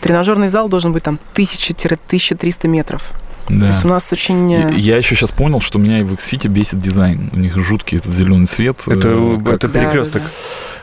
Тренажерный 0.00 0.48
зал 0.48 0.68
должен 0.68 0.92
быть 0.92 1.02
там 1.02 1.18
1000-1300 1.34 2.68
метров. 2.68 3.02
Да. 3.48 3.66
То 3.66 3.72
есть 3.72 3.84
у 3.84 3.88
нас 3.88 4.12
очень... 4.12 4.52
э, 4.52 4.74
И- 4.74 4.80
Я 4.80 4.96
еще 4.98 5.14
сейчас 5.14 5.30
понял, 5.30 5.60
что 5.60 5.78
меня 5.78 6.00
и 6.00 6.02
в 6.02 6.12
Xfit 6.12 6.46
бесит 6.48 6.80
дизайн. 6.80 7.30
У 7.32 7.38
них 7.38 7.56
жуткий 7.56 7.98
этот 7.98 8.12
зеленый 8.12 8.46
цвет. 8.46 8.78
Это, 8.86 9.08
э, 9.08 9.38
как- 9.44 9.54
это 9.56 9.68
Да, 9.68 9.80
перекресток. 9.80 10.22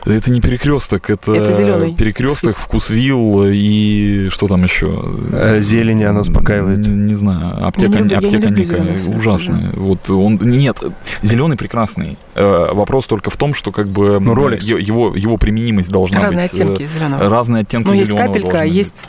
да, 0.04 0.14
Это 0.14 0.30
не 0.30 0.40
перекресток, 0.40 1.10
это, 1.10 1.32
Это 1.34 1.94
перекресток, 1.96 2.56
вкусвилл 2.56 3.44
и 3.46 4.28
что 4.30 4.46
там 4.46 4.62
еще? 4.64 5.02
Э, 5.32 5.60
зелень, 5.60 6.04
она 6.04 6.20
успокаивает. 6.20 6.78
Не, 6.78 6.94
не 6.94 7.14
знаю, 7.14 7.66
аптека, 7.66 7.92
Я 7.92 7.98
не 8.00 8.08
люблю- 8.10 8.14
я 8.14 8.20
не 8.20 8.26
аптека 8.26 8.48
люблю 8.48 8.62
некая 8.64 9.16
ужасная. 9.16 9.70
Вот 9.74 10.08
он 10.10 10.38
нет, 10.42 10.78
зеленый 11.22 11.56
прекрасный. 11.56 12.18
Э, 12.34 12.68
вопрос 12.72 13.06
только 13.06 13.30
в 13.30 13.36
том, 13.36 13.54
что 13.54 13.72
как 13.72 13.88
бы 13.88 14.18
Ну, 14.20 14.34
Rolex. 14.34 14.64
его 14.80 15.14
его 15.16 15.36
применимость 15.38 15.90
должна 15.90 16.20
Разные 16.20 16.48
быть. 16.48 16.60
э, 16.60 16.62
оттенки 16.64 16.88
зеленого. 16.92 17.28
Разные 17.28 17.62
оттенки 17.62 17.86
Ну, 17.88 17.94
есть 17.94 18.06
зеленого 18.08 18.26
капелька, 18.28 18.48
а 18.48 18.50
должны 18.52 18.68
быть. 18.68 18.76
есть... 18.78 19.08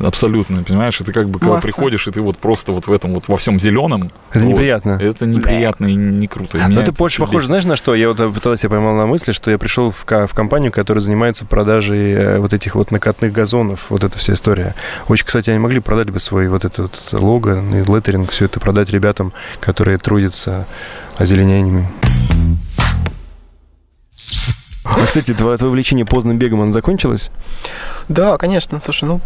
Абсолютно, 0.00 0.62
понимаешь? 0.62 1.00
Это 1.00 1.12
как 1.12 1.28
бы 1.28 1.38
когда 1.38 1.54
Масса. 1.54 1.66
приходишь, 1.66 2.06
и 2.06 2.10
ты 2.10 2.20
вот 2.20 2.36
просто 2.38 2.72
вот 2.72 2.86
в 2.86 2.92
этом 2.92 3.14
вот 3.14 3.28
во 3.28 3.36
всем 3.36 3.58
зеленом. 3.58 4.10
Это 4.30 4.44
вот, 4.44 4.52
неприятно. 4.52 4.98
Это 5.00 5.26
неприятно 5.26 5.86
и 5.86 5.94
не 5.94 6.26
круто. 6.26 6.58
Но 6.68 6.76
ты 6.76 6.82
это 6.82 6.92
больше 6.92 7.20
похож, 7.20 7.46
знаешь, 7.46 7.64
на 7.64 7.76
что? 7.76 7.94
Я 7.94 8.08
вот 8.08 8.34
пытался, 8.34 8.66
я 8.66 8.70
поймал 8.70 8.94
на 8.94 9.06
мысли, 9.06 9.32
что 9.32 9.50
я 9.50 9.58
пришел 9.58 9.90
в, 9.90 10.04
в 10.04 10.34
компанию, 10.34 10.70
которая 10.72 11.00
занимается 11.00 11.44
продажей 11.44 12.12
э, 12.12 12.38
вот 12.38 12.52
этих 12.52 12.74
вот 12.74 12.90
накатных 12.90 13.32
газонов, 13.32 13.86
вот 13.88 14.04
эта 14.04 14.18
вся 14.18 14.34
история. 14.34 14.74
Очень, 15.08 15.26
кстати, 15.26 15.50
они 15.50 15.58
могли 15.58 15.80
продать 15.80 16.10
бы 16.10 16.20
свой 16.20 16.48
вот 16.48 16.64
этот 16.64 16.78
вот 17.12 17.20
лого 17.20 17.36
и 17.36 17.82
леттеринг, 17.82 18.30
все 18.30 18.46
это 18.46 18.60
продать 18.60 18.90
ребятам, 18.90 19.32
которые 19.60 19.98
трудятся 19.98 20.66
озеленением. 21.16 21.86
А, 24.88 25.06
кстати, 25.06 25.34
твое, 25.34 25.56
твое 25.56 25.70
увлечение 25.70 26.04
поздним 26.04 26.38
бегом, 26.38 26.62
оно 26.62 26.72
закончилось? 26.72 27.30
Да, 28.08 28.36
конечно. 28.38 28.80
Слушай, 28.80 29.04
ну, 29.06 29.20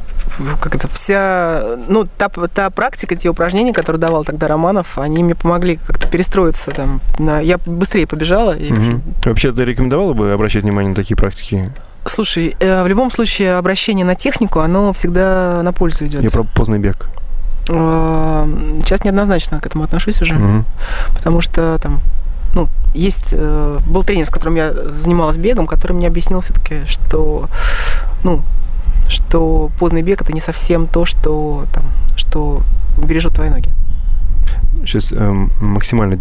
как 0.61 0.75
это, 0.75 0.89
вся... 0.89 1.63
Ну, 1.89 2.05
та, 2.17 2.29
та 2.29 2.71
практика, 2.71 3.15
те 3.15 3.29
упражнения, 3.29 3.73
которые 3.73 4.01
давал 4.01 4.25
тогда 4.25 4.49
Романов, 4.49 4.99
они 4.99 5.23
мне 5.23 5.35
помогли 5.35 5.77
как-то 5.77 6.07
перестроиться 6.09 6.71
там. 6.71 7.01
На... 7.19 7.41
Я 7.41 7.59
быстрее 7.67 8.07
побежала. 8.07 8.57
И... 8.57 8.73
Мгм. 8.73 9.03
Вообще, 9.25 9.53
ты 9.53 9.65
рекомендовала 9.65 10.15
бы 10.15 10.33
обращать 10.33 10.63
внимание 10.63 10.91
на 10.91 10.95
такие 10.97 11.17
практики? 11.17 11.71
Слушай, 12.07 12.57
э, 12.59 12.83
в 12.83 12.87
любом 12.87 13.11
случае 13.11 13.57
обращение 13.57 14.07
на 14.07 14.15
технику, 14.15 14.61
оно 14.61 14.93
всегда 14.95 15.61
на 15.63 15.73
пользу 15.73 16.07
идет. 16.07 16.23
Я 16.23 16.31
про 16.31 16.45
поздний 16.45 16.79
бег. 16.79 17.09
Э, 17.69 18.47
Сейчас 18.83 19.05
неоднозначно 19.05 19.61
к 19.61 19.67
этому 19.67 19.85
отношусь 19.85 20.21
уже, 20.23 20.35
Мгм. 20.35 20.65
потому 21.15 21.41
что 21.43 21.79
там, 21.83 22.01
ну, 22.55 22.69
есть, 22.95 23.29
э, 23.33 23.79
был 23.87 24.03
тренер, 24.03 24.27
с 24.27 24.31
которым 24.31 24.57
я 24.57 24.73
занималась 24.73 25.37
бегом, 25.37 25.67
который 25.67 25.93
мне 25.93 26.09
объяснил 26.09 26.41
все-таки, 26.41 26.85
что, 26.87 27.49
ну, 28.25 28.43
что 29.09 29.71
поздний 29.79 30.03
бег 30.03 30.23
это 30.23 30.33
не 30.33 30.41
совсем 30.41 30.87
то, 30.87 31.05
что 31.05 31.65
там, 31.73 31.85
что 32.17 32.63
бережет 32.99 33.35
твои 33.35 33.49
ноги. 33.49 33.73
Сейчас 34.85 35.13
эм, 35.13 35.51
максимально 35.61 36.17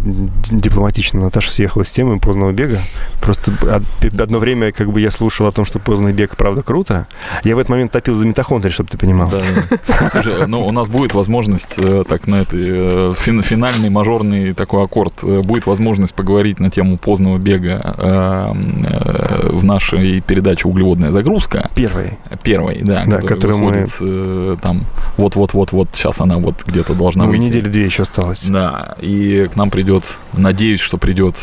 дипломатично 0.50 1.20
Наташа 1.20 1.50
съехала 1.50 1.84
с 1.84 1.90
темы 1.90 2.18
позднего 2.18 2.52
бега. 2.52 2.80
Просто 3.20 3.52
од- 3.62 4.20
одно 4.20 4.38
время 4.38 4.72
как 4.72 4.90
бы 4.92 5.00
я 5.00 5.10
слушал 5.10 5.46
о 5.46 5.52
том, 5.52 5.64
что 5.64 5.78
поздний 5.78 6.12
бег 6.12 6.36
правда 6.36 6.62
круто. 6.62 7.06
Я 7.44 7.54
в 7.56 7.58
этот 7.58 7.70
момент 7.70 7.92
топил 7.92 8.14
за 8.14 8.26
митохондрий, 8.26 8.72
чтобы 8.72 8.90
ты 8.90 8.98
понимал. 8.98 9.30
Да. 9.30 10.08
Слушай, 10.10 10.46
ну, 10.46 10.66
у 10.66 10.72
нас 10.72 10.88
будет 10.88 11.14
возможность, 11.14 11.74
э, 11.78 12.04
так, 12.08 12.26
на 12.26 12.42
этой, 12.42 12.60
э, 12.60 13.14
фин- 13.18 13.42
финальный 13.42 13.88
мажорный 13.88 14.52
такой 14.52 14.84
аккорд, 14.84 15.14
э, 15.22 15.40
будет 15.42 15.66
возможность 15.66 16.14
поговорить 16.14 16.58
на 16.60 16.70
тему 16.70 16.98
позднего 16.98 17.38
бега 17.38 17.94
э, 17.98 18.52
э, 18.84 19.48
в 19.52 19.64
нашей 19.64 20.20
передаче 20.20 20.68
«Углеводная 20.68 21.12
загрузка», 21.12 21.70
Первый. 21.74 22.18
первой, 22.42 22.80
да, 22.82 23.04
Да, 23.06 23.18
которая 23.20 23.56
мы- 23.56 23.66
выходит 23.66 23.90
э, 24.00 24.56
там 24.60 24.82
вот-вот-вот-вот, 25.16 25.88
сейчас 25.94 26.20
она 26.20 26.38
вот 26.38 26.64
где-то 26.66 26.94
должна 26.94 27.24
Ну, 27.24 27.30
выйти. 27.30 27.42
недели 27.44 27.68
две 27.68 27.84
еще 27.84 28.02
осталось. 28.02 28.39
Да, 28.48 28.96
и 29.00 29.48
к 29.52 29.56
нам 29.56 29.70
придет, 29.70 30.04
надеюсь, 30.32 30.80
что 30.80 30.96
придет 30.96 31.36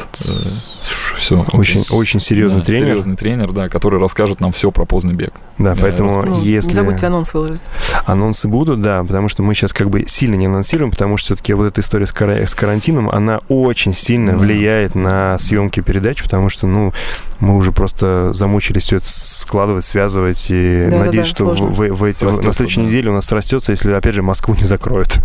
все. 0.90 1.46
Очень, 1.54 1.86
очень 1.92 2.20
серьезный 2.20 2.62
тренер. 2.64 2.88
Серьезный 2.88 3.16
тренер, 3.16 3.52
да, 3.52 3.70
который 3.70 4.00
расскажет 4.00 4.40
нам 4.40 4.52
все 4.52 4.72
про 4.72 4.86
поздний 4.86 5.14
бег. 5.14 5.32
Да, 5.58 5.74
Да, 5.74 5.82
поэтому 5.82 6.22
Ну, 6.24 6.42
если 6.44 6.70
Не 6.70 6.74
забудьте 6.76 7.08
анонс 7.08 7.34
выложить. 7.34 7.62
анонсы 8.06 8.48
будут, 8.48 8.82
да, 8.82 9.04
потому 9.04 9.28
что 9.30 9.44
мы 9.44 9.54
сейчас 9.56 9.74
как 9.74 9.90
бы 9.90 10.06
сильно 10.08 10.36
не 10.36 10.46
анонсируем, 10.46 10.92
потому 10.92 11.18
что 11.18 11.28
все-таки 11.34 11.54
вот 11.54 11.66
эта 11.66 11.82
история 11.82 12.06
с, 12.06 12.12
кара- 12.12 12.46
с 12.46 12.54
карантином, 12.56 13.10
она 13.10 13.40
очень 13.50 13.94
сильно 13.94 14.34
Да. 14.34 14.38
влияет 14.38 14.96
на 14.96 15.38
съемки 15.40 15.80
передач, 15.80 16.22
потому 16.24 16.50
что, 16.50 16.68
ну, 16.68 16.94
мы 17.40 17.56
уже 17.56 17.72
просто 17.72 18.32
замучились 18.34 18.84
все 18.84 18.98
это 18.98 19.06
складывать, 19.10 19.86
связывать, 19.86 20.46
и 20.50 20.84
Да-да-да, 20.86 21.06
надеюсь, 21.06 21.28
что 21.28 21.44
в, 21.46 21.48
сложно. 21.48 21.68
в- 21.68 21.78
в 21.98 22.04
эти- 22.04 22.18
Срастется, 22.18 22.48
на 22.48 22.54
следующей 22.54 22.82
да. 22.82 22.86
неделе 22.88 23.10
у 23.10 23.14
нас 23.14 23.26
срастется, 23.26 23.72
если, 23.72 23.92
опять 23.94 24.14
же, 24.16 24.22
Москву 24.22 24.56
не 24.56 24.66
закроют. 24.66 25.18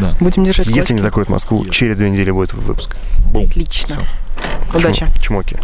Да. 0.00 0.16
Будем 0.20 0.44
держать 0.44 0.66
Если 0.66 0.72
кулачки. 0.80 0.94
не 0.94 1.00
закроют 1.00 1.28
Москву, 1.28 1.64
через 1.66 1.98
две 1.98 2.10
недели 2.10 2.30
будет 2.30 2.52
выпуск. 2.54 2.96
Бум. 3.32 3.44
Отлично. 3.46 3.96
Всё. 3.96 4.04
Удачи. 4.74 5.06
Чмоки. 5.20 5.56